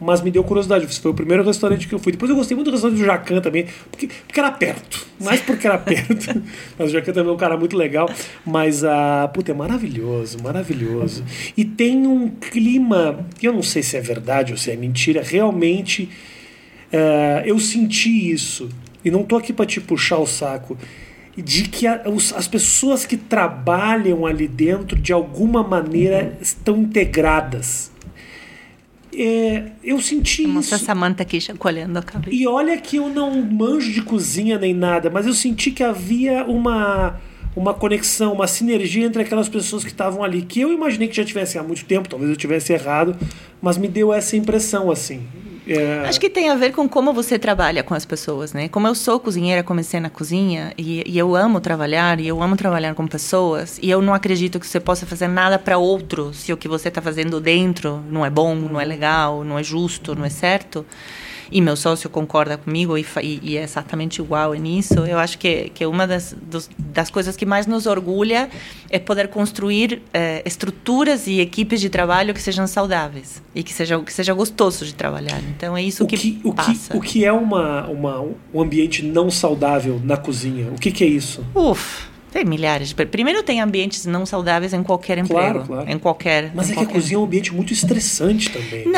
mas 0.00 0.20
me 0.22 0.30
deu 0.30 0.42
curiosidade. 0.42 0.84
Esse 0.86 1.00
foi 1.00 1.10
o 1.10 1.14
primeiro 1.14 1.44
restaurante 1.44 1.86
que 1.86 1.94
eu 1.94 1.98
fui. 1.98 2.12
Depois 2.12 2.30
eu 2.30 2.36
gostei 2.36 2.54
muito 2.54 2.68
do 2.68 2.72
restaurante 2.72 2.98
do 2.98 3.04
Jacan 3.04 3.40
também, 3.40 3.66
porque, 3.90 4.08
porque 4.26 4.40
era 4.40 4.50
perto. 4.50 5.06
Mais 5.20 5.40
porque 5.40 5.66
era 5.66 5.76
perto. 5.78 6.42
mas 6.78 6.88
o 6.88 6.92
Jacan 6.92 7.12
também 7.12 7.30
é 7.30 7.34
um 7.34 7.38
cara 7.38 7.56
muito 7.56 7.76
legal. 7.76 8.08
Mas, 8.46 8.82
ah, 8.82 9.30
puta, 9.32 9.50
é 9.52 9.54
maravilhoso, 9.54 10.38
maravilhoso. 10.42 11.22
E 11.56 11.64
tem 11.64 12.06
um 12.06 12.28
clima, 12.28 13.26
eu 13.42 13.52
não 13.52 13.62
sei 13.62 13.82
se 13.82 13.96
é 13.96 14.00
verdade 14.00 14.52
ou 14.52 14.58
se 14.58 14.70
é 14.70 14.76
mentira, 14.76 15.22
realmente 15.22 16.08
é, 16.92 17.42
eu 17.46 17.58
senti 17.58 18.30
isso, 18.30 18.68
e 19.04 19.10
não 19.10 19.22
tô 19.22 19.36
aqui 19.36 19.52
para 19.52 19.66
te 19.66 19.80
puxar 19.80 20.18
o 20.18 20.26
saco, 20.26 20.76
de 21.36 21.62
que 21.68 21.86
a- 21.86 22.02
as 22.36 22.48
pessoas 22.48 23.06
que 23.06 23.16
trabalham 23.16 24.26
ali 24.26 24.48
dentro, 24.48 24.98
de 24.98 25.12
alguma 25.12 25.62
maneira, 25.62 26.36
estão 26.40 26.76
integradas. 26.78 27.89
É, 29.16 29.72
eu 29.82 30.00
senti 30.00 30.46
Mostra 30.46 30.76
a 30.76 30.78
isso. 30.78 30.86
Samanta 30.86 31.22
aqui 31.22 31.40
chacoalhando 31.40 31.98
a 31.98 32.02
cabeça. 32.02 32.34
E 32.34 32.46
olha 32.46 32.76
que 32.78 32.96
eu 32.96 33.08
não 33.08 33.42
manjo 33.42 33.92
de 33.92 34.02
cozinha 34.02 34.58
nem 34.58 34.72
nada, 34.72 35.10
mas 35.10 35.26
eu 35.26 35.34
senti 35.34 35.70
que 35.70 35.82
havia 35.82 36.44
uma 36.44 37.18
uma 37.56 37.74
conexão, 37.74 38.32
uma 38.32 38.46
sinergia 38.46 39.04
entre 39.04 39.22
aquelas 39.22 39.48
pessoas 39.48 39.82
que 39.82 39.90
estavam 39.90 40.22
ali, 40.22 40.42
que 40.42 40.60
eu 40.60 40.72
imaginei 40.72 41.08
que 41.08 41.16
já 41.16 41.24
tivesse 41.24 41.58
há 41.58 41.62
muito 41.62 41.84
tempo, 41.84 42.08
talvez 42.08 42.30
eu 42.30 42.36
tivesse 42.36 42.72
errado, 42.72 43.16
mas 43.60 43.76
me 43.76 43.88
deu 43.88 44.12
essa 44.12 44.36
impressão 44.36 44.88
assim. 44.90 45.22
É, 45.66 46.04
Acho 46.06 46.18
que 46.18 46.30
tem 46.30 46.48
a 46.48 46.56
ver 46.56 46.72
com 46.72 46.88
como 46.88 47.12
você 47.12 47.38
trabalha 47.38 47.82
com 47.82 47.94
as 47.94 48.04
pessoas, 48.04 48.52
né? 48.52 48.68
Como 48.68 48.86
eu 48.86 48.94
sou 48.94 49.20
cozinheira, 49.20 49.62
comecei 49.62 50.00
na 50.00 50.10
cozinha 50.10 50.72
e, 50.76 51.02
e 51.06 51.18
eu 51.18 51.36
amo 51.36 51.60
trabalhar 51.60 52.18
e 52.18 52.26
eu 52.26 52.42
amo 52.42 52.56
trabalhar 52.56 52.94
com 52.94 53.06
pessoas 53.06 53.78
e 53.82 53.90
eu 53.90 54.00
não 54.00 54.14
acredito 54.14 54.58
que 54.58 54.66
você 54.66 54.80
possa 54.80 55.06
fazer 55.06 55.28
nada 55.28 55.58
para 55.58 55.78
outro 55.78 56.32
se 56.32 56.52
o 56.52 56.56
que 56.56 56.68
você 56.68 56.88
está 56.88 57.02
fazendo 57.02 57.40
dentro 57.40 58.02
não 58.10 58.24
é 58.24 58.30
bom, 58.30 58.54
não 58.54 58.80
é 58.80 58.84
legal, 58.84 59.44
não 59.44 59.58
é 59.58 59.62
justo, 59.62 60.14
não 60.14 60.24
é 60.24 60.30
certo. 60.30 60.84
E 61.50 61.60
meu 61.60 61.74
sócio 61.76 62.08
concorda 62.08 62.56
comigo 62.56 62.96
e, 62.96 63.04
e, 63.42 63.56
é 63.56 63.62
exatamente 63.62 64.20
igual 64.20 64.54
nisso. 64.54 64.94
Eu 65.00 65.18
acho 65.18 65.36
que, 65.38 65.70
que 65.74 65.84
uma 65.84 66.06
das, 66.06 66.34
dos, 66.40 66.70
das 66.78 67.10
coisas 67.10 67.36
que 67.36 67.44
mais 67.44 67.66
nos 67.66 67.86
orgulha 67.86 68.48
é 68.88 68.98
poder 68.98 69.28
construir 69.28 70.00
eh, 70.14 70.42
estruturas 70.46 71.26
e 71.26 71.40
equipes 71.40 71.80
de 71.80 71.88
trabalho 71.90 72.32
que 72.32 72.40
sejam 72.40 72.66
saudáveis 72.66 73.42
e 73.54 73.62
que 73.62 73.72
seja, 73.72 73.98
que 74.00 74.12
seja 74.12 74.32
gostoso 74.32 74.84
de 74.84 74.94
trabalhar. 74.94 75.40
Então 75.56 75.76
é 75.76 75.82
isso 75.82 76.04
o 76.04 76.06
que, 76.06 76.16
que, 76.16 76.40
o, 76.44 76.52
que, 76.52 76.56
passa. 76.66 76.96
o 76.96 77.00
que 77.00 77.24
é 77.24 77.32
uma, 77.32 77.86
uma, 77.88 78.20
um 78.54 78.60
ambiente 78.60 79.02
não 79.04 79.30
saudável 79.30 80.00
na 80.04 80.16
cozinha? 80.16 80.68
O 80.70 80.78
que, 80.78 80.90
que 80.92 81.02
é 81.02 81.06
isso? 81.08 81.44
Uf, 81.54 82.04
Tem 82.32 82.44
milhares. 82.44 82.92
Primeiro 82.92 83.42
tem 83.42 83.60
ambientes 83.60 84.06
não 84.06 84.24
saudáveis 84.24 84.72
em 84.72 84.82
qualquer 84.84 85.18
emprego. 85.18 85.34
Claro, 85.40 85.64
claro. 85.66 85.90
Em 85.90 85.98
qualquer. 85.98 86.52
Mas 86.54 86.68
em 86.68 86.72
é 86.72 86.74
que 86.74 86.80
a 86.80 86.84
qualquer- 86.84 86.94
cozinha 86.94 87.16
é 87.16 87.20
um 87.20 87.24
ambiente 87.24 87.52
muito 87.52 87.72
estressante 87.72 88.50
também. 88.50 88.86
né? 88.86 88.92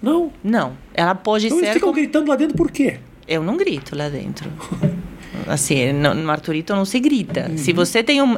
Não, 0.00 0.32
Não? 0.44 0.76
Ela 0.94 1.14
pode 1.14 1.46
Então 1.46 1.58
eles 1.58 1.68
ser. 1.68 1.74
ficam 1.74 1.88
como- 1.88 2.00
gritando 2.00 2.28
lá 2.28 2.36
dentro 2.36 2.56
por 2.56 2.70
quê? 2.70 2.98
Eu 3.26 3.42
não 3.42 3.56
grito 3.56 3.96
lá 3.96 4.08
dentro. 4.08 4.50
Assim, 5.46 5.92
no, 5.92 6.14
no 6.14 6.30
Arturito 6.30 6.74
não 6.74 6.84
se 6.84 6.98
grita. 7.00 7.48
Uhum. 7.50 7.58
Se 7.58 7.72
você 7.72 8.02
tem 8.02 8.20
um. 8.22 8.36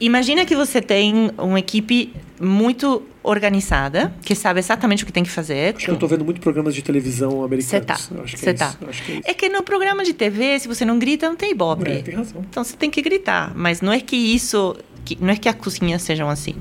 Imagina 0.00 0.44
que 0.46 0.56
você 0.56 0.80
tem 0.80 1.30
uma 1.36 1.58
equipe 1.58 2.12
muito 2.40 3.02
organizada, 3.22 4.12
que 4.22 4.34
sabe 4.34 4.58
exatamente 4.60 5.02
o 5.02 5.06
que 5.06 5.12
tem 5.12 5.22
que 5.22 5.30
fazer. 5.30 5.74
Acho 5.76 5.84
que 5.86 5.90
eu 5.90 5.96
tô 5.96 6.06
vendo 6.06 6.24
muito 6.24 6.40
programas 6.40 6.74
de 6.74 6.82
televisão 6.82 7.30
Você 7.48 7.80
tá. 7.80 7.94
americanos. 7.94 8.24
Acho 8.24 8.34
que 8.34 8.40
Você 8.40 8.50
é 8.50 8.54
tá. 8.54 8.74
Acho 8.88 9.02
que 9.04 9.12
é 9.12 9.14
isso. 9.16 9.22
É 9.26 9.34
que 9.34 9.48
no 9.48 9.62
programa 9.62 10.02
de 10.04 10.14
TV, 10.14 10.58
se 10.60 10.66
você 10.68 10.84
não 10.84 10.98
grita, 10.98 11.28
não 11.28 11.36
tem 11.36 11.50
ibope. 11.50 11.90
É, 11.90 12.02
tem 12.02 12.14
razão. 12.14 12.44
Então 12.48 12.64
você 12.64 12.76
tem 12.76 12.88
que 12.90 13.02
gritar. 13.02 13.52
Mas 13.54 13.80
não 13.80 13.92
é 13.92 14.00
que 14.00 14.16
isso. 14.16 14.76
que- 15.04 15.18
não 15.20 15.30
é 15.30 15.36
que 15.36 15.48
as 15.48 15.54
cozinhas 15.54 16.02
sejam 16.02 16.28
assim. 16.30 16.54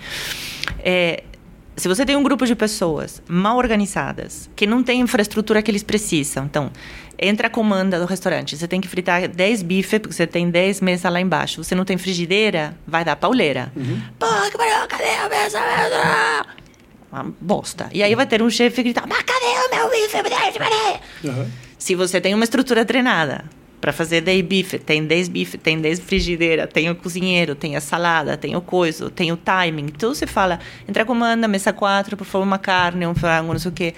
É, 0.84 1.24
se 1.76 1.88
você 1.88 2.06
tem 2.06 2.16
um 2.16 2.24
grupo 2.24 2.46
de 2.46 2.56
pessoas 2.56 3.22
mal 3.28 3.58
organizadas, 3.58 4.50
que 4.56 4.66
não 4.66 4.82
tem 4.82 5.02
infraestrutura 5.02 5.62
que 5.62 5.70
eles 5.70 5.84
precisam, 5.84 6.46
então. 6.46 6.72
Entra 7.18 7.48
a 7.48 7.50
comanda 7.50 7.98
do 7.98 8.06
restaurante, 8.06 8.58
você 8.58 8.68
tem 8.68 8.82
que 8.82 8.90
fritar 8.90 9.28
10 9.30 9.62
bifes, 9.64 10.00
porque 10.00 10.14
você 10.14 10.28
tem 10.28 10.50
10 10.50 10.82
mesas 10.82 11.10
lá 11.10 11.22
embaixo. 11.22 11.64
Você 11.64 11.74
não 11.74 11.86
tem 11.86 11.98
frigideira, 11.98 12.78
vai 12.86 13.06
dar 13.06 13.16
pauleira. 13.16 13.72
Uhum. 13.74 14.02
Pô, 14.20 14.26
que 14.52 14.58
pariu, 14.58 14.88
cadê 14.90 15.04
a 15.06 15.30
mesa? 15.30 15.62
mesa? 15.62 16.46
Uma 17.10 17.34
bosta. 17.40 17.90
E 17.94 18.04
aí 18.04 18.14
vai 18.16 18.26
ter 18.26 18.42
um 18.42 18.50
chefe 18.50 18.84
gritar, 18.84 19.08
mas 19.08 19.22
cadê 19.22 19.46
o 19.46 19.76
meu 19.76 19.90
bife? 19.90 20.18
Aham. 21.26 21.52
Se 21.78 21.96
você 21.96 22.20
tem 22.20 22.34
uma 22.34 22.44
estrutura 22.44 22.84
treinada 22.84 23.46
para 23.80 23.94
fazer 23.94 24.22
10 24.22 24.42
bife, 24.46 24.80
tem 24.80 25.06
10 25.06 25.28
bife, 25.28 25.58
tem 25.58 25.80
10 25.80 26.00
frigideira, 26.00 26.66
tem 26.66 26.90
o 26.90 26.96
cozinheiro, 26.96 27.54
tem 27.54 27.76
a 27.76 27.82
salada, 27.82 28.36
tem 28.36 28.56
o 28.56 28.62
coiso, 28.62 29.10
tem 29.10 29.32
o 29.32 29.38
timing. 29.38 29.86
Então 29.86 30.14
você 30.14 30.26
fala, 30.26 30.60
entra 30.88 31.06
comanda, 31.06 31.48
mesa 31.48 31.72
4, 31.72 32.18
por 32.18 32.26
favor, 32.26 32.46
uma 32.46 32.58
carne, 32.58 33.06
um 33.06 33.14
frango, 33.14 33.54
não 33.54 33.60
sei 33.60 33.70
o 33.70 33.74
quê. 33.74 33.94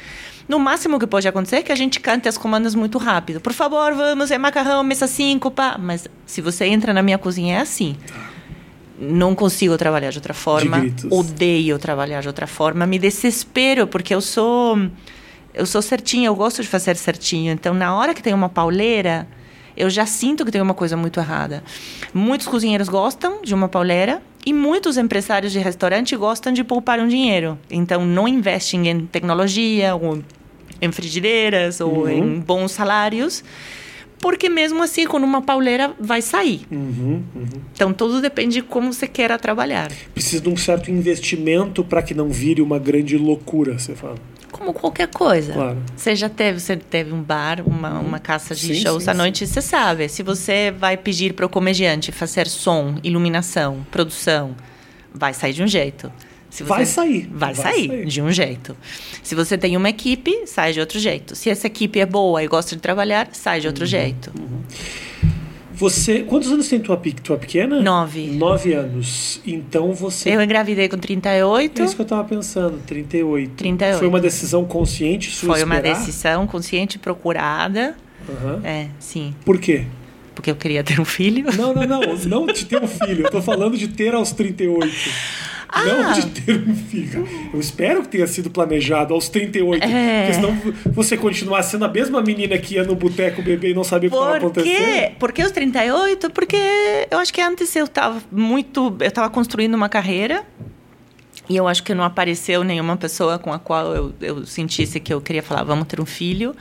No 0.47 0.59
máximo 0.59 0.97
que 0.97 1.05
pode 1.05 1.27
acontecer 1.27 1.57
é 1.57 1.61
que 1.61 1.71
a 1.71 1.75
gente 1.75 1.99
cante 1.99 2.27
as 2.27 2.37
comandas 2.37 2.73
muito 2.73 2.97
rápido. 2.97 3.39
Por 3.41 3.53
favor, 3.53 3.93
vamos, 3.93 4.31
é 4.31 4.37
macarrão, 4.37 4.83
mesa 4.83 5.05
5, 5.05 5.51
pá. 5.51 5.77
Mas 5.77 6.07
se 6.25 6.41
você 6.41 6.65
entra 6.65 6.93
na 6.93 7.01
minha 7.01 7.17
cozinha 7.17 7.57
é 7.57 7.61
assim. 7.61 7.95
Não 8.99 9.35
consigo 9.35 9.77
trabalhar 9.77 10.09
de 10.09 10.17
outra 10.17 10.33
forma. 10.33 10.79
gritos. 10.79 11.11
Odeio 11.11 11.77
trabalhar 11.77 12.21
de 12.21 12.27
outra 12.27 12.47
forma. 12.47 12.87
Me 12.87 12.97
desespero, 12.97 13.85
porque 13.85 14.15
eu 14.15 14.21
sou 14.21 14.77
eu 15.53 15.65
sou 15.65 15.81
certinha, 15.81 16.27
eu 16.27 16.35
gosto 16.35 16.61
de 16.61 16.67
fazer 16.67 16.95
certinho. 16.95 17.51
Então, 17.51 17.73
na 17.73 17.95
hora 17.95 18.13
que 18.13 18.21
tem 18.21 18.33
uma 18.33 18.47
pauleira, 18.47 19.27
eu 19.77 19.89
já 19.89 20.05
sinto 20.05 20.43
que 20.43 20.51
tem 20.51 20.61
uma 20.61 20.73
coisa 20.73 20.97
muito 20.97 21.19
errada. 21.19 21.63
Muitos 22.13 22.47
cozinheiros 22.47 22.89
gostam 22.89 23.41
de 23.41 23.53
uma 23.53 23.69
pauleira 23.69 24.21
e 24.45 24.51
muitos 24.53 24.97
empresários 24.97 25.51
de 25.51 25.59
restaurante 25.59 26.15
gostam 26.15 26.51
de 26.51 26.63
poupar 26.63 26.99
um 26.99 27.07
dinheiro. 27.07 27.57
Então, 27.69 28.05
não 28.05 28.27
investem 28.27 28.87
em 28.89 29.05
tecnologia 29.05 29.95
ou 29.95 30.21
em 30.81 30.91
frigideiras 30.91 31.79
ou 31.79 32.03
Uhum. 32.03 32.09
em 32.09 32.39
bons 32.39 32.71
salários, 32.71 33.43
porque 34.19 34.49
mesmo 34.49 34.81
assim, 34.81 35.05
com 35.05 35.17
uma 35.17 35.41
pauleira, 35.41 35.93
vai 35.99 36.21
sair. 36.21 36.61
Uhum, 36.71 37.23
uhum. 37.35 37.45
Então, 37.73 37.93
tudo 37.93 38.19
depende 38.21 38.55
de 38.55 38.61
como 38.63 38.91
você 38.91 39.07
queira 39.07 39.37
trabalhar. 39.37 39.91
Precisa 40.13 40.41
de 40.41 40.49
um 40.49 40.57
certo 40.57 40.89
investimento 40.89 41.83
para 41.83 42.01
que 42.01 42.13
não 42.13 42.29
vire 42.29 42.61
uma 42.61 42.79
grande 42.79 43.17
loucura, 43.17 43.77
você 43.77 43.93
fala. 43.95 44.15
Como 44.67 44.79
qualquer 44.79 45.07
coisa. 45.07 45.53
Claro. 45.53 45.77
Você 45.95 46.15
já 46.15 46.27
teve, 46.27 46.59
você 46.59 46.75
teve 46.75 47.13
um 47.13 47.21
bar, 47.21 47.61
uma, 47.65 47.99
uma 47.99 48.19
casa 48.19 48.53
de 48.53 48.75
Sim, 48.75 48.81
shows 48.81 49.03
sim, 49.05 49.09
à 49.09 49.13
noite, 49.13 49.47
você 49.47 49.61
sabe. 49.61 50.09
Se 50.09 50.21
você 50.23 50.71
vai 50.77 50.97
pedir 50.97 51.33
para 51.33 51.45
o 51.45 51.49
comediante 51.49 52.11
fazer 52.11 52.47
som, 52.47 52.95
iluminação, 53.03 53.85
produção, 53.89 54.55
vai 55.13 55.33
sair 55.33 55.53
de 55.53 55.63
um 55.63 55.67
jeito. 55.67 56.11
Se 56.49 56.63
você- 56.63 56.69
Vai 56.69 56.85
sair. 56.85 57.29
Vai, 57.31 57.53
Vai 57.53 57.55
sair, 57.55 57.87
sair. 57.87 58.05
de 58.05 58.21
um 58.21 58.31
jeito. 58.31 58.75
Se 59.23 59.35
você 59.35 59.57
tem 59.57 59.77
uma 59.77 59.89
equipe, 59.89 60.45
sai 60.47 60.73
de 60.73 60.79
outro 60.79 60.99
jeito. 60.99 61.35
Se 61.35 61.49
essa 61.49 61.67
equipe 61.67 61.99
é 61.99 62.05
boa 62.05 62.43
e 62.43 62.47
gosta 62.47 62.75
de 62.75 62.81
trabalhar, 62.81 63.29
sai 63.33 63.59
de 63.61 63.67
outro 63.67 63.83
Uhum. 63.83 63.89
jeito. 63.89 64.31
Você. 65.77 66.23
Quantos 66.23 66.51
anos 66.51 66.67
tem 66.67 66.79
tua, 66.79 66.99
tua 67.23 67.37
pequena? 67.37 67.81
Nove. 67.81 68.27
Nove 68.31 68.73
anos. 68.73 69.39
Então 69.45 69.93
você. 69.93 70.29
Eu 70.29 70.41
engravidei 70.41 70.89
com 70.89 70.97
38. 70.97 71.81
É 71.81 71.85
isso 71.85 71.95
que 71.95 72.01
eu 72.01 72.05
tava 72.05 72.23
pensando, 72.23 72.79
38. 72.85 73.51
38. 73.51 73.99
Foi 73.99 74.07
uma 74.07 74.19
decisão 74.19 74.65
consciente 74.65 75.29
sua 75.29 75.53
Foi 75.55 75.63
uma 75.63 75.75
esperar? 75.75 75.99
decisão 75.99 76.47
consciente 76.47 76.97
procurada. 76.97 77.95
Aham. 78.27 78.61
É, 78.63 78.87
sim. 78.99 79.33
Por 79.45 79.59
quê? 79.59 79.85
Porque 80.33 80.51
eu 80.51 80.55
queria 80.55 80.83
ter 80.83 80.99
um 80.99 81.05
filho. 81.05 81.45
Não, 81.55 81.73
não, 81.73 81.85
não. 81.85 82.01
Não 82.27 82.45
de 82.47 82.65
ter 82.65 82.81
um 82.81 82.87
filho. 82.87 83.25
Eu 83.25 83.31
tô 83.31 83.41
falando 83.41 83.77
de 83.77 83.87
ter 83.87 84.13
aos 84.13 84.31
38. 84.31 84.87
Ah! 85.69 85.83
Não 85.83 86.13
de 86.13 86.27
ter 86.27 86.67
um 86.67 86.75
filho. 86.75 87.27
Eu 87.53 87.59
espero 87.59 88.01
que 88.01 88.09
tenha 88.09 88.27
sido 88.27 88.49
planejado 88.49 89.13
aos 89.13 89.29
38. 89.29 89.83
É. 89.83 90.21
Porque 90.21 90.33
senão 90.33 90.73
você 90.93 91.17
continuar 91.17 91.63
sendo 91.63 91.85
a 91.85 91.87
mesma 91.87 92.21
menina 92.21 92.57
que 92.57 92.75
ia 92.75 92.83
no 92.83 92.95
boteco 92.95 93.41
beber 93.41 93.71
e 93.71 93.73
não 93.73 93.83
sabia 93.83 94.09
o 94.09 94.11
que 94.11 94.17
estava 94.17 94.39
Por 94.39 94.51
quê? 94.53 94.59
acontecendo. 94.59 95.15
Por 95.19 95.31
que 95.31 95.43
os 95.43 95.51
38? 95.51 96.29
Porque 96.31 96.57
eu 97.11 97.19
acho 97.19 97.33
que 97.33 97.41
antes 97.41 97.75
eu 97.75 97.85
estava 97.85 98.21
muito. 98.31 98.95
Eu 98.99 99.07
estava 99.07 99.29
construindo 99.29 99.73
uma 99.75 99.89
carreira. 99.89 100.43
E 101.49 101.55
eu 101.55 101.67
acho 101.67 101.81
que 101.83 101.93
não 101.93 102.03
apareceu 102.03 102.63
nenhuma 102.63 102.97
pessoa 102.97 103.39
com 103.39 103.53
a 103.53 103.59
qual 103.59 103.95
eu, 103.95 104.13
eu 104.19 104.45
sentisse 104.45 104.99
que 104.99 105.13
eu 105.13 105.21
queria 105.21 105.41
falar, 105.41 105.63
vamos 105.63 105.87
ter 105.87 106.01
um 106.01 106.05
filho. 106.05 106.53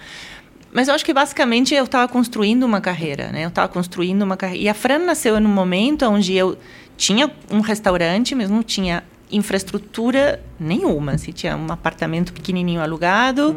Mas 0.73 0.89
eu 0.89 0.95
acho 0.95 1.05
que 1.05 1.13
basicamente 1.13 1.75
eu 1.75 1.85
estava 1.85 2.07
construindo 2.07 2.63
uma 2.65 2.81
carreira, 2.81 3.33
né? 3.33 3.45
Eu 3.45 3.49
estava 3.49 3.67
construindo 3.67 4.23
uma 4.23 4.37
carreira. 4.37 4.63
E 4.63 4.69
a 4.69 4.75
Fran 4.75 4.99
nasceu 4.99 5.41
num 5.41 5.49
momento 5.49 6.05
onde 6.07 6.35
eu 6.35 6.57
tinha 6.97 7.31
um 7.51 7.61
restaurante, 7.61 8.35
mas 8.35 8.49
não 8.51 8.63
tinha 8.63 9.03
infraestrutura 9.31 10.43
nenhuma. 10.59 11.13
Assim, 11.13 11.33
tinha 11.33 11.57
um 11.57 11.71
apartamento 11.73 12.33
pequenininho 12.33 12.81
alugado, 12.81 13.57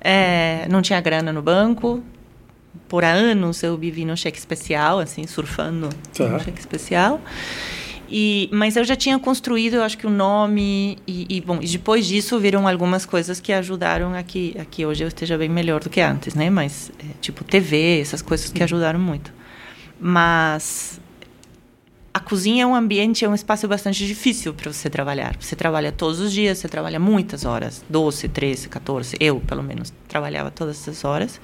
é, 0.00 0.66
não 0.70 0.80
tinha 0.82 1.00
grana 1.00 1.32
no 1.32 1.42
banco. 1.42 2.02
Por 2.88 3.04
anos 3.04 3.62
eu 3.62 3.76
vivi 3.76 4.04
no 4.04 4.16
cheque 4.16 4.38
especial, 4.38 4.98
assim, 5.00 5.26
surfando 5.26 5.88
Tá. 6.14 6.28
no 6.28 6.40
cheque 6.40 6.58
especial. 6.60 7.20
E, 8.12 8.48
mas 8.52 8.76
eu 8.76 8.84
já 8.84 8.96
tinha 8.96 9.16
construído, 9.20 9.74
eu 9.74 9.84
acho 9.84 9.96
que 9.96 10.04
o 10.06 10.10
nome 10.10 10.98
e, 11.06 11.26
e, 11.28 11.40
bom, 11.40 11.58
e 11.62 11.66
depois 11.68 12.04
disso 12.06 12.40
viram 12.40 12.66
algumas 12.66 13.06
coisas 13.06 13.38
que 13.40 13.52
ajudaram 13.52 14.12
a 14.14 14.22
que, 14.24 14.56
a 14.60 14.64
que 14.64 14.84
hoje 14.84 15.04
eu 15.04 15.08
esteja 15.08 15.38
bem 15.38 15.48
melhor 15.48 15.80
do 15.80 15.88
que 15.88 16.00
antes, 16.00 16.34
né? 16.34 16.50
Mas 16.50 16.90
é, 16.98 17.04
tipo 17.20 17.44
TV, 17.44 18.00
essas 18.00 18.20
coisas 18.20 18.50
que 18.50 18.62
ajudaram 18.64 18.98
muito. 18.98 19.32
Mas 20.00 21.00
a 22.12 22.18
cozinha 22.18 22.64
é 22.64 22.66
um 22.66 22.74
ambiente, 22.74 23.24
é 23.24 23.28
um 23.28 23.34
espaço 23.34 23.68
bastante 23.68 24.04
difícil 24.06 24.52
para 24.52 24.72
você 24.72 24.90
trabalhar. 24.90 25.36
Você 25.38 25.54
trabalha 25.54 25.92
todos 25.92 26.18
os 26.18 26.32
dias, 26.32 26.58
você 26.58 26.68
trabalha 26.68 26.98
muitas 26.98 27.44
horas, 27.44 27.84
12, 27.88 28.28
13, 28.28 28.68
14. 28.68 29.16
Eu, 29.20 29.40
pelo 29.40 29.62
menos, 29.62 29.92
trabalhava 30.08 30.50
todas 30.50 30.80
essas 30.80 31.04
horas. 31.04 31.40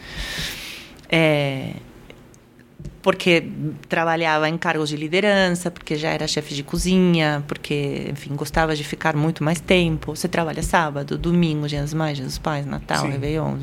É, 1.09 1.75
porque 3.07 3.47
trabalhava 3.89 4.49
em 4.49 4.59
cargos 4.59 4.89
de 4.89 4.97
liderança, 4.97 5.71
porque 5.71 5.95
já 5.95 6.09
era 6.11 6.27
chefe 6.27 6.53
de 6.57 6.65
cozinha, 6.65 7.41
porque, 7.47 8.09
enfim, 8.11 8.35
gostava 8.35 8.75
de 8.75 8.83
ficar 8.83 9.15
muito 9.15 9.45
mais 9.45 9.61
tempo. 9.61 10.17
Você 10.17 10.27
trabalha 10.27 10.61
sábado, 10.61 11.17
domingo, 11.17 11.69
Dia 11.69 11.83
das 11.83 11.95
Mães, 11.95 12.17
Dia 12.17 12.27
dos 12.27 12.37
Pais, 12.37 12.67
Natal, 12.67 13.03
Sim. 13.03 13.11
Réveillon. 13.13 13.55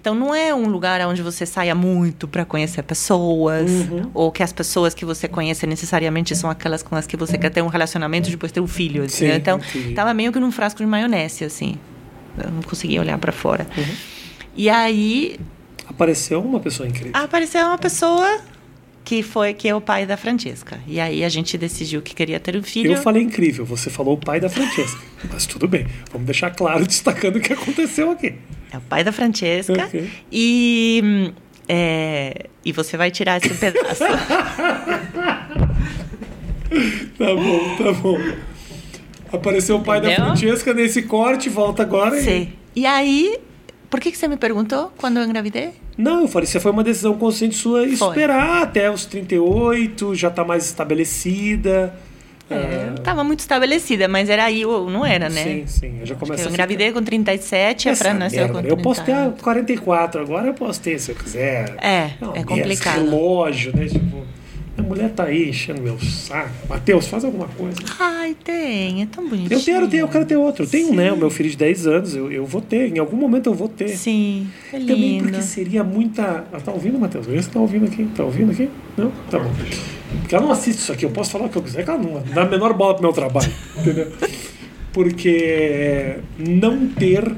Então, 0.00 0.14
não 0.14 0.32
é 0.32 0.54
um 0.54 0.68
lugar 0.68 1.00
onde 1.00 1.20
você 1.20 1.44
saia 1.44 1.74
muito 1.74 2.28
para 2.28 2.44
conhecer 2.44 2.84
pessoas, 2.84 3.68
Uhum. 3.68 4.08
ou 4.14 4.30
que 4.30 4.40
as 4.40 4.52
pessoas 4.52 4.94
que 4.94 5.04
você 5.04 5.26
conhece 5.26 5.66
necessariamente 5.66 6.36
são 6.36 6.48
aquelas 6.48 6.80
com 6.80 6.94
as 6.94 7.08
que 7.08 7.16
você 7.16 7.36
quer 7.36 7.50
ter 7.50 7.60
um 7.60 7.66
relacionamento 7.66 8.30
depois 8.30 8.52
ter 8.52 8.60
um 8.60 8.68
filho. 8.68 9.10
Sim, 9.10 9.32
então, 9.32 9.58
entendi. 9.58 9.94
tava 9.94 10.14
meio 10.14 10.30
que 10.32 10.38
num 10.38 10.52
frasco 10.52 10.78
de 10.78 10.86
maionese, 10.86 11.44
assim. 11.44 11.74
Eu 12.38 12.52
não 12.52 12.62
conseguia 12.62 13.00
olhar 13.00 13.18
para 13.18 13.32
fora. 13.32 13.66
Uhum. 13.76 13.84
E 14.56 14.70
aí, 14.70 15.40
Apareceu 15.86 16.40
uma 16.40 16.60
pessoa 16.60 16.88
incrível. 16.88 17.12
apareceu 17.14 17.64
uma 17.66 17.78
pessoa 17.78 18.40
que 19.04 19.22
foi 19.22 19.52
que 19.52 19.68
é 19.68 19.74
o 19.74 19.80
pai 19.80 20.06
da 20.06 20.16
Francesca. 20.16 20.80
E 20.86 20.98
aí 20.98 21.22
a 21.24 21.28
gente 21.28 21.58
decidiu 21.58 22.00
que 22.00 22.14
queria 22.14 22.40
ter 22.40 22.56
um 22.56 22.62
filho. 22.62 22.92
Eu 22.92 23.02
falei 23.02 23.22
incrível, 23.22 23.64
você 23.64 23.90
falou 23.90 24.14
o 24.14 24.18
pai 24.18 24.40
da 24.40 24.48
Francesca. 24.48 24.98
Mas 25.30 25.44
tudo 25.46 25.68
bem, 25.68 25.86
vamos 26.10 26.26
deixar 26.26 26.50
claro, 26.50 26.84
destacando 26.88 27.36
o 27.36 27.40
que 27.40 27.52
aconteceu 27.52 28.10
aqui. 28.10 28.34
É 28.72 28.78
o 28.78 28.80
pai 28.80 29.04
da 29.04 29.12
Francesca. 29.12 29.72
Ok. 29.84 30.10
E 30.32 31.00
hum, 31.04 31.32
é, 31.68 32.46
e 32.64 32.72
você 32.72 32.96
vai 32.96 33.10
tirar 33.10 33.36
esse 33.44 33.54
pedaço. 33.54 34.04
Tá 37.18 37.34
bom, 37.34 37.76
tá 37.76 37.92
bom. 37.92 38.18
Apareceu 39.32 39.76
o 39.76 39.80
pai 39.82 40.00
da 40.00 40.08
Entendeu? 40.12 40.26
Francesca 40.36 40.74
nesse 40.74 41.02
corte, 41.02 41.48
volta 41.48 41.82
agora. 41.82 42.18
e- 42.18 42.22
Sim. 42.22 42.52
E 42.74 42.84
aí, 42.86 43.38
por 43.94 44.00
que 44.00 44.10
que 44.10 44.18
você 44.18 44.26
me 44.26 44.36
perguntou 44.36 44.92
quando 44.98 45.18
eu 45.18 45.24
engravidei? 45.24 45.70
Não, 45.96 46.22
eu 46.22 46.26
falei, 46.26 46.48
você 46.48 46.58
foi 46.58 46.72
uma 46.72 46.82
decisão 46.82 47.16
consciente 47.16 47.54
sua 47.54 47.86
esperar 47.86 48.64
até 48.64 48.90
os 48.90 49.04
38, 49.04 50.16
já 50.16 50.30
tá 50.30 50.44
mais 50.44 50.64
estabelecida. 50.66 51.94
É, 52.50 52.88
eu 52.90 52.98
tava 53.04 53.22
muito 53.22 53.38
estabelecida, 53.38 54.08
mas 54.08 54.28
era 54.28 54.46
aí, 54.46 54.66
ou 54.66 54.90
não 54.90 55.06
era, 55.06 55.28
né? 55.28 55.44
Sim, 55.44 55.66
sim. 55.68 55.96
Eu 56.00 56.06
já 56.06 56.16
que 56.16 56.24
eu 56.28 56.48
engravidei 56.48 56.90
com 56.90 57.04
37, 57.04 57.88
a 57.88 57.92
Essa 57.92 58.04
Fran 58.04 58.14
nasceu 58.14 58.40
merda, 58.40 58.52
com 58.52 58.58
né? 58.62 58.66
30. 58.66 58.80
Eu 58.80 58.82
posso 58.82 59.04
ter 59.04 59.12
a 59.12 59.30
44, 59.40 60.20
agora 60.22 60.48
eu 60.48 60.54
posso 60.54 60.80
ter 60.80 60.98
se 60.98 61.12
eu 61.12 61.14
quiser. 61.14 61.76
É, 61.80 62.10
Não, 62.20 62.34
é 62.34 62.42
complicado. 62.42 62.96
Relógio, 62.96 63.76
né? 63.76 63.86
Tipo, 63.86 64.24
Minha 64.76 64.88
mulher 64.88 65.10
tá 65.10 65.24
aí 65.24 65.50
enchendo 65.50 65.80
meu 65.80 65.98
saco. 66.00 66.50
Matheus, 66.68 67.06
faz 67.06 67.24
alguma 67.24 67.46
coisa. 67.48 67.78
Ai, 68.00 68.36
tem. 68.42 69.02
É 69.02 69.06
tão 69.06 69.28
bonitinho. 69.28 69.58
Eu 69.58 69.64
quero 69.64 69.88
ter, 69.88 69.96
eu 69.98 70.08
quero 70.08 70.26
ter 70.26 70.36
outro. 70.36 70.64
Eu 70.64 70.68
tenho, 70.68 70.92
né? 70.92 71.12
O 71.12 71.16
meu 71.16 71.30
filho 71.30 71.48
de 71.48 71.56
10 71.56 71.86
anos, 71.86 72.16
eu, 72.16 72.30
eu 72.30 72.44
vou 72.44 72.60
ter. 72.60 72.92
Em 72.92 72.98
algum 72.98 73.16
momento 73.16 73.48
eu 73.48 73.54
vou 73.54 73.68
ter. 73.68 73.90
Sim, 73.90 74.48
é 74.72 74.78
lindo. 74.78 74.92
Também 74.92 75.22
porque 75.22 75.42
seria 75.42 75.84
muita. 75.84 76.44
Ela 76.50 76.60
tá 76.60 76.72
ouvindo, 76.72 76.98
Matheus? 76.98 77.26
Você 77.26 77.50
tá 77.50 77.60
ouvindo 77.60 77.86
aqui? 77.86 78.04
Tá 78.16 78.24
ouvindo 78.24 78.50
aqui? 78.50 78.68
Não? 78.96 79.12
Tá 79.30 79.38
bom. 79.38 79.50
Porque 80.20 80.34
ela 80.34 80.44
não 80.44 80.52
assiste 80.52 80.78
isso 80.78 80.92
aqui, 80.92 81.04
eu 81.04 81.10
posso 81.10 81.30
falar 81.30 81.46
o 81.46 81.48
que 81.48 81.56
eu 81.56 81.62
quiser, 81.62 81.84
que 81.84 81.90
ela 81.90 81.98
não 81.98 82.22
dá 82.32 82.42
a 82.42 82.48
menor 82.48 82.72
bola 82.72 82.94
pro 82.94 83.02
meu 83.02 83.12
trabalho. 83.12 83.50
Entendeu? 83.78 84.12
Porque 84.92 86.18
não 86.38 86.86
ter 86.88 87.34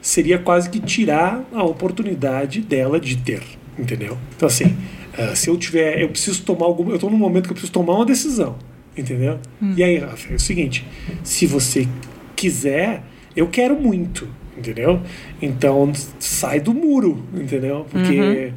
seria 0.00 0.38
quase 0.38 0.70
que 0.70 0.80
tirar 0.80 1.44
a 1.52 1.62
oportunidade 1.62 2.60
dela 2.60 2.98
de 2.98 3.16
ter. 3.16 3.42
Entendeu? 3.78 4.16
Então, 4.36 4.46
assim, 4.48 4.76
uh, 5.18 5.36
se 5.36 5.48
eu 5.48 5.56
tiver. 5.56 6.00
Eu 6.00 6.08
preciso 6.08 6.42
tomar 6.42 6.66
alguma. 6.66 6.92
Eu 6.92 6.98
tô 6.98 7.10
num 7.10 7.18
momento 7.18 7.44
que 7.44 7.50
eu 7.50 7.54
preciso 7.54 7.72
tomar 7.72 7.94
uma 7.94 8.06
decisão. 8.06 8.56
Entendeu? 8.96 9.38
Hum. 9.62 9.74
E 9.76 9.82
aí, 9.82 9.98
Rafa, 9.98 10.32
é 10.32 10.36
o 10.36 10.40
seguinte: 10.40 10.86
se 11.22 11.46
você 11.46 11.86
quiser, 12.34 13.02
eu 13.36 13.48
quero 13.48 13.78
muito. 13.78 14.28
Entendeu? 14.56 15.00
Então, 15.40 15.92
sai 16.18 16.60
do 16.60 16.74
muro. 16.74 17.22
Entendeu? 17.34 17.86
Porque. 17.90 18.20
Uhum. 18.20 18.52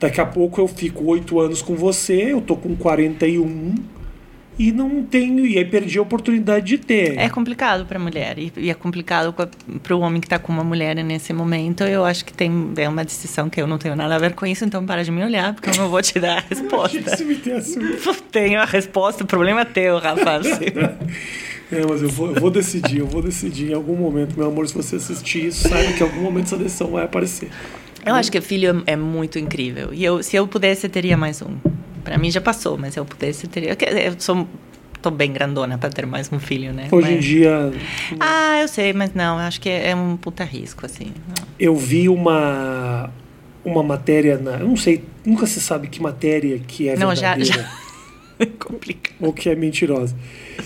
Daqui 0.00 0.20
a 0.20 0.26
pouco 0.26 0.60
eu 0.60 0.68
fico 0.68 1.04
oito 1.06 1.40
anos 1.40 1.60
com 1.60 1.74
você, 1.74 2.32
eu 2.32 2.40
tô 2.40 2.54
com 2.54 2.76
41 2.76 3.74
e 4.58 4.72
não 4.72 5.04
tenho, 5.04 5.46
e 5.46 5.56
aí 5.56 5.64
perdi 5.64 5.98
a 5.98 6.02
oportunidade 6.02 6.66
de 6.66 6.78
ter. 6.78 7.16
É 7.16 7.28
complicado 7.28 7.86
para 7.86 7.98
a 7.98 8.02
mulher 8.02 8.38
e, 8.38 8.52
e 8.56 8.70
é 8.70 8.74
complicado 8.74 9.32
para 9.82 9.96
o 9.96 10.00
homem 10.00 10.20
que 10.20 10.26
está 10.26 10.38
com 10.38 10.52
uma 10.52 10.64
mulher 10.64 10.96
nesse 10.96 11.32
momento. 11.32 11.84
Eu 11.84 12.04
acho 12.04 12.24
que 12.24 12.32
tem 12.32 12.72
é 12.76 12.88
uma 12.88 13.04
decisão 13.04 13.48
que 13.48 13.60
eu 13.60 13.66
não 13.66 13.78
tenho 13.78 13.94
nada 13.94 14.16
a 14.16 14.18
ver 14.18 14.34
com 14.34 14.44
isso, 14.44 14.64
então 14.64 14.84
para 14.84 15.04
de 15.04 15.12
me 15.12 15.22
olhar, 15.22 15.54
porque 15.54 15.70
eu 15.70 15.76
não 15.76 15.88
vou 15.88 16.02
te 16.02 16.18
dar 16.18 16.38
a 16.38 16.44
resposta. 16.50 16.98
Isso 16.98 17.24
me 17.24 17.52
assumido. 17.52 17.98
Tenho 18.32 18.60
a 18.60 18.64
resposta, 18.64 19.24
o 19.24 19.26
problema 19.26 19.60
é 19.60 19.64
teu, 19.64 19.98
rapaz. 19.98 20.46
É, 21.70 21.84
mas 21.86 22.00
eu 22.00 22.08
vou, 22.08 22.28
eu 22.28 22.40
vou 22.40 22.50
decidir, 22.50 23.00
eu 23.00 23.06
vou 23.06 23.20
decidir 23.20 23.72
em 23.72 23.74
algum 23.74 23.94
momento, 23.94 24.34
meu 24.38 24.46
amor, 24.48 24.66
se 24.66 24.74
você 24.74 24.96
assistir 24.96 25.48
isso, 25.48 25.68
saiba 25.68 25.92
que 25.92 26.02
em 26.02 26.06
algum 26.06 26.22
momento 26.22 26.46
essa 26.46 26.56
decisão 26.56 26.92
vai 26.92 27.04
aparecer. 27.04 27.50
Eu 28.06 28.14
acho 28.14 28.32
que 28.32 28.40
filho 28.40 28.82
é 28.86 28.96
muito 28.96 29.38
incrível. 29.38 29.92
E 29.92 30.02
eu, 30.02 30.22
se 30.22 30.34
eu 30.34 30.48
pudesse, 30.48 30.86
eu 30.86 30.90
teria 30.90 31.14
mais 31.14 31.42
um. 31.42 31.58
Para 32.08 32.16
mim 32.16 32.30
já 32.30 32.40
passou, 32.40 32.78
mas 32.78 32.96
eu 32.96 33.04
pudesse, 33.04 33.46
teria. 33.46 33.76
Eu 34.02 34.14
sou 34.18 34.48
tô 35.02 35.10
bem 35.10 35.30
grandona 35.30 35.76
para 35.76 35.90
ter 35.90 36.06
mais 36.06 36.32
um 36.32 36.40
filho, 36.40 36.72
né? 36.72 36.88
Hoje 36.90 37.06
mas... 37.08 37.16
em 37.16 37.20
dia. 37.20 37.72
Ah, 38.18 38.60
eu 38.60 38.66
sei, 38.66 38.94
mas 38.94 39.12
não, 39.14 39.38
acho 39.38 39.60
que 39.60 39.68
é 39.68 39.94
um 39.94 40.16
puta 40.16 40.42
risco, 40.42 40.86
assim. 40.86 41.12
Não. 41.28 41.46
Eu 41.60 41.76
vi 41.76 42.08
uma 42.08 43.10
uma 43.62 43.82
matéria 43.82 44.38
na, 44.38 44.52
eu 44.52 44.68
não 44.68 44.76
sei, 44.76 45.04
nunca 45.22 45.46
se 45.46 45.60
sabe 45.60 45.88
que 45.88 46.00
matéria 46.00 46.58
que 46.58 46.88
é 46.88 46.96
não, 46.96 47.08
verdadeira. 47.08 47.44
Já, 47.44 47.62
já... 47.62 47.68
É 48.40 48.46
complicado. 48.46 49.16
Ou 49.20 49.32
que 49.32 49.50
é 49.50 49.56
mentirosa. 49.56 50.14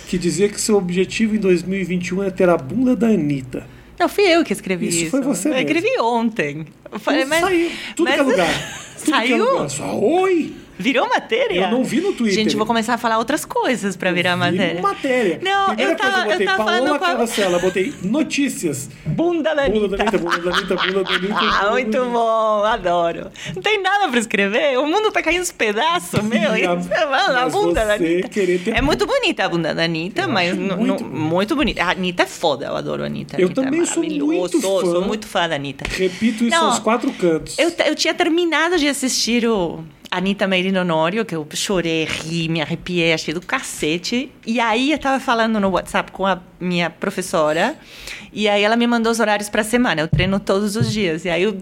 Que 0.06 0.18
dizia 0.18 0.46
que 0.46 0.60
seu 0.60 0.76
objetivo 0.76 1.34
em 1.34 1.38
2021 1.38 2.24
é 2.24 2.30
ter 2.30 2.46
a 2.46 2.56
bunda 2.58 2.94
da 2.94 3.06
Anitta. 3.06 3.66
Não, 3.98 4.10
fui 4.10 4.24
eu 4.24 4.44
que 4.44 4.52
escrevi 4.52 4.88
isso. 4.88 4.98
Isso 5.04 5.10
foi 5.10 5.22
você 5.22 5.48
Eu 5.48 5.54
mesmo. 5.54 5.68
escrevi 5.70 5.98
ontem. 5.98 6.66
Eu 6.92 6.98
falei, 7.00 7.24
mas, 7.24 7.40
saiu. 7.40 7.70
Tudo 7.96 8.04
mas- 8.04 8.14
que 8.14 8.20
é 8.20 8.22
lugar. 8.22 8.92
Tudo 8.98 9.04
que 9.04 9.10
é 9.10 9.28
Saiu? 9.28 9.52
lugar. 9.52 9.70
Só, 9.70 9.98
Oi! 9.98 10.52
Virou 10.78 11.08
matéria? 11.08 11.62
Eu 11.62 11.70
não 11.70 11.84
vi 11.84 12.00
no 12.00 12.12
Twitter. 12.12 12.34
Gente, 12.42 12.56
vou 12.56 12.66
começar 12.66 12.94
a 12.94 12.98
falar 12.98 13.18
outras 13.18 13.44
coisas 13.44 13.94
para 13.96 14.10
virar 14.12 14.34
Vi 14.34 14.40
matéria. 14.40 14.80
matéria. 14.82 15.40
Não, 15.42 15.66
Primeira 15.66 15.92
eu 15.92 15.96
tava- 15.96 16.10
coisa, 16.12 16.26
eu 16.26 16.30
botei 16.32 16.46
eu 16.46 16.50
tava 16.50 16.64
Paola 16.64 17.56
a- 17.56 17.58
botei 17.60 17.94
notícias. 18.02 18.88
Bunda 19.06 19.54
da 19.54 19.68
Bunda 19.68 19.96
da 19.96 20.02
Anitta. 20.04 20.16
Anitta, 20.16 20.18
bunda 20.18 20.50
da 20.50 20.56
Anitta, 20.56 20.74
bunda 20.76 21.04
da 21.04 21.10
Anitta. 21.14 21.34
Ah, 21.38 21.70
muito 21.70 21.96
Anitta. 21.98 22.12
bom, 22.12 22.64
adoro. 22.64 23.30
Não 23.54 23.62
tem 23.62 23.82
nada 23.82 24.08
pra 24.08 24.18
escrever, 24.18 24.78
o 24.78 24.86
mundo 24.86 25.10
tá 25.12 25.22
caindo 25.22 25.40
aos 25.40 25.52
pedaços, 25.52 26.22
meu. 26.22 26.56
E 26.56 26.64
a- 26.66 26.76
mas 26.76 27.52
bunda 27.52 27.84
da 27.84 27.94
Anitta. 27.94 28.28
ter- 28.28 28.74
É 28.74 28.80
muito 28.82 29.06
bonita 29.06 29.44
a 29.44 29.48
bunda 29.48 29.74
da 29.74 29.84
Anitta, 29.84 30.22
Eu 30.22 30.28
mas 30.28 30.56
muito 30.56 30.74
bonita. 30.76 31.04
muito 31.04 31.56
bonita. 31.56 31.82
A 31.84 31.90
Anitta 31.90 32.22
é 32.22 32.26
foda, 32.26 32.66
eu 32.66 32.76
adoro 32.76 33.02
a 33.02 33.06
Anitta. 33.06 33.36
A 33.36 33.40
Eu 33.40 33.46
Anitta 33.46 33.60
é 33.60 33.64
também 33.64 33.84
sou 33.84 33.96
maravilhoso, 34.02 34.32
muito 34.32 34.60
Sou, 34.60 34.80
fã. 34.80 34.90
sou 34.90 35.02
muito 35.02 35.26
fã 35.26 35.48
da 35.48 35.54
Anitta. 35.56 35.84
Repito 35.88 36.44
isso 36.44 36.50
Não, 36.56 36.66
aos 36.66 36.78
quatro 36.78 37.12
cantos. 37.12 37.58
Eu, 37.58 37.72
eu 37.86 37.94
tinha 37.94 38.14
terminado 38.14 38.78
de 38.78 38.88
assistir 38.88 39.46
o 39.46 39.84
Anitta 40.12 40.44
in 40.58 40.76
Honório, 40.76 41.24
que 41.24 41.34
eu 41.34 41.48
chorei, 41.54 42.04
ri, 42.04 42.46
me 42.46 42.60
arrepiei, 42.60 43.14
achei 43.14 43.32
do 43.32 43.40
cacete. 43.40 44.30
E 44.46 44.60
aí 44.60 44.92
eu 44.92 44.98
tava 44.98 45.18
falando 45.18 45.58
no 45.58 45.70
WhatsApp 45.70 46.12
com 46.12 46.26
a 46.26 46.38
minha 46.60 46.90
professora, 46.90 47.74
e 48.30 48.46
aí 48.46 48.62
ela 48.62 48.76
me 48.76 48.86
mandou 48.86 49.10
os 49.10 49.20
horários 49.20 49.48
pra 49.48 49.64
semana. 49.64 50.02
Eu 50.02 50.08
treino 50.08 50.38
todos 50.38 50.76
os 50.76 50.92
dias. 50.92 51.24
E 51.24 51.30
aí, 51.30 51.42
eu, 51.42 51.56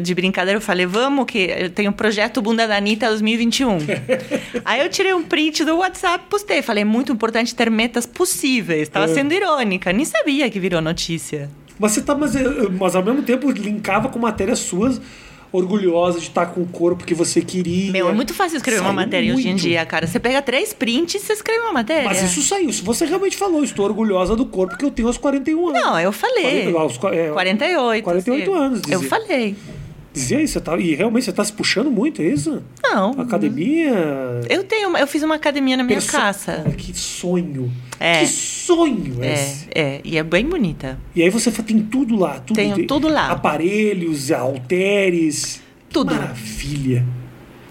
de 0.00 0.14
brincadeira, 0.14 0.58
eu 0.58 0.60
falei, 0.62 0.86
vamos 0.86 1.26
que 1.26 1.38
eu 1.38 1.70
tenho 1.70 1.90
o 1.90 1.92
projeto 1.92 2.40
Bunda 2.40 2.68
da 2.68 2.76
Anitta 2.76 3.08
2021. 3.08 3.78
aí 4.64 4.80
eu 4.80 4.88
tirei 4.88 5.12
um 5.12 5.24
print 5.24 5.64
do 5.64 5.78
WhatsApp 5.78 6.24
postei. 6.30 6.62
Falei, 6.62 6.82
é 6.82 6.84
muito 6.84 7.10
importante 7.10 7.52
ter 7.52 7.68
metas 7.68 8.06
possíveis. 8.06 8.88
Tava 8.88 9.06
É. 9.06 9.08
sendo 9.14 9.34
irônica, 9.34 9.92
nem 9.92 10.04
sabia 10.04 10.48
que 10.48 10.60
virou 10.60 10.80
notícia. 10.80 11.50
Mas 11.80 11.92
você 11.92 12.02
tá, 12.02 12.14
mas, 12.14 12.36
eh, 12.36 12.44
mas 12.78 12.94
ao 12.94 13.04
mesmo 13.04 13.22
tempo 13.22 13.50
linkava 13.50 14.08
com 14.08 14.18
matérias 14.20 14.60
suas, 14.60 15.00
orgulhosa 15.52 16.18
de 16.18 16.26
estar 16.26 16.46
com 16.46 16.60
o 16.62 16.66
corpo 16.66 17.04
que 17.04 17.14
você 17.14 17.40
queria. 17.40 17.90
Meu, 17.92 18.08
é 18.08 18.12
muito 18.12 18.34
fácil 18.34 18.56
escrever 18.56 18.80
uma 18.80 18.88
Saiu 18.88 18.96
matéria 18.96 19.34
hoje 19.34 19.46
em 19.48 19.50
muito. 19.52 19.62
dia, 19.62 19.84
cara. 19.86 20.06
Você 20.06 20.18
pega 20.18 20.40
três 20.42 20.72
prints 20.72 21.14
e 21.14 21.18
você 21.24 21.32
escreve 21.32 21.60
uma 21.60 21.72
matéria. 21.72 22.04
Mas 22.04 22.22
isso 22.22 22.42
saiu. 22.42 22.72
Se 22.72 22.82
você 22.82 23.04
realmente 23.04 23.36
falou, 23.36 23.62
estou 23.64 23.84
orgulhosa 23.84 24.36
do 24.36 24.44
corpo 24.46 24.76
que 24.76 24.84
eu 24.84 24.90
tenho 24.90 25.08
aos 25.08 25.16
41 25.18 25.68
anos. 25.68 25.80
Não, 25.82 25.98
eu 26.00 26.12
falei. 26.12 26.44
Quarenta- 26.72 26.78
aos 26.78 26.98
qua- 26.98 27.14
é, 27.14 27.30
48. 27.30 28.04
48 28.04 28.50
assim. 28.52 28.62
anos, 28.64 28.80
Eu 28.88 29.00
dizia. 29.00 29.08
falei. 29.08 29.56
Dizia 30.18 30.42
isso, 30.42 30.60
tá, 30.60 30.76
e 30.78 30.94
realmente 30.94 31.24
você 31.24 31.32
tá 31.32 31.44
se 31.44 31.52
puxando 31.52 31.90
muito, 31.90 32.20
é 32.20 32.26
isso? 32.26 32.62
Não. 32.82 33.12
Academia. 33.20 33.92
Eu 34.48 34.64
tenho, 34.64 34.96
eu 34.96 35.06
fiz 35.06 35.22
uma 35.22 35.34
academia 35.36 35.76
na 35.76 35.82
minha 35.82 35.96
perso- 35.98 36.12
casa. 36.12 36.64
Que 36.76 36.92
sonho. 36.96 37.72
É. 38.00 38.20
Que 38.20 38.26
sonho 38.26 39.22
É, 39.22 39.32
esse. 39.34 39.66
é, 39.74 40.00
e 40.04 40.16
é 40.18 40.22
bem 40.22 40.46
bonita. 40.46 40.98
E 41.14 41.22
aí 41.22 41.30
você 41.30 41.50
tem 41.50 41.80
tudo 41.80 42.16
lá. 42.16 42.40
Tudo 42.40 42.56
Tenho 42.56 42.76
tem 42.76 42.86
tudo 42.86 43.08
lá. 43.08 43.30
Aparelhos, 43.30 44.30
halteres. 44.32 45.60
Tudo. 45.90 46.14
Maravilha. 46.14 47.04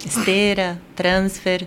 Esteira, 0.04 0.80
transfer. 0.96 1.66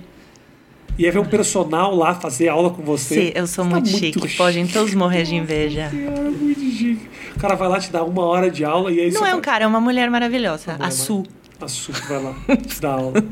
E 0.98 1.06
aí 1.06 1.12
vem 1.12 1.22
um 1.22 1.26
personal 1.26 1.96
lá 1.96 2.14
fazer 2.14 2.50
aula 2.50 2.70
com 2.70 2.82
você. 2.82 3.28
Sim, 3.28 3.32
eu 3.34 3.48
sou 3.48 3.64
Você 3.66 3.70
tá 3.70 3.76
muito 3.76 3.89
chique. 3.89 4.38
Podem 4.38 4.68
todos 4.68 4.94
morrer 4.94 5.24
de 5.24 5.36
inveja. 5.36 5.89
Cara, 5.92 6.32
muito 6.32 6.60
chique. 6.60 7.10
O 7.36 7.39
cara 7.39 7.56
vai 7.56 7.68
lá 7.68 7.80
te 7.80 7.92
dar 7.92 8.04
uma 8.04 8.24
hora 8.24 8.52
de 8.52 8.64
aula 8.64 8.92
e 8.92 9.00
aí 9.00 9.12
Não 9.12 9.26
é 9.26 9.30
um 9.30 9.34
vai- 9.34 9.42
cara, 9.42 9.64
é 9.64 9.68
uma 9.68 9.82
mulher 9.82 10.10
maravilhosa. 10.10 10.74
mulher 10.74 10.86
A 10.86 10.92
Su. 10.92 11.24
A 11.60 11.68
Su 11.68 11.92
que 11.92 12.08
vai 12.08 12.22
lá 12.22 12.36
te 12.68 12.82
dar 12.82 12.92
aula. 12.92 13.24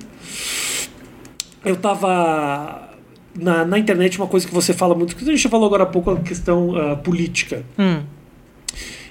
Eu 1.64 1.76
tava 1.76 2.90
na, 3.36 3.66
na 3.66 3.78
internet 3.78 4.18
uma 4.18 4.28
coisa 4.28 4.48
que 4.48 4.54
você 4.54 4.74
fala 4.74 4.96
muito, 4.96 5.16
que 5.16 5.24
a 5.24 5.36
gente 5.36 5.50
falou 5.50 5.68
agora 5.68 5.84
há 5.84 5.88
pouco, 5.88 6.12
a 6.12 6.20
questão 6.20 6.76
ah, 6.76 6.96
política. 6.96 7.64
Hum. 7.78 8.02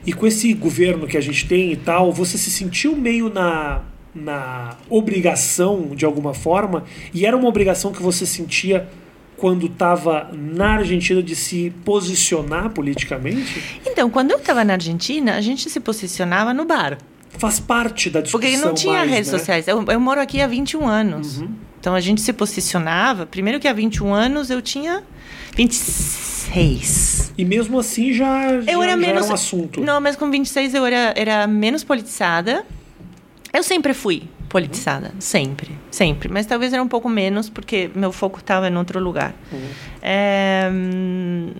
E 0.06 0.12
com 0.12 0.26
esse 0.26 0.54
governo 0.54 1.06
que 1.06 1.16
a 1.16 1.20
gente 1.20 1.46
tem 1.46 1.72
e 1.72 1.76
tal, 1.76 2.12
você 2.12 2.38
se 2.38 2.50
sentiu 2.50 2.96
meio 2.96 3.28
na, 3.28 3.82
na 4.22 4.76
obrigação, 4.90 5.90
de 5.94 6.04
alguma 6.04 6.34
forma, 6.34 6.84
e 7.12 7.24
era 7.24 7.36
uma 7.36 7.48
obrigação 7.48 7.92
que 7.92 8.02
você 8.02 8.26
sentia 8.26 8.88
quando 9.36 9.66
estava 9.66 10.30
na 10.32 10.74
Argentina 10.78 11.22
de 11.22 11.36
se 11.36 11.72
posicionar 11.84 12.70
politicamente? 12.70 13.80
Então, 13.86 14.10
quando 14.10 14.32
eu 14.32 14.38
estava 14.38 14.64
na 14.64 14.74
Argentina, 14.74 15.36
a 15.36 15.40
gente 15.40 15.70
se 15.70 15.78
posicionava 15.80 16.52
no 16.52 16.64
bar. 16.64 16.98
Faz 17.38 17.60
parte 17.60 18.10
da 18.10 18.20
discussão 18.20 18.50
Porque 18.50 18.64
não 18.64 18.74
tinha 18.74 18.98
mais, 18.98 19.10
redes 19.10 19.30
né? 19.30 19.38
sociais. 19.38 19.68
Eu, 19.68 19.84
eu 19.84 20.00
moro 20.00 20.20
aqui 20.20 20.40
há 20.40 20.46
21 20.46 20.86
anos. 20.88 21.38
Uhum. 21.38 21.50
Então 21.78 21.94
a 21.94 22.00
gente 22.00 22.20
se 22.20 22.32
posicionava. 22.32 23.26
Primeiro 23.26 23.60
que 23.60 23.68
há 23.68 23.72
21 23.72 24.12
anos 24.12 24.50
eu 24.50 24.60
tinha 24.60 25.04
26. 25.54 27.32
E 27.36 27.44
mesmo 27.44 27.78
assim 27.78 28.12
já, 28.12 28.60
já, 28.60 28.72
Eu 28.72 28.82
era 28.82 28.92
já 28.92 28.96
menos. 28.96 29.22
era 29.22 29.30
um 29.30 29.34
assunto. 29.34 29.80
Não, 29.80 30.00
mas 30.00 30.16
com 30.16 30.30
26 30.30 30.74
eu 30.74 30.84
era, 30.84 31.12
era 31.16 31.46
menos 31.46 31.84
politizada. 31.84 32.64
Eu 33.58 33.62
sempre 33.64 33.92
fui 33.92 34.22
politizada. 34.48 35.12
Sempre. 35.18 35.72
Sempre. 35.90 36.28
Mas 36.28 36.46
talvez 36.46 36.72
era 36.72 36.80
um 36.80 36.86
pouco 36.86 37.08
menos, 37.08 37.50
porque 37.50 37.90
meu 37.92 38.12
foco 38.12 38.38
estava 38.38 38.68
em 38.68 38.76
outro 38.76 39.00
lugar. 39.00 39.34
Uhum. 39.50 39.58
É, 40.00 40.70
hum, 40.72 41.50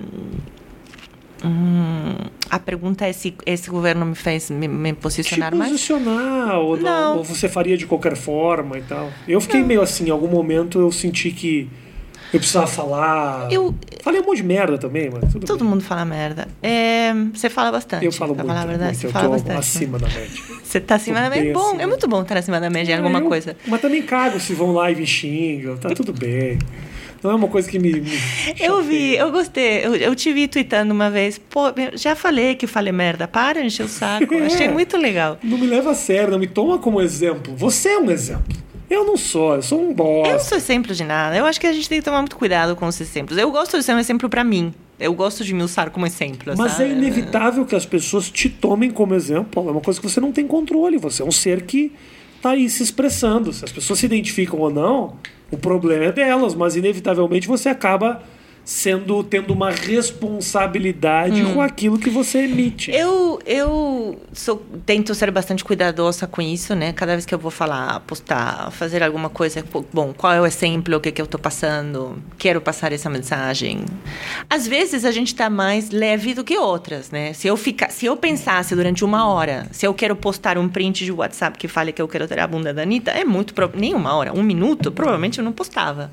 a 2.49 2.59
pergunta 2.61 3.05
é 3.05 3.13
se 3.13 3.35
esse 3.45 3.69
governo 3.69 4.07
me 4.07 4.15
fez 4.15 4.49
me, 4.49 4.69
me 4.69 4.93
Te 4.93 4.97
posicionar 5.01 5.53
mais. 5.57 5.73
posicionar, 5.73 6.59
ou, 6.61 6.77
não, 6.77 6.83
Não. 6.85 7.17
ou 7.19 7.25
você 7.25 7.49
faria 7.49 7.77
de 7.77 7.85
qualquer 7.85 8.17
forma 8.17 8.79
e 8.79 8.83
tal. 8.83 9.11
Eu 9.27 9.41
fiquei 9.41 9.65
meio 9.65 9.83
assim, 9.83 10.07
em 10.07 10.11
algum 10.11 10.29
momento 10.29 10.79
eu 10.79 10.93
senti 10.93 11.33
que 11.33 11.69
eu 12.33 12.39
precisava 12.41 12.67
falar. 12.67 13.51
Eu- 13.53 13.75
Falei 14.03 14.21
um 14.21 14.25
monte 14.25 14.39
de 14.39 14.43
merda 14.45 14.79
também, 14.79 15.11
mas 15.11 15.33
tudo 15.33 15.47
Todo 15.47 15.61
bem. 15.61 15.69
mundo 15.69 15.83
fala 15.83 16.05
merda. 16.05 16.49
É, 16.63 17.13
você 17.35 17.51
fala 17.51 17.71
bastante. 17.73 18.05
Eu 18.07 18.13
falo 18.13 18.35
pra 18.35 18.45
muito, 18.45 18.55
falar 18.55 18.65
a 18.65 18.67
verdade, 18.67 18.91
muito. 18.93 19.01
você 19.01 19.07
eu 19.07 19.11
fala 19.11 19.25
tô 19.27 19.31
bastante. 19.33 19.59
acima 19.59 19.99
da 19.99 20.07
média. 20.09 20.43
Você 20.69 20.81
tá 20.81 20.97
acima 20.97 21.21
da 21.23 21.31
média. 21.31 21.45
bem 21.45 21.53
Bom, 21.55 21.69
acima. 21.69 21.83
é 21.83 21.87
muito 21.87 22.07
bom 22.07 22.21
estar 22.21 22.37
acima 22.37 22.61
da 22.61 22.69
média 22.69 22.93
em 22.93 22.97
alguma 22.99 23.21
Eu- 23.21 23.27
coisa. 23.29 23.57
Mas 23.67 23.81
também 23.81 24.03
cago 24.03 24.39
se 24.39 24.53
vão 24.53 24.73
lá 24.73 24.91
e 24.91 24.97
me 24.97 25.07
xingam, 25.07 25.79
tá 25.79 25.89
tudo 25.91 26.13
bem. 26.13 26.59
Não 27.23 27.31
é 27.31 27.35
uma 27.35 27.49
coisa 27.49 27.69
que 27.69 27.79
me. 27.79 27.91
me 28.01 28.13
Eu 28.61 28.83
vi, 28.83 29.17
eu 29.17 29.33
gostei. 29.33 29.85
Eu, 29.85 29.97
eu 29.97 30.15
te 30.15 30.31
vi 30.33 30.47
tweetando 30.47 30.93
uma 30.93 31.11
vez. 31.11 31.39
Pô, 31.39 31.63
já 31.95 32.15
falei 32.15 32.55
que 32.55 32.67
eu 32.67 32.69
falei 32.69 32.93
merda. 32.93 33.27
Para, 33.27 33.61
encher 33.65 33.85
o 33.85 33.89
saco. 33.89 34.33
É. 34.37 34.45
Achei 34.47 34.69
muito 34.69 34.97
legal. 34.99 35.39
Não 35.43 35.57
me 35.59 35.67
leva 35.67 35.91
a 35.91 35.95
sério, 35.95 36.31
não 36.33 36.39
me 36.39 36.47
toma 36.47 36.79
como 36.79 37.01
exemplo. 37.01 37.57
Você 37.57 37.89
é 37.89 37.99
um 37.99 38.11
exemplo. 38.11 38.45
Eu 38.91 39.05
não 39.05 39.17
sou, 39.17 39.55
eu 39.55 39.63
sou 39.63 39.79
um 39.79 39.83
Eu 39.83 39.89
não 39.89 39.95
bosta. 39.95 40.39
sou 40.41 40.59
exemplo 40.59 40.95
de 40.95 41.05
nada. 41.05 41.37
Eu 41.37 41.45
acho 41.45 41.61
que 41.61 41.67
a 41.67 41.73
gente 41.73 41.89
tem 41.89 41.99
que 41.99 42.05
tomar 42.05 42.21
muito 42.21 42.37
cuidado 42.37 42.75
com 42.75 42.87
os 42.87 43.01
exemplos. 43.01 43.37
Eu 43.37 43.51
gosto 43.51 43.77
de 43.77 43.85
ser 43.85 43.93
um 43.95 43.99
exemplo 43.99 44.29
pra 44.29 44.43
mim. 44.43 44.73
Eu 44.99 45.13
gosto 45.15 45.45
de 45.45 45.55
me 45.55 45.63
usar 45.63 45.91
como 45.91 46.07
exemplo. 46.07 46.55
Mas 46.57 46.73
sabe? 46.73 46.85
é 46.85 46.93
inevitável 46.93 47.65
que 47.65 47.77
as 47.77 47.87
pessoas 47.87 48.31
te 48.31 48.49
tomem 48.49 48.91
como 48.91 49.15
exemplo. 49.15 49.69
É 49.69 49.71
uma 49.71 49.81
coisa 49.81 50.01
que 50.01 50.09
você 50.09 50.21
não 50.21 50.33
tem 50.33 50.47
controle. 50.47 50.97
Você 50.99 51.23
é 51.23 51.25
um 51.25 51.31
ser 51.31 51.63
que 51.63 51.93
tá 52.43 52.51
aí 52.51 52.69
se 52.69 52.83
expressando. 52.83 53.53
Se 53.53 53.65
as 53.65 53.71
pessoas 53.71 53.99
se 53.99 54.07
identificam 54.07 54.59
ou 54.59 54.71
não, 54.71 55.17
o 55.51 55.57
problema 55.57 56.07
é 56.07 56.13
delas, 56.13 56.55
mas 56.55 56.75
inevitavelmente 56.75 57.47
você 57.47 57.69
acaba 57.69 58.23
sendo 58.69 59.25
tendo 59.25 59.55
uma 59.55 59.71
responsabilidade 59.71 61.43
com 61.55 61.63
aquilo 61.63 61.99
que 61.99 62.11
você 62.11 62.41
emite. 62.41 62.91
Hum. 62.91 62.95
Eu, 62.95 63.39
eu 63.47 64.21
sou, 64.35 64.63
tento 64.85 65.15
ser 65.15 65.31
bastante 65.31 65.65
cuidadosa 65.65 66.27
com 66.27 66.43
isso, 66.43 66.75
né? 66.75 66.93
Cada 66.93 67.13
vez 67.13 67.25
que 67.25 67.35
eu 67.35 67.39
vou 67.39 67.51
falar, 67.51 68.01
postar, 68.01 68.71
fazer 68.73 69.03
alguma 69.03 69.31
coisa, 69.31 69.65
bom, 69.91 70.13
qual 70.13 70.35
é 70.35 70.41
o 70.43 70.45
exemplo, 70.45 70.95
o 70.99 71.01
que, 71.01 71.11
que 71.11 71.19
eu 71.19 71.25
estou 71.25 71.41
passando, 71.41 72.23
quero 72.37 72.61
passar 72.61 72.93
essa 72.93 73.09
mensagem. 73.09 73.87
Às 74.51 74.69
vezes 74.69 75.07
a 75.07 75.11
gente 75.13 75.29
está 75.29 75.49
mais 75.49 75.89
leve 75.89 76.35
do 76.35 76.45
que 76.45 76.59
outras, 76.59 77.11
né? 77.11 77.33
Se 77.33 77.49
eu, 77.49 77.57
ficar, 77.57 77.91
se 77.91 78.05
eu 78.05 78.19
pensasse 78.19 78.77
durante 78.77 79.03
uma 79.03 79.27
hora, 79.29 79.67
se 79.73 79.87
eu 79.87 79.95
quero 79.95 80.15
postar 80.15 80.59
um 80.59 80.69
print 80.69 81.07
de 81.07 81.11
WhatsApp 81.11 81.57
que 81.57 81.69
fale 81.69 81.91
que 81.91 82.03
eu 82.03 82.07
quero 82.07 82.29
ter 82.29 82.39
a 82.39 82.47
bunda 82.47 82.75
da 82.75 82.83
Anitta, 82.83 83.13
é 83.13 83.25
muito, 83.25 83.55
nem 83.75 83.95
uma 83.95 84.15
hora, 84.15 84.35
um 84.35 84.43
minuto, 84.43 84.93
provavelmente 84.93 85.39
eu 85.39 85.45
não 85.45 85.53
postava. 85.53 86.11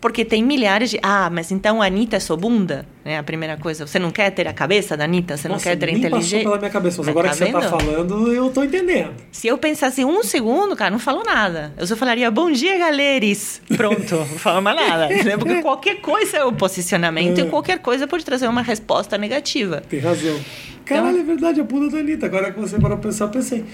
Porque 0.00 0.24
tem 0.24 0.42
milhares 0.42 0.90
de. 0.90 0.98
Ah, 1.02 1.28
mas 1.30 1.50
então 1.52 1.82
a 1.82 1.86
Anitta 1.86 2.16
é 2.16 2.20
sua 2.20 2.36
bunda? 2.36 2.86
Né? 3.04 3.18
A 3.18 3.22
primeira 3.22 3.56
coisa. 3.58 3.86
Você 3.86 3.98
não 3.98 4.10
quer 4.10 4.30
ter 4.30 4.48
a 4.48 4.52
cabeça 4.52 4.96
da 4.96 5.04
Anitta? 5.04 5.36
Você 5.36 5.46
não 5.46 5.56
Nossa, 5.56 5.68
quer 5.70 5.76
ter 5.76 5.84
a 5.84 5.92
nem 5.92 5.96
passou 6.00 6.08
inteligência? 6.18 6.44
pela 6.48 6.58
minha 6.58 6.70
cabeça, 6.70 6.96
mas, 6.98 7.06
Mas 7.06 7.08
agora 7.08 7.28
tá 7.28 7.32
que 7.32 7.38
você 7.44 7.52
tá 7.52 7.60
vendo? 7.60 7.70
falando, 7.70 8.32
eu 8.32 8.50
tô 8.50 8.64
entendendo. 8.64 9.10
Se 9.30 9.46
eu 9.46 9.58
pensasse 9.58 10.02
um 10.04 10.22
segundo, 10.22 10.74
cara, 10.74 10.90
não 10.90 10.98
falo 10.98 11.22
nada. 11.22 11.72
Eu 11.76 11.86
só 11.86 11.96
falaria 11.96 12.30
bom 12.30 12.50
dia, 12.50 12.78
galeres. 12.78 13.60
Pronto, 13.76 14.16
não 14.16 14.24
falo 14.26 14.62
mais 14.62 14.76
nada. 14.76 15.12
entendeu? 15.12 15.36
Porque 15.38 15.60
qualquer 15.60 16.00
coisa 16.00 16.38
é 16.38 16.44
o 16.44 16.52
posicionamento 16.52 17.38
e 17.38 17.44
qualquer 17.46 17.78
coisa 17.80 18.06
pode 18.06 18.24
trazer 18.24 18.48
uma 18.48 18.62
resposta 18.62 19.18
negativa. 19.18 19.82
Tem 19.88 20.00
razão. 20.00 20.38
Caralho, 20.84 21.18
é 21.20 21.22
verdade, 21.22 21.60
a 21.60 21.64
bunda 21.64 21.90
da 21.90 21.98
Anitta. 21.98 22.24
Agora 22.26 22.50
que 22.50 22.58
você 22.58 22.78
parou 22.78 22.96
pra 22.96 23.10
pensar, 23.10 23.26
eu 23.26 23.28
pensei. 23.28 23.64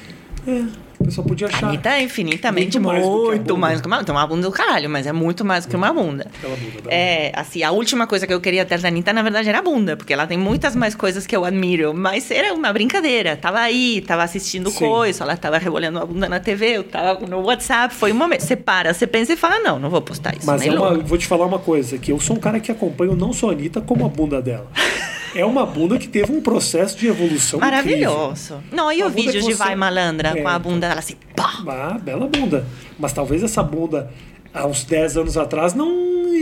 É, 0.47 0.65
o 1.01 1.05
pessoal 1.05 1.27
podia 1.27 1.49
achar. 1.49 1.69
Anitta 1.69 1.91
é 1.91 2.03
infinitamente 2.03 2.79
Muito 2.79 2.95
muito 3.05 3.39
bunda. 3.45 3.59
mais 3.61 3.81
do 3.81 3.83
que 3.83 3.89
uma 3.89 4.05
Tem 4.05 4.15
uma 4.15 4.27
bunda 4.27 4.43
do 4.43 4.53
caralho, 4.53 4.89
mas 4.89 5.07
é 5.07 5.13
muito 5.13 5.45
mais 5.45 5.67
do 5.67 5.71
que 5.71 5.77
uma 5.77 5.93
bunda. 5.93 6.27
Aquela 6.39 6.57
bunda 6.57 6.83
da 6.83 6.93
É, 6.93 7.33
assim, 7.35 7.63
a 7.63 7.71
última 7.73 8.07
coisa 8.07 8.27
que 8.27 8.33
eu 8.33 8.41
queria 8.41 8.65
ter 8.65 8.79
da 8.81 8.89
Anitta, 8.89 9.13
na 9.13 9.23
verdade, 9.23 9.49
era 9.49 9.59
a 9.59 9.63
bunda, 9.63 9.97
porque 9.97 10.13
ela 10.13 10.27
tem 10.27 10.39
muitas 10.39 10.77
mais 10.77 10.95
coisas 10.95 11.27
que 11.27 11.37
eu 11.37 11.45
admiro, 11.45 11.93
mas 11.93 12.31
era 12.31 12.55
uma 12.55 12.73
brincadeira. 12.73 13.37
Tava 13.37 13.59
aí, 13.59 14.01
tava 14.07 14.23
assistindo 14.23 14.71
Sim. 14.71 14.79
coisa, 14.79 15.25
ela 15.25 15.37
tava 15.37 15.59
rebolando 15.59 15.99
a 15.99 16.07
bunda 16.07 16.29
na 16.29 16.39
TV, 16.41 16.77
eu 16.79 16.85
tava 16.85 17.27
no 17.27 17.41
WhatsApp, 17.43 17.95
foi 17.95 18.13
um 18.13 18.17
momento. 18.17 18.43
Você 18.43 18.57
para, 18.57 18.95
você 18.95 19.07
pensa 19.07 19.33
e 19.33 19.37
fala, 19.37 19.59
não, 19.59 19.79
não 19.79 19.91
vou 19.91 20.01
postar 20.01 20.37
isso. 20.37 20.47
Mas 20.47 20.63
é 20.63 20.71
uma, 20.71 20.99
vou 20.99 21.19
te 21.19 21.27
falar 21.27 21.47
uma 21.47 21.59
coisa, 21.59 21.99
que 21.99 22.13
eu 22.13 22.21
sou 22.21 22.37
um 22.37 22.41
cara 22.41 22.61
que 22.61 22.71
acompanho 22.71 23.17
não 23.17 23.33
só 23.33 23.51
a 23.51 23.53
Anitta, 23.53 23.81
como 23.81 24.07
a 24.07 24.09
bunda 24.09 24.41
dela. 24.41 24.71
É 25.37 25.45
uma 25.45 25.67
bunda 25.67 25.99
que 25.99 26.09
teve 26.09 26.33
um 26.33 26.41
processo 26.41 26.97
de 26.97 27.07
evolução 27.09 27.59
incrível. 27.59 28.11
Maravilhoso. 28.11 28.63
Não, 28.73 28.91
e 28.91 28.97
Uma 29.03 29.07
o 29.07 29.11
vídeo 29.11 29.33
que 29.33 29.39
de 29.41 29.45
você- 29.45 29.55
Vai 29.55 29.77
Malandra, 29.77 30.31
É, 30.31 30.41
com 30.43 30.49
a 30.49 30.57
então. 30.57 30.61
bunda 30.73 30.89
dela 30.89 31.01
assim, 31.01 31.15
pá! 31.35 31.63
Ah, 31.69 31.99
bela 32.03 32.27
bunda. 32.27 32.67
Mas 32.99 33.13
talvez 33.13 33.43
essa 33.43 33.63
bunda, 33.63 34.11
há 34.55 34.67
uns 34.67 34.85
10 34.85 35.17
anos 35.19 35.37
atrás, 35.37 35.75
não 35.75 35.91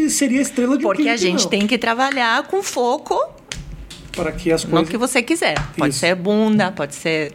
seria 0.08 0.40
estrela 0.40 0.76
de 0.78 0.84
um 0.84 0.88
Porque 0.88 1.02
a 1.08 1.16
clipe, 1.16 1.18
gente 1.18 1.42
não. 1.44 1.50
tem 1.50 1.66
que 1.66 1.76
trabalhar 1.78 2.44
com 2.46 2.62
foco 2.62 3.18
Para 4.14 4.30
que 4.32 4.52
as 4.52 4.64
no 4.64 4.70
coisas... 4.70 4.88
que 4.88 4.96
você 4.96 5.22
quiser. 5.22 5.54
Pode 5.76 5.90
Isso. 5.90 6.00
ser 6.00 6.14
bunda, 6.14 6.70
pode 6.70 6.94
ser 6.94 7.32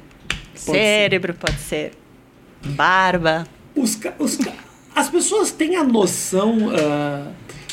cérebro, 0.55 1.33
pode 1.33 1.57
ser 1.59 1.91
barba. 2.63 3.45
Os, 3.75 3.95
ca- 3.95 4.13
os 4.19 4.35
ca- 4.37 4.53
as 4.95 5.09
pessoas 5.09 5.51
têm 5.51 5.75
a 5.75 5.83
noção, 5.83 6.57
ah, 6.77 7.31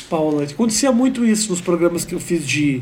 Paula, 0.09 0.43
acontecia 0.43 0.91
muito 0.91 1.25
isso 1.25 1.49
nos 1.51 1.59
programas 1.61 2.05
que 2.05 2.15
eu 2.15 2.19
fiz 2.19 2.45
de, 2.47 2.81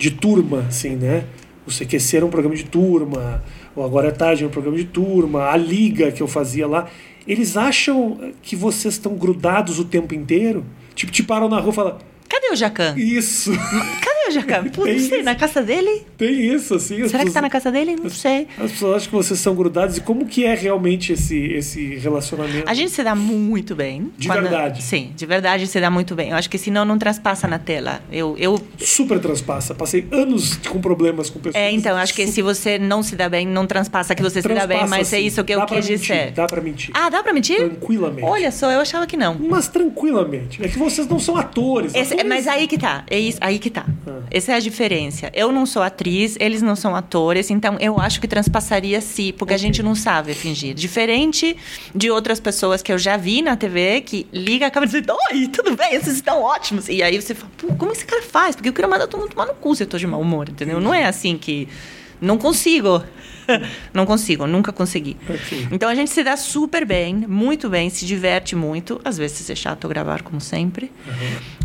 de 0.00 0.10
turma, 0.10 0.64
assim, 0.66 0.96
né? 0.96 1.26
O 1.66 1.70
CQC 1.70 2.16
era 2.16 2.26
um 2.26 2.30
programa 2.30 2.56
de 2.56 2.64
turma, 2.64 3.44
o 3.76 3.82
Agora 3.82 4.08
é 4.08 4.10
Tarde 4.10 4.42
era 4.42 4.48
um 4.48 4.50
programa 4.50 4.78
de 4.78 4.86
turma, 4.86 5.50
a 5.50 5.56
Liga 5.58 6.10
que 6.10 6.22
eu 6.22 6.26
fazia 6.26 6.66
lá. 6.66 6.88
Eles 7.28 7.54
acham 7.54 8.32
que 8.40 8.56
vocês 8.56 8.94
estão 8.94 9.14
grudados 9.14 9.78
o 9.78 9.84
tempo 9.84 10.14
inteiro? 10.14 10.64
Tipo, 10.94 11.12
te 11.12 11.22
param 11.22 11.50
na 11.50 11.60
rua 11.60 11.70
e 11.70 11.74
falam, 11.74 11.98
Cadê 12.30 12.50
o 12.52 12.56
Jacan? 12.56 12.94
isso, 12.96 13.50
Cadê 13.52 14.28
o 14.28 14.30
Jacan? 14.30 14.62
Putz, 14.64 14.84
Tem 14.84 14.98
não 15.00 15.08
sei, 15.08 15.22
na 15.22 15.34
casa 15.34 15.62
dele? 15.62 16.06
tem 16.16 16.54
isso, 16.54 16.74
assim. 16.76 17.02
as 17.02 17.10
Será 17.10 17.24
que 17.24 17.30
pessoas- 17.30 17.34
tá 17.34 17.40
na 17.42 17.50
casa 17.50 17.72
dele? 17.72 17.96
Não 18.00 18.08
sei. 18.10 18.46
As 18.58 18.70
pessoas 18.70 18.96
acham 18.96 19.08
que 19.10 19.16
vocês 19.16 19.40
são 19.40 19.54
grudados 19.54 19.96
e 19.96 20.00
como 20.00 20.24
que 20.26 20.44
é 20.44 20.54
realmente 20.54 21.12
esse, 21.12 21.36
esse 21.36 21.96
relacionamento? 21.96 22.68
A 22.70 22.74
gente 22.74 22.90
se 22.92 23.02
dá 23.02 23.14
muito 23.14 23.74
bem. 23.74 24.12
De 24.16 24.28
verdade. 24.28 24.82
Sim, 24.82 25.12
de 25.16 25.26
verdade 25.26 25.66
se 25.66 25.80
dá 25.80 25.90
muito 25.90 26.14
bem. 26.14 26.30
Eu 26.30 26.36
acho 26.36 26.48
que 26.48 26.58
senão 26.58 26.84
não 26.84 26.98
traspassa 26.98 27.48
na 27.48 27.58
tela. 27.58 28.00
Eu, 28.12 28.36
eu, 28.38 28.60
Super 28.78 29.18
transpassa. 29.18 29.74
Passei 29.74 30.06
anos 30.12 30.56
com 30.68 30.80
problemas 30.80 31.28
com 31.30 31.38
pessoas. 31.40 31.56
é, 31.62 31.70
então, 31.72 31.92
eu 31.92 31.98
acho 31.98 32.14
que 32.14 32.26
se 32.28 32.40
você 32.42 32.78
não 32.78 33.02
se 33.02 33.16
dá 33.16 33.28
bem, 33.28 33.46
não 33.46 33.66
transpassa 33.66 34.14
que 34.14 34.22
você 34.22 34.40
se 34.40 34.48
dá 34.48 34.66
bem, 34.66 34.78
Transpassa, 34.78 34.86
mas 34.88 35.12
é 35.12 35.18
sim. 35.18 35.26
isso 35.26 35.42
que 35.44 35.52
eu 35.54 35.58
Dá 35.60 35.66
pra 35.66 35.76
quis 35.76 35.86
dizer. 35.86 36.30
Dá 36.32 36.46
pra 36.46 36.60
mentir. 36.60 36.90
Ah, 36.94 37.08
dá 37.10 37.22
pra 37.22 37.32
mentir? 37.32 37.56
Tranquilamente. 37.56 38.24
Olha 38.28 38.50
só, 38.52 38.70
eu 38.70 38.80
achava 38.80 39.06
que 39.06 39.16
não. 39.16 39.34
Mas 39.38 39.68
tranquilamente. 39.68 40.62
É 40.62 40.68
que 40.68 40.78
vocês 40.78 41.06
não 41.08 41.18
são 41.18 41.36
atores. 41.36 41.94
Esse- 41.94 42.19
atores... 42.20 42.44
mas 42.44 42.48
aí 42.48 42.66
que 42.66 42.78
tá, 42.78 43.04
é 43.08 43.18
isso, 43.18 43.38
aí 43.40 43.58
que 43.58 43.70
tá. 43.70 43.84
Ah. 44.06 44.20
Essa 44.30 44.52
é 44.52 44.54
a 44.56 44.60
diferença. 44.60 45.30
Eu 45.34 45.50
não 45.52 45.66
sou 45.66 45.82
atriz, 45.82 46.36
eles 46.40 46.62
não 46.62 46.74
são 46.76 46.94
atores, 46.96 47.50
então 47.50 47.76
eu 47.80 47.98
acho 47.98 48.20
que 48.20 48.28
transpassaria 48.28 49.00
sim, 49.00 49.32
porque 49.36 49.54
a 49.54 49.56
Ok. 49.56 49.66
gente 49.66 49.82
não 49.82 49.94
sabe 49.94 50.34
fingir. 50.34 50.74
Diferente 50.74 51.56
de 51.94 52.10
outras 52.10 52.40
pessoas 52.40 52.82
que 52.82 52.92
eu 52.92 52.98
já 52.98 53.16
vi 53.16 53.42
na 53.42 53.56
TV 53.56 54.00
que 54.02 54.26
liga 54.32 54.66
a 54.66 54.70
câmera 54.70 54.96
e 54.98 55.00
diz: 55.00 55.14
Oi, 55.32 55.48
tudo 55.48 55.76
bem, 55.76 55.90
vocês 56.00 56.16
estão 56.16 56.42
ótimos. 56.42 56.88
E 56.88 57.02
aí 57.02 57.20
você 57.20 57.34
fala: 57.34 57.50
Pô, 57.56 57.74
como 57.74 57.92
esse 57.92 58.04
cara 58.04 58.22
faz? 58.22 58.54
Porque 58.56 58.68
eu 58.68 58.72
quero 58.72 58.88
mandar 58.88 59.06
todo 59.06 59.20
mundo 59.20 59.30
tomar 59.30 59.46
no 59.46 59.54
cu 59.54 59.74
se 59.74 59.82
eu 59.82 59.86
tô 59.86 59.98
de 59.98 60.06
mau 60.06 60.20
humor, 60.20 60.48
entendeu? 60.48 60.80
Não 60.80 60.94
é 60.94 61.04
assim 61.04 61.36
que. 61.36 61.68
Não 62.20 62.36
consigo. 62.36 63.02
não 63.94 64.06
consigo, 64.06 64.46
nunca 64.46 64.72
consegui. 64.72 65.16
Então 65.70 65.88
a 65.88 65.94
gente 65.94 66.10
se 66.10 66.22
dá 66.22 66.36
super 66.36 66.84
bem, 66.84 67.14
muito 67.28 67.68
bem, 67.68 67.90
se 67.90 68.04
diverte 68.06 68.54
muito. 68.56 69.00
Às 69.04 69.18
vezes 69.18 69.48
é 69.50 69.54
chato 69.54 69.88
gravar, 69.88 70.22
como 70.22 70.40
sempre. 70.40 70.90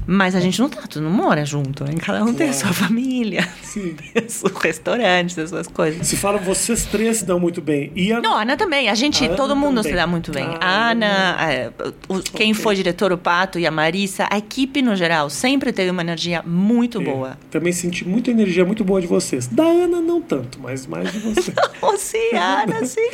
Mas 0.08 0.36
a 0.36 0.40
gente 0.40 0.60
não 0.60 0.70
tá, 0.70 0.82
tu 0.88 1.02
não 1.02 1.10
mora 1.10 1.44
junto, 1.46 1.84
né? 1.84 1.94
Cada 2.00 2.24
um 2.24 2.32
tem 2.34 2.50
a 2.50 2.54
sua 2.54 2.72
família, 2.72 3.48
Sim. 3.64 3.96
seus 4.28 4.52
restaurantes, 4.62 5.36
as 5.40 5.50
suas 5.50 5.68
coisas. 5.68 6.06
Se 6.08 6.16
falam, 6.16 6.40
vocês 6.40 6.86
três 6.86 7.18
se 7.18 7.26
dão 7.26 7.40
muito 7.40 7.60
bem. 7.60 7.92
E 7.96 8.14
a... 8.14 8.22
Não, 8.22 8.36
a 8.36 8.44
Ana 8.44 8.56
também. 8.56 8.88
A 8.88 8.94
gente, 8.94 9.24
A 9.24 9.28
Ana 9.28 9.36
todo 9.36 9.56
mundo 9.56 9.78
também. 9.78 9.92
se 9.92 9.96
dá 9.96 10.06
muito 10.06 10.32
bem. 10.32 10.46
Ah, 10.62 10.90
a 10.90 10.92
Ana, 10.92 11.38
é, 11.52 11.72
o- 12.08 12.20
quem 12.22 12.52
Ok. 12.52 12.62
foi 12.62 12.76
diretor, 12.76 13.12
o 13.12 13.18
Pato 13.18 13.58
e 13.58 13.66
a 13.66 13.72
Marissa, 13.72 14.28
a 14.30 14.38
equipe 14.38 14.80
no 14.84 14.96
geral 14.96 15.28
sempre 15.30 15.74
teve 15.74 15.90
uma 15.90 16.02
energia 16.04 16.44
muito 16.46 17.02
É, 17.02 17.04
boa. 17.04 17.38
Também 17.50 17.74
senti 17.74 18.08
muita 18.08 18.30
energia 18.30 18.64
muito 18.64 18.84
boa 18.84 19.02
de 19.02 19.08
vocês. 19.08 19.48
Da 19.48 19.64
Ana, 19.64 20.02
não 20.02 20.22
tanto, 20.22 20.60
mas 20.62 20.86
mais 20.86 21.12
de 21.12 21.18
você. 21.18 21.52
Oh, 21.82 21.98
sim, 21.98 22.30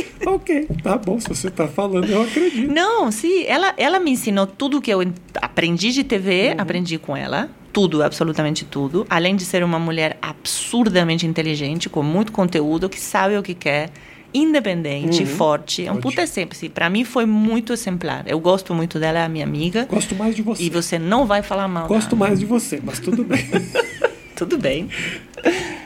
ok, 0.26 0.68
tá 0.84 0.98
bom. 0.98 1.20
Se 1.20 1.28
você 1.30 1.50
tá 1.50 1.68
falando, 1.68 2.10
eu 2.10 2.22
acredito. 2.22 2.72
Não, 2.72 3.12
sim, 3.12 3.44
ela, 3.46 3.74
ela 3.78 4.00
me 4.00 4.12
ensinou 4.12 4.46
tudo 4.48 4.82
que 4.82 4.92
eu 4.92 5.02
en- 5.04 5.14
aprendi 5.42 5.92
de 5.92 6.04
TV, 6.04 6.56
aprendi 6.58 6.98
com 6.98 7.16
ela. 7.18 7.50
Tudo, 7.74 8.04
absolutamente 8.04 8.66
tudo. 8.66 9.06
Além 9.10 9.36
de 9.36 9.46
ser 9.46 9.64
uma 9.64 9.80
mulher 9.80 10.18
absurdamente 10.22 11.26
inteligente, 11.26 11.90
com 11.90 12.04
muito 12.04 12.32
conteúdo, 12.32 12.90
que 12.90 13.00
sabe 13.00 13.38
o 13.38 13.42
que 13.44 13.54
quer, 13.54 13.90
independente, 14.34 15.26
forte. 15.26 15.86
É 15.88 15.92
um 15.92 15.98
puta 15.98 16.22
exemplo. 16.22 16.56
Assim, 16.56 16.70
pra 16.70 16.90
mim 16.90 17.04
foi 17.06 17.26
muito 17.26 17.72
exemplar. 17.74 18.24
Eu 18.28 18.40
gosto 18.40 18.74
muito 18.74 19.00
dela, 19.00 19.20
é 19.20 19.24
a 19.24 19.30
minha 19.30 19.46
amiga. 19.46 19.86
Gosto 19.90 20.16
mais 20.16 20.36
de 20.36 20.42
você. 20.42 20.64
E 20.64 20.70
você 20.70 21.00
não 21.00 21.26
vai 21.26 21.42
falar 21.42 21.68
mal. 21.68 21.88
Gosto 21.88 22.16
mais 22.16 22.40
de 22.40 22.46
você, 22.46 22.80
mas 22.84 23.00
tudo 23.00 23.24
bem. 23.24 23.40
Tudo 24.42 24.58
bem. 24.58 24.90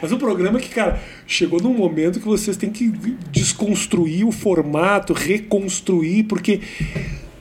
Mas 0.01 0.11
o 0.13 0.17
programa 0.17 0.59
que, 0.59 0.69
cara, 0.69 0.97
chegou 1.27 1.61
num 1.61 1.73
momento 1.73 2.19
que 2.21 2.25
vocês 2.25 2.55
têm 2.55 2.69
que 2.69 2.87
desconstruir 3.31 4.25
o 4.25 4.31
formato, 4.31 5.11
reconstruir, 5.11 6.23
porque 6.23 6.61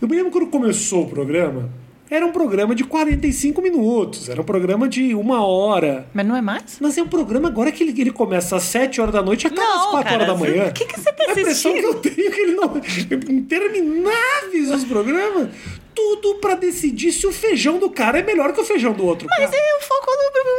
eu 0.02 0.08
me 0.08 0.16
lembro 0.16 0.32
quando 0.32 0.48
começou 0.48 1.04
o 1.04 1.08
programa, 1.08 1.70
era 2.10 2.26
um 2.26 2.32
programa 2.32 2.74
de 2.74 2.82
45 2.82 3.62
minutos, 3.62 4.28
era 4.28 4.40
um 4.40 4.44
programa 4.44 4.88
de 4.88 5.14
uma 5.14 5.44
hora. 5.46 6.06
Mas 6.12 6.26
não 6.26 6.36
é 6.36 6.42
mais? 6.42 6.78
Mas 6.80 6.98
é 6.98 7.02
um 7.02 7.08
programa 7.08 7.46
agora 7.48 7.70
que 7.70 7.82
ele, 7.84 8.00
ele 8.00 8.10
começa 8.10 8.56
às 8.56 8.64
7 8.64 9.00
horas 9.00 9.14
da 9.14 9.22
noite 9.22 9.44
e 9.44 9.46
acaba 9.46 9.62
Não, 9.62 9.84
às 9.84 9.90
4 9.90 10.10
cara, 10.10 10.24
horas 10.24 10.26
da 10.26 10.34
manhã. 10.38 10.66
o 10.68 10.72
que 10.72 10.84
que 10.84 11.00
você 11.00 11.12
tá 11.12 11.24
A 11.28 11.30
impressão 11.30 11.72
que 11.72 11.78
assistindo? 11.78 11.96
eu 11.96 12.00
tenho 12.14 12.28
é 12.28 12.30
que 12.30 12.40
ele 12.40 12.52
não. 12.56 12.76
Intermináveis 13.30 14.70
os 14.74 14.84
programas. 14.84 15.48
Tudo 15.95 16.34
pra 16.36 16.55
decidir 16.55 17.12
se 17.12 17.26
o 17.26 17.32
feijão 17.32 17.78
do 17.78 17.88
cara 17.90 18.18
é 18.18 18.22
melhor 18.22 18.53
que 18.53 18.61
o 18.61 18.64
feijão 18.64 18.92
do 18.92 19.05
outro. 19.07 19.28
Mas 19.30 19.51
cara. 19.51 19.57
é 19.62 19.76
o 19.76 19.80
foco 19.82 20.07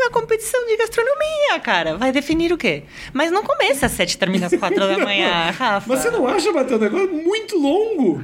da 0.04 0.10
competição 0.12 0.66
de 0.68 0.78
gastronomia, 0.78 1.60
cara. 1.62 1.98
Vai 1.98 2.12
definir 2.12 2.54
o 2.54 2.58
quê? 2.58 2.84
Mas 3.14 3.32
não 3.32 3.44
começa 3.44 3.86
às 3.88 3.92
sete 3.92 4.14
e 4.14 4.18
termina 4.18 4.46
às 4.48 4.54
quatro 4.58 4.80
da 4.80 4.98
manhã, 4.98 5.52
Rafa. 5.52 5.84
Mas 5.88 6.00
você 6.00 6.10
não 6.12 6.28
acha, 6.28 6.52
Matheus, 6.52 6.80
um 6.80 6.84
negócio 6.84 7.14
muito 7.14 7.58
longo? 7.58 8.24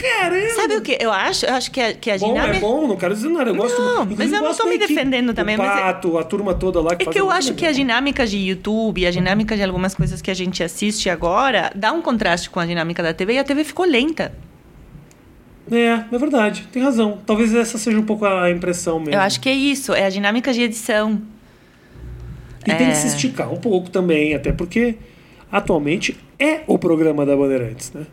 Caramba! 0.00 0.50
Sabe 0.54 0.76
o 0.76 0.82
que? 0.82 0.98
Eu 1.00 1.12
acho, 1.12 1.46
eu 1.46 1.54
acho 1.54 1.70
que 1.70 1.80
a, 1.80 1.94
que 1.94 2.10
a 2.10 2.18
Bom, 2.18 2.32
dinâmica. 2.34 2.56
é 2.56 2.60
bom, 2.60 2.86
não 2.88 2.96
quero 2.96 3.14
dizer 3.14 3.28
nada. 3.28 3.50
Eu 3.50 3.54
gosto 3.54 3.80
Não, 3.80 4.04
mas 4.04 4.32
eu 4.32 4.42
não 4.42 4.52
tô 4.54 4.66
me 4.66 4.76
defendendo 4.76 5.32
também, 5.32 5.54
O 5.54 5.58
mas 5.58 5.78
é- 5.78 5.82
Pato, 5.82 6.18
a 6.18 6.24
turma 6.24 6.52
toda 6.54 6.80
lá 6.80 6.96
que 6.96 7.08
É 7.08 7.12
que 7.12 7.20
eu 7.20 7.30
acho 7.30 7.54
que 7.54 7.64
a 7.64 7.68
legal. 7.68 7.74
dinâmica 7.86 8.26
de 8.26 8.36
YouTube, 8.38 9.06
a 9.06 9.10
dinâmica 9.12 9.56
de 9.56 9.62
algumas 9.62 9.94
coisas 9.94 10.20
que 10.20 10.30
a 10.30 10.34
gente 10.34 10.62
assiste 10.64 11.08
agora, 11.08 11.70
dá 11.76 11.92
um 11.92 12.02
contraste 12.02 12.50
com 12.50 12.58
a 12.58 12.66
dinâmica 12.66 13.02
da 13.04 13.14
TV 13.14 13.34
e 13.34 13.38
a 13.38 13.44
TV 13.44 13.62
ficou 13.62 13.84
lenta. 13.86 14.34
É, 15.70 16.04
é 16.14 16.18
verdade, 16.18 16.68
tem 16.72 16.82
razão. 16.82 17.18
Talvez 17.24 17.54
essa 17.54 17.78
seja 17.78 17.98
um 17.98 18.02
pouco 18.04 18.24
a 18.26 18.50
impressão 18.50 18.98
mesmo. 18.98 19.14
Eu 19.14 19.20
acho 19.20 19.40
que 19.40 19.48
é 19.48 19.54
isso, 19.54 19.92
é 19.94 20.04
a 20.06 20.10
dinâmica 20.10 20.52
de 20.52 20.62
edição. 20.62 21.20
E 22.66 22.74
tem 22.74 22.86
É. 22.86 22.90
que 22.90 22.96
se 22.96 23.06
esticar 23.08 23.52
um 23.52 23.56
pouco 23.58 23.90
também, 23.90 24.34
até 24.34 24.52
porque 24.52 24.96
atualmente 25.50 26.16
é 26.38 26.60
o 26.66 26.78
programa 26.78 27.24
da 27.26 27.36
Bandeirantes, 27.36 27.92
né? 27.92 28.06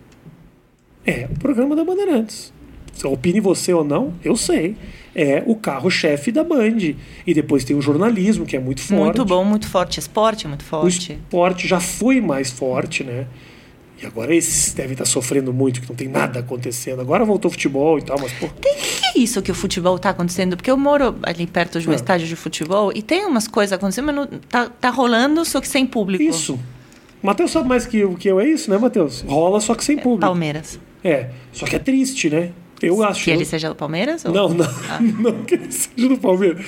É 1.06 1.28
o 1.32 1.39
programa 1.39 1.76
da 1.76 1.84
Bandeirantes. 1.84 2.54
Se 2.93 3.08
opine 3.08 3.39
você 3.39 3.74
ou 3.74 3.84
não, 3.84 4.14
eu 4.24 4.36
sei. 4.36 4.76
É 5.16 5.41
o 5.45 5.56
carro-chefe 5.56 6.32
da 6.32 6.43
Band. 6.43 6.78
E 7.26 7.34
depois 7.34 7.64
tem 7.64 7.76
o 7.76 7.82
jornalismo, 7.82 8.45
que 8.45 8.56
é 8.56 8.60
muito 8.60 8.82
forte. 8.82 9.02
Muito 9.02 9.26
bom, 9.26 9.43
muito 9.43 9.68
forte. 9.68 9.99
Esporte 9.99 10.45
é 10.45 10.49
muito 10.49 10.62
O 10.62 10.66
forte. 10.66 11.14
esporte 11.14 11.68
já 11.68 11.80
foi 11.80 12.22
mais 12.22 12.52
forte, 12.52 13.04
né? 13.04 13.26
E 14.02 14.06
agora 14.06 14.34
esses 14.36 14.74
devem 14.74 14.93
estar 14.93 15.06
sofrendo 15.06 15.54
muito, 15.54 15.80
que 15.82 15.88
não 15.89 15.95
tem 15.95 16.08
nada 16.08 16.39
acontecendo. 16.39 17.02
Agora 17.02 17.24
voltou 17.24 17.49
o 17.49 17.52
futebol 17.52 17.99
e 17.99 18.02
tal, 18.02 18.18
mas, 18.20 18.32
pô, 18.34 18.47
Tem 18.60 18.76
que, 18.76 19.06
é 19.18 19.20
isso 19.22 19.41
que 19.41 19.52
o 19.52 19.56
futebol 19.56 19.99
tá 19.99 20.10
acontecendo? 20.10 20.56
Porque 20.58 20.72
eu 20.72 20.78
moro 20.78 21.16
ali 21.24 21.45
perto 21.45 21.80
de 21.80 21.88
um 21.88 21.91
Ah. 21.91 21.95
estádio 21.95 22.28
de 22.28 22.36
futebol 22.36 22.91
e 22.95 23.02
tem 23.02 23.26
umas 23.26 23.47
coisas 23.47 23.74
acontecendo, 23.74 24.06
mas 24.08 24.16
não, 24.16 24.28
tá, 24.49 24.68
tá 24.70 24.89
rolando, 24.89 25.45
só 25.45 25.62
que 25.62 25.68
sem 25.68 25.86
público. 25.86 26.24
isso. 26.24 26.60
Matheus 27.22 27.52
sabe 27.52 27.70
mais 27.70 27.86
que 27.86 27.97
eu, 27.99 28.16
que 28.16 28.28
eu, 28.28 28.39
é 28.39 28.47
isso, 28.47 28.72
né, 28.72 28.78
Matheus? 28.80 29.22
Rola 29.28 29.62
só 29.62 29.76
que 29.76 29.84
sem 29.84 29.95
público. 29.97 30.22
Palmeiras. 30.22 30.80
É, 31.04 31.30
só 31.54 31.68
que 31.68 31.76
é 31.76 31.80
triste, 31.80 32.30
né? 32.30 32.49
Eu 32.82 33.04
acho. 33.04 33.24
Que 33.24 33.30
ele 33.30 33.45
seja 33.45 33.70
do 33.70 33.76
Palmeiras? 33.76 34.26
ou- 34.26 34.34
Não, 34.34 34.49
não, 34.49 34.66
Ah. 34.89 34.97
não 34.99 35.43
que 35.43 35.54
ele 35.54 35.72
seja 35.72 36.08
do 36.10 36.18
Palmeiras. 36.18 36.66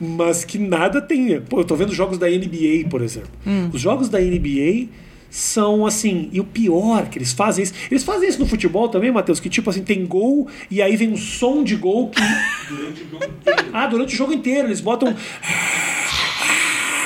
Mas 0.00 0.44
que 0.44 0.58
nada 0.58 1.00
tenha. 1.00 1.40
Pô, 1.40 1.58
eu 1.60 1.64
tô 1.64 1.74
vendo 1.74 1.92
jogos 1.92 2.18
da 2.18 2.28
NBA, 2.30 2.88
por 2.88 3.02
exemplo. 3.02 3.30
Hum. 3.44 3.70
Os 3.72 3.80
jogos 3.80 4.08
da 4.08 4.20
NBA 4.20 4.86
são 5.30 5.84
assim, 5.86 6.28
e 6.32 6.40
o 6.40 6.44
pior 6.44 7.06
que 7.08 7.18
eles 7.18 7.32
fazem 7.32 7.62
isso. 7.64 7.74
Eles 7.90 8.02
fazem 8.04 8.28
isso 8.28 8.38
no 8.38 8.46
futebol 8.46 8.88
também, 8.88 9.10
Matheus, 9.10 9.38
que 9.40 9.48
tipo 9.48 9.68
assim, 9.70 9.82
tem 9.82 10.06
gol 10.06 10.48
e 10.70 10.80
aí 10.80 10.96
vem 10.96 11.08
um 11.10 11.16
som 11.16 11.62
de 11.62 11.76
gol 11.76 12.08
que. 12.10 12.20
Durante 12.68 13.02
o 13.02 13.06
jogo 13.10 13.24
inteiro. 13.24 13.70
Ah, 13.72 13.86
durante 13.86 14.14
o 14.14 14.16
jogo 14.16 14.32
inteiro, 14.32 14.68
eles 14.68 14.80
botam. 14.80 15.14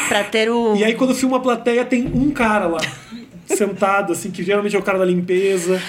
Pra 0.08 0.24
ter 0.24 0.50
o. 0.50 0.74
E 0.76 0.84
aí 0.84 0.94
quando 0.94 1.14
filma 1.14 1.36
a 1.36 1.40
plateia, 1.40 1.84
tem 1.84 2.06
um 2.06 2.30
cara 2.30 2.66
lá. 2.66 2.80
Sentado, 3.46 4.12
assim, 4.12 4.30
que 4.30 4.44
geralmente 4.44 4.76
é 4.76 4.78
o 4.78 4.82
cara 4.82 4.96
da 4.98 5.04
limpeza. 5.04 5.82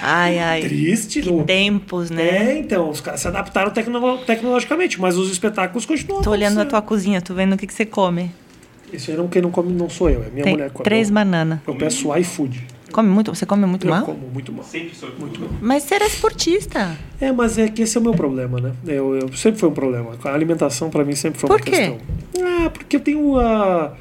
Ai, 0.00 0.38
ai. 0.38 0.60
Triste. 0.62 1.20
no- 1.28 1.42
Tempos, 1.44 2.10
né? 2.10 2.52
É, 2.52 2.58
então, 2.58 2.88
os 2.90 3.00
caras 3.00 3.20
se 3.20 3.26
adaptaram 3.26 3.70
tecno- 3.72 4.18
tecnologicamente, 4.18 5.00
mas 5.00 5.16
os 5.16 5.28
espetáculos 5.30 5.84
continuam. 5.84 6.22
Tô 6.22 6.30
olhando 6.30 6.60
a 6.60 6.64
tua 6.64 6.80
cozinha, 6.80 7.20
tô 7.20 7.34
vendo 7.34 7.54
o 7.54 7.56
que, 7.56 7.66
que 7.66 7.74
você 7.74 7.84
come. 7.84 8.30
Isso 8.92 9.10
aí 9.10 9.16
não, 9.16 9.28
quem 9.28 9.42
não 9.42 9.50
come 9.50 9.72
não 9.72 9.88
sou 9.90 10.08
eu, 10.10 10.22
é 10.24 10.30
minha 10.30 10.44
Tem 10.44 10.52
mulher 10.54 10.70
come. 10.70 10.84
três 10.84 11.08
eu, 11.08 11.14
bananas. 11.14 11.58
eu 11.66 11.74
peço 11.74 12.14
iFood. 12.16 12.66
Come 12.90 13.10
muito? 13.10 13.34
Você 13.34 13.44
come 13.44 13.66
muito 13.66 13.86
Eu 13.86 13.90
mal? 13.90 14.02
como 14.04 14.18
muito 14.32 14.50
mal. 14.50 14.64
Sempre 14.64 14.94
sou 14.94 15.10
Muito 15.18 15.38
mal. 15.40 15.50
Mas 15.60 15.82
você 15.82 15.94
era 15.96 16.06
esportista. 16.06 16.96
É, 17.20 17.30
mas 17.30 17.58
é 17.58 17.68
que 17.68 17.82
esse 17.82 17.98
é 17.98 18.00
o 18.00 18.02
meu 18.02 18.14
problema, 18.14 18.58
né? 18.60 18.72
Eu, 18.86 19.14
eu- 19.14 19.32
sempre 19.34 19.60
foi 19.60 19.68
um 19.68 19.74
problema. 19.74 20.12
A 20.24 20.32
alimentação 20.32 20.88
pra 20.88 21.04
mim 21.04 21.14
sempre 21.14 21.38
foi 21.38 21.48
Por 21.48 21.56
uma 21.56 21.64
quê? 21.64 21.70
questão. 21.70 21.98
Ah, 22.42 22.70
porque 22.70 22.96
eu 22.96 23.00
tenho 23.00 23.38
a, 23.38 23.92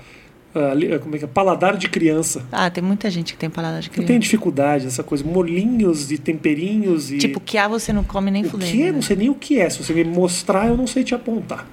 a 0.55 0.73
li- 0.73 0.97
como 0.99 1.15
é 1.15 1.19
que 1.19 1.25
é? 1.25 1.27
paladar 1.27 1.75
de 1.75 1.89
criança. 1.89 2.45
Ah, 2.49 2.69
tem 2.69 2.81
muita 2.81 3.09
gente 3.11 3.33
que 3.33 3.39
tem 3.39 3.49
paladar 3.49 3.81
de 3.81 3.87
Eu 3.89 3.91
criança. 3.91 4.07
tenho 4.07 4.19
dificuldade, 4.21 4.87
essa 4.87 5.03
coisa, 5.03 5.21
molinhos 5.25 6.09
e 6.09 6.17
temperinhos 6.17 7.11
e 7.11 7.17
Tipo, 7.17 7.41
que 7.41 7.57
ah, 7.57 7.67
você 7.67 7.91
não 7.91 8.05
come 8.05 8.31
nem 8.31 8.45
o 8.45 8.49
fudendo. 8.49 8.71
que 8.71 8.81
é? 8.83 8.85
né? 8.85 8.91
Não 8.93 9.01
sei 9.01 9.17
nem 9.17 9.29
o 9.29 9.35
que 9.35 9.59
é. 9.59 9.69
Se 9.69 9.83
você 9.83 9.93
me 9.93 10.05
mostrar, 10.05 10.67
eu 10.69 10.77
não 10.77 10.87
sei 10.87 11.03
te 11.03 11.13
apontar. 11.13 11.67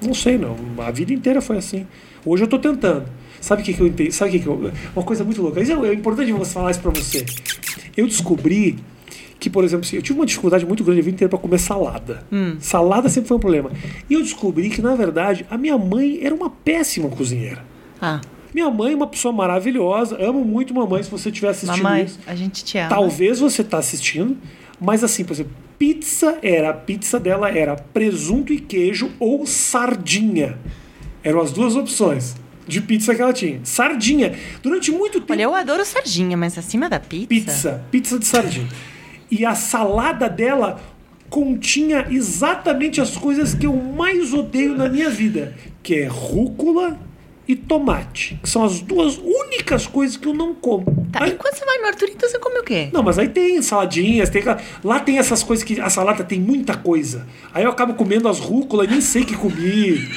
Não 0.00 0.14
sei 0.14 0.38
não. 0.38 0.54
A 0.78 0.92
vida 0.92 1.12
inteira 1.12 1.40
foi 1.40 1.56
assim. 1.56 1.88
Hoje 2.26 2.42
eu 2.42 2.48
tô 2.48 2.58
tentando. 2.58 3.04
Sabe 3.40 3.62
o 3.62 3.64
que, 3.64 3.72
que 3.72 3.80
eu 3.80 3.86
entendi? 3.86 4.10
Sabe 4.12 4.30
o 4.30 4.32
que, 4.32 4.40
que 4.40 4.46
eu. 4.48 4.72
Uma 4.94 5.04
coisa 5.04 5.22
muito 5.22 5.40
louca. 5.40 5.60
Isso 5.60 5.72
é, 5.72 5.88
é 5.88 5.94
importante 5.94 6.32
você 6.32 6.52
falar 6.52 6.72
isso 6.72 6.80
pra 6.80 6.90
você. 6.90 7.24
Eu 7.96 8.06
descobri 8.06 8.76
que, 9.38 9.48
por 9.48 9.62
exemplo, 9.62 9.86
eu 9.92 10.02
tive 10.02 10.18
uma 10.18 10.26
dificuldade 10.26 10.66
muito 10.66 10.82
grande 10.82 11.00
a 11.00 11.04
vida 11.04 11.14
inteira 11.14 11.28
pra 11.28 11.38
comer 11.38 11.58
salada. 11.58 12.24
Hum. 12.32 12.56
Salada 12.58 13.08
sempre 13.08 13.28
foi 13.28 13.36
um 13.36 13.40
problema. 13.40 13.70
E 14.10 14.14
eu 14.14 14.22
descobri 14.22 14.68
que, 14.68 14.82
na 14.82 14.96
verdade, 14.96 15.46
a 15.48 15.56
minha 15.56 15.78
mãe 15.78 16.18
era 16.22 16.34
uma 16.34 16.50
péssima 16.50 17.08
cozinheira. 17.08 17.64
Ah, 18.00 18.20
Minha 18.52 18.70
mãe 18.70 18.92
é 18.92 18.96
uma 18.96 19.06
pessoa 19.06 19.32
maravilhosa. 19.32 20.16
Amo 20.20 20.44
muito 20.44 20.74
mamãe 20.74 21.02
se 21.02 21.10
você 21.10 21.28
estiver 21.28 21.50
assistindo 21.50 21.82
mamãe, 21.82 22.04
isso. 22.04 22.18
a 22.26 22.34
gente 22.34 22.64
te 22.64 22.78
ama. 22.78 22.88
Talvez 22.88 23.38
você 23.38 23.62
tá 23.62 23.78
assistindo, 23.78 24.36
mas 24.80 25.04
assim, 25.04 25.24
por 25.24 25.34
exemplo, 25.34 25.52
pizza 25.78 26.38
era, 26.42 26.70
a 26.70 26.74
pizza 26.74 27.20
dela 27.20 27.50
era 27.50 27.76
presunto 27.76 28.52
e 28.52 28.58
queijo 28.58 29.10
ou 29.20 29.46
sardinha. 29.46 30.58
Eram 31.26 31.40
as 31.40 31.50
duas 31.50 31.74
opções 31.74 32.36
de 32.68 32.80
pizza 32.80 33.12
que 33.12 33.20
ela 33.20 33.32
tinha. 33.32 33.58
Sardinha. 33.64 34.38
Durante 34.62 34.92
muito 34.92 35.18
tempo. 35.20 35.32
Olha, 35.32 35.42
eu 35.42 35.54
adoro 35.56 35.84
sardinha, 35.84 36.36
mas 36.36 36.56
acima 36.56 36.88
da 36.88 37.00
pizza... 37.00 37.26
pizza, 37.26 37.84
pizza 37.90 38.16
de 38.16 38.24
sardinha. 38.26 38.68
E 39.28 39.44
a 39.44 39.56
salada 39.56 40.28
dela 40.28 40.80
continha 41.28 42.06
exatamente 42.08 43.00
as 43.00 43.16
coisas 43.16 43.54
que 43.54 43.66
eu 43.66 43.74
mais 43.74 44.32
odeio 44.32 44.76
na 44.76 44.88
minha 44.88 45.10
vida, 45.10 45.52
que 45.82 45.96
é 45.96 46.06
rúcula 46.06 46.96
e 47.48 47.56
tomate, 47.56 48.38
que 48.40 48.48
são 48.48 48.64
as 48.64 48.80
duas 48.80 49.18
únicas 49.18 49.84
coisas 49.86 50.16
que 50.16 50.28
eu 50.28 50.34
não 50.34 50.54
como. 50.54 51.08
Tá, 51.10 51.24
Aí- 51.24 51.30
e 51.30 51.34
quando 51.34 51.54
você 51.56 51.64
vai 51.64 51.78
no 51.78 51.86
Arthurito, 51.86 52.28
você 52.28 52.38
come 52.38 52.58
o 52.60 52.62
quê? 52.62 52.88
não, 52.92 53.02
mas 53.02 53.18
aí 53.18 53.28
tem 53.28 53.60
saladinhas, 53.62 54.30
tem 54.30 54.42
lá 54.84 55.00
tem 55.00 55.18
essas 55.18 55.42
coisas 55.42 55.64
que 55.64 55.80
a 55.80 55.90
salada 55.90 56.22
tem 56.22 56.40
muita 56.40 56.76
coisa. 56.76 57.26
Aí 57.52 57.64
eu 57.64 57.70
acabo 57.70 57.94
comendo 57.94 58.28
as 58.28 58.38
rúculas 58.38 58.86
e 58.86 58.90
nem 58.92 59.00
sei 59.00 59.24
que 59.24 59.36
comi. 59.36 60.08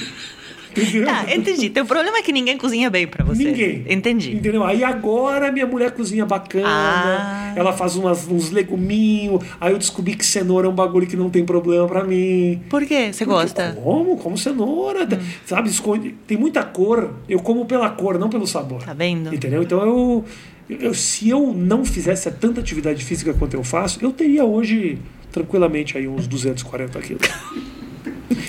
Entendeu? 0.71 1.05
Tá, 1.05 1.25
entendi. 1.33 1.69
Teu 1.69 1.85
problema 1.85 2.17
é 2.17 2.21
que 2.21 2.31
ninguém 2.31 2.57
cozinha 2.57 2.89
bem 2.89 3.07
pra 3.07 3.23
você. 3.25 3.43
Ninguém. 3.43 3.85
Entendi. 3.89 4.35
Entendeu? 4.35 4.63
Aí 4.63 4.83
agora 4.83 5.51
minha 5.51 5.65
mulher 5.65 5.91
cozinha 5.91 6.25
bacana, 6.25 6.67
Ah. 6.67 7.53
ela 7.55 7.73
faz 7.73 7.95
umas, 7.95 8.27
uns 8.27 8.51
leguminhos. 8.51 9.43
Aí 9.59 9.71
eu 9.71 9.77
descobri 9.77 10.15
que 10.15 10.25
cenoura 10.25 10.67
é 10.67 10.69
um 10.69 10.75
bagulho 10.75 11.07
que 11.07 11.15
não 11.15 11.29
tem 11.29 11.43
problema 11.43 11.87
pra 11.87 12.03
mim. 12.03 12.61
Por 12.69 12.85
quê? 12.85 13.11
Você 13.11 13.25
gosta? 13.25 13.77
Como? 13.83 14.17
Como 14.17 14.37
cenoura. 14.37 15.07
Sabe, 15.45 15.69
esconde. 15.69 16.15
Tem 16.27 16.37
muita 16.37 16.63
cor. 16.63 17.13
Eu 17.27 17.39
como 17.39 17.65
pela 17.65 17.89
cor, 17.89 18.19
não 18.19 18.29
pelo 18.29 18.45
sabor. 18.45 18.83
Tá 18.83 18.93
vendo? 18.93 19.33
Entendeu? 19.33 19.63
Então 19.63 19.81
eu, 19.81 20.25
eu- 20.69 20.93
se 20.93 21.29
eu 21.29 21.51
não 21.53 21.83
fizesse 21.83 22.29
tanta 22.31 22.59
atividade 22.61 23.03
física 23.03 23.33
quanto 23.33 23.55
eu 23.55 23.63
faço, 23.63 23.99
eu 24.03 24.11
teria 24.11 24.45
hoje 24.45 24.99
tranquilamente 25.31 25.97
aí 25.97 26.07
uns 26.07 26.27
240 26.27 26.99
quilos. 26.99 27.21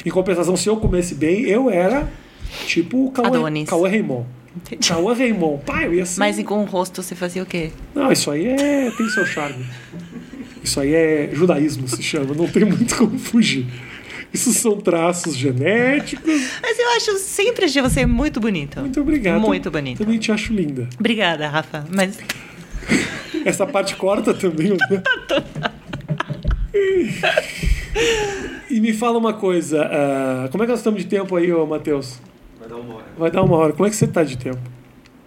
em 0.05 0.11
compensação, 0.11 0.57
se 0.57 0.69
eu 0.69 0.77
comesse 0.77 1.15
bem, 1.15 1.43
eu 1.43 1.71
era 1.71 2.09
tipo 2.67 3.07
o 3.07 3.11
Cauê. 3.11 3.65
Cauê 3.65 3.91
Raymond. 3.91 4.27
Entendi. 4.57 4.89
Cauê 4.89 5.15
Raymond. 5.15 5.65
Pai, 5.65 5.87
eu 5.87 5.95
ia 5.95 6.07
ser... 6.07 6.19
Mas 6.19 6.39
e 6.39 6.45
com 6.45 6.63
o 6.63 6.65
rosto 6.65 7.03
você 7.03 7.15
fazia 7.15 7.43
o 7.43 7.47
quê? 7.47 7.71
Não, 7.95 8.11
isso 8.11 8.31
aí 8.31 8.47
é 8.47 8.91
tem 8.91 9.09
seu 9.09 9.25
charme. 9.27 9.65
Isso 10.63 10.81
aí 10.81 10.95
é 10.95 11.31
judaísmo, 11.33 11.89
se 11.89 12.03
chama. 12.03 12.35
Não 12.35 12.49
tem 12.49 12.65
muito 12.65 12.97
como 12.97 13.19
fugir. 13.19 13.67
Isso 14.33 14.53
são 14.53 14.77
traços 14.77 15.37
genéticos. 15.37 16.41
Mas 16.63 16.79
eu 16.79 16.89
acho 16.97 17.19
sempre 17.19 17.65
achei 17.65 17.83
você 17.83 18.07
muito 18.07 18.39
bonito. 18.41 18.81
Muito 18.81 19.01
obrigado. 19.01 19.41
Muito 19.41 19.71
bonito. 19.71 19.99
Também 19.99 20.19
te 20.19 20.31
acho 20.31 20.53
linda. 20.53 20.89
Obrigada, 20.99 21.49
Rafa. 21.49 21.85
Mas 21.91 22.19
Essa 23.45 23.67
parte 23.67 23.97
corta 23.97 24.35
também. 24.35 24.71
Né? 24.71 25.03
e 28.71 28.81
me 28.81 28.93
fala 28.93 29.19
uma 29.19 29.33
coisa. 29.33 29.83
ah, 29.91 30.49
como 30.51 30.63
é 30.63 30.67
que 30.67 30.71
nós 30.73 30.81
estamos 30.81 31.03
de 31.03 31.09
tempo 31.09 31.35
aí, 31.37 31.53
ô 31.53 31.67
Matheus? 31.67 32.19
Vai 32.59 32.69
dar 32.69 32.77
uma 32.77 32.95
hora. 32.95 33.05
Vai 33.19 33.31
dar 33.31 33.43
uma 33.43 33.57
hora. 33.57 33.73
Como 33.73 33.87
é 33.87 33.91
que 33.91 33.97
você 33.97 34.05
está 34.05 34.23
de 34.23 34.37
tempo? 34.39 34.59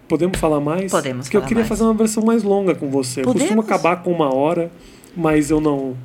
Podemos 0.07 0.37
falar 0.37 0.59
mais? 0.59 0.91
Podemos 0.91 1.25
Porque 1.25 1.37
eu 1.37 1.41
queria 1.41 1.57
mais. 1.57 1.67
fazer 1.69 1.83
uma 1.83 1.93
versão 1.93 2.23
mais 2.23 2.43
longa 2.43 2.75
com 2.75 2.89
você. 2.89 3.21
Eu 3.21 3.25
costumo 3.25 3.43
Podemos? 3.47 3.65
acabar 3.65 4.03
com 4.03 4.11
uma 4.11 4.33
hora, 4.33 4.69
mas 5.15 5.49
eu 5.49 5.59
não. 5.59 5.95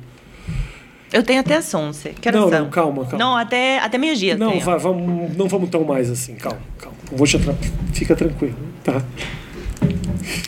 eu 1.13 1.21
tenho 1.21 1.41
até 1.41 1.55
as 1.57 1.71
11. 1.73 2.09
Que 2.09 2.31
Não, 2.31 2.49
não, 2.49 2.69
calma, 2.69 3.03
calma. 3.05 3.17
Não, 3.17 3.35
até, 3.37 3.77
até 3.79 3.97
meio-dia. 3.97 4.37
Não, 4.37 4.51
tenho. 4.51 4.63
va- 4.63 4.77
vamos, 4.77 5.35
não 5.37 5.47
vamos 5.47 5.69
tão 5.69 5.83
mais 5.83 6.09
assim. 6.09 6.35
Calma, 6.35 6.59
calma. 6.77 6.97
Vou 7.11 7.27
te 7.27 7.35
atrapalhar. 7.37 7.71
Fica 7.93 8.15
tranquilo, 8.15 8.55
tá? 8.83 9.01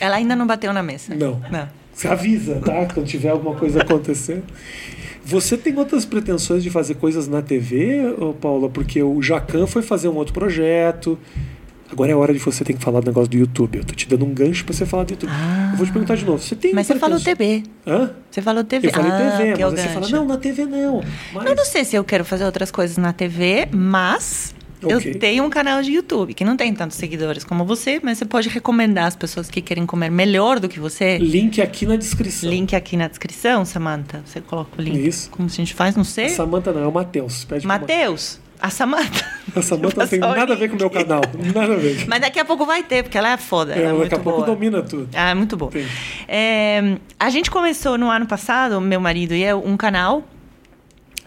Ela 0.00 0.16
ainda 0.16 0.34
não 0.34 0.46
bateu 0.46 0.72
na 0.72 0.82
mesa. 0.82 1.14
Não. 1.14 1.40
Não. 1.50 1.68
Você 1.92 2.08
avisa, 2.08 2.56
tá? 2.64 2.86
Quando 2.92 3.06
tiver 3.06 3.28
alguma 3.30 3.54
coisa 3.54 3.82
acontecendo. 3.82 4.44
Você 5.24 5.56
tem 5.56 5.76
outras 5.78 6.04
pretensões 6.04 6.62
de 6.62 6.70
fazer 6.70 6.94
coisas 6.94 7.28
na 7.28 7.40
TV, 7.40 8.00
Paula? 8.40 8.68
Porque 8.68 9.02
o 9.02 9.22
Jacan 9.22 9.66
foi 9.66 9.82
fazer 9.82 10.08
um 10.08 10.16
outro 10.16 10.34
projeto. 10.34 11.18
Agora 11.92 12.10
é 12.10 12.14
a 12.14 12.16
hora 12.16 12.32
de 12.32 12.38
você 12.38 12.64
ter 12.64 12.72
que 12.72 12.82
falar 12.82 13.00
do 13.00 13.06
negócio 13.06 13.30
do 13.30 13.36
YouTube. 13.36 13.78
Eu 13.78 13.84
tô 13.84 13.94
te 13.94 14.08
dando 14.08 14.24
um 14.24 14.32
gancho 14.32 14.64
pra 14.64 14.72
você 14.72 14.86
falar 14.86 15.04
do 15.04 15.10
YouTube. 15.10 15.30
Eu 15.70 15.76
vou 15.76 15.86
te 15.86 15.92
perguntar 15.92 16.16
de 16.16 16.24
novo. 16.24 16.42
Você 16.42 16.56
tem 16.56 16.72
Ah. 16.72 16.74
Mas 16.76 16.86
você 16.86 16.98
falou 16.98 17.20
TV. 17.20 17.62
Hã? 17.86 18.10
Você 18.30 18.40
falou 18.40 18.64
TV. 18.64 18.86
Eu 18.88 18.92
falei 18.92 19.10
ah, 19.10 19.18
TV, 19.18 19.48
é 19.48 19.50
mas 19.50 19.74
aí 19.74 19.82
você 19.82 19.88
fala, 19.88 20.08
não, 20.08 20.26
na 20.26 20.38
TV 20.38 20.64
não. 20.64 21.02
Mas... 21.34 21.46
Eu 21.46 21.54
não 21.54 21.64
sei 21.66 21.84
se 21.84 21.94
eu 21.94 22.02
quero 22.02 22.24
fazer 22.24 22.46
outras 22.46 22.70
coisas 22.70 22.96
na 22.96 23.12
TV, 23.12 23.68
mas 23.70 24.54
Ok. 24.82 25.12
eu 25.12 25.18
tenho 25.18 25.44
um 25.44 25.50
canal 25.50 25.82
de 25.82 25.92
YouTube 25.92 26.34
que 26.34 26.44
não 26.44 26.56
tem 26.56 26.74
tantos 26.74 26.96
seguidores 26.96 27.44
como 27.44 27.64
você, 27.64 28.00
mas 28.02 28.18
você 28.18 28.24
pode 28.24 28.48
recomendar 28.48 29.06
as 29.06 29.16
pessoas 29.16 29.48
que 29.50 29.60
querem 29.60 29.86
comer 29.86 30.10
melhor 30.10 30.58
do 30.58 30.68
que 30.68 30.80
você. 30.80 31.18
Link 31.18 31.60
aqui 31.60 31.86
na 31.86 31.96
descrição. 31.96 32.50
Link 32.50 32.74
aqui 32.74 32.96
na 32.96 33.08
descrição, 33.08 33.64
Samantha. 33.64 34.22
Você 34.24 34.40
coloca 34.40 34.70
o 34.78 34.82
link. 34.82 35.06
Isso. 35.06 35.30
Como 35.30 35.48
a 35.48 35.50
gente 35.50 35.74
faz, 35.74 35.96
não 35.96 36.04
sei. 36.04 36.28
Samanta 36.30 36.72
não, 36.72 36.82
é 36.82 36.86
o 36.86 36.92
Matheus. 36.92 37.46
Matheus. 37.64 38.40
A 38.60 38.70
Samanta. 38.70 39.24
A 39.56 39.60
Samanta 39.60 40.00
não 40.00 40.06
tem 40.06 40.20
nada 40.20 40.52
a 40.52 40.56
ver 40.56 40.68
com 40.68 40.76
o 40.76 40.78
meu 40.78 40.88
canal. 40.88 41.20
Nada 41.52 41.74
a 41.74 41.76
ver. 41.76 42.06
Mas 42.06 42.20
daqui 42.20 42.38
a 42.38 42.44
pouco 42.44 42.64
vai 42.64 42.84
ter, 42.84 43.02
porque 43.02 43.18
ela 43.18 43.32
é 43.32 43.36
foda. 43.36 43.74
É, 43.74 43.82
ela 43.82 43.98
é 43.98 44.02
daqui 44.02 44.14
a 44.14 44.18
pouco 44.18 44.44
boa. 44.44 44.46
domina 44.46 44.80
tudo. 44.82 45.08
Ah, 45.12 45.30
é 45.30 45.34
muito 45.34 45.56
bom. 45.56 45.68
É, 46.28 46.96
a 47.18 47.28
gente 47.28 47.50
começou 47.50 47.98
no 47.98 48.08
ano 48.08 48.24
passado, 48.24 48.80
meu 48.80 49.00
marido 49.00 49.34
e 49.34 49.42
eu, 49.42 49.60
um 49.66 49.76
canal 49.76 50.22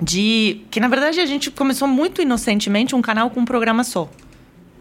de. 0.01 0.61
Que 0.69 0.79
na 0.79 0.87
verdade 0.87 1.19
a 1.19 1.25
gente 1.25 1.49
começou 1.51 1.87
muito 1.87 2.21
inocentemente 2.21 2.95
um 2.95 3.01
canal 3.01 3.29
com 3.29 3.39
um 3.41 3.45
programa 3.45 3.83
só. 3.83 4.09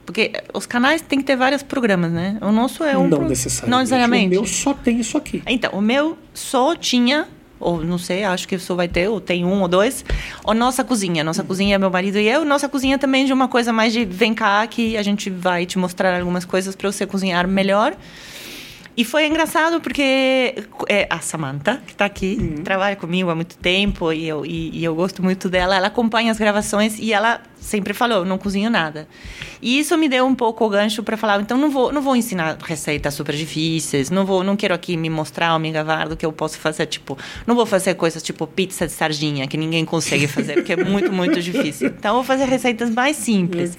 Porque 0.06 0.32
os 0.52 0.66
canais 0.66 1.00
têm 1.00 1.18
que 1.18 1.24
ter 1.24 1.34
vários 1.36 1.62
programas, 1.62 2.12
né? 2.12 2.36
O 2.42 2.52
nosso 2.52 2.84
é 2.84 2.96
um. 2.96 3.08
não 3.08 3.18
pro- 3.20 3.28
necessariamente. 3.28 3.70
Não 3.70 3.78
necessariamente. 3.78 4.36
O 4.36 4.40
meu 4.42 4.46
só 4.46 4.74
tem 4.74 5.00
isso 5.00 5.16
aqui. 5.16 5.42
Então, 5.46 5.70
o 5.72 5.80
meu 5.80 6.18
só 6.34 6.76
tinha, 6.76 7.26
ou 7.58 7.82
não 7.82 7.96
sei, 7.96 8.22
acho 8.22 8.46
que 8.46 8.58
só 8.58 8.74
vai 8.74 8.86
ter, 8.86 9.08
ou 9.08 9.18
tem 9.18 9.46
um 9.46 9.62
ou 9.62 9.68
dois, 9.68 10.04
a 10.46 10.52
nossa 10.52 10.84
cozinha. 10.84 11.24
Nossa 11.24 11.42
cozinha 11.42 11.76
é 11.76 11.78
meu 11.78 11.90
marido 11.90 12.18
e 12.18 12.28
eu. 12.28 12.44
Nossa 12.44 12.68
cozinha 12.68 12.98
também 12.98 13.24
de 13.24 13.32
uma 13.32 13.48
coisa 13.48 13.72
mais 13.72 13.94
de 13.94 14.04
vem 14.04 14.34
cá 14.34 14.66
que 14.66 14.94
a 14.98 15.02
gente 15.02 15.30
vai 15.30 15.64
te 15.64 15.78
mostrar 15.78 16.18
algumas 16.20 16.44
coisas 16.44 16.76
para 16.76 16.92
você 16.92 17.06
cozinhar 17.06 17.48
melhor. 17.48 17.96
E 18.96 19.04
foi 19.04 19.26
engraçado 19.26 19.80
porque 19.80 20.54
é, 20.88 21.06
a 21.10 21.18
Samantha, 21.18 21.82
que 21.84 21.92
está 21.92 22.04
aqui, 22.04 22.60
trabalha 22.62 22.94
comigo 22.94 23.28
há 23.28 23.34
muito 23.34 23.56
tempo 23.56 24.12
e 24.12 24.28
eu, 24.28 24.46
e, 24.46 24.70
e 24.78 24.84
eu 24.84 24.94
gosto 24.94 25.22
muito 25.22 25.48
dela, 25.48 25.74
ela 25.76 25.88
acompanha 25.88 26.30
as 26.30 26.38
gravações 26.38 26.98
e 26.98 27.12
ela 27.12 27.40
sempre 27.64 27.94
falou, 27.94 28.18
eu 28.18 28.24
não 28.24 28.36
cozinho 28.36 28.70
nada. 28.70 29.08
E 29.60 29.78
isso 29.78 29.96
me 29.96 30.08
deu 30.08 30.26
um 30.26 30.34
pouco 30.34 30.64
o 30.64 30.68
gancho 30.68 31.02
para 31.02 31.16
falar, 31.16 31.40
então 31.40 31.56
não 31.56 31.70
vou, 31.70 31.90
não 31.90 32.02
vou 32.02 32.14
ensinar 32.14 32.58
receitas 32.62 33.14
super 33.14 33.34
difíceis, 33.34 34.10
não 34.10 34.26
vou, 34.26 34.44
não 34.44 34.54
quero 34.54 34.74
aqui 34.74 34.96
me 34.96 35.08
mostrar 35.08 35.54
ou 35.54 35.58
me 35.58 35.72
gavar 35.72 36.08
do 36.08 36.16
que 36.16 36.26
eu 36.26 36.32
posso 36.32 36.58
fazer, 36.58 36.86
tipo, 36.86 37.16
não 37.46 37.54
vou 37.54 37.64
fazer 37.64 37.94
coisas 37.94 38.22
tipo 38.22 38.46
pizza 38.46 38.86
de 38.86 38.92
sardinha, 38.92 39.46
que 39.48 39.56
ninguém 39.56 39.84
consegue 39.84 40.26
fazer, 40.26 40.54
porque 40.54 40.74
é 40.74 40.84
muito, 40.84 41.10
muito 41.12 41.40
difícil. 41.40 41.88
Então 41.88 42.14
vou 42.14 42.24
fazer 42.24 42.44
receitas 42.44 42.90
mais 42.90 43.16
simples. 43.16 43.76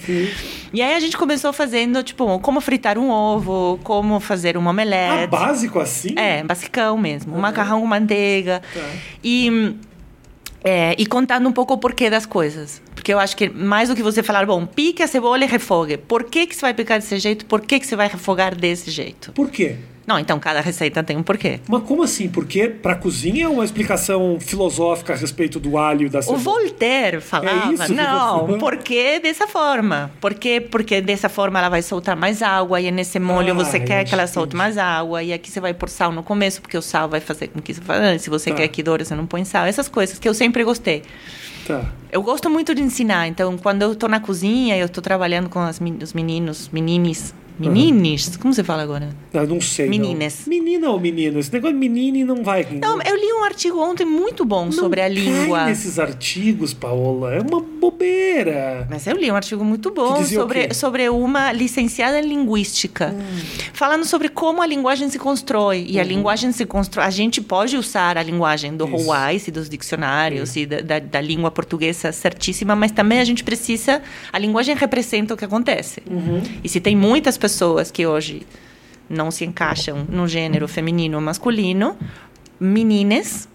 E 0.73 0.81
aí 0.81 0.95
a 0.95 0.99
gente 0.99 1.15
começou 1.15 1.53
fazendo, 1.53 2.01
tipo, 2.03 2.39
como 2.39 2.59
fritar 2.59 2.97
um 2.97 3.09
ovo, 3.09 3.79
como 3.83 4.19
fazer 4.19 4.57
uma 4.57 4.71
omelete. 4.71 5.23
Ah, 5.23 5.27
básico 5.27 5.79
assim? 5.79 6.15
É, 6.17 6.43
basicão 6.43 6.97
mesmo. 6.97 7.35
Um 7.35 7.39
macarrão 7.39 7.81
com 7.81 7.87
manteiga. 7.87 8.61
Tá. 8.73 8.81
E, 9.23 9.75
é, 10.63 10.95
e 10.97 11.05
contando 11.05 11.47
um 11.47 11.51
pouco 11.51 11.75
o 11.75 11.77
porquê 11.77 12.09
das 12.09 12.25
coisas. 12.25 12.81
Porque 13.05 13.13
eu 13.13 13.19
acho 13.19 13.37
que 13.37 13.47
mais 13.47 13.87
do 13.87 13.95
que 13.95 14.01
você 14.01 14.23
falar, 14.23 14.47
bom, 14.47 14.65
pique 14.65 15.03
a 15.03 15.07
cebola 15.07 15.43
e 15.43 15.47
refogue. 15.47 15.95
Por 15.95 16.23
que, 16.23 16.47
que 16.47 16.55
você 16.55 16.61
vai 16.61 16.73
picar 16.73 16.97
desse 16.97 17.19
jeito? 17.19 17.45
Por 17.45 17.61
que, 17.61 17.79
que 17.79 17.85
você 17.85 17.95
vai 17.95 18.07
refogar 18.07 18.55
desse 18.55 18.89
jeito? 18.89 19.31
Por 19.33 19.51
quê? 19.51 19.75
Não, 20.07 20.19
então 20.19 20.39
cada 20.39 20.61
receita 20.61 21.01
tem 21.03 21.17
um 21.17 21.23
porquê. 21.23 21.59
Mas 21.67 21.81
como 21.83 22.03
assim? 22.03 22.29
Porque 22.29 22.67
pra 22.67 22.93
cozinha 22.95 23.45
é 23.45 23.47
uma 23.47 23.65
explicação 23.65 24.37
filosófica 24.39 25.13
a 25.13 25.15
respeito 25.15 25.59
do 25.59 25.77
alho 25.77 26.09
da 26.09 26.19
O 26.19 26.21
cebola. 26.21 26.39
Voltaire 26.39 27.19
falava, 27.21 27.69
É 27.71 27.73
isso 27.73 27.93
não, 27.93 28.45
você- 28.45 28.57
por 28.59 28.77
que 28.77 29.19
dessa 29.19 29.47
forma? 29.47 30.11
Por 30.21 30.33
quê? 30.35 30.61
Porque 30.61 31.01
dessa 31.01 31.27
forma 31.27 31.57
ela 31.57 31.69
vai 31.69 31.81
soltar 31.81 32.15
mais 32.15 32.41
água 32.43 32.79
e 32.79 32.91
nesse 32.91 33.19
molho 33.19 33.51
Ah, 33.51 33.55
você 33.55 33.79
quer 33.79 34.03
que 34.05 34.13
ela 34.13 34.27
solte 34.27 34.55
mais 34.55 34.77
água 34.77 35.23
e 35.23 35.33
aqui 35.33 35.49
você 35.49 35.59
vai 35.59 35.73
pôr 35.73 35.89
sal 35.89 36.11
no 36.11 36.21
começo 36.21 36.61
porque 36.61 36.77
o 36.77 36.81
sal 36.81 37.09
vai 37.09 37.19
fazer 37.19 37.47
com 37.47 37.59
que 37.59 37.73
você. 37.73 38.19
Se 38.19 38.29
você 38.29 38.51
Tá. 38.51 38.57
quer 38.57 38.67
que 38.67 38.83
doure, 38.83 39.03
você 39.05 39.15
não 39.15 39.25
põe 39.25 39.43
sal. 39.43 39.65
Essas 39.65 39.87
coisas 39.89 40.19
que 40.19 40.29
eu 40.29 40.33
sempre 40.35 40.63
gostei. 40.63 41.01
Tá. 41.67 41.83
Eu 42.11 42.21
gosto 42.21 42.47
muito 42.47 42.75
de 42.75 42.81
ensinar, 42.83 43.27
então 43.27 43.57
quando 43.57 43.81
eu 43.81 43.95
tô 43.95 44.07
na 44.07 44.19
cozinha, 44.19 44.77
eu 44.77 44.87
tô 44.87 45.01
trabalhando 45.01 45.49
com 45.49 45.59
as 45.59 45.81
os 46.03 46.13
meninos, 46.13 46.69
menines, 47.59 47.91
menines, 47.95 48.37
como 48.37 48.53
você 48.53 48.63
fala 48.63 48.83
agora? 48.83 49.09
Eu 49.33 49.47
não 49.47 49.59
sei. 49.61 49.85
não. 49.85 49.91
Meninas. 49.91 50.43
Menina 50.47 50.89
ou 50.89 50.99
menino? 50.99 51.39
Esse 51.39 51.51
negócio 51.53 51.73
de 51.73 51.79
menine 51.79 52.23
não 52.23 52.43
vai. 52.43 52.65
Não, 52.81 53.01
eu 53.01 53.15
li 53.15 53.33
um 53.33 53.43
artigo 53.43 53.79
ontem 53.79 54.05
muito 54.05 54.43
bom 54.45 54.65
Não 54.65 54.71
sobre 54.71 55.01
a 55.01 55.07
língua. 55.07 55.65
nesses 55.65 55.97
artigos, 55.99 56.73
Paola. 56.73 57.33
É 57.35 57.41
uma 57.41 57.59
bobeira. 57.61 58.87
Mas 58.89 59.07
eu 59.07 59.15
li 59.15 59.31
um 59.31 59.35
artigo 59.35 59.63
muito 59.63 59.91
bom 59.91 60.23
sobre, 60.23 60.73
sobre 60.73 61.09
uma 61.09 61.51
licenciada 61.51 62.19
em 62.19 62.27
linguística, 62.27 63.15
falando 63.73 64.05
sobre 64.05 64.29
como 64.29 64.61
a 64.61 64.65
linguagem 64.67 65.09
se 65.09 65.17
constrói. 65.17 65.85
E 65.89 65.99
a 65.99 66.03
linguagem 66.03 66.51
se 66.51 66.65
constrói. 66.65 67.05
A 67.05 67.09
gente 67.09 67.41
pode 67.41 67.77
usar 67.77 68.17
a 68.17 68.23
linguagem 68.23 68.75
do 68.75 68.85
Uhum. 68.85 68.95
Hawaii 69.11 69.41
e 69.47 69.51
dos 69.51 69.67
dicionários 69.69 70.55
e 70.55 70.65
da, 70.65 70.79
da, 70.81 70.99
da 70.99 71.21
língua 71.21 71.49
portuguesa 71.49 72.11
certíssima, 72.11 72.75
mas 72.75 72.91
também 72.91 73.19
a 73.19 73.23
gente 73.25 73.43
precisa. 73.43 74.01
A 74.31 74.37
linguagem 74.37 74.75
representa 74.75 75.33
o 75.33 75.37
que 75.37 75.43
acontece. 75.45 76.01
Uhum. 76.09 76.41
E 76.63 76.69
se 76.69 76.79
tem 76.79 76.95
muitas 76.95 77.37
pessoas 77.37 77.44
que 77.91 78.05
hoje 78.07 78.45
não 79.09 79.29
se 79.31 79.45
encaixam 79.45 80.05
no 80.09 80.27
gênero 80.27 80.67
feminino 80.67 81.17
ou 81.17 81.23
masculino, 81.23 81.97
meninas. 82.59 83.47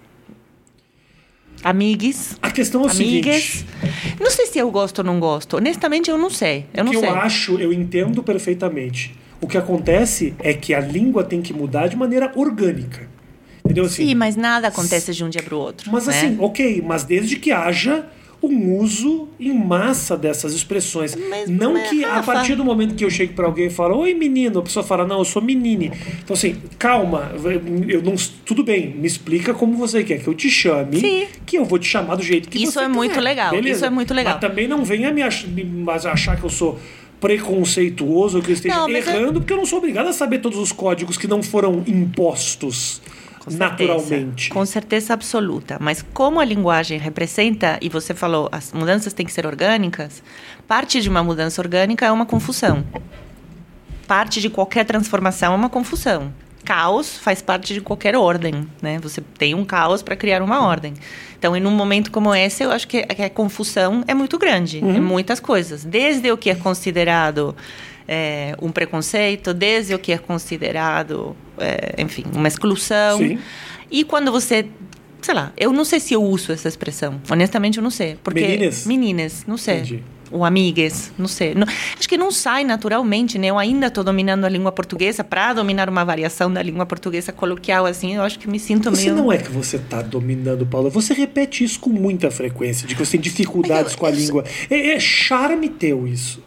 Amigues, 1.63 2.39
A 2.41 2.51
questão 2.51 2.83
é 2.83 2.87
o 2.87 2.91
amigas. 2.91 3.43
seguinte. 3.43 3.67
Não 4.19 4.31
sei 4.31 4.47
se 4.47 4.59
eu 4.59 4.71
gosto 4.71 5.01
ou 5.01 5.05
não 5.05 5.21
gosto. 5.21 5.59
Honestamente, 5.59 6.09
eu 6.09 6.17
não 6.17 6.31
sei. 6.31 6.65
Eu 6.73 6.83
O 6.83 6.87
não 6.87 6.93
que 6.93 6.99
sei. 7.01 7.09
eu 7.09 7.15
acho, 7.15 7.59
eu 7.61 7.71
entendo 7.73 8.23
perfeitamente. 8.23 9.15
O 9.43 9.47
que 9.47 9.59
acontece 9.59 10.35
é 10.39 10.55
que 10.55 10.73
a 10.73 10.81
língua 10.81 11.23
tem 11.23 11.43
que 11.43 11.53
mudar 11.53 11.87
de 11.89 11.97
maneira 11.97 12.33
orgânica. 12.35 13.07
Entendeu? 13.63 13.85
Assim, 13.85 14.07
Sim, 14.09 14.15
mas 14.15 14.37
nada 14.37 14.69
acontece 14.69 15.13
de 15.13 15.23
um 15.23 15.29
dia 15.29 15.43
para 15.43 15.55
o 15.55 15.59
outro. 15.59 15.91
Mas 15.93 16.07
né? 16.07 16.17
assim, 16.17 16.37
ok, 16.41 16.83
mas 16.87 17.05
desde 17.05 17.37
que 17.37 17.53
haja 17.53 18.07
um 18.43 18.77
uso 18.79 19.29
em 19.39 19.53
massa 19.53 20.17
dessas 20.17 20.55
expressões. 20.55 21.15
Mas, 21.15 21.49
não 21.49 21.75
que 21.83 22.05
a 22.05 22.23
partir 22.23 22.55
do 22.55 22.65
momento 22.65 22.95
que 22.95 23.05
eu 23.05 23.11
chego 23.11 23.35
para 23.35 23.47
alguém 23.47 23.67
e 23.67 23.71
falo, 23.71 23.99
oi 23.99 24.15
menino, 24.15 24.61
a 24.61 24.63
pessoa 24.63 24.83
fala, 24.85 25.07
não, 25.07 25.19
eu 25.19 25.25
sou 25.25 25.43
menine. 25.43 25.93
Então 26.25 26.35
assim, 26.35 26.57
calma, 26.79 27.33
eu 27.89 28.03
não, 28.03 28.15
tudo 28.47 28.65
bem, 28.65 28.91
me 28.95 29.07
explica 29.07 29.53
como 29.53 29.77
você 29.77 30.03
quer 30.03 30.19
que 30.21 30.27
eu 30.29 30.35
te 30.35 30.49
chame, 30.49 31.01
Sim. 31.01 31.27
que 31.45 31.57
eu 31.59 31.65
vou 31.65 31.79
te 31.79 31.87
chamar 31.87 32.15
do 32.17 32.23
jeito 32.23 32.49
que 32.49 32.63
Isso 32.63 32.73
você 32.73 32.81
é 32.81 32.89
muito 32.89 33.11
quiser. 33.11 33.21
legal, 33.23 33.51
Beleza? 33.51 33.77
isso 33.77 33.85
é 33.85 33.91
muito 33.91 34.15
legal. 34.15 34.33
Mas 34.35 34.41
também 34.41 34.67
não 34.67 34.85
venha 34.85 35.13
me, 35.13 35.23
ach 35.23 35.45
me 35.47 35.85
achar 35.91 36.37
que 36.39 36.45
eu 36.45 36.51
sou 36.51 36.79
preconceituoso 37.21 38.41
que 38.43 38.51
eu 38.51 38.55
esteja 38.55 38.75
Não, 38.77 38.89
é- 38.89 38.93
errando, 38.99 39.41
porque 39.41 39.53
eu 39.53 39.57
não 39.59 39.67
sou 39.67 39.79
obrigado 39.79 40.09
a 40.09 40.13
saber 40.13 40.39
todos 40.39 40.59
os 40.59 40.73
códigos 40.73 41.17
que 41.17 41.27
não 41.27 41.43
foram 41.43 41.83
impostos 41.87 43.01
Com 43.41 43.51
naturalmente. 43.51 44.51
Com 44.51 44.65
certeza 44.67 45.15
absoluta. 45.15 45.79
Mas 45.81 46.05
como 46.13 46.39
a 46.41 46.45
linguagem 46.45 46.99
representa, 46.99 47.79
e 47.81 47.89
você 47.89 48.15
falou, 48.15 48.49
as 48.53 48.73
mudanças 48.73 49.13
têm 49.13 49.25
que 49.25 49.33
ser 49.33 49.47
orgânicas, 49.47 50.23
parte 50.69 51.01
de 51.01 51.09
uma 51.09 51.25
mudança 51.25 51.61
orgânica 51.61 52.07
é 52.07 52.13
uma 52.13 52.27
confusão. 52.27 52.85
Parte 54.07 54.41
de 54.41 54.51
qualquer 54.51 54.85
transformação 54.85 55.55
é 55.55 55.57
uma 55.57 55.71
confusão. 55.71 56.33
Caos 56.65 57.17
faz 57.17 57.41
parte 57.41 57.73
de 57.73 57.81
qualquer 57.81 58.15
ordem, 58.15 58.69
né? 58.83 58.99
Você 59.03 59.23
tem 59.39 59.55
um 59.55 59.65
caos 59.65 60.03
para 60.03 60.15
criar 60.15 60.43
uma 60.43 60.67
ordem. 60.67 60.93
Então, 61.39 61.57
em 61.57 61.65
um 61.65 61.71
momento 61.71 62.11
como 62.11 62.35
esse, 62.35 62.63
eu 62.63 62.71
acho 62.71 62.87
que, 62.87 63.03
que 63.03 63.23
a 63.23 63.31
confusão 63.31 64.05
é 64.07 64.13
muito 64.13 64.39
grande. 64.39 64.79
Uhum. 64.79 64.97
É 64.97 65.01
muitas 65.01 65.41
coisas. 65.41 65.83
Desde 65.83 66.31
o 66.31 66.37
que 66.37 66.51
é 66.51 66.55
considerado 66.55 67.57
é, 68.13 68.57
um 68.61 68.73
preconceito, 68.73 69.55
desde 69.55 69.95
o 69.95 69.99
que 70.01 70.11
é 70.13 70.19
considerado, 70.19 71.37
é, 71.57 71.95
enfim, 72.03 72.25
uma 72.35 72.49
exclusão. 72.49 73.19
Sim. 73.19 73.39
E 73.89 74.03
quando 74.03 74.33
você. 74.33 74.67
Sei 75.23 75.33
lá, 75.35 75.53
eu 75.57 75.73
não 75.73 75.85
sei 75.85 76.01
se 76.01 76.13
eu 76.15 76.23
uso 76.23 76.51
essa 76.51 76.67
expressão. 76.67 77.21
Honestamente, 77.31 77.77
eu 77.79 77.83
não 77.85 77.91
sei. 77.91 78.17
Porque, 78.25 78.41
Meninas? 78.41 78.85
Meninas, 78.87 79.45
não 79.47 79.57
sei. 79.57 79.77
Entendi. 79.77 80.03
Ou 80.33 80.45
amigas, 80.45 81.13
não 81.19 81.27
sei. 81.29 81.55
Não- 81.55 81.67
acho 81.99 82.09
que 82.09 82.17
não 82.17 82.31
sai 82.31 82.65
naturalmente, 82.65 83.37
né? 83.39 83.49
Eu 83.49 83.59
ainda 83.59 83.89
estou 83.89 84.03
dominando 84.03 84.45
a 84.45 84.49
língua 84.49 84.73
portuguesa 84.73 85.23
para 85.23 85.53
dominar 85.53 85.89
uma 85.89 86.05
variação 86.05 86.51
da 86.53 86.63
língua 86.63 86.87
portuguesa 86.87 87.33
coloquial, 87.33 87.85
assim. 87.85 88.15
Eu 88.17 88.23
acho 88.23 88.39
que 88.39 88.49
me 88.49 88.59
sinto 88.59 88.91
Você 88.91 89.11
meio. 89.11 89.17
não 89.17 89.31
é 89.33 89.39
que 89.39 89.51
você 89.51 89.77
está 89.77 90.01
dominando, 90.03 90.65
Paula. 90.67 90.89
Você 90.89 91.13
repete 91.15 91.63
isso 91.65 91.79
com 91.81 91.91
muita 91.91 92.31
frequência, 92.31 92.87
de 92.89 92.95
que 92.95 93.05
você 93.05 93.13
tem 93.13 93.21
dificuldades 93.21 93.93
eu- 93.93 93.99
com 93.99 94.07
a 94.07 94.11
eu 94.11 94.15
língua. 94.17 94.45
É, 94.71 94.91
é 94.93 95.01
charme 95.01 95.69
teu 95.69 96.07
isso. 96.07 96.43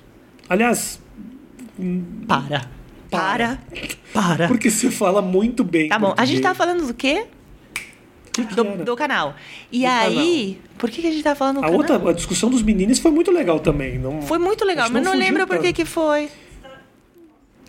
Aliás, 0.49 0.99
Para. 2.27 2.61
Para. 3.09 3.59
Para. 4.13 4.47
porque 4.47 4.69
você 4.71 4.89
fala 4.89 5.21
muito 5.21 5.63
bem. 5.63 5.89
Tá 5.89 5.99
bom. 5.99 6.13
A 6.17 6.25
gente 6.25 6.41
tá 6.41 6.53
falando 6.53 6.86
do 6.88 6.93
quê? 6.93 7.25
Que 8.31 8.45
que 8.45 8.55
Do, 8.55 8.63
do 8.84 8.95
canal. 8.95 9.36
E 9.71 9.81
Do 9.81 9.88
aí. 9.88 10.59
Por 10.77 10.89
que, 10.89 11.01
que 11.01 11.07
a 11.07 11.11
gente 11.11 11.23
tá 11.23 11.36
falando 11.36 11.55
do 11.57 11.65
A 11.65 11.69
canal? 11.69 11.77
outra, 11.77 12.09
a 12.09 12.13
discussão 12.13 12.49
dos 12.49 12.63
meninos 12.63 12.97
foi 12.97 13.11
muito 13.11 13.29
legal 13.31 13.59
também. 13.59 13.99
Não... 13.99 14.21
Foi 14.23 14.39
muito 14.39 14.65
legal, 14.65 14.89
mas 14.89 15.03
não 15.03 15.11
fugiu 15.11 15.25
lembro 15.27 15.45
por 15.47 15.59
que 15.59 15.71
que 15.71 15.86
foi. 15.86 16.29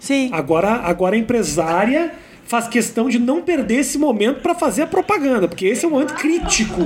Sim. 0.00 0.30
Agora, 0.32 0.72
agora 0.76 1.16
a 1.16 1.18
empresária 1.18 2.12
faz 2.46 2.68
questão 2.68 3.08
de 3.08 3.18
não 3.18 3.42
perder 3.42 3.76
esse 3.80 3.98
momento 3.98 4.40
para 4.40 4.54
fazer 4.54 4.82
a 4.82 4.86
propaganda, 4.86 5.48
porque 5.48 5.66
esse 5.66 5.84
é 5.84 5.88
um 5.88 5.90
momento 5.92 6.14
crítico. 6.14 6.82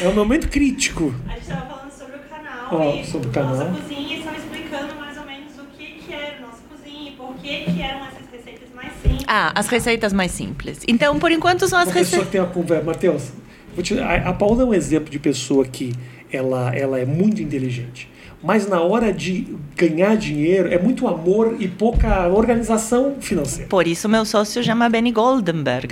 É 0.00 0.08
um 0.08 0.14
momento 0.14 0.48
crítico. 0.48 1.14
A 1.26 1.32
gente 1.32 1.42
estava 1.42 1.66
falando 1.66 1.90
sobre 1.90 2.16
o 2.16 2.20
canal 2.20 2.94
e 2.96 3.04
sobre 3.06 3.28
o 3.28 3.32
nossa 3.42 3.64
canal. 3.64 3.80
cozinha 3.80 4.14
e 4.14 4.18
estava 4.18 4.36
explicando 4.36 4.94
mais 4.96 5.16
ou 5.16 5.24
menos 5.24 5.52
o 5.58 5.64
que, 5.76 5.84
que 5.86 6.12
era 6.12 6.40
nossa 6.40 6.62
cozinha 6.70 7.10
e 7.10 7.12
por 7.14 7.34
que, 7.64 7.72
que 7.72 7.82
eram 7.82 8.00
essas 8.00 8.30
receitas 8.32 8.68
mais 8.74 8.92
simples. 9.02 9.24
Ah, 9.26 9.52
as 9.54 9.66
receitas 9.68 10.12
mais 10.12 10.30
simples. 10.32 10.78
Então, 10.88 11.18
por 11.18 11.30
enquanto, 11.32 11.66
são 11.68 11.78
as 11.78 11.86
Uma 11.88 11.94
pessoa 11.94 12.22
receitas. 12.22 12.26
que 12.26 12.32
tem 12.32 12.40
uma 12.40 12.48
conversa. 12.50 12.84
Matheus, 12.84 13.28
vou 13.74 13.82
te- 13.82 13.98
a, 13.98 14.28
a 14.28 14.32
Paula 14.32 14.62
é 14.62 14.66
um 14.66 14.74
exemplo 14.74 15.10
de 15.10 15.18
pessoa 15.18 15.64
que 15.64 15.92
ela, 16.32 16.74
ela 16.74 16.98
é 16.98 17.04
muito 17.04 17.42
inteligente. 17.42 18.08
Mas 18.42 18.66
na 18.66 18.80
hora 18.80 19.12
de 19.12 19.46
ganhar 19.76 20.16
dinheiro 20.16 20.72
é 20.72 20.78
muito 20.78 21.06
amor 21.06 21.56
e 21.60 21.68
pouca 21.68 22.26
organização 22.28 23.16
financeira. 23.20 23.68
Por 23.68 23.86
isso, 23.86 24.08
meu 24.08 24.24
sócio 24.24 24.64
chama 24.64 24.88
Benny 24.88 25.12
Goldenberg. 25.12 25.88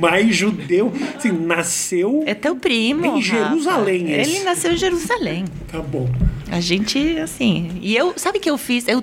Mais 0.00 0.32
judeu, 0.36 0.92
assim, 1.16 1.32
nasceu. 1.32 2.22
É 2.24 2.34
teu 2.34 2.54
primo. 2.54 3.04
Em. 3.04 3.20
Jerusalém. 3.20 4.12
Ele 4.12 4.40
nasceu 4.44 4.72
em 4.72 4.76
Jerusalém. 4.76 5.44
Tá 5.72 5.80
bom. 5.80 6.08
A 6.52 6.60
gente, 6.60 7.18
assim. 7.18 7.72
E 7.82 7.96
eu, 7.96 8.12
sabe 8.16 8.38
o 8.38 8.40
que 8.40 8.50
eu 8.50 8.58
fiz? 8.58 8.86
Eu. 8.86 9.02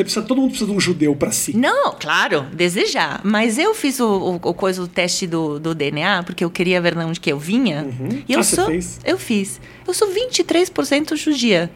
Você 0.00 0.04
precisa, 0.04 0.22
todo 0.22 0.40
mundo 0.40 0.50
precisa 0.50 0.70
de 0.70 0.76
um 0.76 0.80
judeu 0.80 1.14
pra 1.14 1.30
si. 1.30 1.56
Não, 1.56 1.92
claro, 1.98 2.42
desejar. 2.52 3.20
Mas 3.24 3.58
eu 3.58 3.74
fiz 3.74 4.00
o, 4.00 4.06
o, 4.08 4.34
o 4.36 4.54
coisa, 4.54 4.82
o 4.82 4.88
teste 4.88 5.26
do, 5.26 5.58
do 5.60 5.74
DNA, 5.74 6.22
porque 6.22 6.44
eu 6.44 6.50
queria 6.50 6.80
ver 6.80 6.94
de 6.94 7.00
onde 7.04 7.20
que 7.20 7.30
eu 7.30 7.38
vinha. 7.38 7.86
E 8.28 8.32
eu 8.32 8.40
Ah, 8.40 8.42
você 8.42 8.56
sou. 8.56 8.66
fez? 8.66 8.98
Eu 9.04 9.18
fiz. 9.18 9.60
Eu 9.86 9.92
sou 9.94 10.08
23% 10.08 11.16
judia. 11.16 11.70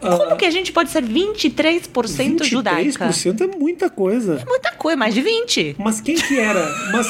Como 0.00 0.22
Ah, 0.32 0.36
que 0.36 0.44
a 0.46 0.50
gente 0.50 0.72
pode 0.72 0.90
ser 0.90 1.02
23% 1.02 2.42
judaica? 2.44 3.06
23% 3.08 3.40
é 3.42 3.46
muita 3.58 3.90
coisa. 3.90 4.42
Muita 4.48 4.72
coisa, 4.72 4.96
mais 4.96 5.12
de 5.14 5.20
20. 5.20 5.76
Mas 5.78 6.00
quem 6.00 6.14
que 6.14 6.38
era? 6.38 6.66
Mas, 6.92 7.06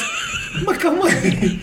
mas 0.64 0.76
calma 0.78 1.06
aí. 1.08 1.60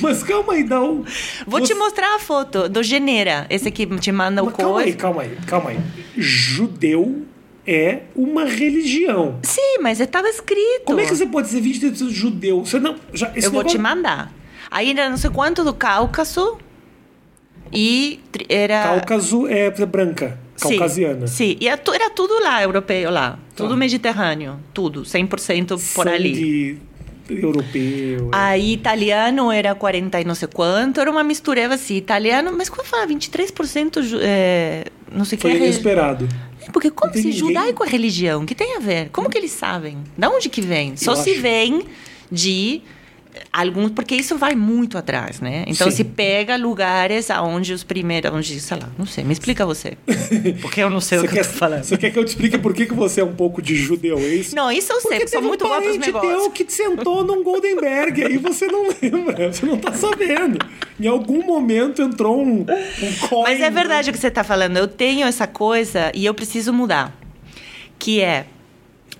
Mas 0.00 0.22
calma 0.22 0.52
aí, 0.54 0.64
dá 0.64 0.82
um... 0.82 1.04
Vou 1.46 1.60
Você- 1.60 1.72
te 1.72 1.74
mostrar 1.78 2.16
a 2.16 2.18
foto 2.18 2.68
do 2.68 2.82
Genera. 2.82 3.46
Esse 3.48 3.68
aqui 3.68 3.86
te 3.98 4.10
manda 4.12 4.42
o 4.42 4.46
Mas 4.46 4.54
calma 4.56 4.80
aí, 4.80 4.92
calma 4.94 5.22
aí, 5.22 5.36
calma 5.46 5.70
aí. 5.70 5.78
Judeu 6.16 7.22
é 7.66 8.00
uma 8.14 8.44
religião. 8.44 9.38
Sim, 9.42 9.78
mas 9.80 10.00
estava 10.00 10.28
escrito. 10.28 10.82
Como 10.84 11.00
é 11.00 11.04
que 11.06 11.14
você 11.14 11.26
pode 11.26 11.48
ser 11.48 11.60
23% 11.62 12.10
judeu? 12.10 12.64
Você 12.64 12.78
não... 12.80 12.96
Já, 13.14 13.28
Eu 13.34 13.50
vou 13.50 13.62
te 13.64 13.76
negócio- 13.78 13.80
mandar. 13.80 14.32
Aí 14.70 14.90
era 14.90 15.08
não 15.08 15.16
sei 15.16 15.30
quanto 15.30 15.62
do 15.62 15.72
Cáucaso 15.72 16.58
e 17.72 18.20
era 18.48 18.82
Cáucaso 18.82 19.46
é 19.48 19.70
branca, 19.86 20.38
caucasiana. 20.60 21.26
Sim, 21.26 21.56
e 21.60 21.68
era, 21.68 21.76
tu- 21.78 21.92
era 21.92 22.10
tudo 22.10 22.38
lá, 22.40 22.62
europeu 22.62 23.10
lá. 23.10 23.38
Tudo 23.54 23.70
Tá. 23.70 23.76
mediterrâneo, 23.76 24.58
tudo, 24.74 25.02
100% 25.04 25.78
por 25.94 26.08
ali. 26.08 26.78
Sangue 27.28 27.42
europeu. 27.42 28.30
é. 28.32 28.36
Aí 28.36 28.72
italiano 28.74 29.50
era 29.50 29.74
40 29.74 30.20
e 30.20 30.24
não 30.24 30.34
sei 30.34 30.48
quanto, 30.48 31.00
era 31.00 31.10
uma 31.10 31.24
mistureva 31.24 31.74
assim, 31.74 31.96
italiano, 31.96 32.52
mas 32.56 32.68
quando 32.68 32.86
fala 32.86 33.06
23% 33.06 34.02
ju- 34.02 34.18
é, 34.20 34.84
não 35.12 35.24
sei 35.24 35.36
o 35.36 35.40
que 35.40 35.48
Foi 35.48 35.52
é 35.52 35.56
inesperado. 35.56 36.28
Porque 36.72 36.90
como 36.90 37.12
se 37.12 37.18
ninguém- 37.18 37.32
judaico 37.32 37.84
é 37.84 37.88
religião? 37.88 38.42
O 38.42 38.46
que 38.46 38.54
tem 38.54 38.76
a 38.76 38.80
ver? 38.80 39.08
Como 39.10 39.30
que 39.30 39.38
eles 39.38 39.52
sabem? 39.52 39.98
Da 40.18 40.28
onde 40.28 40.48
que 40.48 40.60
vem? 40.60 40.96
Só 40.96 41.12
Eu 41.12 41.16
se 41.16 41.30
acho- 41.32 41.40
vem 41.40 41.82
de 42.30 42.82
alguns, 43.52 43.90
porque 43.90 44.14
isso 44.14 44.36
vai 44.36 44.54
muito 44.54 44.98
atrás, 44.98 45.40
né? 45.40 45.64
Então 45.66 45.90
Sim. 45.90 45.96
se 45.96 46.04
pega 46.04 46.56
lugares 46.56 47.30
aonde 47.30 47.72
os 47.72 47.82
primeiros, 47.84 48.32
onde, 48.32 48.60
sei 48.60 48.78
lá, 48.78 48.88
não 48.98 49.06
sei, 49.06 49.24
me 49.24 49.32
explica 49.32 49.64
você. 49.64 49.96
Porque 50.60 50.82
eu 50.82 50.90
não 50.90 51.00
sei 51.00 51.18
o 51.18 51.22
que 51.22 51.28
quer, 51.28 51.40
eu 51.40 51.44
tô 51.44 51.52
falando. 51.52 51.84
você 51.84 51.96
quer 51.96 52.10
que 52.10 52.18
eu 52.18 52.24
te 52.24 52.28
explique 52.28 52.58
por 52.58 52.72
que, 52.74 52.86
que 52.86 52.94
você 52.94 53.20
é 53.20 53.24
um 53.24 53.34
pouco 53.34 53.60
de 53.60 53.76
judeu, 53.76 54.18
é 54.18 54.34
isso? 54.34 54.54
Não, 54.54 54.70
isso 54.70 54.92
eu 54.92 55.00
sei, 55.00 55.10
Porque 55.10 55.24
porque 55.24 55.38
sou 55.38 55.42
muito 55.42 55.64
um 55.64 55.68
pros 55.68 55.84
parente 55.84 56.06
negócios. 56.06 56.42
teu 56.42 56.50
que 56.50 56.72
sentou 56.72 57.24
num 57.24 57.42
Goldenberg, 57.42 58.24
aí 58.24 58.36
você 58.38 58.66
não 58.66 58.88
lembra, 58.88 59.52
você 59.52 59.64
não 59.66 59.78
tá 59.78 59.92
sabendo. 59.92 60.58
Em 60.98 61.06
algum 61.06 61.44
momento 61.44 62.02
entrou 62.02 62.42
um, 62.42 62.60
um 62.60 63.28
coin. 63.28 63.42
Mas 63.42 63.60
é 63.60 63.70
verdade 63.70 64.10
o 64.10 64.12
que 64.12 64.18
você 64.18 64.28
está 64.28 64.42
falando. 64.44 64.76
Eu 64.76 64.88
tenho 64.88 65.26
essa 65.26 65.46
coisa 65.46 66.10
e 66.14 66.24
eu 66.24 66.34
preciso 66.34 66.72
mudar. 66.72 67.16
Que 67.98 68.20
é, 68.20 68.46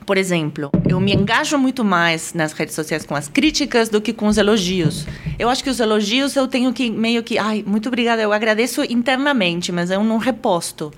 por 0.07 0.17
exemplo, 0.17 0.71
eu 0.89 1.01
me 1.01 1.13
engajo 1.13 1.59
muito 1.59 1.85
mais 1.85 2.33
nas 2.33 2.53
redes 2.53 2.75
sociais 2.77 3.05
com 3.05 3.15
as 3.15 3.29
críticas 3.29 3.89
do 3.89 4.01
que 4.01 4.13
com 4.13 4.29
os 4.29 4.39
elogios. 4.39 5.05
Eu 5.37 5.49
acho 5.49 5.65
que 5.65 5.69
os 5.69 5.81
elogios 5.81 6.37
eu 6.37 6.47
tenho 6.47 6.73
que 6.73 6.89
meio 6.89 7.25
que, 7.25 7.37
ai, 7.37 7.65
muito 7.67 7.89
obrigada, 7.89 8.23
eu 8.23 8.33
agradeço 8.33 8.85
internamente, 8.85 9.73
mas 9.73 9.91
eu 9.91 10.03
não 10.05 10.17
reposto. 10.19 10.93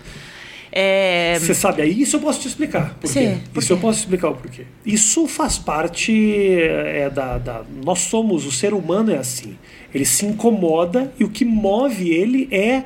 É, 0.71 1.39
Você 1.41 1.55
sabe, 1.55 1.81
aí 1.81 2.03
isso 2.03 2.17
eu 2.17 2.21
posso 2.21 2.41
te 2.41 2.49
explicar. 2.49 2.95
Por 3.01 3.09
Sim, 3.09 3.21
quê. 3.21 3.39
por 3.55 3.63
Isso 3.63 3.73
eu 3.73 3.77
quê? 3.79 3.83
posso 3.83 4.01
explicar 4.01 4.29
o 4.29 4.35
porquê. 4.35 4.65
Isso 4.85 5.27
faz 5.27 5.57
parte 5.59 6.13
é, 6.61 7.09
da, 7.09 7.39
da. 7.39 7.63
Nós 7.83 8.01
somos, 8.01 8.45
o 8.45 8.53
ser 8.53 8.75
humano 8.75 9.11
é 9.11 9.17
assim. 9.17 9.57
Ele 9.95 10.05
se 10.05 10.27
incomoda 10.27 11.11
e 11.19 11.25
o 11.25 11.31
que 11.31 11.45
move 11.45 12.11
ele 12.11 12.47
é 12.51 12.85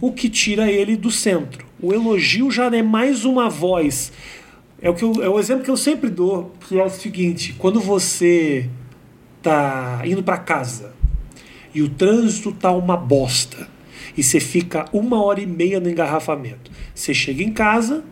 o 0.00 0.12
que 0.12 0.28
tira 0.28 0.70
ele 0.70 0.96
do 0.96 1.10
centro. 1.10 1.64
O 1.80 1.94
elogio 1.94 2.50
já 2.50 2.66
é 2.66 2.82
mais 2.82 3.24
uma 3.24 3.48
voz. 3.48 4.12
É 4.82 4.88
o, 4.88 4.94
que 4.94 5.04
eu- 5.04 5.22
é 5.22 5.28
o 5.28 5.38
exemplo 5.38 5.62
que 5.64 5.70
eu 5.70 5.76
sempre 5.76 6.08
dou, 6.08 6.52
que 6.66 6.78
é 6.78 6.84
o 6.84 6.88
seguinte: 6.90 7.54
quando 7.58 7.80
você 7.80 8.68
tá 9.42 10.02
indo 10.04 10.22
para 10.22 10.38
casa 10.38 10.92
e 11.74 11.82
o 11.82 11.88
trânsito 11.88 12.52
tá 12.52 12.70
uma 12.72 12.96
bosta 12.96 13.68
e 14.16 14.22
você 14.22 14.40
fica 14.40 14.86
uma 14.92 15.22
hora 15.22 15.40
e 15.40 15.46
meia 15.46 15.80
no 15.80 15.88
engarrafamento. 15.88 16.70
Você 16.94 17.14
chega 17.14 17.42
em 17.42 17.52
casa, 17.52 18.04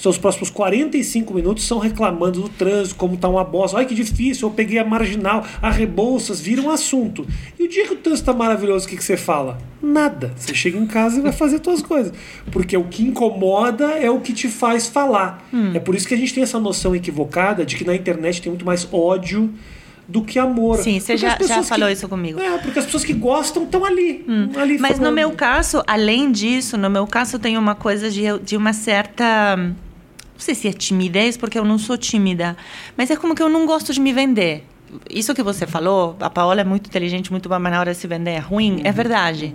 seus 0.00 0.18
próximos 0.18 0.50
45 0.50 1.32
minutos 1.34 1.64
são 1.66 1.78
reclamando 1.78 2.42
do 2.42 2.48
trânsito, 2.48 2.94
como 2.96 3.16
tá 3.16 3.28
uma 3.28 3.44
bosta. 3.44 3.78
Ai 3.78 3.86
que 3.86 3.94
difícil, 3.94 4.48
eu 4.48 4.54
peguei 4.54 4.78
a 4.78 4.84
marginal, 4.84 5.44
a 5.62 5.70
Rebouças, 5.70 6.40
vira 6.40 6.60
um 6.62 6.70
assunto. 6.70 7.26
E 7.58 7.64
o 7.64 7.68
dia 7.68 7.86
que 7.86 7.94
o 7.94 7.96
trânsito 7.96 8.26
tá 8.26 8.32
maravilhoso, 8.36 8.86
o 8.86 8.88
que, 8.88 8.96
que 8.96 9.04
você 9.04 9.16
fala? 9.16 9.58
Nada. 9.82 10.32
Você 10.36 10.54
chega 10.54 10.78
em 10.78 10.86
casa 10.86 11.18
e 11.18 11.22
vai 11.22 11.32
fazer 11.32 11.60
suas 11.62 11.82
coisas. 11.82 12.12
Porque 12.50 12.76
o 12.76 12.84
que 12.84 13.02
incomoda 13.02 13.86
é 13.92 14.10
o 14.10 14.20
que 14.20 14.32
te 14.32 14.48
faz 14.48 14.86
falar. 14.86 15.46
É 15.74 15.78
por 15.78 15.94
isso 15.94 16.06
que 16.08 16.14
a 16.14 16.16
gente 16.18 16.32
tem 16.34 16.42
essa 16.42 16.58
noção 16.58 16.94
equivocada 16.94 17.64
de 17.64 17.76
que 17.76 17.84
na 17.84 17.94
internet 17.94 18.40
tem 18.42 18.50
muito 18.50 18.64
mais 18.66 18.88
ódio 18.92 19.52
do 20.08 20.22
que 20.22 20.38
amor. 20.38 20.78
Sim, 20.78 21.00
você 21.00 21.16
já- 21.16 21.30
já 21.30 21.58
que- 21.60 21.62
falou 21.64 21.88
isso 21.90 22.08
comigo. 22.08 22.38
É, 22.40 22.58
porque 22.58 22.78
as 22.78 22.84
pessoas 22.84 23.04
que 23.04 23.12
gostam 23.12 23.64
estão 23.64 23.84
ali. 23.84 24.24
ali 24.56 24.78
Mas 24.78 24.92
no 24.92 24.96
falando. 24.98 25.14
meu 25.14 25.30
caso, 25.32 25.82
além 25.84 26.30
disso, 26.30 26.76
no 26.78 26.88
meu 26.88 27.06
caso 27.08 27.38
tem 27.40 27.58
uma 27.58 27.74
coisa 27.74 28.08
de, 28.08 28.22
de 28.44 28.56
uma 28.56 28.72
certa. 28.72 29.58
Não 30.36 30.40
sei 30.40 30.54
se 30.54 30.68
é 30.68 30.72
timidez, 30.72 31.36
porque 31.36 31.58
eu 31.58 31.64
não 31.64 31.78
sou 31.78 31.96
tímida. 31.96 32.56
Mas 32.96 33.10
é 33.10 33.16
como 33.16 33.34
que 33.34 33.42
eu 33.42 33.48
não 33.48 33.64
gosto 33.66 33.92
de 33.92 34.00
me 34.00 34.12
vender. 34.12 34.64
Isso 35.10 35.34
que 35.34 35.42
você 35.42 35.66
falou, 35.66 36.14
a 36.20 36.30
Paola 36.30 36.60
é 36.60 36.64
muito 36.64 36.86
inteligente, 36.88 37.30
muito 37.32 37.48
boa, 37.48 37.58
mas 37.58 37.72
na 37.72 37.80
hora 37.80 37.92
de 37.92 37.98
se 37.98 38.06
vender 38.06 38.30
é 38.32 38.38
ruim, 38.38 38.74
Uhum. 38.76 38.80
é 38.84 38.92
verdade. 38.92 39.54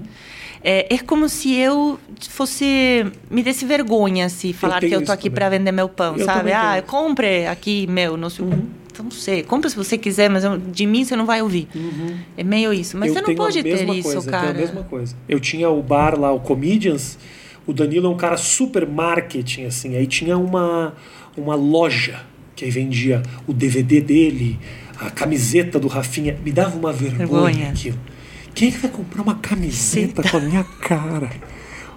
É, 0.63 0.93
é 0.93 0.97
como 0.99 1.27
se 1.29 1.53
eu 1.55 1.99
fosse. 2.29 3.05
Me 3.29 3.41
desse 3.41 3.65
vergonha 3.65 4.29
se 4.29 4.53
falar 4.53 4.75
que 4.75 4.82
tenho 4.88 4.95
eu 4.95 4.99
tô 4.99 5.03
isso 5.05 5.11
aqui 5.11 5.29
para 5.29 5.49
vender 5.49 5.71
meu 5.71 5.89
pão, 5.89 6.15
Eu 6.17 6.25
sabe? 6.25 6.51
Ah, 6.51 6.73
tenho. 6.73 6.84
compre 6.84 7.47
aqui 7.47 7.88
meu, 7.88 8.17
não 8.17 8.29
sei. 8.29 8.45
Então, 8.91 9.05
não 9.05 9.11
sei, 9.11 9.41
compre 9.41 9.69
se 9.69 9.75
você 9.75 9.97
quiser, 9.97 10.29
mas 10.29 10.43
eu- 10.43 10.57
de 10.57 10.86
mim 10.86 11.03
você 11.05 11.15
não 11.15 11.25
vai 11.25 11.41
ouvir. 11.41 11.67
É 12.38 12.43
meio 12.43 12.73
isso. 12.73 12.97
Mas 12.97 13.07
Eu 13.09 13.13
você 13.15 13.21
não 13.21 13.36
pode 13.36 13.63
ter 13.63 13.84
isso, 13.86 14.03
coisa, 14.03 14.27
eu 14.27 14.32
cara. 14.32 14.47
tenho 14.53 14.57
a 14.57 14.61
mesma 14.67 14.84
coisa. 14.84 15.15
Eu 15.29 15.39
tinha 15.39 15.69
o 15.69 15.82
bar 15.82 16.19
lá, 16.19 16.32
o 16.32 16.39
Comedians. 16.41 17.17
O 17.72 17.74
Danilo 17.74 18.07
é 18.07 18.09
um 18.09 18.17
cara 18.17 18.38
super 18.38 18.86
marketing, 18.88 19.63
assim. 19.65 19.95
Aí 19.95 20.05
tinha 20.05 20.38
uma, 20.38 20.93
uma 21.38 21.55
loja 21.55 22.19
que 22.55 22.65
aí 22.65 22.72
vendia 22.72 23.24
o 23.47 23.53
DVD 23.53 24.01
dele, 24.01 24.59
a 24.99 25.09
camiseta 25.09 25.80
do 25.80 25.88
Rafinha. 25.88 26.38
Me 26.45 26.51
dava 26.51 26.78
uma 26.78 26.91
vergonha, 26.91 27.28
Vergonha. 27.28 27.69
aquilo. 27.69 27.97
Quem 28.53 28.67
é 28.67 28.72
que 28.72 28.78
vai 28.80 28.91
comprar 28.91 29.22
uma 29.22 29.36
camiseta 29.36 30.22
com 30.30 30.38
a 30.38 30.39
minha 30.41 30.63
cara? 30.63 31.30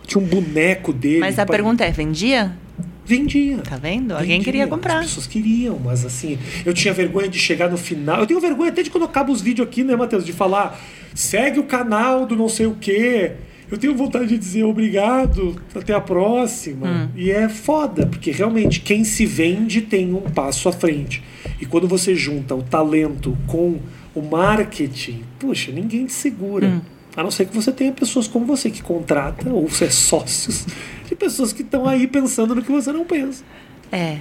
Tinha 0.06 0.22
um 0.22 0.26
boneco 0.26 0.92
dele. 0.92 1.18
Mas 1.18 1.38
a 1.38 1.44
pa- 1.44 1.52
pergunta 1.52 1.84
é, 1.84 1.90
vendia? 1.90 2.56
Vendia. 3.04 3.58
Tá 3.58 3.76
vendo? 3.76 4.12
Alguém 4.12 4.28
Vendia. 4.38 4.44
queria 4.44 4.66
comprar. 4.66 5.00
As 5.00 5.06
pessoas 5.06 5.26
queriam, 5.26 5.78
mas 5.84 6.04
assim, 6.06 6.38
eu 6.64 6.72
tinha 6.72 6.94
vergonha 6.94 7.28
de 7.28 7.38
chegar 7.38 7.68
no 7.70 7.76
final. 7.76 8.20
Eu 8.20 8.26
tenho 8.26 8.40
vergonha 8.40 8.70
até 8.70 8.82
de 8.82 8.90
quando 8.90 9.04
acaba 9.04 9.30
os 9.32 9.42
vídeos 9.42 9.66
aqui, 9.66 9.82
né, 9.82 9.94
Matheus? 9.96 10.24
De 10.24 10.32
falar, 10.32 10.80
segue 11.14 11.58
o 11.58 11.64
canal 11.64 12.24
do 12.26 12.36
não 12.36 12.48
sei 12.48 12.66
o 12.66 12.76
quê. 12.80 13.32
Eu 13.74 13.78
tenho 13.78 13.96
vontade 13.96 14.28
de 14.28 14.38
dizer 14.38 14.62
obrigado, 14.62 15.60
até 15.74 15.92
a 15.92 16.00
próxima. 16.00 16.86
Hum. 16.86 17.08
E 17.16 17.32
é 17.32 17.48
foda, 17.48 18.06
porque 18.06 18.30
realmente 18.30 18.80
quem 18.80 19.02
se 19.02 19.26
vende 19.26 19.82
tem 19.82 20.14
um 20.14 20.20
passo 20.20 20.68
à 20.68 20.72
frente. 20.72 21.24
E 21.60 21.66
quando 21.66 21.88
você 21.88 22.14
junta 22.14 22.54
o 22.54 22.62
talento 22.62 23.36
com 23.48 23.80
o 24.14 24.22
marketing, 24.22 25.24
puxa, 25.40 25.72
ninguém 25.72 26.06
te 26.06 26.12
segura. 26.12 26.68
Hum. 26.68 26.80
A 27.16 27.24
não 27.24 27.32
ser 27.32 27.46
que 27.46 27.54
você 27.54 27.72
tenha 27.72 27.90
pessoas 27.90 28.28
como 28.28 28.46
você 28.46 28.70
que 28.70 28.80
contrata, 28.80 29.50
ou 29.50 29.68
você 29.68 29.86
é 29.86 29.90
sócios, 29.90 30.66
de 31.08 31.16
pessoas 31.16 31.52
que 31.52 31.62
estão 31.62 31.88
aí 31.88 32.06
pensando 32.06 32.54
no 32.54 32.62
que 32.62 32.70
você 32.70 32.92
não 32.92 33.04
pensa. 33.04 33.42
É. 33.90 34.18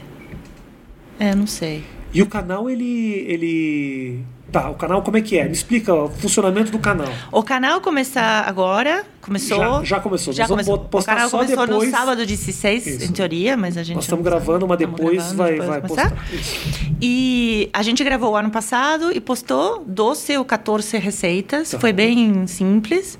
É, 1.19 1.35
não 1.35 1.45
sei. 1.45 1.83
E 2.11 2.23
o 2.23 2.25
canal, 2.25 2.67
ele. 2.67 3.23
ele. 3.27 4.19
Tá, 4.53 4.69
o 4.69 4.75
canal 4.75 5.01
como 5.01 5.17
é 5.17 5.21
que 5.21 5.37
é? 5.37 5.45
Me 5.45 5.51
explica 5.51 5.91
o 5.93 6.09
funcionamento 6.09 6.71
do 6.71 6.77
canal. 6.77 7.07
O 7.31 7.41
canal 7.41 7.81
começar 7.81 8.47
agora, 8.47 9.03
começou. 9.19 9.57
Já- 9.57 9.83
já 9.83 9.99
começou. 9.99 10.31
Já 10.31 10.47
começou. 10.47 10.77
postar 10.77 11.13
o 11.13 11.15
canal 11.15 11.29
só 11.31 11.37
começou 11.39 11.65
depois. 11.67 11.91
no 11.91 11.97
sábado 11.97 12.23
16, 12.23 12.85
Isso. 12.85 13.05
em 13.05 13.11
teoria, 13.11 13.57
mas 13.57 13.77
a 13.77 13.83
gente. 13.83 13.95
Nós 13.95 14.03
estamos 14.05 14.23
gravando, 14.23 14.67
mas 14.67 14.77
depois 14.77 15.17
gravando, 15.17 15.37
vai, 15.37 15.51
depois 15.53 15.69
vai 15.69 15.81
começar. 15.81 16.09
postar. 16.11 16.33
Isso. 16.35 16.93
E 17.01 17.67
a 17.73 17.81
gente 17.81 18.03
gravou 18.03 18.35
ano 18.37 18.51
passado 18.51 19.11
e 19.11 19.19
postou 19.19 19.83
12 19.87 20.37
ou 20.37 20.45
14 20.45 20.97
receitas. 20.99 21.71
Tá. 21.71 21.79
Foi 21.79 21.91
bem 21.91 22.45
simples. 22.45 23.17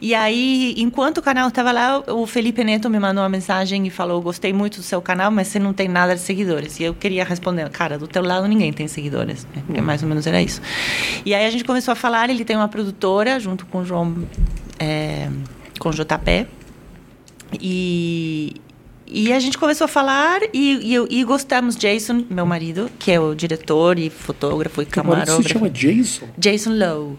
E 0.00 0.14
aí, 0.14 0.74
enquanto 0.78 1.18
o 1.18 1.22
canal 1.22 1.48
estava 1.48 1.70
lá, 1.72 2.02
o 2.08 2.26
Felipe 2.26 2.64
Neto 2.64 2.88
me 2.88 2.98
mandou 2.98 3.22
uma 3.22 3.28
mensagem 3.28 3.86
e 3.86 3.90
falou: 3.90 4.22
Gostei 4.22 4.50
muito 4.50 4.78
do 4.78 4.82
seu 4.82 5.02
canal, 5.02 5.30
mas 5.30 5.48
você 5.48 5.58
não 5.58 5.74
tem 5.74 5.88
nada 5.88 6.14
de 6.14 6.22
seguidores. 6.22 6.80
E 6.80 6.84
eu 6.84 6.94
queria 6.94 7.22
responder: 7.22 7.68
Cara, 7.68 7.98
do 7.98 8.08
teu 8.08 8.22
lado 8.22 8.48
ninguém 8.48 8.72
tem 8.72 8.88
seguidores. 8.88 9.46
né? 9.54 9.62
Porque 9.66 9.80
mais 9.82 10.02
ou 10.02 10.08
menos 10.08 10.26
era 10.26 10.40
isso. 10.40 10.62
E 11.24 11.34
aí 11.34 11.46
a 11.46 11.50
gente 11.50 11.64
começou 11.64 11.92
a 11.92 11.94
falar. 11.94 12.30
Ele 12.30 12.44
tem 12.44 12.56
uma 12.56 12.68
produtora 12.68 13.38
junto 13.38 13.66
com 13.66 13.78
o 13.78 13.84
João, 13.84 14.24
é, 14.78 15.28
com 15.78 15.88
o 15.88 15.92
JP. 15.92 16.46
E, 17.60 18.54
e 19.06 19.32
a 19.32 19.40
gente 19.40 19.58
começou 19.58 19.84
a 19.84 19.88
falar 19.88 20.40
e, 20.52 20.94
e, 20.94 21.20
e 21.20 21.24
gostamos. 21.24 21.76
Jason, 21.76 22.24
meu 22.30 22.46
marido, 22.46 22.90
que 22.98 23.10
é 23.10 23.20
o 23.20 23.34
diretor 23.34 23.98
e 23.98 24.08
fotógrafo 24.08 24.80
e 24.80 24.84
Agora 24.84 25.20
se 25.20 25.26
camarógrafo. 25.26 25.48
chama 25.48 25.70
Jason? 25.70 26.28
Jason 26.38 26.72
Lowe. 26.74 27.18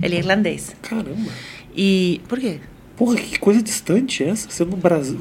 Ele 0.00 0.16
é 0.16 0.18
irlandês. 0.18 0.76
Caramba. 0.82 1.30
E. 1.76 2.20
Por 2.28 2.38
quê? 2.38 2.60
Porra, 2.96 3.16
que 3.16 3.38
coisa 3.38 3.62
distante 3.62 4.22
essa. 4.22 4.48
Você 4.48 4.64
no 4.64 4.76
Brasil. 4.76 5.20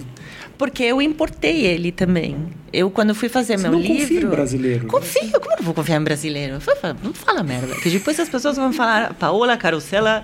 Porque 0.62 0.84
eu 0.84 1.02
importei 1.02 1.66
ele 1.66 1.92
também. 1.92 2.38
Eu, 2.72 2.92
quando 2.92 3.16
fui 3.16 3.28
fazer 3.28 3.58
Você 3.58 3.64
meu 3.64 3.72
não 3.72 3.80
livro. 3.80 3.98
confia 4.04 4.22
em 4.22 4.28
brasileiro. 4.28 4.84
né? 4.84 4.90
Confio, 4.92 5.32
como 5.32 5.54
eu 5.54 5.58
não 5.58 5.66
vou 5.66 5.74
confiar 5.74 6.00
em 6.00 6.04
brasileiro? 6.04 6.60
Não 7.04 7.14
fala 7.16 7.42
merda. 7.42 7.74
Que 7.82 7.90
depois 7.90 8.20
as 8.20 8.30
pessoas 8.30 8.58
vão 8.58 8.72
falar, 8.72 9.16
Paola 9.16 9.58
Carosella 9.58 10.24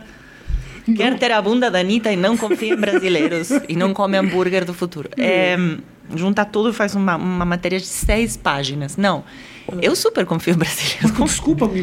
quer 0.95 1.17
ter 1.17 1.31
a 1.31 1.41
bunda 1.41 1.71
da 1.71 1.79
Anitta 1.79 2.11
e 2.11 2.15
não 2.15 2.37
confia 2.37 2.75
em 2.75 2.77
brasileiros 2.77 3.49
e 3.67 3.75
não 3.75 3.95
come 3.95 4.15
hambúrguer 4.15 4.63
do 4.63 4.75
futuro. 4.75 5.09
É, 5.17 5.57
junta 6.15 6.45
tudo 6.45 6.69
e 6.69 6.73
faz 6.73 6.93
uma, 6.93 7.15
uma 7.15 7.43
matéria 7.43 7.79
de 7.79 7.87
seis 7.87 8.37
páginas. 8.37 8.95
Não. 8.95 9.23
Eu 9.81 9.95
super 9.95 10.23
confio 10.23 10.53
em 10.53 10.57
brasileiros. 10.57 11.13
Desculpa, 11.17 11.67
me 11.67 11.81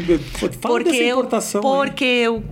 fala 0.61 0.85
dessa 0.85 0.97
eu, 0.97 1.19
importação. 1.19 1.61
aí. 1.61 1.67
porque 1.91 2.05
eu 2.05 2.45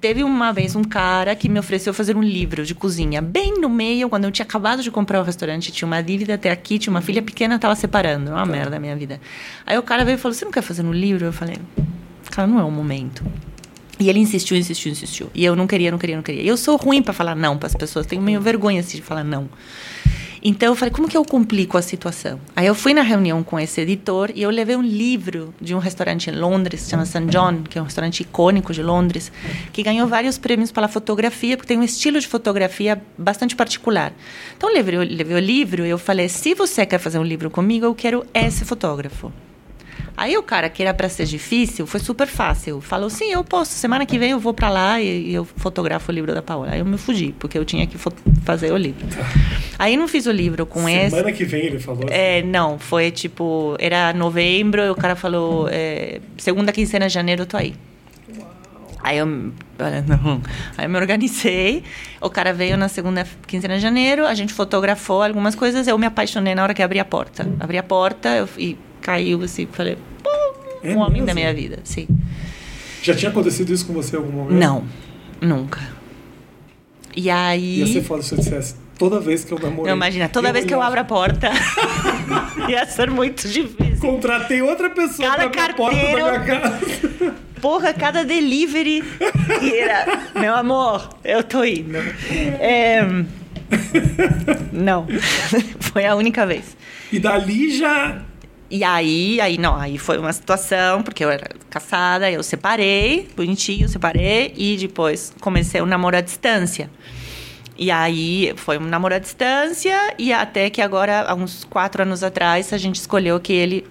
teve 0.00 0.22
uma 0.22 0.52
vez 0.52 0.76
um 0.76 0.84
cara 0.84 1.34
que 1.34 1.48
me 1.48 1.58
ofereceu 1.58 1.92
fazer 1.92 2.16
um 2.16 2.22
livro 2.22 2.64
de 2.64 2.74
cozinha 2.74 3.20
bem 3.20 3.60
no 3.60 3.68
meio 3.68 4.08
quando 4.08 4.24
eu 4.24 4.30
tinha 4.30 4.44
acabado 4.44 4.82
de 4.82 4.90
comprar 4.90 5.20
o 5.20 5.24
restaurante 5.24 5.72
tinha 5.72 5.86
uma 5.86 6.02
dívida 6.02 6.34
até 6.34 6.50
aqui 6.50 6.78
tinha 6.78 6.90
uma 6.90 7.00
filha 7.00 7.22
pequena 7.22 7.56
estava 7.56 7.74
separando 7.74 8.30
uma 8.30 8.46
merda 8.46 8.76
a 8.76 8.80
minha 8.80 8.96
vida 8.96 9.20
aí 9.66 9.76
o 9.76 9.82
cara 9.82 10.04
veio 10.04 10.16
e 10.16 10.18
falou 10.18 10.34
você 10.34 10.44
não 10.44 10.52
quer 10.52 10.62
fazer 10.62 10.82
um 10.82 10.92
livro 10.92 11.24
eu 11.24 11.32
falei 11.32 11.56
cara 12.30 12.46
não 12.46 12.60
é 12.60 12.64
o 12.64 12.70
momento 12.70 13.24
e 14.00 14.08
ele 14.08 14.20
insistiu, 14.20 14.56
insistiu, 14.56 14.92
insistiu. 14.92 15.30
E 15.34 15.44
eu 15.44 15.56
não 15.56 15.66
queria, 15.66 15.90
não 15.90 15.98
queria, 15.98 16.14
não 16.14 16.22
queria. 16.22 16.42
Eu 16.42 16.56
sou 16.56 16.76
ruim 16.76 17.02
para 17.02 17.12
falar 17.12 17.34
não 17.34 17.58
para 17.58 17.66
as 17.66 17.74
pessoas, 17.74 18.06
tenho 18.06 18.22
meio 18.22 18.40
vergonha 18.40 18.78
assim, 18.78 18.96
de 18.96 19.02
falar 19.02 19.24
não. 19.24 19.48
Então 20.48 20.70
eu 20.70 20.74
falei, 20.74 20.90
como 20.90 21.06
que 21.06 21.14
eu 21.14 21.26
complico 21.26 21.76
a 21.76 21.82
situação? 21.82 22.40
Aí 22.56 22.66
eu 22.66 22.74
fui 22.74 22.94
na 22.94 23.02
reunião 23.02 23.44
com 23.44 23.60
esse 23.60 23.82
editor 23.82 24.32
e 24.34 24.40
eu 24.40 24.48
levei 24.48 24.76
um 24.76 24.82
livro 24.82 25.52
de 25.60 25.74
um 25.74 25.78
restaurante 25.78 26.30
em 26.30 26.32
Londres, 26.34 26.88
chama 26.88 27.04
St. 27.04 27.26
John, 27.26 27.64
que 27.64 27.78
é 27.78 27.82
um 27.82 27.84
restaurante 27.84 28.20
icônico 28.20 28.72
de 28.72 28.82
Londres, 28.82 29.30
que 29.74 29.82
ganhou 29.82 30.08
vários 30.08 30.38
prêmios 30.38 30.72
pela 30.72 30.88
fotografia, 30.88 31.54
porque 31.54 31.68
tem 31.68 31.78
um 31.78 31.82
estilo 31.82 32.18
de 32.18 32.26
fotografia 32.26 32.98
bastante 33.18 33.54
particular. 33.54 34.10
Então 34.56 34.70
eu 34.70 34.74
levei, 34.74 34.96
eu 34.96 35.02
levei 35.02 35.36
o 35.36 35.38
livro 35.38 35.84
e 35.84 35.90
eu 35.90 35.98
falei, 35.98 36.30
se 36.30 36.54
você 36.54 36.86
quer 36.86 36.98
fazer 36.98 37.18
um 37.18 37.24
livro 37.24 37.50
comigo, 37.50 37.84
eu 37.84 37.94
quero 37.94 38.24
esse 38.32 38.64
fotógrafo. 38.64 39.30
Aí 40.16 40.36
o 40.36 40.42
cara, 40.42 40.68
que 40.68 40.82
era 40.82 40.92
para 40.92 41.08
ser 41.08 41.26
difícil, 41.26 41.86
foi 41.86 42.00
super 42.00 42.26
fácil. 42.26 42.80
Falou, 42.80 43.08
sim, 43.08 43.30
eu 43.32 43.44
posso. 43.44 43.72
Semana 43.72 44.04
que 44.04 44.18
vem 44.18 44.32
eu 44.32 44.40
vou 44.40 44.52
para 44.52 44.68
lá 44.68 45.00
e, 45.00 45.30
e 45.30 45.34
eu 45.34 45.44
fotografo 45.44 46.10
o 46.10 46.14
livro 46.14 46.34
da 46.34 46.42
Paola. 46.42 46.72
Aí 46.72 46.80
eu 46.80 46.84
me 46.84 46.98
fugi, 46.98 47.34
porque 47.38 47.56
eu 47.56 47.64
tinha 47.64 47.86
que 47.86 47.96
fazer 48.44 48.72
o 48.72 48.76
livro. 48.76 49.06
Aí 49.78 49.96
não 49.96 50.08
fiz 50.08 50.26
o 50.26 50.32
livro 50.32 50.66
com 50.66 50.88
esse. 50.88 51.10
Semana 51.10 51.32
que 51.32 51.44
vem 51.44 51.66
ele 51.66 51.78
falou. 51.78 52.06
É, 52.08 52.42
não, 52.42 52.78
foi 52.78 53.10
tipo, 53.10 53.76
era 53.78 54.12
novembro 54.12 54.82
e 54.82 54.90
o 54.90 54.94
cara 54.94 55.14
falou, 55.14 55.68
é, 55.70 56.20
segunda 56.36 56.72
quinzena 56.72 57.06
de 57.06 57.14
janeiro 57.14 57.42
eu 57.42 57.46
tô 57.46 57.56
aí. 57.56 57.74
Aí 59.00 59.18
eu, 59.18 59.26
não. 59.26 60.42
aí 60.76 60.84
eu 60.84 60.90
me 60.90 60.98
organizei, 60.98 61.84
o 62.20 62.28
cara 62.28 62.52
veio 62.52 62.76
na 62.76 62.88
segunda 62.88 63.26
quinzena 63.46 63.76
de 63.76 63.80
janeiro, 63.80 64.26
a 64.26 64.34
gente 64.34 64.52
fotografou 64.52 65.22
algumas 65.22 65.54
coisas, 65.54 65.86
eu 65.86 65.96
me 65.96 66.06
apaixonei 66.06 66.54
na 66.54 66.62
hora 66.62 66.74
que 66.74 66.82
abri 66.82 66.98
a 66.98 67.04
porta. 67.04 67.48
Abri 67.60 67.78
a 67.78 67.82
porta 67.82 68.28
eu, 68.30 68.48
e 68.58 68.76
caiu 69.08 69.42
assim, 69.42 69.66
falei, 69.72 69.96
pô, 70.22 70.30
É 70.82 70.92
um 70.94 70.98
homem 70.98 71.24
da 71.24 71.32
minha 71.32 71.52
vida, 71.54 71.78
sim. 71.82 72.06
Já 73.02 73.14
tinha 73.14 73.30
acontecido 73.30 73.72
isso 73.72 73.86
com 73.86 73.94
você 73.94 74.16
em 74.16 74.18
algum 74.18 74.32
momento? 74.32 74.58
Não, 74.58 74.84
nunca. 75.40 75.80
E 77.16 77.30
aí... 77.30 77.78
Ia 77.78 77.86
ser 77.86 78.02
foda 78.02 78.22
se 78.22 78.34
eu 78.34 78.38
dissesse 78.38 78.74
toda 78.98 79.18
vez 79.18 79.44
que 79.44 79.52
eu 79.52 79.58
namorei. 79.58 79.86
Não, 79.90 79.96
imagina, 79.96 80.28
toda 80.28 80.52
vez 80.52 80.66
que 80.66 80.74
eu 80.74 80.82
abro 80.82 81.00
a 81.00 81.04
porta, 81.04 81.48
ia 82.68 82.84
ser 82.84 83.10
muito 83.10 83.48
difícil. 83.48 83.96
Contratei 83.98 84.60
outra 84.60 84.90
pessoa 84.90 85.30
Cada 85.30 85.48
pra 85.48 85.64
a 85.66 85.72
porta 85.74 85.96
da 85.96 86.02
carteiro- 86.02 86.44
minha 86.44 86.60
casa. 86.60 87.34
Porra, 87.62 87.92
cada 87.94 88.24
delivery 88.24 89.02
era, 89.74 90.30
meu 90.38 90.54
amor, 90.54 91.08
eu 91.24 91.42
tô 91.42 91.64
indo. 91.64 91.96
É, 92.60 93.00
Não, 94.72 95.06
foi 95.80 96.04
a 96.06 96.14
única 96.14 96.46
vez. 96.46 96.76
E 97.10 97.18
dali 97.18 97.76
já. 97.76 98.22
E 98.70 98.84
aí, 98.84 99.40
aí 99.40 99.56
não, 99.56 99.76
aí 99.76 99.96
foi 99.96 100.18
uma 100.18 100.32
situação, 100.32 101.02
porque 101.02 101.24
eu 101.24 101.30
era 101.30 101.48
casada, 101.70 102.30
eu 102.30 102.42
separei, 102.42 103.26
bonitinho, 103.34 103.88
separei, 103.88 104.52
e 104.56 104.76
depois 104.76 105.32
comecei 105.40 105.80
um 105.80 105.86
namoro 105.86 106.16
à 106.16 106.20
distância. 106.20 106.90
E 107.78 107.90
aí 107.90 108.52
foi 108.56 108.76
um 108.76 108.84
namoro 108.84 109.14
à 109.14 109.18
distância, 109.18 109.96
e 110.18 110.32
até 110.34 110.68
que 110.68 110.82
agora, 110.82 111.22
há 111.22 111.34
uns 111.34 111.64
quatro 111.64 112.02
anos 112.02 112.22
atrás, 112.22 112.70
a 112.72 112.76
gente 112.76 112.96
escolheu 112.96 113.40
que 113.40 113.54
ele 113.54 113.86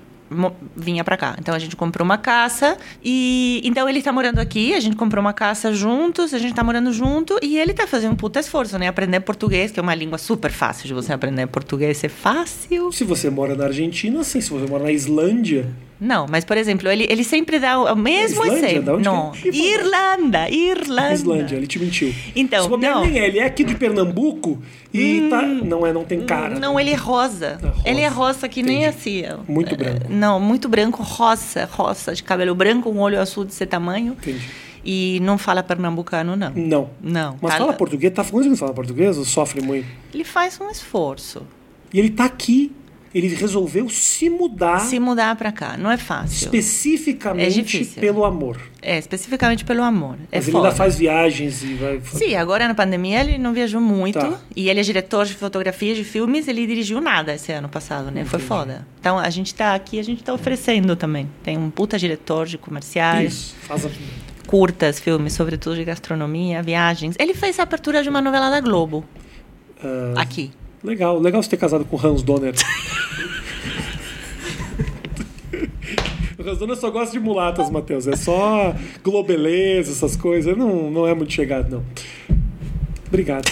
vinha 0.75 1.03
pra 1.03 1.17
cá. 1.17 1.35
Então 1.39 1.53
a 1.53 1.59
gente 1.59 1.75
comprou 1.75 2.05
uma 2.05 2.17
casa 2.17 2.77
e 3.03 3.61
então 3.63 3.87
ele 3.87 4.01
tá 4.01 4.11
morando 4.11 4.39
aqui, 4.39 4.73
a 4.73 4.79
gente 4.79 4.95
comprou 4.95 5.21
uma 5.21 5.33
casa 5.33 5.73
juntos, 5.73 6.33
a 6.33 6.37
gente 6.37 6.53
tá 6.53 6.63
morando 6.63 6.91
junto 6.91 7.37
e 7.41 7.57
ele 7.57 7.73
tá 7.73 7.87
fazendo 7.87 8.13
um 8.13 8.15
puta 8.15 8.39
esforço, 8.39 8.77
né? 8.77 8.87
Aprender 8.87 9.19
português, 9.21 9.71
que 9.71 9.79
é 9.79 9.83
uma 9.83 9.95
língua 9.95 10.17
super 10.17 10.51
fácil 10.51 10.87
de 10.87 10.93
você 10.93 11.13
aprender 11.13 11.47
português, 11.47 12.03
é 12.03 12.09
fácil. 12.09 12.91
Se 12.91 13.03
você 13.03 13.29
mora 13.29 13.55
na 13.55 13.65
Argentina, 13.65 14.23
sim. 14.23 14.41
Se 14.41 14.49
você 14.49 14.67
mora 14.69 14.83
na 14.83 14.91
Islândia. 14.91 15.67
Não, 15.99 16.28
mas 16.30 16.45
por 16.45 16.56
exemplo, 16.57 16.88
ele, 16.90 17.06
ele 17.10 17.24
sempre 17.24 17.60
dá 17.60 17.80
o 17.80 17.95
mesmo 17.95 18.44
Islândia? 18.45 18.68
exemplo. 18.72 18.94
Onde 18.95 19.03
Não, 19.06 19.32
que 19.32 19.49
Irlanda, 19.49 20.49
Irlanda. 20.49 21.14
Islândia, 21.14 21.56
ele 21.56 21.68
te 21.68 21.80
mentiu. 21.80 22.14
Então, 22.36 22.64
Se 22.64 22.69
bobear, 22.69 22.95
não. 22.95 23.06
nem 23.06 23.19
é, 23.19 23.28
ele 23.28 23.40
é 23.40 23.45
aqui 23.45 23.64
de 23.64 23.74
Pernambuco 23.76 24.61
e 24.94 25.28
tá. 25.30 25.41
Não 25.41 25.86
é, 25.86 25.91
não 25.94 26.03
tem 26.03 26.22
cara. 26.22 26.60
Não, 26.60 26.80
ele 26.80 26.91
é 26.91 26.95
rosa. 26.95 27.57
Ah, 27.64 27.68
rosa. 27.69 27.82
Ele 27.90 28.02
é 28.02 28.07
rosa 28.07 28.48
que 28.48 28.61
nem 28.61 28.84
Entendi. 28.84 29.26
assim. 29.26 29.40
ó. 29.48 29.52
Muito 29.52 29.74
É, 29.74 29.78
branco. 29.78 30.06
Não, 30.10 30.40
muito 30.40 30.69
branco, 30.69 31.02
rosa, 31.03 31.68
rosa, 31.72 32.14
de 32.14 32.22
cabelo 32.24 32.53
branco, 32.53 32.90
um 32.90 32.99
olho 32.99 33.19
azul 33.19 33.44
desse 33.45 33.65
tamanho. 33.65 34.14
Entendi. 34.14 34.48
E 34.86 35.19
não 35.22 35.38
fala 35.38 35.61
pernambucano, 35.64 36.36
não. 36.36 36.52
Não. 36.56 36.90
Não. 37.02 37.38
Mas 37.41 37.52
Fala- 37.53 37.65
fala 37.65 37.74
português, 37.74 38.14
tá 38.14 38.24
falando 38.24 38.49
que 38.52 38.56
fala 38.56 38.74
português 38.74 39.18
ou 39.18 39.26
sofre 39.26 39.61
muito? 39.61 39.86
Ele 40.14 40.24
faz 40.24 40.60
um 40.61 40.69
esforço. 40.69 41.41
E 41.94 41.99
ele 41.99 42.10
tá 42.11 42.24
aqui. 42.26 42.72
Ele 43.18 43.34
resolveu 43.34 43.89
se 43.89 44.30
mudar 44.30 44.80
Se 44.80 44.99
mudar 44.99 45.35
pra 45.35 45.52
cá, 45.52 45.76
não 45.76 45.89
é 45.89 45.98
fácil. 45.98 46.52
É 46.53 46.57
especificamente 46.57 47.64
difícil. 47.64 47.99
pelo 47.99 48.23
amor. 48.23 48.61
É, 48.80 48.99
especificamente 48.99 49.65
pelo 49.65 49.81
amor. 49.81 50.18
É 50.31 50.38
Mas 50.38 50.48
ele 50.48 50.52
foda. 50.52 50.68
ainda 50.68 50.77
faz 50.77 50.98
viagens 50.98 51.64
e 51.64 51.73
vai. 51.73 51.99
Sim, 52.06 52.35
agora 52.35 52.68
na 52.68 52.76
pandemia 52.76 53.22
ele 53.22 53.39
não 53.39 53.53
viajou 53.53 53.81
muito. 53.81 54.19
Tá. 54.19 54.39
E 54.56 54.69
ele 54.69 54.80
é 54.80 54.84
diretor 54.84 55.26
de 55.26 55.34
fotografia 55.34 55.95
de 55.95 56.03
filmes, 56.03 56.48
ele 56.48 56.68
dirigiu 56.68 57.02
nada 57.02 57.34
esse 57.34 57.52
ano 57.52 57.68
passado, 57.68 58.11
né? 58.11 58.23
Foi 58.23 58.38
foda. 58.38 58.85
Então 58.99 59.18
a 59.18 59.30
gente 59.31 59.56
tá 59.56 59.73
aqui, 59.73 59.99
a 59.99 60.03
gente 60.03 60.23
tá 60.23 60.31
oferecendo 60.31 60.95
também. 60.95 61.27
Tem 61.41 61.57
um 61.57 61.72
puta 61.72 61.98
diretor 61.98 62.45
de 62.45 62.60
comerciais, 62.60 63.34
Isso. 63.34 63.56
Faz 63.61 63.84
a... 63.84 63.89
curtas, 64.45 64.99
filmes, 64.99 65.34
sobretudo 65.34 65.76
de 65.76 65.84
gastronomia, 65.84 66.61
viagens. 66.61 67.15
Ele 67.18 67.34
fez 67.34 67.60
a 67.60 67.64
abertura 67.64 68.03
de 68.03 68.10
uma 68.10 68.22
novela 68.22 68.52
da 68.52 68.61
Globo, 68.61 69.03
ah, 69.84 70.22
aqui. 70.22 70.52
Legal, 70.83 71.19
legal 71.19 71.41
você 71.41 71.49
ter 71.49 71.57
casado 71.57 71.85
com 71.85 71.95
o 71.95 71.99
Hans 72.05 72.21
Donner. 72.21 72.53
o 76.37 76.49
Hans 76.49 76.57
Donner 76.59 76.75
só 76.75 76.89
gosta 76.89 77.11
de 77.11 77.19
mulatas, 77.19 77.69
Matheus. 77.69 78.07
É 78.07 78.15
só 78.15 78.75
globeleza, 79.03 79.91
essas 79.91 80.15
coisas. 80.15 80.55
Não, 80.55 80.89
não 80.91 81.07
é 81.07 81.13
muito 81.13 81.33
chegado, 81.33 81.69
não. 81.69 81.83
Obrigado. 83.07 83.49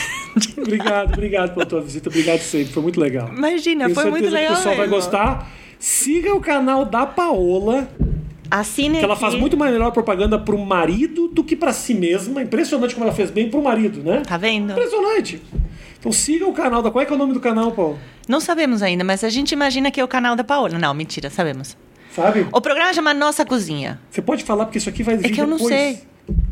obrigado, 0.57 1.13
obrigado 1.13 1.53
pela 1.53 1.65
tua 1.65 1.81
visita. 1.81 2.09
Obrigado 2.09 2.39
sempre. 2.39 2.73
Foi 2.73 2.83
muito 2.83 2.99
legal. 2.99 3.29
Imagina, 3.29 3.85
Tenho 3.85 3.95
foi 3.95 4.09
muito 4.09 4.29
legal. 4.29 4.47
que 4.47 4.53
o 4.53 4.55
pessoal 4.57 4.75
vai 4.75 4.87
mesmo. 4.87 5.01
gostar. 5.01 5.51
Siga 5.79 6.33
o 6.33 6.39
canal 6.39 6.85
da 6.85 7.05
Paola, 7.05 7.87
Assine 8.49 8.99
que 8.99 9.03
ela 9.03 9.15
faz 9.15 9.35
muito 9.35 9.57
mais 9.57 9.71
melhor 9.71 9.91
propaganda 9.91 10.37
pro 10.37 10.57
marido 10.57 11.27
do 11.27 11.43
que 11.43 11.55
pra 11.55 11.73
si 11.73 11.93
mesma. 11.93 12.41
Impressionante 12.41 12.93
como 12.93 13.05
ela 13.05 13.13
fez 13.13 13.29
bem 13.29 13.49
pro 13.49 13.61
marido, 13.61 14.01
né? 14.03 14.21
Tá 14.25 14.37
vendo? 14.37 14.71
Impressionante. 14.71 15.41
Então 16.05 16.11
siga 16.13 16.45
o 16.47 16.53
canal 16.53 16.83
da. 16.83 16.91
Qual 16.91 17.01
é, 17.01 17.05
que 17.05 17.11
é 17.11 17.15
o 17.15 17.17
nome 17.17 17.33
do 17.33 17.39
canal, 17.39 17.71
Paulo? 17.71 17.97
Não 18.27 18.39
sabemos 18.39 18.83
ainda, 18.83 19.03
mas 19.03 19.23
a 19.23 19.29
gente 19.29 19.53
imagina 19.53 19.89
que 19.89 19.99
é 19.99 20.03
o 20.03 20.07
canal 20.07 20.35
da 20.35 20.43
Paola. 20.43 20.77
Não, 20.77 20.93
mentira, 20.93 21.31
sabemos. 21.31 21.75
Sabe? 22.11 22.45
O 22.53 22.61
programa 22.61 22.93
chama 22.93 23.11
Nossa 23.11 23.43
Cozinha. 23.43 23.99
Você 24.11 24.21
pode 24.21 24.43
falar 24.43 24.65
porque 24.65 24.77
isso 24.77 24.87
aqui 24.87 25.01
vai 25.01 25.17
vir 25.17 25.25
É 25.25 25.29
que 25.33 25.41
eu 25.41 25.47
não 25.47 25.57
depois. 25.57 25.73
sei. 25.75 26.03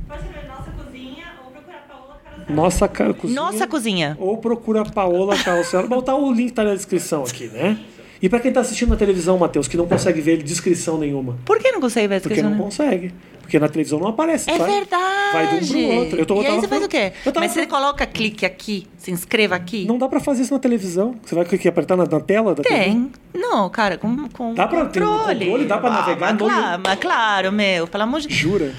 Pode 0.07 0.23
escrever 0.23 0.47
Nossa 0.47 0.71
Cozinha 0.71 1.25
ou 1.45 1.51
procurar 1.51 1.87
Paola 1.87 2.17
Carosella. 2.23 2.55
Nossa 2.55 2.87
ca- 2.87 3.13
cozinha. 3.13 3.41
Nossa 3.41 3.67
Cozinha. 3.67 4.17
Ou 4.19 4.37
procura 4.39 4.83
Paola 4.83 5.37
Carosella. 5.37 5.87
Botar 5.87 6.15
o 6.15 6.31
link 6.33 6.51
tá 6.51 6.63
na 6.63 6.73
descrição 6.73 7.23
aqui, 7.23 7.45
né? 7.47 7.77
E 8.21 8.27
pra 8.29 8.39
quem 8.39 8.51
tá 8.51 8.61
assistindo 8.61 8.89
na 8.89 8.95
televisão, 8.95 9.37
Matheus, 9.37 9.67
que 9.67 9.77
não 9.77 9.85
consegue 9.85 10.19
ver 10.19 10.41
descrição 10.41 10.97
nenhuma. 10.97 11.37
Por 11.45 11.59
que 11.59 11.71
não 11.71 11.79
consegue 11.81 12.07
ver 12.07 12.15
a 12.15 12.19
Porque 12.21 12.33
descrição? 12.35 12.57
não 12.57 12.65
consegue. 12.65 13.13
Porque 13.43 13.59
na 13.59 13.67
televisão 13.69 13.99
não 13.99 14.07
aparece. 14.07 14.49
É 14.49 14.57
vai. 14.57 14.71
verdade. 14.71 15.33
Vai 15.33 15.59
de 15.59 15.65
um 15.65 15.67
pro 15.87 15.95
outro. 15.99 16.19
Eu 16.19 16.25
tô- 16.25 16.41
e 16.41 16.47
aí 16.47 16.55
você 16.55 16.67
faz 16.67 16.83
o 16.83 16.87
quê? 16.87 17.13
Mas 17.35 17.51
você 17.51 17.67
coloca 17.67 18.05
clique 18.07 18.45
aqui, 18.45 18.87
se 18.97 19.11
inscreva 19.11 19.53
aqui? 19.53 19.85
Não 19.85 19.97
dá 19.99 20.07
pra 20.09 20.19
fazer 20.19 20.41
isso 20.41 20.53
na 20.53 20.59
televisão. 20.59 21.13
Você 21.23 21.35
vai 21.35 21.45
que 21.45 21.67
apertar 21.67 21.95
na, 21.95 22.05
na 22.05 22.19
tela 22.19 22.55
da 22.55 22.63
TV? 22.63 22.75
Tem. 22.75 23.11
Não, 23.35 23.69
cara, 23.69 23.97
com, 23.97 24.27
com 24.29 24.53
Dá 24.55 24.65
pra- 24.67 24.85
tem 24.85 25.03
um 25.03 25.05
controle. 25.17 25.39
controle, 25.45 25.65
dá 25.65 25.77
pra 25.77 25.89
Ah, 25.89 25.93
navegar 25.93 26.19
mas 26.19 26.33
no- 26.33 26.45
claro, 26.45 26.81
mas 26.83 26.99
claro, 26.99 27.51
meu, 27.51 27.87
pelo 27.87 28.03
amor 28.03 28.21
de 28.21 28.27
Deus. 28.29 28.39
Jura? 28.39 28.73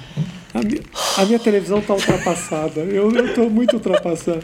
A 0.53 0.59
minha, 0.63 0.81
a 1.19 1.25
minha 1.27 1.39
televisão 1.39 1.81
tá 1.81 1.95
ultrapassada. 1.95 2.81
Eu, 2.81 3.11
eu 3.15 3.35
tô 3.35 3.49
muito 3.51 3.75
ultrapassado. 3.75 4.43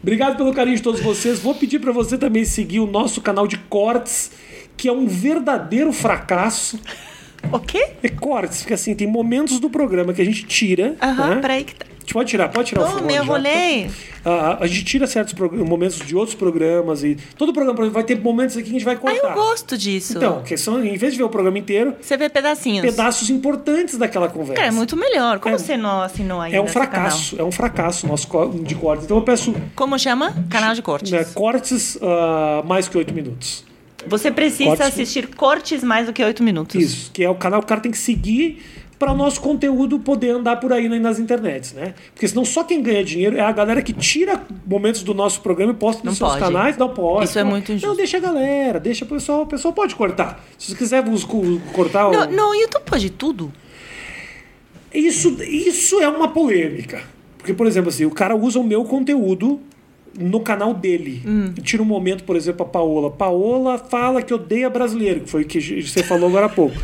Obrigado 0.00 0.36
pelo 0.36 0.54
carinho 0.54 0.76
de 0.76 0.82
todos 0.82 1.00
vocês. 1.00 1.40
Vou 1.40 1.54
pedir 1.54 1.78
pra 1.80 1.90
você 1.92 2.16
também 2.16 2.44
seguir 2.44 2.80
o 2.80 2.86
nosso 2.86 3.20
canal 3.20 3.46
de 3.46 3.56
cortes, 3.58 4.30
que 4.76 4.88
é 4.88 4.92
um 4.92 5.06
verdadeiro 5.06 5.92
fracasso. 5.92 6.78
O 7.52 7.58
quê? 7.58 7.90
É 8.02 8.08
cortes, 8.08 8.58
porque 8.60 8.74
assim, 8.74 8.94
tem 8.94 9.06
momentos 9.06 9.58
do 9.60 9.70
programa 9.70 10.12
que 10.12 10.20
a 10.20 10.24
gente 10.24 10.44
tira. 10.44 10.94
Aham, 11.00 11.36
né? 11.36 11.40
peraí 11.40 11.64
que 11.64 11.74
tá. 11.74 11.86
gente 12.00 12.12
pode 12.14 12.30
tirar, 12.30 12.48
pode 12.48 12.68
tirar 12.68 12.82
o 12.82 12.84
Oh, 12.84 12.88
fone. 12.90 13.02
me 13.06 13.14
já. 13.14 13.22
enrolei. 13.22 13.90
Ah, 14.24 14.58
a 14.60 14.66
gente 14.66 14.84
tira 14.84 15.06
certos 15.06 15.32
momentos 15.34 15.98
de 16.00 16.14
outros 16.16 16.34
programas 16.34 17.04
e 17.04 17.16
todo 17.36 17.52
programa 17.52 17.88
vai 17.90 18.02
ter 18.02 18.18
momentos 18.20 18.56
aqui 18.56 18.64
que 18.64 18.70
a 18.70 18.72
gente 18.78 18.84
vai 18.84 18.94
Ah, 18.94 18.98
cortar. 18.98 19.28
eu 19.30 19.34
gosto 19.34 19.78
disso. 19.78 20.16
Então, 20.16 20.42
que 20.42 20.56
são, 20.56 20.84
em 20.84 20.96
vez 20.96 21.12
de 21.12 21.18
ver 21.18 21.24
o 21.24 21.28
programa 21.28 21.58
inteiro, 21.58 21.94
Você 22.00 22.16
vê 22.16 22.28
pedacinhos. 22.28 22.84
pedaços 22.84 23.30
importantes 23.30 23.96
daquela 23.96 24.28
conversa. 24.28 24.54
Cara, 24.54 24.68
é 24.68 24.70
muito 24.70 24.96
melhor. 24.96 25.38
Como 25.38 25.54
É- 25.54 25.58
você 25.58 25.76
não 25.76 26.02
assinou 26.02 26.40
ainda 26.40 26.56
É 26.56 26.60
um 26.60 26.66
fracasso, 26.66 27.36
é 27.40 27.44
um 27.44 27.52
fracasso 27.52 28.06
nosso 28.06 28.26
de 28.64 28.74
cortes. 28.74 29.04
Então 29.04 29.16
eu 29.18 29.22
peço? 29.22 29.54
Como 29.74 29.98
chama? 29.98 30.34
Canal 30.50 30.74
de 30.74 30.82
cortes. 30.82 31.10
né, 31.12 31.24
cortes 31.34 31.98
ah, 32.02 32.62
mais 32.66 32.88
que 32.88 32.98
oito 32.98 33.14
minutos. 33.14 33.64
Você 34.06 34.30
precisa 34.30 34.70
Cortes- 34.70 34.86
assistir 34.86 35.26
cortes 35.34 35.82
mais 35.84 36.06
do 36.06 36.12
que 36.12 36.22
oito 36.22 36.42
minutos. 36.42 36.80
Isso, 36.80 37.10
que 37.12 37.22
é 37.24 37.28
o 37.30 37.34
canal 37.34 37.60
que 37.60 37.64
o 37.64 37.68
cara 37.68 37.80
tem 37.80 37.90
que 37.90 37.98
seguir 37.98 38.62
para 38.98 39.12
o 39.12 39.16
nosso 39.16 39.40
conteúdo 39.40 39.98
poder 40.00 40.30
andar 40.30 40.56
por 40.56 40.72
aí 40.72 40.88
na- 40.88 40.98
nas 40.98 41.18
internets, 41.20 41.72
né? 41.72 41.94
Porque 42.14 42.26
senão 42.26 42.44
só 42.44 42.64
quem 42.64 42.82
ganha 42.82 43.04
dinheiro 43.04 43.36
é 43.36 43.40
a 43.40 43.52
galera 43.52 43.80
que 43.82 43.92
tira 43.92 44.40
momentos 44.66 45.02
do 45.02 45.14
nosso 45.14 45.40
programa 45.40 45.72
e 45.72 45.76
posta 45.76 46.02
Não 46.04 46.10
nos 46.10 46.18
seus 46.18 46.30
pode. 46.30 46.40
canais. 46.42 46.76
Não 46.76 46.88
pode. 46.88 47.24
Isso 47.26 47.38
é 47.38 47.44
Não, 47.44 47.50
muito 47.50 47.70
injusto. 47.70 47.86
Não, 47.88 47.96
deixa 47.96 48.16
a 48.16 48.20
galera, 48.20 48.80
deixa 48.80 49.04
o 49.04 49.08
pessoal. 49.08 49.42
O 49.42 49.46
pessoal 49.46 49.72
pode 49.74 49.94
cortar. 49.94 50.44
Se 50.58 50.70
você 50.72 50.76
quiser 50.76 51.04
cortar 51.72 52.08
o... 52.08 52.12
No, 52.12 52.26
no 52.48 52.54
YouTube 52.54 52.82
pode 52.84 53.10
tudo. 53.10 53.52
Isso, 54.92 55.36
isso 55.42 56.00
é 56.00 56.08
uma 56.08 56.28
polêmica. 56.28 57.02
Porque, 57.36 57.52
por 57.54 57.66
exemplo, 57.66 57.88
assim, 57.90 58.04
o 58.04 58.10
cara 58.10 58.34
usa 58.34 58.58
o 58.58 58.64
meu 58.64 58.84
conteúdo 58.84 59.60
no 60.18 60.40
canal 60.40 60.74
dele. 60.74 61.22
Hum. 61.26 61.52
Tira 61.62 61.82
um 61.82 61.86
momento, 61.86 62.24
por 62.24 62.36
exemplo, 62.36 62.66
a 62.66 62.68
Paola. 62.68 63.10
Paola 63.10 63.78
fala 63.78 64.22
que 64.22 64.34
odeia 64.34 64.68
brasileiro, 64.68 65.20
que 65.20 65.30
foi 65.30 65.42
o 65.42 65.46
que 65.46 65.82
você 65.82 66.02
falou 66.02 66.28
agora 66.28 66.46
há 66.46 66.48
pouco. 66.48 66.76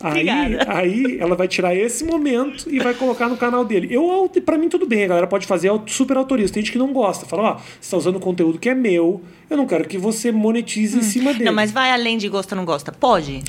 Aí, 0.00 0.10
Obrigada. 0.30 0.72
aí 0.72 1.18
ela 1.18 1.34
vai 1.34 1.48
tirar 1.48 1.74
esse 1.74 2.04
momento 2.04 2.70
e 2.70 2.78
vai 2.78 2.94
colocar 2.94 3.28
no 3.28 3.36
canal 3.36 3.64
dele. 3.64 3.88
Eu, 3.90 4.30
para 4.46 4.56
mim, 4.56 4.68
tudo 4.68 4.86
bem, 4.86 5.02
a 5.02 5.08
galera 5.08 5.26
pode 5.26 5.44
fazer 5.44 5.72
super 5.86 6.16
autorista. 6.16 6.54
Tem 6.54 6.62
gente 6.62 6.70
que 6.70 6.78
não 6.78 6.92
gosta. 6.92 7.26
Fala, 7.26 7.42
ó, 7.42 7.54
você 7.56 7.62
está 7.80 7.96
usando 7.96 8.20
conteúdo 8.20 8.60
que 8.60 8.68
é 8.68 8.74
meu, 8.76 9.20
eu 9.50 9.56
não 9.56 9.66
quero 9.66 9.88
que 9.88 9.98
você 9.98 10.30
monetize 10.30 10.96
em 10.96 11.02
cima 11.02 11.32
dele. 11.32 11.42
Hum. 11.42 11.46
Não, 11.46 11.52
mas 11.52 11.72
vai 11.72 11.90
além 11.90 12.16
de 12.16 12.28
gosta 12.28 12.54
ou 12.54 12.58
não 12.58 12.64
gosta. 12.64 12.92
Pode. 12.92 13.42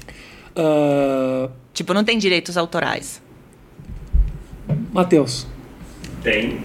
Ah, 0.56 1.50
Tipo, 1.72 1.94
não 1.94 2.04
tem 2.04 2.18
direitos 2.18 2.58
autorais. 2.58 3.22
Matheus, 4.92 5.48
Tem, 6.24 6.58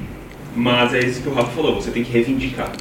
mas 0.54 0.94
é 0.94 1.00
isso 1.00 1.22
que 1.22 1.28
o 1.28 1.32
Rafa 1.34 1.50
falou, 1.52 1.74
você 1.74 1.90
tem 1.90 2.02
que 2.04 2.10
reivindicar. 2.12 2.72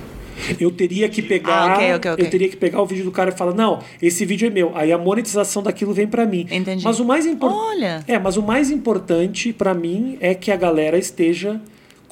Eu 0.59 0.71
teria 0.71 1.07
que 1.07 1.21
pegar, 1.21 1.71
Ah, 1.71 1.73
ok, 1.75 1.93
ok, 1.95 2.11
ok. 2.11 2.25
eu 2.25 2.29
teria 2.29 2.49
que 2.49 2.57
pegar 2.57 2.81
o 2.81 2.85
vídeo 2.85 3.05
do 3.05 3.11
cara 3.11 3.29
e 3.29 3.37
falar, 3.37 3.53
não, 3.53 3.79
esse 4.01 4.25
vídeo 4.25 4.47
é 4.47 4.49
meu. 4.49 4.71
Aí 4.75 4.91
a 4.91 4.97
monetização 4.97 5.61
daquilo 5.63 5.93
vem 5.93 6.07
pra 6.07 6.25
mim. 6.25 6.47
Entendi. 6.51 6.83
Mas 6.83 6.99
o 6.99 7.05
mais 7.05 7.25
importante, 7.25 8.03
é, 8.07 8.19
mas 8.19 8.35
o 8.35 8.41
mais 8.41 8.69
importante 8.71 9.53
pra 9.53 9.73
mim 9.73 10.17
é 10.19 10.33
que 10.33 10.51
a 10.51 10.55
galera 10.57 10.97
esteja 10.97 11.61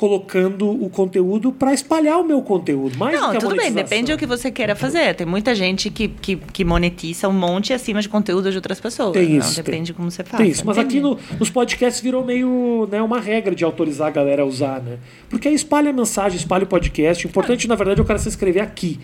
colocando 0.01 0.67
o 0.67 0.89
conteúdo 0.89 1.51
pra 1.51 1.75
espalhar 1.75 2.19
o 2.19 2.23
meu 2.23 2.41
conteúdo, 2.41 2.97
mais 2.97 3.15
do 3.15 3.21
Não, 3.21 3.29
que 3.29 3.37
a 3.37 3.39
tudo 3.39 3.55
bem, 3.55 3.71
depende 3.71 4.11
do 4.11 4.17
que 4.17 4.25
você 4.25 4.49
queira 4.49 4.75
fazer. 4.75 5.13
Tem 5.13 5.27
muita 5.27 5.53
gente 5.53 5.91
que, 5.91 6.07
que, 6.07 6.37
que 6.37 6.65
monetiza 6.65 7.29
um 7.29 7.33
monte 7.33 7.71
acima 7.71 8.01
de 8.01 8.09
conteúdo 8.09 8.49
de 8.49 8.57
outras 8.57 8.79
pessoas. 8.79 9.13
Tem 9.13 9.29
Não, 9.29 9.37
isso, 9.37 9.55
depende 9.57 9.75
tem. 9.77 9.83
de 9.83 9.93
como 9.93 10.09
você 10.09 10.23
faz. 10.23 10.41
Tem 10.41 10.49
isso, 10.51 10.65
mas 10.65 10.79
aqui 10.79 10.97
Entendi. 10.97 11.01
no- 11.31 11.37
nos 11.37 11.51
podcasts 11.51 12.01
virou 12.01 12.25
meio 12.25 12.87
né, 12.91 12.99
uma 12.99 13.19
regra 13.19 13.53
de 13.53 13.63
autorizar 13.63 14.07
a 14.07 14.09
galera 14.11 14.41
a 14.41 14.45
usar, 14.45 14.81
né? 14.81 14.97
Porque 15.29 15.47
aí 15.47 15.53
espalha 15.53 15.91
a 15.91 15.93
mensagem, 15.93 16.35
espalha 16.35 16.63
o 16.63 16.67
podcast. 16.67 17.27
O 17.27 17.29
importante, 17.29 17.67
na 17.67 17.75
verdade, 17.75 17.99
é 17.99 18.03
o 18.03 18.05
cara 18.07 18.17
se 18.17 18.27
inscrever 18.27 18.63
aqui. 18.63 18.99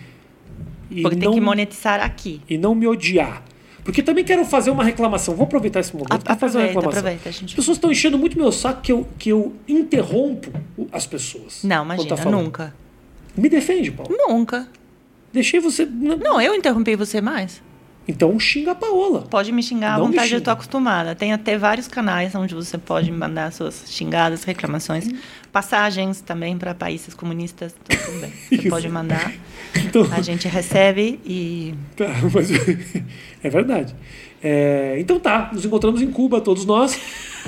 E 0.90 1.02
Porque 1.02 1.14
não, 1.14 1.22
tem 1.22 1.32
que 1.32 1.40
monetizar 1.40 2.00
aqui. 2.00 2.40
e 2.50 2.58
não 2.58 2.74
me 2.74 2.88
odiar. 2.88 3.44
Porque 3.88 4.02
também 4.02 4.22
quero 4.22 4.44
fazer 4.44 4.70
uma 4.70 4.84
reclamação. 4.84 5.34
Vou 5.34 5.44
aproveitar 5.44 5.80
esse 5.80 5.94
momento 5.96 6.22
para 6.22 6.36
fazer 6.36 6.58
uma 6.58 6.66
reclamação. 6.66 6.98
aproveita, 6.98 7.26
a 7.30 7.32
gente- 7.32 7.46
As 7.48 7.54
pessoas 7.54 7.78
estão 7.78 7.90
enchendo 7.90 8.18
muito 8.18 8.36
meu 8.36 8.52
saco 8.52 8.82
que 8.82 8.92
eu, 8.92 9.08
que 9.18 9.30
eu 9.30 9.56
interrompo 9.66 10.52
as 10.92 11.06
pessoas. 11.06 11.60
Não, 11.64 11.84
imagina, 11.86 12.14
tá 12.14 12.30
nunca. 12.30 12.74
Me 13.34 13.48
defende, 13.48 13.90
Paulo. 13.90 14.14
Nunca. 14.14 14.68
Deixei 15.32 15.58
você. 15.58 15.86
Não. 15.86 16.38
Eu 16.38 16.54
interrompi 16.54 16.96
você 16.96 17.22
mais. 17.22 17.62
Então 18.06 18.38
xinga 18.38 18.72
a 18.72 18.74
Paola. 18.74 19.22
Pode 19.22 19.50
me 19.52 19.62
xingar 19.62 19.94
à 19.94 19.98
Não 19.98 20.08
vontade, 20.08 20.34
eu 20.34 20.40
tô 20.42 20.50
acostumada. 20.50 21.14
Tem 21.14 21.32
até 21.32 21.56
vários 21.56 21.88
canais 21.88 22.34
onde 22.34 22.54
você 22.54 22.76
pode 22.76 23.10
me 23.10 23.16
mandar 23.16 23.50
suas 23.54 23.84
xingadas, 23.86 24.44
reclamações. 24.44 25.08
Passagens 25.58 26.20
também 26.20 26.56
para 26.56 26.72
países 26.72 27.14
comunistas, 27.14 27.72
tá 27.72 27.96
tudo 27.96 28.20
bem. 28.20 28.30
Você 28.48 28.54
Isso. 28.54 28.68
pode 28.68 28.88
mandar. 28.88 29.34
Então, 29.74 30.06
A 30.12 30.20
gente 30.20 30.46
recebe 30.46 31.18
e. 31.26 31.74
tá, 31.96 32.06
mas- 32.32 32.48
é 33.42 33.50
verdade. 33.50 33.92
É, 34.40 34.94
então 35.00 35.18
tá, 35.18 35.50
nos 35.52 35.64
encontramos 35.64 36.00
em 36.00 36.12
Cuba, 36.12 36.40
todos 36.40 36.64
nós. 36.64 36.96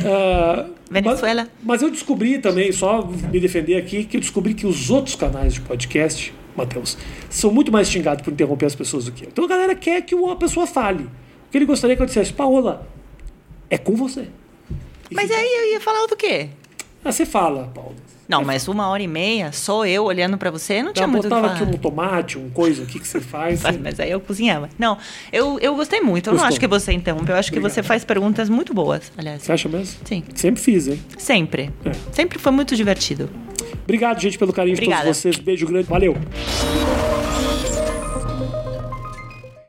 Ah, 0.04 0.66
Venezuela. 0.90 1.42
Mas, 1.42 1.50
mas 1.62 1.82
eu 1.82 1.88
descobri 1.90 2.40
também, 2.40 2.72
só 2.72 3.06
me 3.06 3.38
defender 3.38 3.76
aqui, 3.76 4.02
que 4.02 4.16
eu 4.16 4.20
descobri 4.20 4.54
que 4.54 4.66
os 4.66 4.90
outros 4.90 5.14
canais 5.14 5.54
de 5.54 5.60
podcast, 5.60 6.34
Matheus, 6.56 6.98
são 7.28 7.52
muito 7.52 7.70
mais 7.70 7.88
xingados 7.88 8.24
por 8.24 8.32
interromper 8.32 8.66
as 8.66 8.74
pessoas 8.74 9.04
do 9.04 9.12
que 9.12 9.22
eu. 9.24 9.28
Então 9.28 9.44
a 9.44 9.48
galera 9.48 9.76
quer 9.76 10.02
que 10.02 10.16
a 10.16 10.34
pessoa 10.34 10.66
fale. 10.66 11.04
O 11.04 11.50
que 11.52 11.58
ele 11.58 11.64
gostaria 11.64 11.94
que 11.94 12.02
eu 12.02 12.06
dissesse, 12.06 12.32
Paola, 12.32 12.88
é 13.70 13.78
com 13.78 13.94
você. 13.94 14.26
E 15.08 15.14
Mas 15.14 15.30
aí 15.30 15.46
eu 15.46 15.72
ia 15.74 15.80
falar 15.80 16.06
do 16.06 16.16
quê? 16.16 16.48
Ah, 17.04 17.10
você 17.12 17.24
fala, 17.24 17.70
Paulo. 17.74 17.94
Não, 18.28 18.44
mas 18.44 18.68
uma 18.68 18.86
hora 18.88 19.02
e 19.02 19.08
meia, 19.08 19.50
só 19.50 19.84
eu 19.84 20.04
olhando 20.04 20.38
pra 20.38 20.52
você, 20.52 20.82
não 20.84 20.92
tinha 20.92 21.06
muito 21.08 21.24
o 21.26 21.28
que 21.28 21.34
falar. 21.34 21.52
aqui 21.54 21.64
um 21.64 21.72
tomate, 21.72 22.38
um 22.38 22.48
coisa 22.50 22.84
aqui 22.84 23.00
que 23.00 23.08
você 23.08 23.20
faz. 23.20 23.60
Mas, 23.64 23.74
você- 23.74 23.80
mas 23.82 23.98
aí 24.00 24.10
eu 24.12 24.20
cozinhava. 24.20 24.68
Não, 24.78 24.96
eu, 25.32 25.58
eu 25.58 25.74
gostei 25.74 26.00
muito. 26.00 26.28
Eu 26.28 26.32
não 26.32 26.36
Gostou? 26.38 26.48
acho 26.48 26.60
que 26.60 26.66
você 26.68 26.92
interrompe. 26.92 27.28
Eu 27.32 27.34
acho 27.36 27.50
que 27.50 27.58
Obrigado. 27.58 27.74
você 27.74 27.82
faz 27.82 28.04
perguntas 28.04 28.48
muito 28.48 28.72
boas, 28.72 29.10
aliás. 29.18 29.42
Você 29.42 29.50
acha 29.50 29.68
mesmo? 29.68 29.96
Sim. 30.04 30.22
Sempre 30.36 30.62
fiz, 30.62 30.86
hein? 30.86 31.02
Sempre. 31.18 31.70
É. 31.84 31.90
Sempre 32.12 32.38
foi 32.38 32.52
muito 32.52 32.76
divertido. 32.76 33.28
Obrigado, 33.82 34.20
gente, 34.20 34.38
pelo 34.38 34.52
carinho 34.52 34.76
de 34.76 34.80
Obrigada. 34.82 35.02
todos 35.06 35.16
vocês. 35.18 35.36
Beijo 35.36 35.66
grande. 35.66 35.88
Valeu. 35.88 36.16